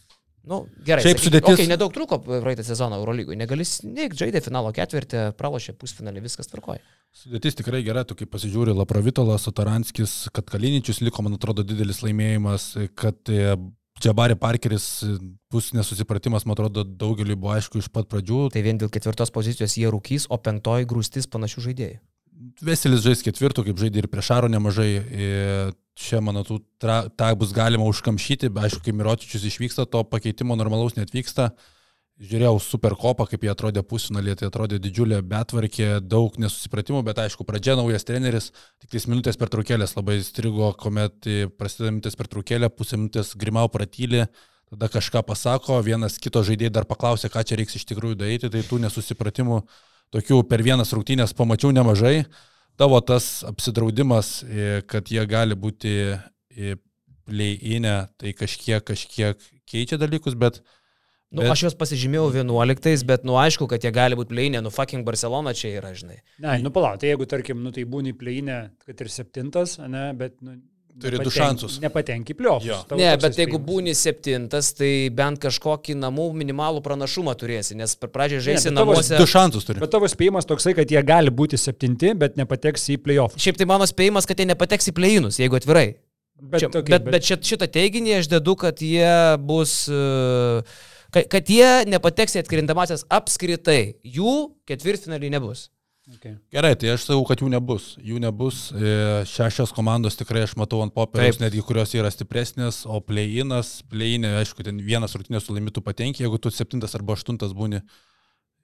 Nu, 0.46 0.62
gerai. 0.86 1.02
Šiaip 1.04 1.18
sudėtis- 1.20 1.58
Okay, 1.58 1.66
nedaug 1.68 1.92
truko 1.92 2.16
praeitą 2.22 2.62
sezoną 2.64 2.96
Eurolygoje. 3.02 3.36
Negali 3.36 3.64
sneik, 3.66 4.14
žaidė 4.16 4.40
finalo 4.40 4.70
ketvirtį, 4.72 5.34
pralošė 5.36 5.74
pusfinalį, 5.76 6.22
viskas 6.24 6.48
tvarkoja. 6.48 6.80
Sudėtis 7.12 7.58
tikrai 7.58 7.82
gera, 7.84 8.04
tu 8.04 8.14
kaip 8.14 8.30
pasižiūri, 8.30 8.72
Laprovitolas, 8.72 9.42
Sotaranskis, 9.44 10.30
kad 10.32 10.46
Kaliničius 10.48 11.02
liko, 11.02 11.20
man 11.26 11.34
atrodo, 11.36 11.62
didelis 11.66 12.00
laimėjimas, 12.06 12.70
kad 12.94 13.18
e, 13.28 13.56
Džabari 14.00 14.36
Parkeris 14.40 14.86
e, 15.04 15.16
bus 15.52 15.70
nesusipratimas, 15.76 16.46
man 16.48 16.56
atrodo, 16.56 16.84
daugeliu 16.84 17.36
buvo 17.36 17.52
aišku 17.56 17.82
iš 17.82 17.90
pat 17.92 18.08
pradžių. 18.10 18.46
Tai 18.54 18.62
vien 18.64 18.80
dėl 18.80 18.92
ketvirtos 18.92 19.32
pozicijos 19.34 19.76
jie 19.76 19.90
rūkys, 19.92 20.28
o 20.32 20.38
pentoji 20.40 20.88
grūstis 20.88 21.28
panašių 21.30 21.66
žaidėjų. 21.68 22.00
Veselis 22.64 23.02
žais 23.04 23.20
ketvirtų, 23.24 23.66
kaip 23.66 23.80
žaidė 23.80 24.00
ir 24.00 24.08
prieš 24.08 24.30
Aro 24.32 24.48
nemažai. 24.48 24.88
Ir 25.12 25.74
čia, 26.00 26.22
manau, 26.24 26.44
tą 26.80 27.28
bus 27.36 27.52
galima 27.56 27.84
užkamšyti, 27.88 28.48
bet 28.48 28.70
aišku, 28.70 28.80
kai 28.86 28.96
Mirotičius 28.96 29.44
išvyksta, 29.50 29.84
to 29.84 30.00
pakeitimo 30.08 30.56
normalaus 30.56 30.96
netvyksta. 30.96 31.50
Žiūrėjau 32.20 32.58
super 32.60 32.94
kopą, 33.00 33.24
kaip 33.30 33.44
jie 33.46 33.50
atrodė 33.52 33.82
pusinalė, 33.86 34.34
tai 34.36 34.50
atrodė 34.50 34.78
didžiulė 34.82 35.22
betvarkė, 35.24 35.88
daug 36.04 36.34
nesusipratimų, 36.40 37.00
bet 37.06 37.20
aišku, 37.22 37.46
pradžia 37.48 37.78
naujas 37.78 38.04
treneris, 38.04 38.50
tik 38.82 38.92
tais 38.92 39.06
minutės 39.08 39.40
per 39.40 39.48
trukėlės 39.52 39.96
labai 39.96 40.18
strigo, 40.24 40.68
kuomet 40.80 41.28
prasideda 41.56 41.94
minutės 41.94 42.18
per 42.20 42.28
trukėlę, 42.32 42.68
pusę 42.76 42.98
minutės 43.00 43.32
grimau 43.40 43.70
pratylį, 43.72 44.26
tada 44.70 44.90
kažką 44.92 45.22
pasako, 45.26 45.80
vienas 45.86 46.18
kito 46.20 46.42
žaidėjai 46.46 46.74
dar 46.76 46.88
paklausė, 46.88 47.32
ką 47.32 47.44
čia 47.46 47.56
reiks 47.58 47.78
iš 47.80 47.88
tikrųjų 47.88 48.20
daryti, 48.20 48.52
tai 48.52 48.62
tų 48.68 48.82
nesusipratimų 48.84 49.62
tokių 50.14 50.42
per 50.50 50.64
vienas 50.66 50.92
rungtynės 50.92 51.34
pamačiau 51.38 51.72
nemažai. 51.72 52.26
Tavo 52.80 53.00
tas 53.04 53.42
apsidraudimas, 53.44 54.40
e, 54.44 54.82
kad 54.88 55.10
jie 55.12 55.24
gali 55.28 55.56
būti 55.58 55.94
e, 56.14 56.76
play-inę, 57.28 57.96
tai 58.20 58.32
kažkiek, 58.36 58.84
kažkiek 58.84 59.42
keičia 59.68 59.98
dalykus, 60.00 60.36
bet 60.38 60.62
Nu, 61.30 61.44
bet... 61.44 61.52
Aš 61.54 61.62
juos 61.68 61.76
pasižymėjau 61.78 62.32
11, 62.34 63.04
bet, 63.06 63.22
nu, 63.28 63.36
aišku, 63.38 63.68
kad 63.70 63.84
jie 63.86 63.92
gali 63.94 64.18
būti 64.18 64.32
pleinė, 64.32 64.64
nu, 64.66 64.72
fucking 64.74 65.06
Barcelona 65.06 65.54
čia 65.54 65.76
yra, 65.78 65.92
žinai. 65.94 66.18
Ne, 66.42 66.56
nu, 66.64 66.72
palauk, 66.74 66.98
tai 66.98 67.12
jeigu, 67.12 67.28
tarkim, 67.30 67.60
nu, 67.62 67.70
tai 67.74 67.84
būni 67.86 68.16
pleinė, 68.18 68.64
kad 68.82 69.04
ir 69.04 69.12
septintas, 69.14 69.76
ne, 69.78 70.08
bet, 70.18 70.40
nu, 70.42 70.58
Turi 71.00 71.16
nepatenk, 71.16 71.24
du 71.24 71.30
šansus. 71.30 71.76
Nepatenki 71.80 72.34
pliovus. 72.34 72.82
Ne, 72.98 73.12
bet 73.22 73.38
jeigu 73.38 73.60
būni 73.62 73.94
septintas, 73.96 74.72
tai 74.76 74.90
bent 75.14 75.38
kažkokį 75.40 75.94
namų 75.96 76.26
minimalų 76.42 76.82
pranašumą 76.84 77.36
turėsi, 77.38 77.76
nes 77.78 77.94
per 77.96 78.10
pradžią 78.12 78.42
žaisi 78.50 78.68
ne, 78.72 78.74
namuose. 78.80 79.14
Du 79.16 79.28
šansus 79.30 79.68
turi. 79.68 79.80
Bet 79.80 79.94
tavo 79.94 80.10
spėjimas 80.10 80.50
toksai, 80.50 80.74
kad 80.76 80.90
jie 80.90 81.00
gali 81.06 81.32
būti 81.32 81.56
septinti, 81.62 82.10
bet 82.18 82.36
nepateks 82.40 82.90
į 82.96 83.00
playoff. 83.06 83.38
Šiaip 83.40 83.62
tai 83.62 83.70
mano 83.70 83.86
spėjimas, 83.88 84.28
kad 84.28 84.42
jie 84.42 84.50
nepateks 84.50 84.90
į 84.90 84.96
pleinus, 84.98 85.40
jeigu 85.40 85.62
atvirai. 85.62 85.88
Bet, 86.40 86.64
Čia, 86.64 86.68
okay, 86.72 86.84
bet, 86.90 87.06
bet, 87.06 87.24
bet 87.30 87.46
šitą 87.46 87.68
teiginį 87.70 88.18
aš 88.18 88.32
dedu, 88.34 88.58
kad 88.58 88.82
jie 88.82 89.14
bus... 89.46 89.84
Uh, 89.92 90.88
kad, 91.14 91.28
kad 91.32 91.50
jie 91.50 91.68
nepateks 91.90 92.38
į 92.38 92.44
atkrintamasias 92.44 93.06
apskritai. 93.12 94.00
Jų 94.06 94.34
ketvirtfinaliai 94.68 95.32
nebus. 95.36 95.68
Okay. 96.16 96.34
Gerai, 96.50 96.72
tai 96.74 96.90
aš 96.90 97.04
sakau, 97.06 97.22
kad 97.28 97.42
jų 97.42 97.48
nebus. 97.52 97.92
Jų 98.02 98.18
nebus. 98.22 98.64
E, 98.74 99.22
šešios 99.30 99.70
komandos 99.76 100.18
tikrai 100.18 100.42
aš 100.42 100.56
matau 100.58 100.80
ant 100.82 100.94
popieriaus, 100.94 101.38
netgi 101.42 101.62
kurios 101.66 101.92
yra 101.94 102.10
stipresnės, 102.10 102.82
o 102.90 102.98
play-inas, 103.04 103.76
play-inė, 103.90 104.32
aišku, 104.40 104.64
ten 104.66 104.80
vienas 104.82 105.14
rungtynės 105.14 105.46
su 105.46 105.54
limitu 105.54 105.84
patenki, 105.86 106.24
jeigu 106.24 106.40
tu 106.42 106.50
septintas 106.54 106.96
arba 106.98 107.14
aštuntas 107.14 107.54
būni. 107.54 107.84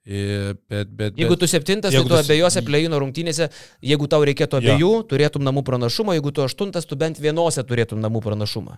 E, 0.07 0.55
bet, 0.71 0.91
bet, 0.91 1.17
jeigu 1.19 1.35
tu 1.39 1.47
septintas, 1.51 1.95
tai 1.95 2.03
tu 2.07 2.15
abiejose 2.15 2.63
play-ino 2.67 2.99
rungtynėse, 3.03 3.49
jeigu 3.83 4.07
tau 4.11 4.23
reikėtų 4.27 4.59
abiejų, 4.59 4.91
ja. 5.01 5.05
turėtum 5.11 5.43
namų 5.47 5.63
pranašumą, 5.67 6.17
jeigu 6.17 6.35
tu 6.35 6.43
aštuntas, 6.43 6.87
tu 6.87 6.99
bent 6.99 7.19
vienose 7.23 7.63
turėtum 7.67 8.03
namų 8.03 8.23
pranašumą. 8.27 8.77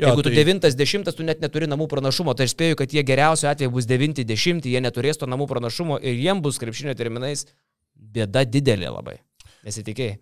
Jo, 0.00 0.08
Jeigu 0.08 0.22
tu 0.24 0.30
tai... 0.30 0.36
devintas, 0.38 0.76
dešimtas, 0.78 1.16
tu 1.18 1.26
net 1.26 1.42
neturi 1.44 1.68
namų 1.68 1.84
pranašumo, 1.90 2.32
tai 2.36 2.46
aš 2.48 2.54
spėju, 2.54 2.78
kad 2.80 2.94
jie 2.94 3.02
geriausiu 3.04 3.50
atveju 3.50 3.74
bus 3.74 3.88
devinti, 3.88 4.24
dešimti, 4.24 4.72
jie 4.72 4.80
neturės 4.80 5.20
to 5.20 5.28
namų 5.28 5.44
pranašumo 5.50 5.98
ir 6.00 6.16
jiem 6.16 6.40
bus 6.40 6.56
krepšinio 6.62 6.94
terminais 6.96 7.44
bėda 7.92 8.46
didelė 8.48 8.94
labai. 8.94 9.18
Nesitikėjai. 9.66 10.16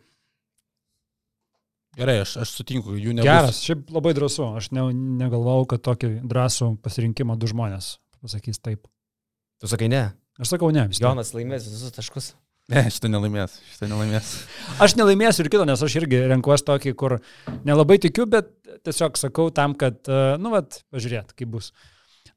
Gerai, 1.98 2.18
aš, 2.22 2.36
aš 2.42 2.56
sutinku, 2.58 2.94
jų 2.98 3.14
nebus. 3.16 3.26
Geras, 3.26 3.62
šiaip 3.66 3.88
labai 3.94 4.12
drąsu. 4.14 4.44
Aš 4.58 4.70
ne, 4.74 4.84
negalvau, 5.18 5.64
kad 5.70 5.82
tokį 5.86 6.12
drąsų 6.30 6.72
pasirinkimą 6.84 7.38
du 7.38 7.50
žmonės 7.50 7.96
pasakys 8.22 8.60
taip. 8.62 8.86
Tu 9.58 9.70
sakai 9.70 9.88
ne? 9.90 10.04
Aš 10.38 10.54
sakau 10.54 10.70
ne. 10.74 10.86
Jonas 10.94 11.32
laimės 11.34 11.66
visus 11.66 11.94
taškus. 11.94 12.32
Ne, 12.68 12.82
šitą 12.92 13.08
nelaimės, 13.08 13.54
šitą 13.72 13.86
nelaimės. 13.88 14.32
Aš 14.84 14.92
nelaimėsiu 14.98 15.44
ir 15.44 15.48
kito, 15.54 15.64
nes 15.68 15.82
aš 15.84 15.94
irgi 16.02 16.18
renkuosi 16.28 16.66
tokį, 16.68 16.90
kur 17.00 17.14
nelabai 17.64 17.96
tikiu, 18.02 18.26
bet 18.28 18.50
tiesiog 18.84 19.16
sakau 19.16 19.48
tam, 19.56 19.72
kad, 19.78 20.02
e, 20.04 20.18
nu, 20.42 20.52
vat, 20.52 20.82
pažiūrėt, 20.92 21.32
kaip 21.38 21.54
bus. 21.54 21.72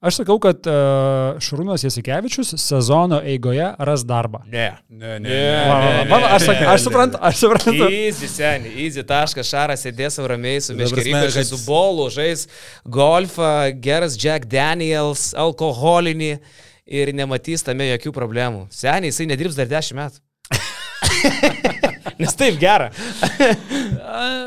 Aš 0.01 0.23
sakau, 0.23 0.39
kad 0.41 0.65
uh, 0.65 1.35
Šarūnas 1.45 1.83
Jasikevičius 1.85 2.55
sezono 2.57 3.19
eigoje 3.21 3.67
ras 3.85 4.01
darbą. 4.09 4.39
Ne. 4.49 4.71
Ne, 4.89 5.19
ne. 5.21 5.35
aš, 6.09 6.87
suprantu, 6.87 7.19
aš 7.21 7.43
suprantu. 7.43 7.85
Easy, 7.85 8.25
seniai, 8.31 8.71
easy 8.81 9.03
taškas, 9.05 9.45
Šaras 9.51 9.85
sėdės 9.85 10.17
ramiai 10.31 10.63
su 10.65 10.73
meškeriais, 10.79 11.37
kad... 11.37 11.45
su 11.45 11.61
bolu, 11.67 12.07
žais 12.09 12.47
golfą, 12.81 13.51
geras 13.83 14.17
Jack 14.17 14.49
Daniels, 14.49 15.35
alkoholinį 15.37 16.33
ir 16.91 17.13
nematys 17.15 17.63
tame 17.67 17.87
jokių 17.93 18.13
problemų. 18.15 18.67
Seniai, 18.75 19.13
jisai 19.13 19.29
nedirbs 19.31 19.57
dar 19.59 19.71
10 19.71 19.97
metų. 20.01 20.21
Nes 22.21 22.35
taip 22.37 22.57
gera. 22.61 22.89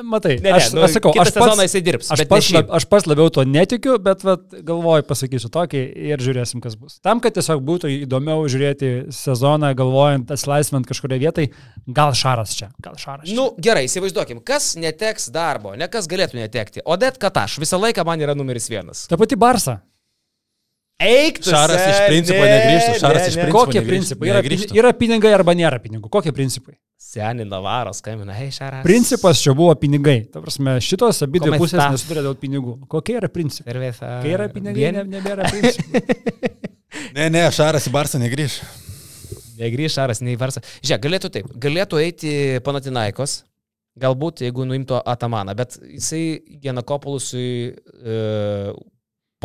Matai, 0.05 0.37
ne, 0.39 0.47
ne, 0.47 0.53
aš, 0.59 0.69
nu, 0.77 0.83
aš 0.85 0.97
sakau, 0.99 1.13
aš 1.19 1.31
pats, 1.35 1.63
jisai 1.65 1.81
dirbs. 1.85 2.11
Aš 2.15 2.23
pats, 2.31 2.51
lab, 2.55 2.69
aš 2.79 2.87
pats 2.91 3.09
labiau 3.09 3.31
to 3.35 3.45
netikiu, 3.49 3.97
bet 4.03 4.23
vat, 4.27 4.45
galvoju, 4.67 5.07
pasakysiu 5.09 5.51
tokį 5.55 5.81
ir 6.11 6.23
žiūrėsim, 6.23 6.63
kas 6.65 6.77
bus. 6.79 6.99
Tam, 7.05 7.23
kad 7.25 7.35
tiesiog 7.37 7.63
būtų 7.67 7.91
įdomiau 8.05 8.45
žiūrėti 8.51 8.93
sezoną, 9.15 9.73
galvojant, 9.79 10.31
atsilaisvinant 10.35 10.87
kažkurioje 10.91 11.25
vietoje, 11.25 11.51
gal 11.97 12.15
šaras 12.19 12.55
čia, 12.59 12.71
gal 12.85 12.99
šaras. 13.01 13.27
Čia. 13.27 13.39
Nu, 13.39 13.49
gerai, 13.59 13.87
įsivaizduokim, 13.89 14.45
kas 14.47 14.75
neteks 14.79 15.31
darbo, 15.35 15.75
ne 15.79 15.91
kas 15.91 16.11
galėtų 16.11 16.39
netekti. 16.43 16.85
Odet 16.85 17.19
Kataš 17.23 17.59
visą 17.63 17.81
laiką 17.81 18.07
man 18.07 18.23
yra 18.23 18.37
numeris 18.39 18.71
vienas. 18.71 19.09
Ta 19.11 19.19
pati 19.21 19.41
Barsa. 19.41 19.81
Eik, 21.03 21.41
tu. 21.43 21.51
Šaras 21.51 21.81
iš 21.83 22.01
principo 22.07 22.41
ne, 22.45 22.51
negrįžtų. 22.53 22.99
Šaras 23.03 23.23
ne, 23.25 23.31
iš 23.31 23.37
principo. 23.39 23.59
Kokie 23.59 23.81
principai? 23.85 24.29
Yra, 24.31 24.43
yra 24.79 24.93
pinigai 24.97 25.33
arba 25.35 25.55
nėra 25.59 25.81
pinigų. 25.83 26.07
Kokie 26.13 26.33
principai? 26.35 26.77
Seniai 27.03 27.47
Navaras 27.49 27.99
skambina, 28.01 28.35
hei, 28.39 28.53
Šaras. 28.55 28.85
Principas 28.87 29.43
čia 29.43 29.57
buvo 29.59 29.75
pinigai. 29.79 30.21
Ta 30.31 30.43
prasme, 30.43 30.77
šitos 30.83 31.21
abi 31.27 31.43
dvi 31.43 31.59
pusės 31.59 31.83
nesutarė 31.83 32.23
dėl 32.29 32.39
pinigų. 32.39 32.77
Kokie 32.91 33.19
yra 33.19 33.31
principai? 33.33 33.73
Cerveza. 33.73 34.13
Kai 34.23 34.33
yra 34.37 34.47
pinigai, 34.53 34.93
ne, 34.95 35.05
nebėra 35.17 35.51
principų. 35.51 36.03
ne, 37.19 37.29
ne, 37.35 37.45
Šaras 37.55 37.91
į 37.91 37.95
Barsą 37.95 38.23
negrįž. 38.23 38.61
Negrįž 39.59 39.99
Šaras, 39.99 40.23
nei 40.25 40.39
Barsą. 40.39 40.63
Žiūrėk, 40.79 41.03
galėtų 41.09 41.33
taip. 41.35 41.51
Galėtų 41.67 42.01
eiti 42.03 42.33
Panatinaikos. 42.67 43.43
Galbūt, 44.01 44.43
jeigu 44.43 44.65
nuimtų 44.67 44.99
Atamaną, 45.07 45.53
bet 45.55 45.77
jisai 45.87 46.41
Genakopolusui 46.65 47.51
e, 47.71 48.15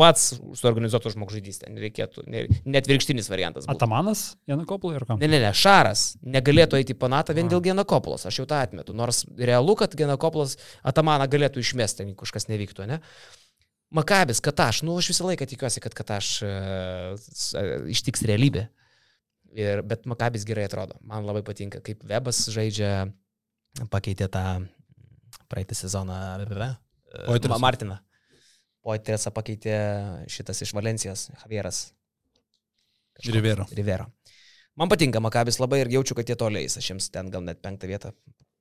pats 0.00 0.30
suorganizuotų 0.56 1.12
žmogžudystę. 1.14 1.68
Nereikėtų, 1.72 2.24
net 2.30 2.88
virkštinis 2.88 3.28
variantas. 3.32 3.66
Būtų. 3.68 3.76
Atamanas, 3.76 4.22
Janakopolai 4.50 4.96
ir 4.96 5.06
kam? 5.08 5.20
Ne, 5.20 5.28
ne, 5.30 5.40
ne, 5.42 5.50
Šaras 5.56 6.14
negalėtų 6.24 6.80
eiti 6.80 6.96
į 6.96 7.00
Panatą 7.00 7.36
vien 7.36 7.50
A. 7.50 7.52
dėl 7.52 7.62
Genakopolos, 7.68 8.24
aš 8.28 8.40
jau 8.42 8.48
tą 8.48 8.62
atmetu. 8.64 8.96
Nors 8.96 9.22
realu, 9.38 9.76
kad 9.78 9.94
Genakopolas 9.98 10.56
Atamaną 10.86 11.28
galėtų 11.30 11.62
išmesti, 11.64 12.06
jeigu 12.06 12.18
kažkas 12.24 12.48
nevyktų, 12.50 12.88
ne? 12.90 13.00
Makabis, 13.94 14.38
Kataš, 14.44 14.84
nu 14.86 14.94
aš 15.00 15.10
visą 15.10 15.26
laiką 15.26 15.48
tikiuosi, 15.50 15.82
kad 15.82 15.96
Kataš 15.98 16.34
uh, 16.46 17.88
ištiks 17.90 18.22
realybė. 18.30 18.68
Ir, 19.58 19.82
bet 19.82 20.06
Makabis 20.06 20.46
gerai 20.46 20.68
atrodo. 20.68 20.94
Man 21.02 21.26
labai 21.26 21.42
patinka, 21.46 21.80
kaip 21.82 22.04
Webas 22.06 22.44
žaidžia, 22.54 23.10
pakeitė 23.90 24.30
tą 24.30 24.44
praeitą 25.50 25.74
sezoną. 25.74 26.20
Uh, 27.98 28.09
Martiną. 28.80 28.86
Poitresą 28.86 29.30
pakeitė 29.30 29.76
šitas 30.28 30.62
iš 30.62 30.72
Valencijos, 30.72 31.28
Javieras. 31.42 31.92
Rivero. 33.26 33.66
Rivero. 33.76 34.06
Man 34.76 34.88
patinka 34.88 35.20
Makabis 35.20 35.58
labai 35.60 35.82
ir 35.82 35.90
jaučiu, 35.92 36.14
kad 36.16 36.28
jie 36.28 36.36
toliais. 36.36 36.78
Aš 36.78 36.90
jiems 36.90 37.10
ten 37.12 37.30
gal 37.30 37.42
net 37.44 37.60
penktą 37.60 37.86
vietą 37.90 38.12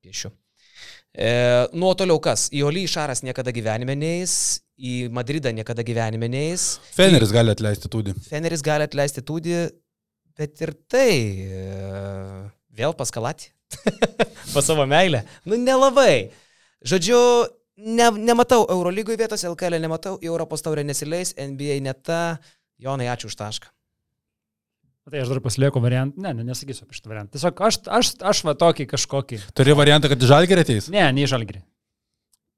piešiu. 0.04 0.32
E, 1.14 1.68
nuo 1.74 1.94
toliau 1.96 2.20
kas? 2.20 2.50
Į 2.52 2.66
Olį 2.68 2.86
Šaras 2.92 3.24
niekada 3.24 3.54
gyvenime 3.56 3.96
neįs, 3.96 4.34
į 4.76 5.10
Madridą 5.16 5.54
niekada 5.56 5.86
gyvenime 5.88 6.28
neįs. 6.32 6.80
Feneris 6.96 7.32
į... 7.32 7.38
gali 7.40 7.54
atleisti 7.56 7.92
tūdį. 7.92 8.16
Feneris 8.28 8.64
gali 8.66 8.88
atleisti 8.90 9.24
tūdį, 9.24 9.62
bet 10.40 10.66
ir 10.66 10.74
tai 10.92 11.14
e, 11.48 11.64
vėl 12.76 12.96
paskalati. 13.00 13.54
pa 14.54 14.64
savo 14.66 14.84
meilę. 14.90 15.24
Nu, 15.48 15.56
nelabai. 15.56 16.32
Žodžiu, 16.84 17.20
ne, 17.80 18.12
nematau 18.30 18.66
Eurolygoje 18.70 19.18
vietos, 19.20 19.44
LKL 19.48 19.80
nematau, 19.82 20.18
Europos 20.22 20.64
taurę 20.66 20.84
nesileis, 20.84 21.34
NBA 21.40 21.80
neta. 21.86 22.40
Jonai, 22.80 23.10
ačiū 23.12 23.32
už 23.32 23.36
tašką. 23.40 23.72
Tai 25.10 25.24
aš 25.24 25.32
dar 25.32 25.40
pasilieku 25.42 25.82
variantą, 25.82 26.22
ne, 26.22 26.36
ne, 26.38 26.46
nesakysiu 26.52 26.86
apie 26.86 26.96
šitą 27.00 27.10
variantą. 27.10 27.34
Tiesiog 27.34 27.62
aš, 27.66 27.80
aš, 27.90 28.12
aš 28.30 28.44
va 28.46 28.54
tokį 28.60 28.86
kažkokį. 28.92 29.40
Turi 29.58 29.74
variantą, 29.78 30.12
kad 30.12 30.22
žalgerį 30.32 30.66
ateis? 30.66 30.90
Ne, 30.94 31.08
ne 31.16 31.26
žalgerį. 31.30 31.64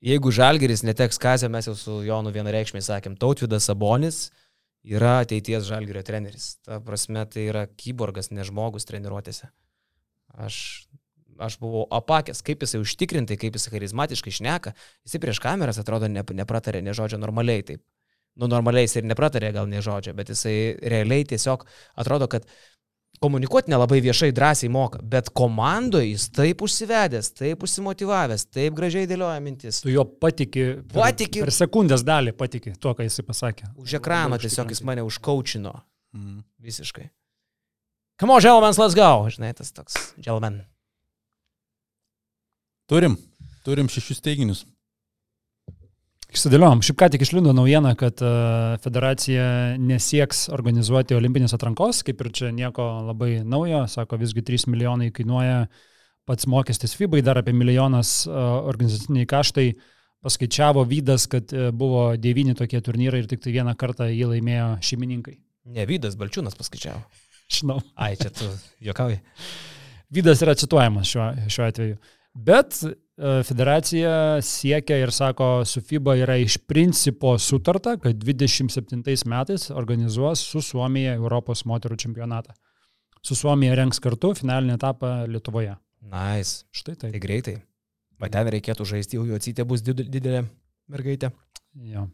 Jeigu 0.03 0.33
žalgeris 0.33 0.83
neteks 0.83 1.21
kazę, 1.21 1.47
mes 1.53 1.69
jau 1.69 1.75
su 1.77 1.99
Jonu 2.03 2.33
vienareikšmiai 2.33 2.83
sakėm, 2.83 3.15
Tautvidas 3.21 3.69
Sabonis 3.69 4.31
yra 4.83 5.19
ateities 5.21 5.67
žalgerio 5.69 6.01
treneris. 6.03 6.55
Ta 6.65 6.81
prasme, 6.83 7.23
tai 7.29 7.45
yra 7.51 7.67
kyborgas, 7.69 8.31
ne 8.33 8.43
žmogus 8.47 8.89
treniruotėse. 8.89 9.51
Aš 10.41 10.57
aš 11.39 11.57
buvau 11.61 11.85
apakęs, 11.93 12.43
kaip 12.45 12.65
jisai 12.65 12.81
užtikrintai, 12.83 13.37
kaip 13.39 13.55
jisai 13.57 13.73
charizmatiškai 13.75 14.33
šneka. 14.39 14.75
Jisai 15.07 15.21
prieš 15.23 15.41
kameras 15.43 15.79
atrodo 15.81 16.09
ne, 16.11 16.23
nepratarė 16.23 16.83
ne 16.83 16.95
žodžio 16.97 17.21
normaliai 17.21 17.63
taip. 17.67 17.83
Nu, 18.39 18.47
normaliai 18.47 18.87
jisai 18.87 19.01
ir 19.03 19.09
nepratarė 19.11 19.51
gal 19.55 19.67
ne 19.67 19.81
žodžio, 19.83 20.13
bet 20.15 20.31
jisai 20.31 20.55
realiai 20.79 21.25
tiesiog 21.27 21.65
atrodo, 21.99 22.29
kad 22.31 22.47
komunikuoti 23.21 23.69
nelabai 23.69 23.99
viešai 24.01 24.31
drąsiai 24.33 24.71
moka, 24.71 25.01
bet 25.03 25.29
komandoje 25.37 26.09
jis 26.09 26.29
taip 26.33 26.63
užsivedęs, 26.65 27.33
taip 27.37 27.63
užsimotivavęs, 27.67 28.47
taip 28.49 28.77
gražiai 28.77 29.09
dėlioja 29.09 29.43
mintis. 29.43 29.81
Tu 29.83 29.93
jo 29.93 30.05
patiki. 30.05 30.65
Per, 30.81 30.97
patiki. 31.03 31.43
Per 31.45 31.53
sekundės 31.53 32.05
dalį 32.07 32.33
patiki 32.39 32.73
tuo, 32.79 32.95
ką 32.97 33.05
jisai 33.05 33.27
pasakė. 33.27 33.71
Už 33.83 33.99
ekrano 33.99 34.39
tiesiog 34.41 34.73
jis 34.73 34.83
mane 34.87 35.05
užkaučino. 35.05 35.75
Mm. 36.17 36.41
Visiškai. 36.65 37.11
Come 38.21 38.33
on, 38.33 38.41
gentlemen, 38.41 38.73
let's 38.77 38.97
go. 38.97 39.11
Žinai, 39.29 39.53
tas 39.57 39.71
toks 39.73 39.97
gentleman. 40.17 40.61
Turim, 42.91 43.13
turim 43.63 43.87
šešis 43.87 44.19
teiginius. 44.19 44.65
Išsidėliom. 46.31 46.81
Šiaip 46.83 46.97
ką 46.99 47.07
tik 47.13 47.23
išlindo 47.23 47.53
naujiena, 47.55 47.93
kad 47.95 48.19
uh, 48.19 48.73
federacija 48.83 49.45
nesieks 49.79 50.49
organizuoti 50.51 51.15
olimpinės 51.15 51.55
atrankos, 51.55 52.01
kaip 52.03 52.19
ir 52.19 52.31
čia 52.35 52.51
nieko 52.55 52.89
labai 53.07 53.45
naujo, 53.47 53.85
sako 53.91 54.19
visgi 54.19 54.43
3 54.43 54.67
milijonai 54.73 55.07
kainuoja 55.15 55.63
pats 56.27 56.51
mokestis 56.51 56.97
FIBA, 56.99 57.23
dar 57.23 57.39
apie 57.39 57.55
milijonas 57.55 58.25
uh, 58.27 58.59
organizaciniai 58.67 59.31
kaštai. 59.37 59.69
Paskaičiavo 60.27 60.83
Vydas, 60.91 61.31
kad 61.31 61.55
uh, 61.55 61.71
buvo 61.71 62.09
devyni 62.19 62.59
tokie 62.59 62.83
turnyrai 62.83 63.23
ir 63.23 63.31
tik 63.31 63.39
tai 63.47 63.55
vieną 63.55 63.79
kartą 63.79 64.11
jį 64.11 64.33
laimėjo 64.35 64.71
šeimininkai. 64.83 65.37
Ne, 65.71 65.87
Vydas 65.87 66.19
Balčiūnas 66.19 66.59
paskaičiavo. 66.59 67.05
Žinau. 67.55 67.79
Ai, 67.95 68.17
čia 68.19 68.35
tu 68.35 68.51
juokauji. 68.83 69.23
Vydas 70.11 70.43
yra 70.43 70.59
cituojamas 70.59 71.07
šiuo, 71.07 71.35
šiuo 71.47 71.71
atveju. 71.71 72.03
Bet 72.33 72.77
e, 72.83 72.91
federacija 73.43 74.41
siekia 74.41 74.97
ir 75.01 75.11
sako, 75.11 75.65
su 75.65 75.81
FIBA 75.83 76.15
yra 76.23 76.37
iš 76.39 76.57
principo 76.67 77.33
sutarta, 77.39 77.97
kad 77.99 78.15
27 78.23 79.27
metais 79.27 79.69
organizuos 79.71 80.39
su 80.53 80.61
Suomija 80.63 81.13
Europos 81.19 81.65
moterų 81.67 81.97
čempionatą. 81.99 82.55
Su 83.21 83.35
Suomija 83.35 83.75
renks 83.77 83.99
kartu 84.01 84.31
finalinį 84.37 84.77
etapą 84.79 85.11
Lietuvoje. 85.29 85.75
Nice. 86.01 86.63
Štai 86.73 86.95
Tai 86.95 87.11
tai. 87.11 87.19
greitai. 87.21 87.57
Va 88.21 88.29
ten 88.29 88.47
reikėtų 88.53 88.85
žaisti, 88.85 89.17
jau 89.19 89.25
jo 89.25 89.35
atsitė 89.37 89.65
bus 89.67 89.81
did- 89.85 90.07
didelė 90.09 90.45
mergaitė. 90.89 91.31
Jo. 91.73 92.07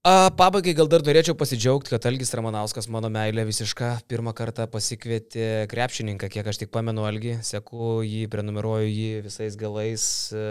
A, 0.00 0.30
pabaigai 0.32 0.72
gal 0.72 0.88
dar 0.88 1.02
norėčiau 1.04 1.36
pasidžiaugti, 1.36 1.90
kad 1.92 2.06
Algis 2.08 2.30
Ramanauskas, 2.32 2.86
mano 2.88 3.10
meilė 3.12 3.42
visiška, 3.44 3.90
pirmą 4.08 4.32
kartą 4.32 4.64
pasikvietė 4.72 5.66
krepšininką, 5.68 6.30
kiek 6.32 6.46
aš 6.48 6.62
tik 6.62 6.70
pamenu 6.72 7.04
Algį, 7.04 7.34
seku 7.44 7.98
jį, 8.00 8.22
prenumeruoju 8.32 8.86
jį 8.88 9.10
visais 9.26 9.58
galais 9.60 10.04
e, 10.32 10.44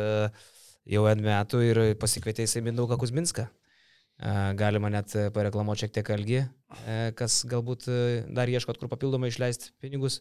jau 0.93 1.07
N 1.09 1.25
metų 1.25 1.63
ir 1.65 1.79
pasikvietė 1.97 2.45
jisai 2.45 2.61
Mindaugą 2.67 2.99
Kuzminską. 3.01 3.47
E, 3.49 4.35
Galima 4.59 4.93
net 4.93 5.17
pareklamuoti 5.33 5.87
šiek 5.87 5.97
tiek 5.97 6.13
Algį, 6.13 6.43
e, 6.45 6.99
kas 7.17 7.39
galbūt 7.49 7.89
dar 8.29 8.53
ieškot, 8.53 8.77
kur 8.77 8.93
papildomai 8.93 9.33
išleisti 9.33 9.73
pinigus. 9.81 10.19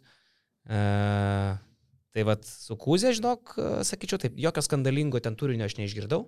Tai 0.65 2.27
vad 2.33 2.49
su 2.49 2.81
Kūzė, 2.81 3.13
žinok, 3.21 3.59
sakyčiau 3.93 4.25
taip, 4.25 4.41
jokio 4.41 4.65
skandalingo 4.65 5.21
ten 5.21 5.37
turinio 5.37 5.69
aš 5.69 5.77
neišgirdau. 5.83 6.25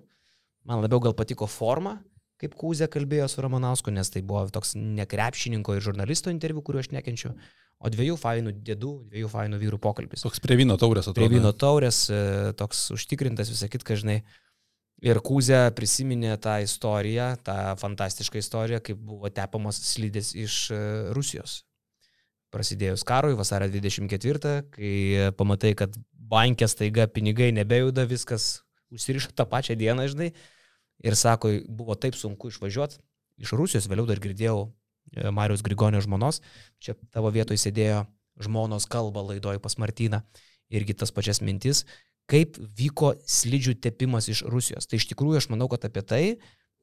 Man 0.69 0.85
labiau 0.85 1.01
gal 1.01 1.17
patiko 1.17 1.49
forma, 1.49 1.97
kaip 2.41 2.55
Kūzė 2.57 2.87
kalbėjo 2.91 3.27
su 3.29 3.43
Ramanausku, 3.45 3.93
nes 3.93 4.09
tai 4.09 4.23
buvo 4.25 4.47
toks 4.53 4.73
nekrepšininko 4.75 5.77
ir 5.77 5.85
žurnalisto 5.85 6.33
interviu, 6.33 6.63
kuriuo 6.65 6.81
aš 6.81 6.91
nekenčiu, 6.95 7.33
o 7.81 7.89
dviejų 7.93 8.17
fainų 8.21 8.53
dėdų, 8.65 8.93
dviejų 9.11 9.31
fainų 9.31 9.59
vyrų 9.61 9.81
pokalbis. 9.81 10.25
Toks 10.25 10.41
prie 10.43 10.57
vyno 10.59 10.77
taurės 10.81 11.09
atrodo. 11.09 11.21
Prie 11.21 11.37
vyno 11.37 11.53
taurės, 11.53 12.03
e, 12.09 12.21
toks 12.57 12.87
užtikrintas 12.97 13.51
visą 13.53 13.69
kitką, 13.71 13.97
žinai. 14.01 14.21
Ir 15.01 15.17
Kūzė 15.25 15.63
prisiminė 15.73 16.35
tą 16.41 16.59
istoriją, 16.61 17.31
tą 17.45 17.57
fantastišką 17.81 18.41
istoriją, 18.41 18.81
kaip 18.85 19.01
buvo 19.01 19.31
tepamos 19.33 19.81
slidės 19.81 20.33
iš 20.37 20.57
e, 20.73 20.81
Rusijos. 21.17 21.61
Prasidėjus 22.53 23.05
karui 23.07 23.37
vasario 23.39 23.69
24, 23.71 24.55
kai 24.75 24.93
pamatai, 25.39 25.71
kad 25.79 25.93
bankė 26.31 26.67
staiga 26.69 27.07
pinigai 27.07 27.49
nebejuda, 27.55 28.03
viskas 28.09 28.59
užsirišo 28.91 29.31
tą 29.33 29.47
pačią 29.47 29.77
dieną, 29.79 30.09
žinai. 30.11 30.33
Ir 31.01 31.17
sako, 31.17 31.51
buvo 31.67 31.95
taip 31.97 32.17
sunku 32.17 32.51
išvažiuoti 32.51 33.01
iš 33.41 33.55
Rusijos, 33.57 33.89
vėliau 33.89 34.05
dar 34.09 34.21
girdėjau 34.21 34.57
e, 34.67 35.31
Marijos 35.33 35.63
Grigonio 35.65 36.01
žmonos, 36.03 36.41
čia 36.83 36.95
tavo 37.13 37.31
vietoje 37.33 37.61
sėdėjo 37.61 38.05
žmonos 38.41 38.87
kalba 38.89 39.23
laidoje 39.25 39.61
pas 39.63 39.77
Martyną, 39.81 40.21
irgi 40.71 40.95
tas 40.97 41.13
pačias 41.13 41.41
mintis, 41.41 41.85
kaip 42.29 42.57
vyko 42.77 43.15
slidžių 43.27 43.75
tepimas 43.81 44.29
iš 44.31 44.45
Rusijos. 44.47 44.87
Tai 44.87 44.99
iš 45.01 45.09
tikrųjų 45.09 45.41
aš 45.41 45.49
manau, 45.51 45.67
kad 45.71 45.83
apie 45.89 46.05
tai 46.05 46.23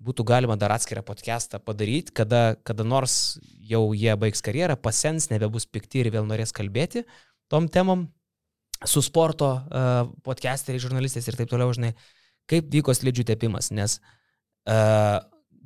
būtų 0.03 0.27
galima 0.27 0.59
dar 0.59 0.75
atskirą 0.75 1.03
podcastą 1.07 1.59
padaryti, 1.63 2.15
kada, 2.15 2.59
kada 2.67 2.85
nors 2.87 3.39
jau 3.71 3.89
jie 3.97 4.15
baigs 4.19 4.45
karjerą, 4.45 4.77
pasens, 4.79 5.31
nebebus 5.33 5.67
pikti 5.67 6.05
ir 6.05 6.13
vėl 6.15 6.29
norės 6.29 6.55
kalbėti 6.55 7.05
tom 7.51 7.67
temom 7.73 8.07
su 8.87 9.03
sporto 9.03 9.49
uh, 9.57 10.11
podcasteriai, 10.23 10.83
žurnalistais 10.83 11.27
ir 11.27 11.39
taip 11.39 11.51
toliau, 11.51 11.73
žinai, 11.75 11.97
kaip 12.49 12.71
vyko 12.73 12.95
slidžių 12.97 13.27
tepimas, 13.29 13.73
nes 13.75 13.99
uh, 14.01 15.19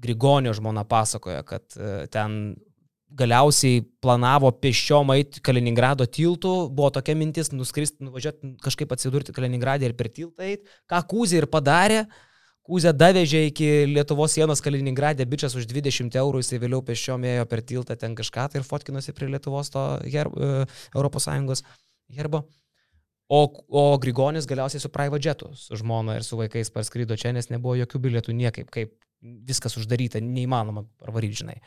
Grigonio 0.02 0.54
žmona 0.56 0.84
pasakoja, 0.88 1.44
kad 1.46 1.66
uh, 1.78 2.04
ten 2.10 2.54
galiausiai 3.16 3.82
planavo 4.02 4.50
pėsčiom 4.62 5.12
eiti 5.16 5.42
Kaliningrado 5.44 6.06
tiltų, 6.08 6.52
buvo 6.72 6.90
tokia 6.94 7.14
mintis 7.18 7.52
nuskristi, 7.52 8.00
nuvažiuoti, 8.06 8.54
kažkaip 8.64 8.92
atsidurti 8.94 9.34
Kaliningradė 9.36 9.90
ir 9.90 9.96
per 9.98 10.10
tiltą 10.12 10.46
eiti, 10.48 10.64
ką 10.90 11.02
Kūzė 11.10 11.42
ir 11.42 11.48
padarė. 11.52 12.04
Kūzė 12.62 12.92
davežė 12.94 13.40
iki 13.48 13.68
Lietuvos 13.90 14.36
sienos 14.36 14.62
Kaliningradė, 14.62 15.26
bičias 15.26 15.56
už 15.58 15.66
20 15.66 16.14
eurų, 16.20 16.44
jisai 16.44 16.60
vėliau 16.62 16.78
pėsčiom 16.86 17.24
ėjo 17.26 17.46
per 17.50 17.64
tiltą 17.66 17.96
ten 17.98 18.14
kažką 18.18 18.46
tai 18.52 18.60
ir 18.60 18.66
fotkinosi 18.68 19.14
prie 19.16 19.26
Lietuvos 19.32 19.72
to 19.74 19.82
herb, 20.06 20.36
Europos 20.94 21.26
Sąjungos 21.26 21.64
herbo. 22.14 22.44
O, 23.32 23.44
o 23.72 23.82
Grigonis 24.02 24.44
galiausiai 24.48 24.82
su 24.82 24.90
private 24.92 25.24
jetu, 25.24 25.48
su 25.56 25.78
žmona 25.80 26.18
ir 26.18 26.26
su 26.26 26.36
vaikais 26.36 26.68
parskrydo 26.74 27.16
čia, 27.16 27.32
nes 27.32 27.48
nebuvo 27.48 27.78
jokių 27.80 28.00
bilietų 28.06 28.34
niekaip, 28.36 28.68
kaip 28.74 28.92
viskas 29.48 29.78
uždaryta, 29.80 30.20
neįmanoma 30.20 30.84
parvaryti, 31.00 31.40
žinai. 31.40 31.60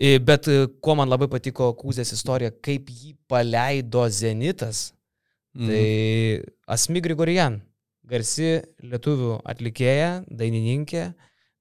I, 0.00 0.16
Bet 0.24 0.48
e, 0.48 0.64
kuo 0.82 0.96
man 0.98 1.10
labai 1.10 1.28
patiko 1.30 1.68
Kūzės 1.78 2.14
istorija, 2.16 2.54
kaip 2.64 2.88
jį 2.90 3.14
paleido 3.30 4.06
Zenitas, 4.10 4.88
Mm. 5.54 5.66
tai 5.66 6.42
Asmi 6.70 7.00
Grigorian, 7.02 7.58
garsi 8.06 8.60
lietuvių 8.86 9.40
atlikėja, 9.50 10.20
dainininkė, 10.30 11.08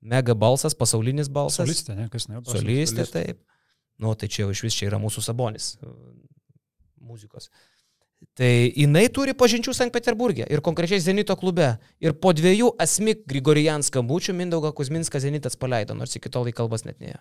mega 0.05 0.35
balsas, 0.37 0.75
pasaulinis 0.77 1.29
balsas. 1.33 1.63
Solistė, 1.65 1.95
ne, 1.97 2.05
kas 2.13 2.29
ne? 2.29 2.41
Solistė, 2.45 3.07
taip. 3.09 3.41
Nu, 3.99 4.13
tai 4.15 4.29
čia 4.31 4.45
jau 4.45 4.53
iš 4.53 4.61
vis 4.63 4.77
čia 4.77 4.87
yra 4.91 4.99
mūsų 5.01 5.23
sabonis 5.25 5.73
e, 5.81 5.89
muzikos. 7.01 7.49
Tai 8.39 8.49
jinai 8.49 9.05
turi 9.11 9.33
pažinčių 9.35 9.73
Sankt 9.75 9.95
Peterburgė 9.95 10.47
ir 10.51 10.63
konkrečiai 10.63 10.99
Zenito 11.03 11.35
klube. 11.39 11.73
Ir 12.03 12.15
po 12.19 12.31
dviejų 12.35 12.73
Asmik 12.79 13.25
Grigorian 13.27 13.83
skambučių 13.83 14.35
Mindaugą 14.35 14.71
Kuzminską 14.75 15.19
Zenitas 15.23 15.59
paleido, 15.59 15.95
nors 15.95 16.15
iki 16.15 16.31
tol 16.31 16.47
į 16.47 16.55
kalbas 16.55 16.85
net 16.87 16.99
neėjo. 17.03 17.19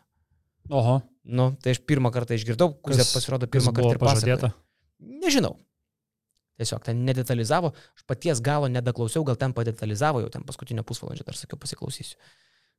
Oho, 0.74 0.98
Nu, 1.28 1.52
tai 1.60 1.74
aš 1.76 1.82
pirmą 1.84 2.08
kartą 2.08 2.36
išgirdau, 2.38 2.72
Kuzė 2.80 3.04
pasirodo 3.12 3.46
pirmą 3.52 3.74
kartą 3.76 3.90
ir 3.92 4.00
pažadėta. 4.00 4.48
Nežinau. 4.98 5.58
Tiesiog 6.58 6.80
ten 6.86 7.02
nedetalizavo, 7.06 7.74
aš 7.76 8.04
paties 8.08 8.40
galo 8.42 8.70
nedaklausiau, 8.72 9.22
gal 9.28 9.36
ten 9.38 9.52
padetalizavo, 9.54 10.22
jau 10.24 10.30
ten 10.32 10.46
paskutinio 10.48 10.82
pusvalandžio 10.88 11.26
dar 11.28 11.36
sakiau, 11.36 11.60
pasiklausysiu. 11.60 12.16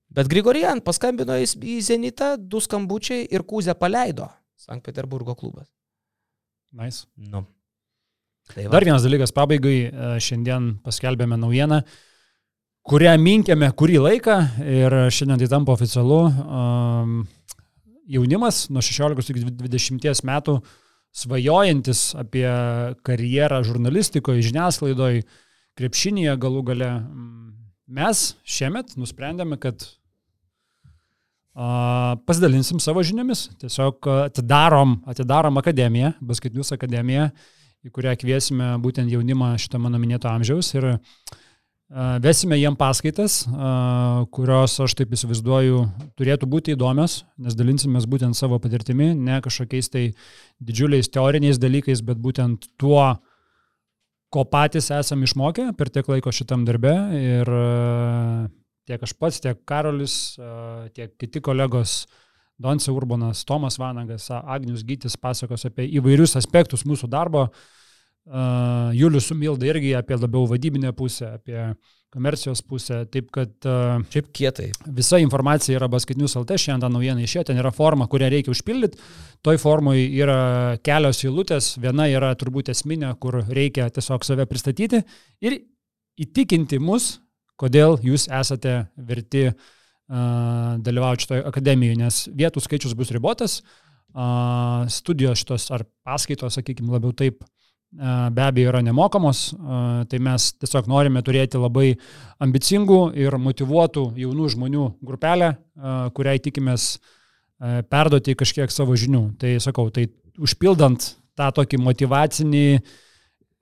Bet 0.09 0.27
Grigorian 0.31 0.81
paskambino 0.81 1.37
į 1.37 1.77
Zenitą, 1.85 2.33
du 2.41 2.59
skambučiai 2.65 3.27
ir 3.29 3.45
Kūzę 3.45 3.77
paleido 3.77 4.31
Sankt 4.59 4.89
Peterburgo 4.89 5.37
klubas. 5.37 5.69
Nice. 6.73 7.05
Nu. 7.15 7.45
Tai 8.49 8.65
va. 8.65 8.71
Dar 8.73 8.85
vienas 8.88 9.05
dalykas 9.05 9.34
pabaigai. 9.35 9.77
e, 9.89 10.11
Šiandien 10.23 10.71
paskelbėme 10.85 11.38
naujieną, 11.38 11.84
kurią 12.89 13.13
minkėme 13.21 13.69
kurį 13.77 13.99
laiką 14.07 14.38
ir 14.65 14.95
šiandien 15.13 15.43
tai 15.43 15.49
tampa 15.51 15.76
oficialu. 15.76 16.21
Jaunimas 18.09 18.63
nuo 18.73 18.81
16 18.81 19.35
iki 19.35 19.45
20 19.59 20.26
metų 20.26 20.57
svajojantis 21.13 22.15
apie 22.17 22.47
karjerą 23.05 23.61
žurnalistikoje, 23.65 24.41
žiniasklaidoje, 24.49 25.23
krepšinėje 25.77 26.35
galų 26.41 26.65
gale. 26.71 26.89
Mes 27.89 28.23
šiemet 28.45 28.95
nusprendėme, 28.97 29.57
kad 29.61 29.85
pasidalinsim 32.30 32.81
savo 32.81 33.03
žiniomis. 33.05 33.47
Tiesiog 33.61 34.09
atidarom, 34.30 34.99
atidarom 35.09 35.57
akademiją, 35.61 36.13
Basket 36.21 36.53
News 36.55 36.71
akademiją, 36.76 37.30
į 37.85 37.93
kurią 37.95 38.15
kviesime 38.19 38.73
būtent 38.84 39.11
jaunimą 39.11 39.53
šito 39.61 39.80
mano 39.80 39.99
minėto 40.01 40.30
amžiaus 40.31 40.73
ir 40.76 40.91
vesime 42.22 42.57
jiem 42.60 42.76
paskaitas, 42.77 43.41
kurios, 44.35 44.76
aš 44.84 44.93
taip 44.99 45.15
įsivaizduoju, 45.15 45.80
turėtų 46.19 46.49
būti 46.51 46.76
įdomios, 46.76 47.23
nes 47.41 47.57
dalinsimės 47.57 48.06
būtent 48.06 48.38
savo 48.38 48.60
patirtimi, 48.61 49.15
ne 49.18 49.39
kažkokiais 49.41 49.89
tai 49.89 50.03
didžiuliais 50.61 51.10
teoriniais 51.10 51.57
dalykais, 51.57 52.03
bet 52.06 52.22
būtent 52.22 52.69
tuo, 52.77 53.01
ko 54.30 54.45
patys 54.45 54.91
esame 54.93 55.26
išmokę 55.26 55.72
per 55.77 55.89
tiek 55.89 56.06
laiko 56.11 56.30
šitam 56.35 56.68
darbe 56.68 56.93
ir 57.18 57.49
tiek 58.85 59.01
aš 59.01 59.15
pats, 59.18 59.41
tiek 59.41 59.57
Karolis, 59.65 60.38
tiek 60.93 61.15
kiti 61.18 61.41
kolegos 61.41 62.03
Donce 62.60 62.91
Urbanas, 62.91 63.45
Tomas 63.45 63.77
Vanagas, 63.80 64.27
Agnius 64.31 64.84
Gytis 64.84 65.15
pasakos 65.18 65.64
apie 65.69 65.86
įvairius 65.95 66.36
aspektus 66.36 66.84
mūsų 66.84 67.07
darbo. 67.07 67.48
Uh, 68.30 68.91
Julius 68.94 69.30
Sumilda 69.31 69.65
irgi 69.65 69.94
apie 69.98 70.18
labiau 70.19 70.44
vadybinę 70.45 70.91
pusę, 70.94 71.31
apie 71.40 71.72
komercijos 72.11 72.61
pusę. 72.61 72.99
Taip 73.10 73.31
kad 73.34 73.49
uh, 73.65 74.03
Šiaip 74.11 74.27
kietai. 74.36 74.68
visa 74.86 75.18
informacija 75.23 75.80
yra 75.80 75.88
basketinius 75.90 76.36
LT, 76.36 76.60
šiandien 76.60 76.84
tą 76.84 76.91
naujieną 76.94 77.23
išėjo, 77.23 77.45
ten 77.48 77.64
yra 77.64 77.72
forma, 77.72 78.10
kurią 78.11 78.30
reikia 78.36 78.52
užpildyti. 78.52 78.99
Toj 79.41 79.57
formoje 79.64 80.03
yra 80.19 80.77
kelios 80.84 81.23
eilutės, 81.23 81.72
viena 81.80 82.10
yra 82.11 82.36
turbūt 82.36 82.69
esminė, 82.76 83.15
kur 83.23 83.40
reikia 83.48 83.88
tiesiog 83.90 84.27
save 84.27 84.45
pristatyti 84.52 85.02
ir 85.41 85.61
įtikinti 86.19 86.77
mus, 86.84 87.15
kodėl 87.57 87.98
jūs 88.03 88.27
esate 88.27 88.81
verti 88.99 89.48
uh, 89.48 89.68
dalyvauti 90.10 91.26
šitoje 91.26 91.45
akademijoje, 91.45 91.99
nes 91.99 92.23
vietų 92.34 92.64
skaičius 92.65 92.95
bus 92.98 93.11
ribotas, 93.14 93.60
uh, 93.60 93.90
studijos 94.90 95.44
šitos 95.44 95.69
ar 95.72 95.86
paskaitos, 96.03 96.57
sakykime, 96.57 96.91
labiau 96.91 97.14
taip 97.14 97.44
be 97.90 98.41
abejo 98.45 98.69
yra 98.69 98.81
nemokamos, 98.86 99.56
tai 100.10 100.19
mes 100.22 100.52
tiesiog 100.61 100.86
norime 100.88 101.23
turėti 101.26 101.57
labai 101.57 101.95
ambicingų 102.41 102.99
ir 103.18 103.38
motivuotų 103.41 104.11
jaunų 104.22 104.49
žmonių 104.53 104.86
grupelę, 105.02 105.56
kuriai 106.14 106.40
tikimės 106.40 106.99
perduoti 107.90 108.38
kažkiek 108.38 108.69
savo 108.72 108.94
žinių. 108.94 109.23
Tai 109.41 109.56
sakau, 109.61 109.90
tai 109.90 110.06
užpildant 110.38 111.15
tą 111.34 111.49
tokį 111.57 111.81
motivacinį, 111.81 112.68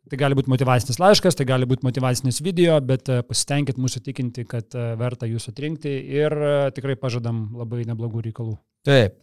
tai 0.10 0.20
gali 0.20 0.38
būti 0.38 0.52
motivacinis 0.52 1.00
laiškas, 1.02 1.38
tai 1.38 1.48
gali 1.50 1.68
būti 1.70 1.86
motivacinis 1.88 2.42
video, 2.46 2.80
bet 2.84 3.10
pasitenkit 3.28 3.80
mūsų 3.82 4.04
tikinti, 4.06 4.48
kad 4.50 4.76
verta 5.00 5.30
jūs 5.30 5.50
atrinkti 5.52 5.94
ir 6.18 6.36
tikrai 6.76 6.98
pažadam 7.00 7.48
labai 7.58 7.84
neblogų 7.90 8.28
reikalų. 8.30 8.58
Taip. 8.88 9.20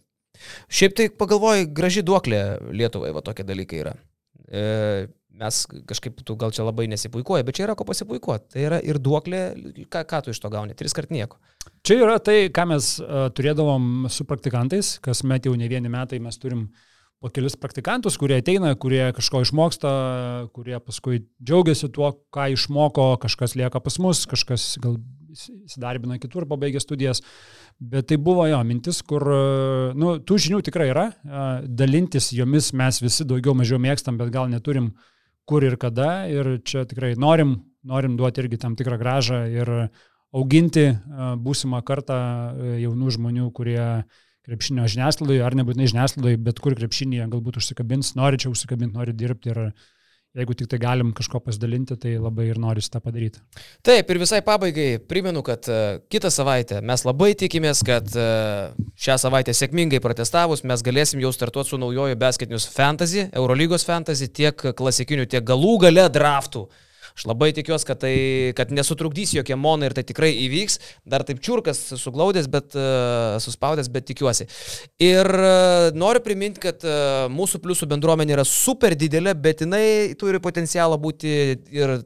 Šiaip 0.71 0.95
tai 0.97 1.09
pagalvoju, 1.15 1.69
graži 1.75 2.03
duoklė 2.05 2.41
Lietuvai, 2.75 3.13
va 3.15 3.23
tokie 3.25 3.45
dalykai 3.47 3.81
yra. 3.83 3.93
E, 4.45 4.63
mes 5.35 5.61
kažkaip 5.89 6.21
tu 6.25 6.35
gal 6.39 6.53
čia 6.55 6.65
labai 6.65 6.87
nesipuikuoji, 6.91 7.45
bet 7.47 7.57
čia 7.57 7.65
yra 7.67 7.75
ko 7.77 7.87
pasipuikuoti. 7.87 8.49
Tai 8.55 8.65
yra 8.65 8.79
ir 8.83 8.99
duoklė, 9.03 9.41
ką, 9.91 10.05
ką 10.09 10.21
tu 10.25 10.33
iš 10.33 10.41
to 10.43 10.51
gauni, 10.53 10.77
tris 10.77 10.95
kart 10.95 11.11
nieko. 11.13 11.39
Čia 11.85 11.99
yra 12.03 12.17
tai, 12.23 12.37
ką 12.53 12.67
mes 12.71 12.95
uh, 13.01 13.27
turėdavom 13.35 14.09
su 14.13 14.27
praktikantais, 14.27 14.95
kas 15.05 15.23
met 15.27 15.47
jau 15.47 15.55
ne 15.57 15.69
vieni 15.71 15.91
metai 15.91 16.21
mes 16.23 16.39
turim 16.41 16.67
po 17.25 17.31
kelis 17.33 17.55
praktikantus, 17.57 18.19
kurie 18.21 18.37
ateina, 18.37 18.75
kurie 18.77 19.07
kažko 19.17 19.39
išmoksta, 19.41 19.91
kurie 20.53 20.77
paskui 20.77 21.23
džiaugiasi 21.41 21.87
tuo, 21.95 22.11
ką 22.29 22.51
išmoko, 22.53 23.15
kažkas 23.23 23.55
lieka 23.57 23.81
pas 23.81 23.95
mus, 23.97 24.27
kažkas 24.29 24.75
gal 24.83 24.99
įsidarbina 25.33 26.19
kitur, 26.21 26.45
pabaigia 26.45 26.83
studijas. 26.83 27.23
Bet 27.81 28.11
tai 28.11 28.19
buvo 28.21 28.45
jo 28.45 28.59
mintis, 28.69 29.01
kur, 29.09 29.25
nu, 29.97 30.13
tų 30.21 30.37
žinių 30.45 30.59
tikrai 30.67 30.91
yra, 30.91 31.07
dalintis 31.65 32.29
jomis 32.35 32.69
mes 32.77 33.01
visi 33.01 33.25
daugiau 33.25 33.57
mažiau 33.57 33.81
mėgstam, 33.81 34.21
bet 34.21 34.29
gal 34.35 34.45
neturim 34.51 34.91
kur 35.49 35.65
ir 35.65 35.79
kada. 35.81 36.27
Ir 36.29 36.59
čia 36.61 36.85
tikrai 36.85 37.15
norim, 37.17 37.57
norim 37.81 38.19
duoti 38.21 38.45
irgi 38.45 38.61
tam 38.61 38.77
tikrą 38.77 39.01
gražą 39.01 39.41
ir 39.49 39.73
auginti 40.35 40.91
būsimą 41.41 41.81
kartą 41.89 42.21
jaunų 42.85 43.17
žmonių, 43.17 43.49
kurie 43.57 44.05
krepšinio 44.45 44.85
žiniasklaidoje, 44.91 45.41
ar 45.45 45.57
nebūtinai 45.57 45.89
žiniasklaidoje, 45.91 46.39
bet 46.45 46.61
kur 46.63 46.77
krepšinėje 46.77 47.27
galbūt 47.33 47.59
užsikabins, 47.61 48.13
nori 48.19 48.41
čia 48.41 48.51
užsikabinti, 48.53 48.95
nori 48.97 49.15
dirbti 49.17 49.53
ir 49.53 49.61
jeigu 50.35 50.55
tik 50.57 50.67
tai 50.71 50.79
galim 50.81 51.13
kažko 51.15 51.39
pasidalinti, 51.45 51.95
tai 51.99 52.15
labai 52.19 52.49
ir 52.49 52.59
noriu 52.59 52.83
tą 52.91 52.99
padaryti. 53.03 53.39
Taip, 53.85 54.09
ir 54.11 54.19
visai 54.19 54.41
pabaigai 54.45 54.87
primenu, 55.07 55.43
kad 55.47 55.67
uh, 55.71 56.01
kitą 56.11 56.31
savaitę 56.33 56.81
mes 56.83 57.05
labai 57.07 57.31
tikimės, 57.39 57.83
kad 57.87 58.09
uh, 58.19 58.73
šią 58.99 59.15
savaitę 59.25 59.55
sėkmingai 59.55 60.01
protestavus 60.03 60.65
mes 60.67 60.83
galėsim 60.83 61.23
jau 61.23 61.31
startuoti 61.35 61.71
su 61.71 61.79
naujoju 61.79 62.19
basketinius 62.19 62.67
fantasy, 62.73 63.29
Eurolygos 63.31 63.87
fantasy, 63.87 64.27
tiek 64.27 64.67
klasikiniu, 64.75 65.27
tiek 65.29 65.45
galų 65.47 65.77
gale 65.87 66.09
draftų. 66.11 66.67
Aš 67.15 67.23
labai 67.29 67.53
tikiuosi, 67.55 67.87
kad, 67.87 68.01
tai, 68.01 68.15
kad 68.57 68.73
nesutrukdys 68.75 69.31
jokie 69.37 69.55
monai 69.55 69.87
ir 69.87 69.95
tai 69.95 70.03
tikrai 70.03 70.33
įvyks. 70.45 70.81
Dar 71.07 71.23
taip 71.23 71.39
čiurkas 71.43 71.79
suglaudęs, 72.01 72.49
bet 72.51 72.75
uh, 72.75 73.37
suspaudęs, 73.39 73.87
bet 73.93 74.07
tikiuosi. 74.09 74.49
Ir 74.99 75.29
uh, 75.31 75.95
noriu 75.95 76.19
priminti, 76.25 76.59
kad 76.65 76.83
uh, 76.83 77.29
mūsų 77.31 77.63
pliusų 77.63 77.87
bendruomenė 77.93 78.35
yra 78.35 78.45
super 78.49 78.97
didelė, 78.99 79.31
bet 79.39 79.63
jinai 79.63 79.85
turi 80.19 80.43
potencialą 80.43 80.99
būti 80.99 81.31
ir 81.71 81.97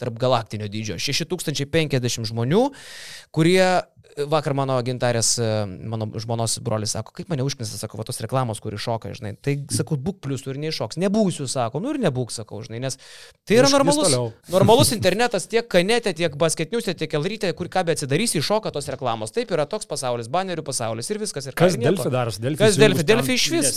tarp 0.00 0.18
galaktinio 0.18 0.66
dydžio. 0.66 0.98
6050 0.98 2.26
žmonių, 2.32 2.64
kurie 3.34 3.62
vakar 4.30 4.54
mano 4.56 4.76
gintarės, 4.84 5.34
e, 5.42 5.48
mano 5.90 6.06
žmonos 6.20 6.58
brolis 6.64 6.94
sako, 6.94 7.14
kaip 7.16 7.30
mane 7.32 7.44
užknisa, 7.44 7.78
sako, 7.80 7.98
va 8.00 8.06
tos 8.06 8.20
reklamos, 8.22 8.60
kur 8.62 8.74
iššoka, 8.76 9.12
žinai. 9.18 9.34
Tai 9.42 9.56
sakau, 9.74 9.98
būk 10.00 10.20
plius 10.24 10.44
ir 10.46 10.60
neiššoks. 10.62 10.98
Nebūsiu, 11.02 11.46
sako, 11.50 11.82
nu 11.82 11.94
ir 11.94 12.00
nebūk, 12.02 12.32
sakau, 12.34 12.60
žinai, 12.64 12.80
nes 12.84 12.98
tai 13.44 13.58
yra 13.58 13.70
normalus, 13.72 14.14
normalus 14.54 14.92
internetas 14.96 15.48
tiek 15.50 15.66
kanete, 15.70 16.14
tiek 16.16 16.36
basketniuose, 16.38 16.94
tiek 16.98 17.16
elrytė, 17.18 17.52
kur 17.58 17.70
ką 17.72 17.84
be 17.88 17.96
atsidarysi, 17.96 18.38
iššoka 18.42 18.72
tos 18.74 18.88
reklamos. 18.92 19.34
Taip 19.34 19.52
yra 19.54 19.66
toks 19.70 19.88
pasaulis, 19.90 20.30
banerių 20.32 20.64
pasaulis 20.66 21.10
ir 21.10 21.20
viskas. 21.22 21.50
Ir 21.50 21.58
kas 21.58 21.78
Delfi 21.80 22.12
darosi? 22.12 22.42
Delfi 22.44 22.62
kas 22.62 22.78
Delfi? 22.80 23.06
Delfi 23.08 23.38
iš 23.38 23.48
vis. 23.54 23.72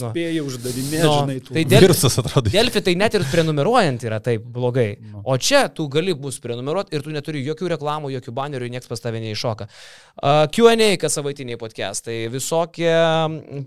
Uždavinėti, 0.48 1.04
no. 1.04 1.18
Tai 1.50 1.66
Delfi, 1.74 2.52
Delfi 2.54 2.84
tai 2.86 2.96
net 3.00 3.18
ir 3.18 3.26
prenumeruojant 3.32 4.06
yra 4.08 4.22
taip 4.24 4.46
blogai. 4.54 4.90
No. 5.02 5.24
O 5.26 5.38
čia 5.42 5.66
tu 5.74 5.88
gali 5.92 6.14
bus 6.18 6.38
prenumeruoti 6.44 6.96
ir 6.96 7.04
tu 7.06 7.12
neturi 7.14 7.42
jokių 7.46 7.74
reklamų, 7.76 8.14
jokių 8.18 8.34
banerių, 8.38 8.70
niekas 8.76 8.90
pas 8.92 9.04
tave 9.04 9.20
neiššoka. 9.24 9.68
QA, 10.52 10.76
kas 11.00 11.16
savaitiniai 11.18 11.58
podcastai, 11.60 12.16
visokie 12.32 12.90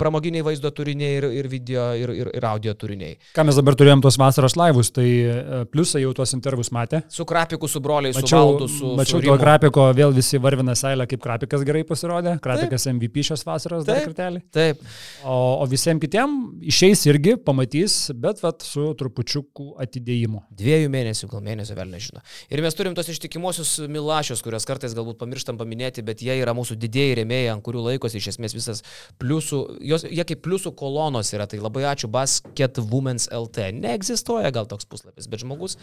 pramoginiai 0.00 0.44
vaizdo 0.44 0.70
turiniai 0.74 1.16
ir, 1.20 1.26
ir 1.40 1.48
video 1.50 1.86
ir, 1.96 2.12
ir, 2.12 2.30
ir 2.36 2.46
audio 2.46 2.74
turiniai. 2.76 3.16
Ką 3.36 3.44
mes 3.48 3.56
dabar 3.56 3.76
turėjom 3.78 4.02
tos 4.04 4.18
vasaros 4.20 4.56
laivus, 4.58 4.90
tai 4.94 5.06
e, 5.08 5.60
pliusai 5.72 6.02
jau 6.04 6.12
tuos 6.16 6.34
intervus 6.36 6.72
matė. 6.74 7.02
Su 7.12 7.24
Krapiku, 7.28 7.68
su 7.70 7.80
broliais, 7.84 8.16
mačiau, 8.18 8.28
su 8.30 8.50
Valdu, 8.50 8.68
su... 8.72 8.92
Mačiau 8.98 9.22
su 9.22 9.28
to 9.28 9.36
Krapiko, 9.40 9.86
vėl 9.96 10.14
visi 10.16 10.40
varvina 10.42 10.74
seilę, 10.78 11.06
kaip 11.10 11.22
Krapikas 11.24 11.64
gerai 11.68 11.84
pasirodė. 11.88 12.36
Krapikas 12.44 12.86
Taip. 12.86 12.96
MVP 12.98 13.24
šios 13.30 13.46
vasaros 13.46 13.86
Taip. 13.86 13.92
dar 13.94 14.10
kartelį. 14.10 14.42
Taip. 14.54 14.84
O, 15.24 15.38
o 15.62 15.68
visiems 15.70 16.02
kitiem 16.04 16.36
išeis 16.72 17.06
irgi, 17.08 17.36
pamatys, 17.46 17.98
bet 18.20 18.42
vat, 18.44 18.66
su 18.66 18.90
trupučiuku 19.00 19.74
atidėjimu. 19.86 20.44
Dviejų 20.60 20.92
mėnesių, 20.92 21.30
gal 21.32 21.44
mėnesio 21.46 21.78
vėl 21.78 21.94
nežinau. 21.94 22.24
Ir 22.52 22.64
mes 22.64 22.76
turim 22.76 22.96
tos 22.98 23.08
ištikimuosius 23.12 23.76
milašius, 23.90 24.44
kuriuos 24.44 24.68
kartais 24.68 24.96
galbūt 24.98 25.20
pamirštam 25.22 25.60
paminėti, 25.60 26.04
bet 26.06 26.24
jie 26.24 26.36
yra 26.40 26.49
mūsų 26.56 26.76
didėjai 26.80 27.20
rėmėjai, 27.20 27.50
ant 27.54 27.64
kurių 27.66 27.84
laikosi 27.88 28.20
iš 28.20 28.32
esmės 28.34 28.56
visas 28.56 28.82
pliusų, 29.22 29.60
jos, 29.92 30.06
jie 30.08 30.26
kaip 30.28 30.42
pliusų 30.44 30.74
kolonos 30.78 31.32
yra, 31.36 31.48
tai 31.50 31.62
labai 31.62 31.86
ačiū 31.90 32.10
Basket 32.12 32.82
Women's 32.90 33.28
LT. 33.34 33.70
Neegzistuoja 33.80 34.52
gal 34.54 34.68
toks 34.70 34.88
puslapis, 34.90 35.30
bet 35.30 35.44
žmogus 35.44 35.78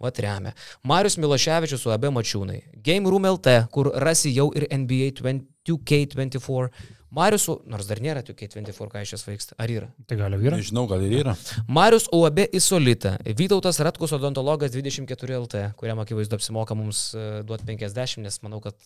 va 0.00 0.12
remia. 0.20 0.54
Marius 0.86 1.18
Miloševičius 1.20 1.84
su 1.84 1.92
AB 1.94 2.10
Mačiūnai. 2.14 2.62
Game 2.84 3.10
Room 3.10 3.28
LT, 3.28 3.60
kur 3.72 3.92
rasi 4.04 4.32
jau 4.34 4.50
ir 4.56 4.68
NBA 4.70 5.12
2K24. 5.66 6.70
Marius, 7.10 7.48
nors 7.66 7.88
dar 7.90 7.98
nėra 7.98 8.22
2K24, 8.22 8.86
ką 8.92 9.00
iš 9.02 9.16
jas 9.16 9.24
vaiksta. 9.26 9.56
Ar 9.58 9.70
yra? 9.72 9.88
Tai 10.06 10.18
gal 10.20 10.36
jau 10.36 10.44
yra? 10.44 10.60
Nežinau, 10.60 10.84
gal 10.90 11.02
ir 11.02 11.16
yra. 11.24 11.34
Marius 11.66 12.06
UAB 12.14 12.44
Isolita. 12.54 13.16
Vytautas 13.26 13.80
Ratkus 13.82 14.14
odontologas 14.14 14.70
24 14.76 15.40
LT, 15.40 15.64
kuriam 15.80 15.98
akivaizdu 16.04 16.38
apsimoka 16.38 16.76
mums 16.78 17.08
e, 17.18 17.24
duoti 17.46 17.66
50, 17.66 18.22
nes 18.22 18.38
manau, 18.46 18.62
kad 18.62 18.78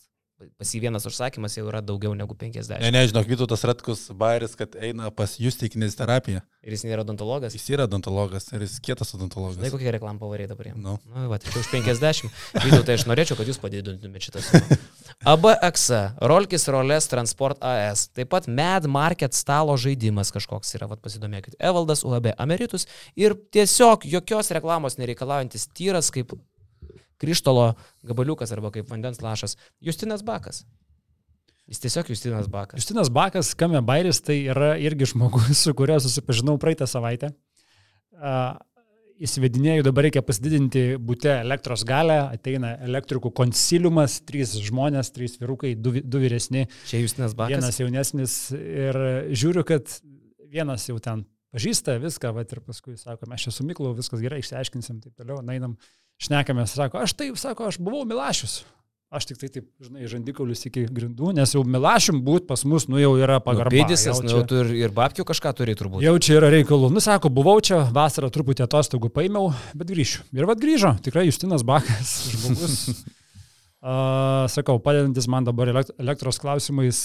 pas 0.58 0.72
jį 0.74 0.80
vienas 0.86 1.06
užsakymas 1.08 1.56
jau 1.58 1.66
yra 1.68 1.80
daugiau 1.84 2.14
negu 2.18 2.36
50. 2.38 2.80
Ne, 2.82 2.90
nežinau, 2.94 3.24
Vytautas 3.26 3.64
Ratkus 3.68 4.06
Bairis, 4.16 4.56
kad 4.58 4.76
eina 4.80 5.10
pas 5.14 5.36
jūs 5.40 5.58
į 5.64 5.72
kineziterapiją. 5.74 6.42
Ir 6.64 6.72
jis 6.72 6.86
nėra 6.86 7.02
odontologas? 7.04 7.52
Jis 7.56 7.66
yra 7.74 7.84
odontologas 7.88 8.46
ir 8.54 8.62
jis 8.64 8.78
kietas 8.84 9.12
odontologas. 9.16 9.58
Tai 9.60 9.72
kokia 9.74 9.92
reklama 9.96 10.22
pavarė 10.22 10.46
dabar 10.48 10.70
jam? 10.70 10.78
Nu. 10.80 10.94
Na, 11.12 11.26
va, 11.28 11.36
tik 11.42 11.56
už 11.60 11.68
50. 11.72 12.30
Vytautai, 12.64 12.96
aš 12.96 13.04
norėčiau, 13.10 13.36
kad 13.36 13.50
jūs 13.50 13.60
padidintumėte 13.60 14.30
šitą 14.30 14.44
sumą. 14.46 14.78
ABX, 15.34 15.84
Rolkis 16.32 16.64
Rolės 16.72 17.10
Transport 17.12 17.60
AS, 17.64 18.06
taip 18.16 18.32
pat 18.32 18.48
Mad 18.48 18.88
Market 18.88 19.36
stalo 19.36 19.76
žaidimas 19.80 20.32
kažkoks 20.34 20.72
yra, 20.78 20.88
vad 20.88 21.04
pasidomėkit. 21.04 21.58
Evaldas 21.60 22.04
UAB 22.08 22.32
Ameritus 22.40 22.88
ir 23.16 23.36
tiesiog 23.54 24.08
jokios 24.08 24.52
reklamos 24.56 24.96
nereikalaujantis 25.00 25.68
tyras 25.76 26.10
kaip 26.14 26.32
krištolo 27.20 27.72
gabaliukas 28.06 28.52
arba 28.54 28.72
kaip 28.74 28.88
vandens 28.90 29.22
lašas. 29.24 29.58
Justinas 29.84 30.24
Bakas. 30.26 30.64
Jis 31.70 31.80
tiesiog 31.80 32.10
Justinas 32.12 32.48
Bakas. 32.52 32.76
Justinas 32.82 33.08
Bakas, 33.08 33.54
Kame 33.56 33.80
Bairis, 33.80 34.20
tai 34.20 34.42
yra 34.52 34.74
irgi 34.76 35.08
žmogus, 35.14 35.64
su 35.64 35.72
kuriuo 35.76 35.96
susipažinau 36.04 36.58
praeitą 36.60 36.88
savaitę. 36.90 37.32
Uh, 38.14 38.52
įsivedinėjau, 39.24 39.84
dabar 39.86 40.08
reikia 40.08 40.22
pasididinti 40.26 40.82
būte 41.00 41.30
elektros 41.38 41.84
galę, 41.88 42.18
ateina 42.34 42.74
elektrikų 42.84 43.30
konsiliumas, 43.36 44.18
trys 44.28 44.56
žmonės, 44.66 45.12
trys 45.14 45.38
vyrukai, 45.40 45.72
du, 45.78 45.96
du 46.02 46.20
vyresni. 46.22 46.66
Čia 46.90 47.00
Justinas 47.00 47.36
Bakas. 47.38 47.54
Vienas 47.56 47.80
jaunesnis 47.80 48.36
ir 48.58 49.00
žiūriu, 49.32 49.64
kad 49.68 49.88
vienas 50.52 50.88
jau 50.90 50.98
ten 51.02 51.24
pažįsta 51.54 51.96
viską, 52.02 52.34
va 52.34 52.44
ir 52.44 52.62
paskui 52.66 52.98
sako, 53.00 53.30
mes 53.30 53.46
čia 53.46 53.54
su 53.54 53.66
Miklu, 53.66 53.94
viskas 53.96 54.22
gerai, 54.22 54.42
išsiaiškinsim, 54.42 55.00
taip 55.04 55.14
toliau, 55.22 55.40
nainam. 55.46 55.78
Na, 55.78 55.92
šnekamės, 56.22 56.76
sako, 56.78 57.02
aš 57.04 57.16
taip, 57.18 57.38
sako, 57.40 57.70
aš 57.72 57.80
buvau 57.82 58.04
Milašius. 58.08 58.62
Aš 59.14 59.28
tik 59.28 59.38
tai 59.38 59.48
taip, 59.52 59.66
žinai, 59.78 60.08
žandikaulius 60.10 60.64
iki 60.66 60.88
grindų, 60.90 61.30
nes 61.36 61.52
jau 61.54 61.60
Milašim 61.62 62.18
būt 62.26 62.48
pas 62.48 62.64
mus, 62.66 62.88
nu 62.90 62.98
jau 62.98 63.12
yra 63.14 63.36
pagarba. 63.42 63.70
Pėdisas, 63.70 64.18
nu, 64.24 64.32
jau 64.32 64.40
tu 64.50 64.58
ir, 64.64 64.72
ir 64.74 64.94
babkių 64.94 65.26
kažką 65.28 65.52
turi 65.54 65.76
turbūt. 65.78 66.02
Jau 66.02 66.14
čia 66.18 66.40
yra 66.40 66.48
reikalų. 66.50 66.90
Nu, 66.90 67.02
sako, 67.04 67.30
buvau 67.30 67.54
čia, 67.62 67.84
vasarą 67.94 68.32
truputį 68.34 68.64
atostogų 68.66 69.12
paėmiau, 69.14 69.52
bet 69.78 69.92
grįšiu. 69.94 70.24
Ir 70.34 70.48
vad 70.50 70.58
grįžo, 70.58 70.96
tikrai 71.04 71.28
Justinas 71.28 71.62
Bakas, 71.66 72.16
žmogus. 72.32 73.04
Uh, 73.84 74.48
sakau, 74.50 74.80
padedantis 74.82 75.30
man 75.30 75.46
dabar 75.46 75.70
elektros 75.70 76.40
klausimais, 76.42 76.98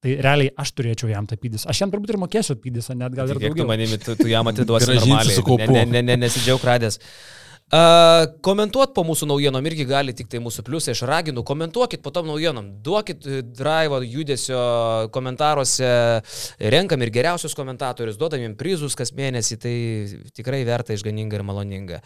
tai 0.00 0.14
realiai 0.22 0.52
aš 0.56 0.72
turėčiau 0.78 1.10
jam 1.10 1.28
tapydys. 1.28 1.66
Aš 1.68 1.82
jam 1.82 1.92
turbūt 1.92 2.14
ir 2.14 2.22
mokėsiu 2.22 2.56
tapydys, 2.56 2.88
net 2.94 3.12
gal 3.18 3.28
ir 3.28 3.40
daugiau. 3.42 3.66
tu 3.66 3.68
manimi, 3.68 3.98
tu, 4.00 4.14
tu 4.16 4.30
jam 4.30 4.48
atiduosi 4.48 4.94
normaliai. 4.94 5.66
ne, 5.74 5.84
ne, 5.92 6.02
ne, 6.08 6.16
nesidžiaug 6.24 6.64
radęs. 6.64 7.02
Uh, 7.68 8.22
komentuot 8.40 8.94
po 8.96 9.02
mūsų 9.04 9.26
naujienom 9.28 9.66
irgi 9.68 9.84
gali 9.84 10.14
tik 10.16 10.30
tai 10.32 10.38
mūsų 10.40 10.62
pliusai, 10.64 10.94
aš 10.94 11.02
raginu, 11.04 11.42
komentuokit 11.44 12.00
po 12.00 12.08
tom 12.16 12.30
naujienom, 12.30 12.70
duokit 12.80 13.26
e, 13.28 13.42
drive 13.44 13.98
judesio 14.08 14.60
komentaruose, 15.12 15.90
renkam 16.72 17.04
ir 17.04 17.12
geriausius 17.12 17.52
komentatorius, 17.58 18.16
duodam 18.16 18.40
jiems 18.40 18.56
prizus 18.56 18.96
kas 18.96 19.12
mėnesį, 19.12 19.58
tai 19.60 19.74
tikrai 20.32 20.62
verta 20.64 20.96
išganinga 20.96 21.36
ir 21.36 21.44
maloninga. 21.44 22.00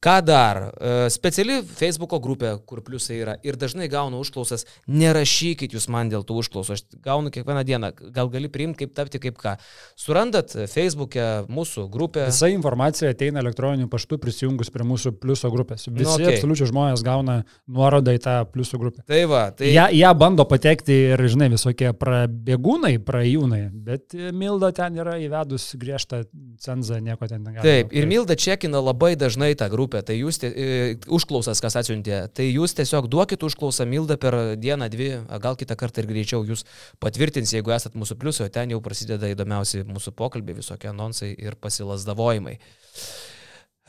Ką 0.00 0.16
dar? 0.24 0.62
Uh, 0.70 1.06
speciali 1.12 1.60
Facebook'o 1.60 2.20
grupė, 2.24 2.54
kur 2.64 2.80
pliusai 2.84 3.18
yra 3.20 3.34
ir 3.44 3.58
dažnai 3.60 3.88
gaunu 3.92 4.20
užklausas, 4.24 4.64
nerašykit 4.88 5.74
jūs 5.76 5.90
man 5.92 6.08
dėl 6.12 6.24
tų 6.24 6.38
užklausų, 6.40 6.76
aš 6.76 6.84
gaunu 7.04 7.32
kiekvieną 7.32 7.64
dieną, 7.68 7.90
gal 8.14 8.30
gali 8.32 8.48
priimti 8.48 8.86
kaip 8.86 8.94
tapti 8.96 9.20
kaip 9.20 9.36
ką. 9.40 9.56
Surandat 10.00 10.54
Facebook'e 10.72 11.26
mūsų 11.52 11.84
grupę. 11.92 12.24
Visa 12.30 12.48
informacija 12.48 13.12
ateina 13.12 13.42
elektroniniu 13.44 13.90
paštu 13.92 14.16
prisijungus 14.22 14.72
prie 14.72 14.88
mūsų 14.88 15.12
pliuso 15.20 15.52
grupės. 15.52 15.84
Visi 15.90 16.00
Nu, 16.00 16.08
nu, 16.08 16.14
okei. 16.14 16.24
okay. 16.24 16.38
absoliučiai 16.38 16.70
žmonės 16.70 17.04
gauna 17.04 17.36
nuorodą 17.68 18.14
į 18.16 18.22
tą 18.24 18.36
pliuso 18.50 18.80
grupę. 18.80 19.04
Tai 19.04 19.20
va, 19.28 19.42
tai... 19.52 19.68
Ja, 19.74 19.88
ją 19.92 20.14
bando 20.18 20.46
patekti 20.48 20.96
ir, 21.12 21.24
žinai, 21.28 21.50
visokie 21.52 21.92
prabėgūnai, 21.96 22.94
praėjūnai, 23.04 23.60
bet 23.86 24.16
e, 24.16 24.32
Milda 24.32 24.72
ten 24.76 24.96
yra 25.00 25.18
įvedus 25.20 25.74
griežtą 25.80 26.22
cenzą, 26.60 27.00
nieko 27.04 27.28
ten 27.30 27.44
negali. 27.44 27.64
Taip, 27.66 27.92
ir 27.92 28.08
Milda 28.10 28.36
čekina 28.38 28.80
labai 28.80 29.12
dažnai 29.20 29.52
tą 29.58 29.68
grupę, 29.72 29.89
tai 30.06 30.16
jūs, 30.18 30.38
te, 30.42 30.50
e, 30.50 30.92
užklausas, 31.10 31.60
kas 31.62 31.76
atsiuntė, 31.80 32.22
tai 32.34 32.46
jūs 32.48 32.74
tiesiog 32.78 33.08
duokit 33.10 33.42
užklausą 33.46 33.86
Milda 33.90 34.16
per 34.20 34.36
dieną, 34.60 34.88
dvi, 34.92 35.08
gal 35.42 35.58
kitą 35.60 35.76
kartą 35.80 36.04
ir 36.04 36.08
greičiau 36.10 36.46
jūs 36.46 36.64
patvirtins, 37.02 37.52
jeigu 37.56 37.74
esat 37.74 37.98
mūsų 37.98 38.18
pliusio, 38.20 38.48
ten 38.52 38.74
jau 38.74 38.80
prasideda 38.84 39.30
įdomiausi 39.32 39.82
mūsų 39.88 40.14
pokalbiai, 40.18 40.58
visokie 40.60 40.90
anonsai 40.92 41.32
ir 41.34 41.58
pasilasdavojimai. 41.60 42.56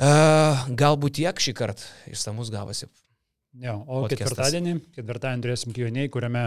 Uh, 0.02 0.66
galbūt 0.74 1.20
tiek 1.20 1.42
šį 1.46 1.54
kartą 1.58 1.86
išsamus 2.10 2.50
gavosi. 2.54 2.88
Jo, 3.62 3.82
o 3.84 4.06
Podcastas. 4.06 4.32
ketvirtadienį, 4.32 4.78
ketvirtadienį 4.96 5.46
turėsim 5.46 5.76
Q&A, 5.76 6.08
kuriame 6.14 6.46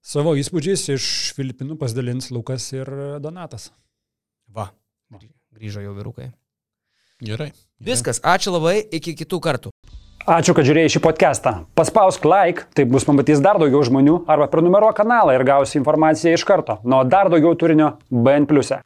savo 0.00 0.32
įspūdžiais 0.40 0.88
iš 0.94 1.10
Filipinų 1.36 1.76
pasidalins 1.78 2.32
Lukas 2.32 2.70
ir 2.72 2.88
Donatas. 3.22 3.68
Va, 4.48 4.70
grįžo 5.56 5.84
jau 5.84 5.92
vyrukai. 5.96 6.30
Gerai. 7.24 7.54
Viskas, 7.80 8.18
ačiū 8.20 8.52
labai, 8.52 8.76
iki 8.92 9.14
kitų 9.16 9.38
kartų. 9.40 9.70
Ačiū, 10.28 10.52
kad 10.52 10.66
žiūrėjai 10.68 10.90
šį 10.92 11.00
podcastą. 11.00 11.52
Paspausk 11.78 12.26
like, 12.28 12.66
taip 12.76 12.90
bus 12.92 13.06
pamatys 13.08 13.40
dar 13.40 13.56
daugiau 13.62 13.80
žmonių, 13.86 14.18
arba 14.28 14.48
prenumeruok 14.52 14.98
kanalą 14.98 15.32
ir 15.32 15.44
gausi 15.48 15.78
informaciją 15.80 16.34
iš 16.36 16.44
karto. 16.44 16.76
Nuo 16.84 17.04
dar 17.08 17.30
daugiau 17.32 17.54
turinio 17.56 17.94
BN⁇. 18.10 18.44
e. 18.76 18.80